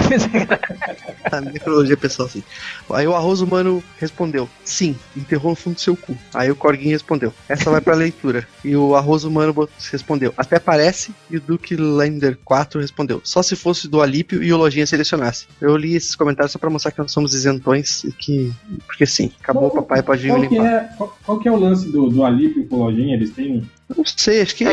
[1.32, 2.44] A necrologia pessoal, assim.
[2.92, 6.16] Aí o Arroz Humano respondeu: Sim, enterrou no fundo do seu cu.
[6.34, 8.48] Aí o Corguinho respondeu: Essa vai pra leitura.
[8.64, 11.12] E o Arroz Humano respondeu: Até parece.
[11.30, 15.37] E o Duke Lander 4 respondeu: Só se fosse do Alípio e o Lojinha selecionasse.
[15.60, 18.52] Eu li esses comentários só pra mostrar que nós somos isentões e que.
[18.86, 20.68] Porque sim, acabou o papai, pode vir me Qual que, limpar.
[20.74, 23.16] é, qual, qual que é o lance do, do Alípio com o Lojinha?
[23.16, 23.70] Eles têm.
[23.96, 24.66] Não sei, acho que.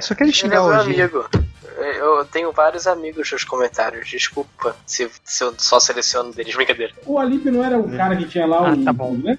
[0.00, 1.04] Só querem Ele xingar é o Lojinha.
[1.04, 1.28] amigo.
[1.78, 4.08] Eu tenho vários amigos nos comentários.
[4.08, 6.54] Desculpa se, se eu só seleciono deles.
[6.54, 6.92] Brincadeira.
[7.06, 8.84] O Alípio não era o cara que tinha lá Ah, o.
[8.84, 9.10] tá bom.
[9.12, 9.38] o- lembra?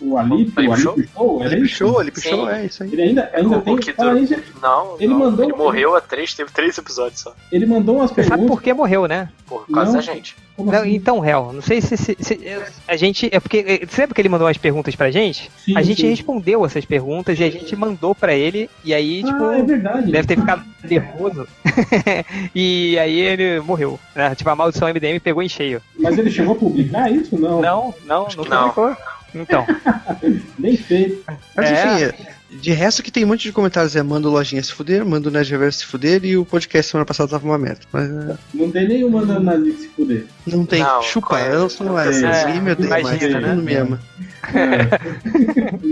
[0.00, 1.40] O, o Alípio, o Alípio Show?
[1.40, 1.74] Era Alípio isso?
[1.76, 2.30] Show, Sim.
[2.30, 2.92] Show, é isso aí.
[2.92, 3.74] Ele ainda, ainda O- tem.
[3.74, 7.34] o que nisso, Não, Ele não, mandou- ele morreu há três, teve três episódios só.
[7.50, 8.56] ele mandou umas Você sabe perguntas.
[8.56, 9.28] por que morreu, né?
[9.46, 9.96] Por causa Não.
[9.98, 10.36] da gente.
[10.58, 10.94] Não, assim?
[10.94, 12.40] então, Hel, não sei se, se- se-
[12.86, 13.28] a gente.
[13.32, 13.86] É porque.
[13.88, 15.50] Você lembra que ele mandou umas perguntas pra gente?
[15.56, 16.08] Sim, a gente sim.
[16.08, 18.68] respondeu essas perguntas e a gente mandou pra ele.
[18.84, 19.44] E aí, tipo.
[19.44, 20.12] Ah, é verdade.
[20.12, 21.46] Deve ter ficado nervoso.
[22.54, 23.98] e aí ele morreu.
[24.14, 24.34] Né?
[24.34, 25.80] Tipo, a maldição MDM pegou em cheio.
[25.98, 27.38] Mas ele chegou a publicar isso?
[27.38, 27.60] Não.
[27.60, 28.68] Não, não, não Não.
[28.70, 28.96] publicou.
[29.34, 29.66] Então.
[30.58, 31.24] Nem feito.
[31.56, 32.06] Mas É.
[32.08, 32.24] enfim,
[32.60, 35.28] de resto que tem um monte de comentários é manda o Lojinha se fuder, manda
[35.28, 37.80] o Nerd Reverso se fuder e o podcast semana passada tava uma merda.
[37.92, 40.26] Mas é, Não tem nenhum mandando Nazik se fuder.
[40.46, 40.82] não tem.
[40.82, 41.54] Não, Chupa, qual é?
[41.54, 42.08] eu sou não é.
[42.08, 43.70] É, Ninguém me odeia mais, imagina, todo mundo né?
[43.72, 44.00] me ama.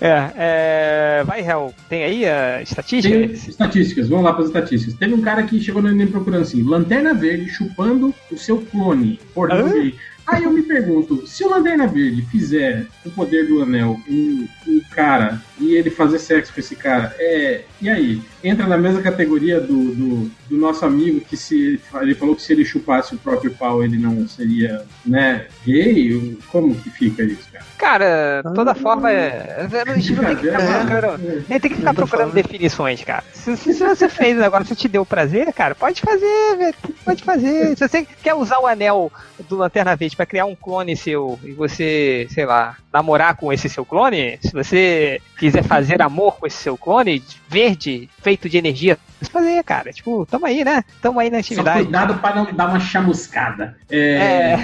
[0.00, 3.14] É, é, vai, Hel, tem aí a estatística?
[3.14, 4.94] Tem estatísticas, vamos lá para as estatísticas.
[4.94, 9.18] Teve um cara que chegou no Enem procurando assim: Lanterna Verde chupando o seu clone.
[9.34, 9.92] Porra, Hã?
[10.30, 14.80] Aí eu me pergunto, se o Lanterna Verde fizer o poder do anel um, um
[14.88, 17.62] cara e ele fazer sexo com esse cara, é.
[17.80, 18.22] E aí?
[18.42, 22.52] Entra na mesma categoria do, do, do nosso amigo que se ele falou que se
[22.52, 26.38] ele chupasse o próprio pau ele não seria, né, gay?
[26.50, 27.64] Como que fica isso, cara?
[27.76, 29.66] Cara, toda forma é.
[29.86, 30.78] A gente não tem que ficar É.
[30.84, 33.24] procurando, a gente tem que ficar procurando definições, cara.
[33.32, 36.74] Se, se- se você fez o negócio te deu prazer, cara, pode fazer, velho.
[37.04, 37.76] Pode fazer.
[37.76, 39.12] Se você quer usar o anel
[39.48, 43.68] do Lanterna Verde pra criar um clone seu e você, sei lá, namorar com esse
[43.68, 48.96] seu clone, se você quiser fazer amor com esse seu clone verde, feito de energia,
[49.30, 49.92] fazer, cara.
[49.92, 50.84] Tipo, tamo aí, né?
[51.02, 51.82] Tamo aí na Só atividade.
[51.82, 53.76] cuidado para não dar uma chamuscada.
[53.90, 54.56] É, É,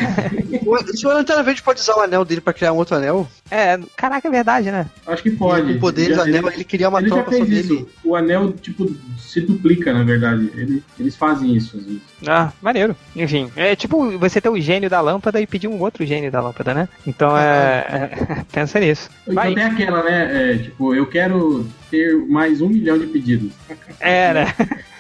[0.65, 3.27] O- Se o Lanterna Verde pode usar o anel dele pra criar um outro anel,
[3.51, 4.87] é, caraca, é verdade, né?
[5.07, 5.73] Acho que pode.
[5.73, 7.75] o poder do anel, ele queria uma Ele já tropa só fez dele.
[7.75, 7.89] isso.
[8.05, 10.51] O anel, tipo, se duplica, na verdade.
[10.55, 12.01] Ele- eles fazem isso às vezes.
[12.27, 12.97] Ah, maneiro.
[13.15, 16.41] Enfim, é tipo você ter o gênio da lâmpada e pedir um outro gênio da
[16.41, 16.89] lâmpada, né?
[17.07, 17.85] Então é.
[17.89, 19.11] é pensa nisso.
[19.23, 19.55] Então Vai.
[19.55, 20.53] tem aquela, né?
[20.53, 23.53] é, tipo, eu quero ter mais um milhão de pedidos.
[24.01, 24.55] É, né?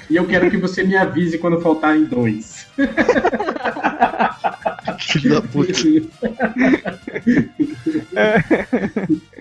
[0.08, 2.66] E eu quero que você me avise quando faltarem dois.
[5.00, 5.72] Filho da puta.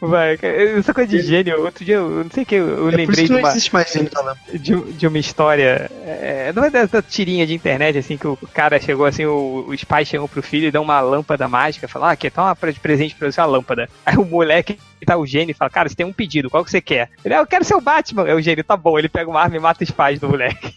[0.00, 2.96] Vai, cara, essa coisa de gênio, outro dia eu não sei o que, eu É
[2.96, 4.38] lembrei que de uma, lâmpada.
[4.52, 5.90] de, de uma história.
[6.06, 9.84] É, não é dessa tirinha de internet, assim, que o cara chegou assim, o- os
[9.84, 12.80] pais chegam pro filho e dão uma lâmpada mágica, falam, ah, aqui, tá uma de
[12.80, 13.88] presente pra você uma lâmpada.
[14.06, 16.62] Aí o moleque que tá o gênio e fala, cara, você tem um pedido, qual
[16.64, 17.08] que você quer?
[17.24, 18.28] Ele, ah, eu quero ser o Batman.
[18.28, 20.74] É o gênio, tá bom, ele pega uma arma e mata os pais do moleque.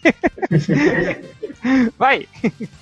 [1.98, 2.26] Vai!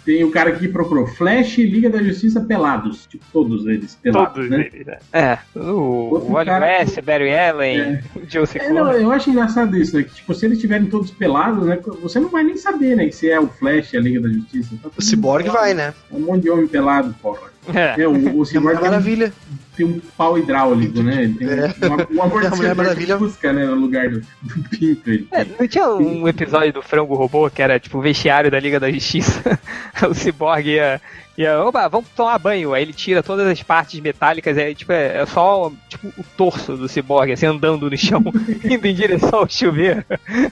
[0.04, 3.06] Tem o cara que procurou Flash e Liga da Justiça pelados.
[3.06, 4.68] Tipo, todos eles pelados, Todos né?
[4.72, 4.98] eles, né?
[5.12, 8.02] É, o Outro Wally West, Barry Allen, É.
[8.18, 10.02] o Joe É, não, eu acho engraçado isso, né?
[10.02, 11.78] Que, tipo, se eles estiverem todos pelados, né?
[12.02, 13.06] Você não vai nem saber, né?
[13.06, 14.74] Que se é o Flash a Liga da Justiça.
[14.82, 15.94] Tá O Cyborg mundo vai, né?
[16.10, 17.52] Um monte de homem pelado, porra.
[17.74, 18.02] É.
[18.02, 19.32] É, o, o Cyborg É uma tem um- maravilha.
[19.76, 21.24] Tem um pau hidráulico, né?
[21.24, 21.74] Ele tem É.
[21.86, 23.64] uma, um É, a Mulher amortecedor que busca, né?
[23.64, 25.10] No lugar do, do pinto.
[25.10, 25.26] Ele.
[25.32, 28.78] É, não tinha um episódio do Frango Robô que era tipo o vestiário da Liga
[28.78, 29.58] da Justiça?
[30.08, 31.00] o Cyborg ia,
[31.38, 32.74] E aí, opa, vamos tomar banho.
[32.74, 36.76] Aí ele tira todas as partes metálicas, aí, tipo, é, é só tipo, o torso
[36.76, 38.22] do ciborgue, assim, andando no chão,
[38.64, 40.04] indo em direção ao chuveiro.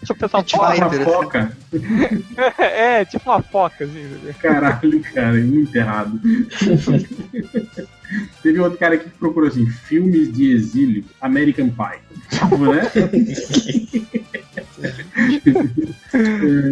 [0.09, 1.53] O pessoal Tipo uma porra, foca.
[2.59, 4.33] É, tipo uma foca, assim.
[4.41, 6.19] Caralho, cara, é muito errado.
[8.43, 12.01] Teve outro cara aqui que procurou assim: filmes de exílio, American Pie.
[12.31, 12.83] Tipo, né?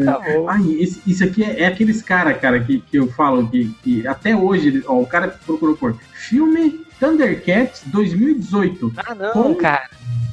[0.05, 0.49] Tá bom.
[0.49, 4.07] Ai, esse- isso aqui é, é aqueles cara, cara, que, que eu falo que, que
[4.07, 8.93] até hoje, ó, o cara procurou por filme Thundercats 2018.
[8.97, 9.89] Ah, não, com cara.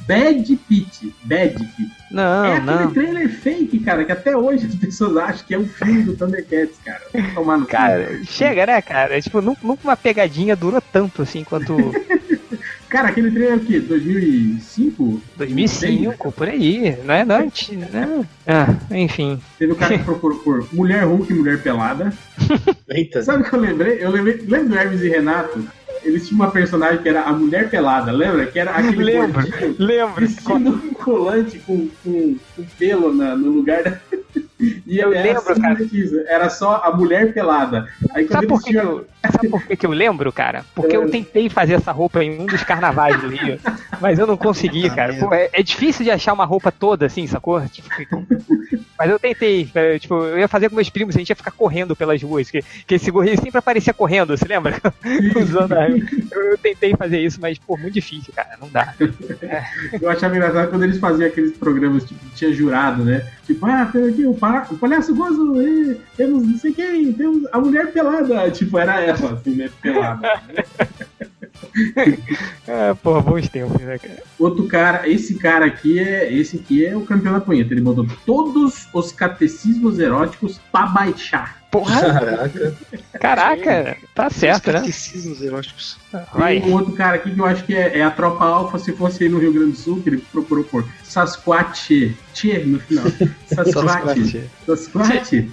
[0.08, 1.14] Bad Pit.
[1.24, 1.92] Bad Pit.
[2.12, 2.92] Não, é aquele não.
[2.92, 6.78] trailer fake, cara, que até hoje as pessoas acham que é um filme do Thundercats,
[6.86, 7.02] cara.
[7.14, 7.72] Vamos tomar no cu.
[7.72, 9.20] Cara, chega, né, cara?
[9.22, 11.76] Tipo, nunca, uma pegadinha durou tanto assim quanto
[12.88, 13.80] Cara, aquele trailer é o quê?
[13.80, 15.22] 2005?
[15.38, 16.98] 2005, por aí.
[17.04, 18.26] Não é não, anti- né?
[18.48, 19.42] Ah, enfim.
[19.58, 22.14] Teve o cara que procurou por Mulher Hulk e Mulher Pelada.
[22.88, 23.22] Eita.
[23.24, 23.98] Sabe o que eu lembrei?
[24.00, 25.68] Eu lembrei, lembra do Hermes e Renato?
[26.06, 28.46] Eles tinham uma personagem que era a Mulher Pelada, lembra?
[28.46, 30.14] Que era aquele Lembro, gordinho lembro.
[30.22, 34.00] vestindo um colante com, com, com pelo na- no lugar da...
[34.60, 35.76] E Eu era lembro, assim, cara.
[35.76, 37.88] pesquisa, Era só a Mulher Pelada.
[38.14, 38.86] Aí Sabe por, que que tinham...
[39.00, 40.64] eu, sabe por que, que eu lembro, cara?
[40.74, 43.60] Porque eu tentei fazer essa roupa em um dos carnavais do Rio,
[44.00, 45.14] mas eu não consegui, cara.
[45.16, 47.60] Pô, é, é difícil de achar uma roupa toda assim, sacou?
[47.68, 47.90] Tipo,
[48.98, 51.52] mas eu tentei, é, tipo, eu ia fazer com meus primos, a gente ia ficar
[51.52, 54.80] correndo pelas ruas, que, que esse gordinho sempre aparecia correndo, você lembra?
[55.36, 58.94] Usando a- eu, eu tentei fazer isso, mas, pô, muito difícil, cara, não dá.
[60.02, 63.26] Eu achava engraçado quando eles faziam aqueles programas, tipo, que tinha jurado, né?
[63.46, 65.54] Tipo, ah, tem aqui o, pa- o palhaço gozo,
[66.16, 68.50] temos não sei quem, temos a mulher pelada.
[68.52, 69.70] Tipo, era ela, assim, né?
[69.82, 70.40] Pelada.
[72.68, 74.24] É, pô, bons tempos, né, cara?
[74.40, 76.32] Outro cara, esse cara aqui é.
[76.34, 77.74] Esse aqui é o campeão da punheta.
[77.74, 81.62] Ele botou todos os catecismos eróticos pra baixar.
[81.72, 82.02] Porra!
[82.02, 82.76] Caraca.
[83.20, 84.80] Caraca, tá certo, né?
[84.80, 85.98] Catecismos eróticos.
[86.34, 86.62] Vai.
[86.62, 88.94] Tem um outro cara aqui que eu acho que é, é a tropa alfa, se
[88.94, 92.14] fosse aí no Rio Grande do Sul, que ele procurou por Sasquatch.
[92.34, 93.06] Tchê no final.
[93.48, 94.36] Sasquatch.
[94.66, 95.48] Sasquatch.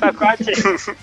[0.00, 0.96] Sasquatch.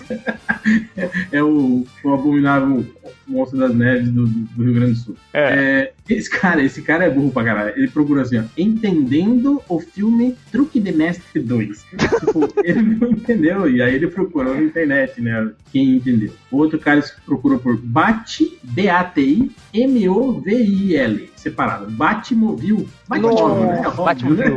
[1.32, 2.84] é o, o abominável
[3.26, 5.16] monstro das neves do, do- Rio Grande do Sul.
[5.32, 7.72] É, esse cara, esse cara é burro pra caralho.
[7.76, 11.84] Ele procurou assim, ó, entendendo o filme Truque de Mestre 2.
[12.20, 15.50] tipo, ele não entendeu, e aí ele procurou na internet, né?
[15.72, 16.32] Quem entendeu.
[16.50, 21.90] Outro cara que procurou por Bati, B-A-T-I, M-O-V-I-L, separado.
[21.90, 22.88] Batmobile.
[23.08, 23.82] Batmóvel, né?
[23.86, 24.50] Óbvio, Batmobile.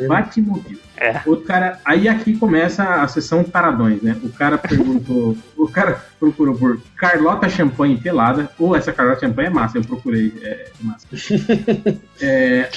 [0.00, 0.06] né?
[0.08, 0.80] Batmobile.
[1.00, 1.20] É.
[1.26, 4.16] Outro cara, aí aqui começa a sessão paradões, né?
[4.24, 9.50] O cara perguntou, o cara procurou por Carlota Champanhe pelada, ou essa Carlota Champanhe é
[9.50, 11.06] massa, eu procurei, é, é massa.
[12.20, 12.68] É,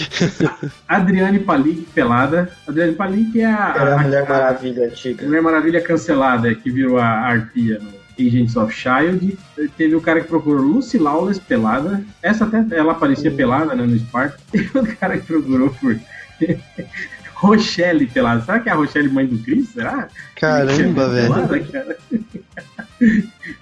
[0.88, 5.26] Adriane Palik pelada, Adriane Palik é a, Era a a- Mulher a- Maravilha antiga.
[5.26, 9.38] Mulher Maravilha cancelada, que virou a arpia no Agents of Shield.
[9.78, 12.04] Teve o cara que procurou Lucy Lawless pelada.
[12.22, 14.38] Essa até ela aparecia pelada né, no Spark.
[14.52, 15.98] Teve o cara que procurou por
[17.36, 18.42] Rochelle pelada.
[18.42, 19.70] Será que é a Rochelle mãe do Chris?
[19.70, 20.08] Será?
[20.36, 21.34] Caramba, velho.
[21.34, 21.98] Pelada, cara?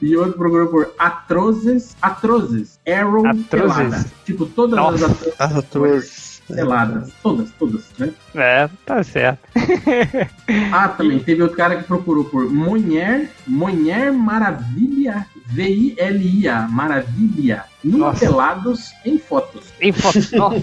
[0.02, 1.96] E outro procurou por Atrozes.
[2.02, 2.78] Atrozes.
[2.86, 3.48] Arrow Atrozes.
[3.50, 4.06] pelada.
[4.26, 5.06] Tipo, todas Nossa.
[5.06, 6.29] as atrozes Atrozes.
[6.56, 7.12] Peladas.
[7.22, 8.12] Todas, todas, né?
[8.36, 9.40] É, tá certo.
[10.72, 18.20] Ah, também teve outro cara que procurou por Mulher, Mulher Maravilha, V-I-L-I-A, Maravilha, Nossa.
[18.20, 19.66] pelados em fotos.
[19.80, 20.18] Em foto.
[20.36, 20.62] Nossa,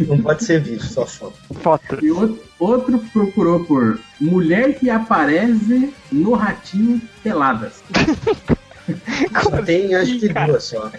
[0.00, 1.34] Não pode ser vídeo, só foto.
[1.60, 2.04] foto.
[2.04, 7.82] E outro, outro procurou por Mulher que aparece no ratinho peladas.
[9.42, 10.52] Só tem acho que cara?
[10.52, 10.90] duas só.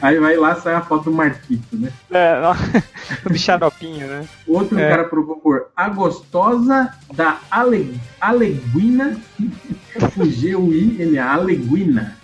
[0.00, 1.90] Aí vai lá sai a foto do Marquito, né?
[2.10, 2.34] É,
[3.28, 4.28] do xaropinho, né?
[4.46, 4.88] Outro É.
[4.88, 9.16] cara procurou por A Gostosa da Ale, Aleguina,
[10.16, 12.16] o G-U-I-N-A, Aleguina.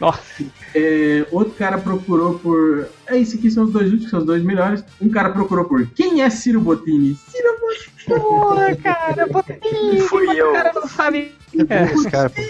[0.00, 0.44] Nossa.
[0.74, 2.88] É, outro cara procurou por.
[3.06, 4.84] É, esse aqui são os dois últimos, são os dois melhores.
[5.00, 7.16] Um cara procurou por quem é Ciro Bottini?
[7.28, 7.58] Ciro
[8.06, 10.50] Porra, cara, Bottini, Fui eu.
[10.50, 11.32] o cara não sabe.
[11.68, 12.32] É cara.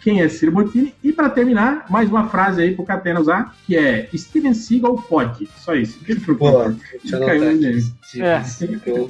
[0.00, 0.94] Quem é Ciro Bottini?
[1.02, 5.48] E pra terminar, mais uma frase aí pro Catena usar, que é Steven Seagal pode.
[5.58, 5.98] Só isso.
[6.08, 7.66] Ele procurou por- deixa eu Caiu anotar aqui.
[7.66, 7.94] meme.
[8.18, 8.42] É.
[8.44, 9.08] Ciclo.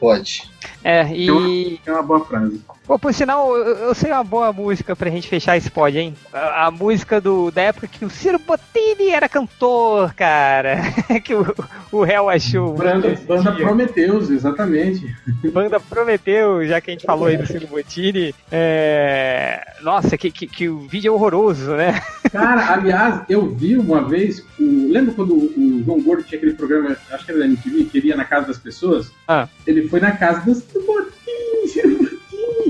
[0.00, 0.50] Pode.
[0.82, 1.78] É, e.
[1.86, 2.60] É uma boa frase.
[2.84, 6.14] Pô, por sinal, eu, eu sei uma boa música pra gente fechar esse pod, hein?
[6.32, 10.78] A, a música do, da época que o Ciro Bottini era cantor, cara.
[11.24, 11.46] que o,
[11.92, 12.74] o réu achou.
[12.74, 13.52] Banda, banda.
[13.52, 15.06] Prometeus, exatamente.
[15.52, 18.34] Banda prometeu, já que a gente falou aí do Ciro Bottini.
[18.50, 19.64] É...
[19.82, 22.00] Nossa, que, que, que o vídeo é horroroso, né?
[22.32, 26.96] Cara, aliás, eu vi uma vez, o- lembra quando o João Gordo tinha aquele programa,
[27.12, 29.12] acho que era da MTV, que ele ia na casa das pessoas?
[29.28, 29.46] Ah.
[29.66, 32.11] Ele foi na casa do Ciro Bottini, Ciro Bottini.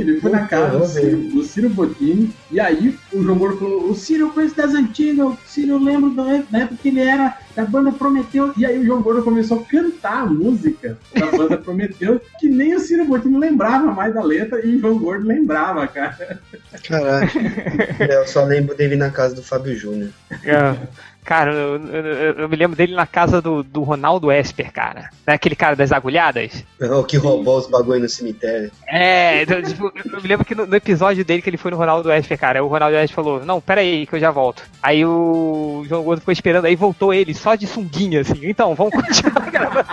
[0.01, 0.87] Ele foi na casa do.
[0.87, 4.75] Ciro, do Ciro Bottini, e aí o João Gordo falou: O Ciro eu conheço das
[4.75, 8.53] antigas, o Ciro eu lembro da época que ele era da banda Prometeu.
[8.57, 12.75] E aí o João Gordo começou a cantar a música da banda Prometeu, que nem
[12.75, 16.41] o Ciro Bottini lembrava mais da letra, e o João Gordo lembrava, cara.
[16.87, 17.31] Caralho.
[18.11, 20.11] eu só lembro dele na casa do Fábio Júnior.
[20.45, 20.77] É.
[21.25, 25.09] Cara, eu, eu- eu- eu me lembro dele na casa do, do Ronaldo Esper, cara.
[25.26, 26.65] Não é aquele cara das agulhadas?
[26.81, 28.73] O que roubou os bagulho no cemitério.
[28.89, 31.76] É, então, tipo, eu me lembro que no, no episódio dele que ele foi no
[31.76, 34.65] Ronaldo Esper, cara, o Ronaldo Esper falou, não, pera aí que eu já volto.
[34.83, 38.92] Aí o João Gordo ficou esperando, aí voltou ele só de sunguinha, assim, então, vamos
[38.92, 39.86] continuar gravando.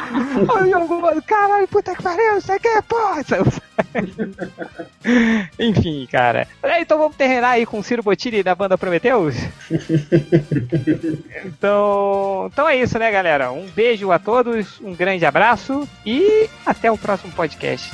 [0.56, 3.24] Aí o João Gordo, caralho, puta que pariu, isso aqui é porra.
[3.24, 3.46] Saiu-
[5.60, 6.48] Enfim, cara.
[6.62, 9.36] É, Então vamos terminar aí com o Ciro Bottini da banda Prometeus?
[11.46, 13.52] Então, então é isso, né, galera?
[13.52, 17.92] Um beijo a todos, um grande abraço e até o próximo podcast.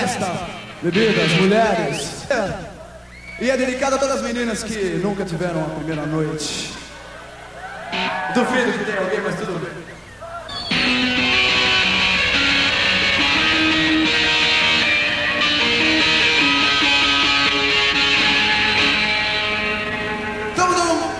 [0.00, 0.32] Festa,
[0.82, 2.26] bebidas, mulheres.
[3.40, 6.72] E é dedicado a todas as meninas que nunca tiveram a primeira noite.
[8.34, 9.80] Duvido que tenha alguém, mas tudo bem.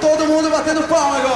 [0.00, 1.29] Todo mundo batendo palma agora.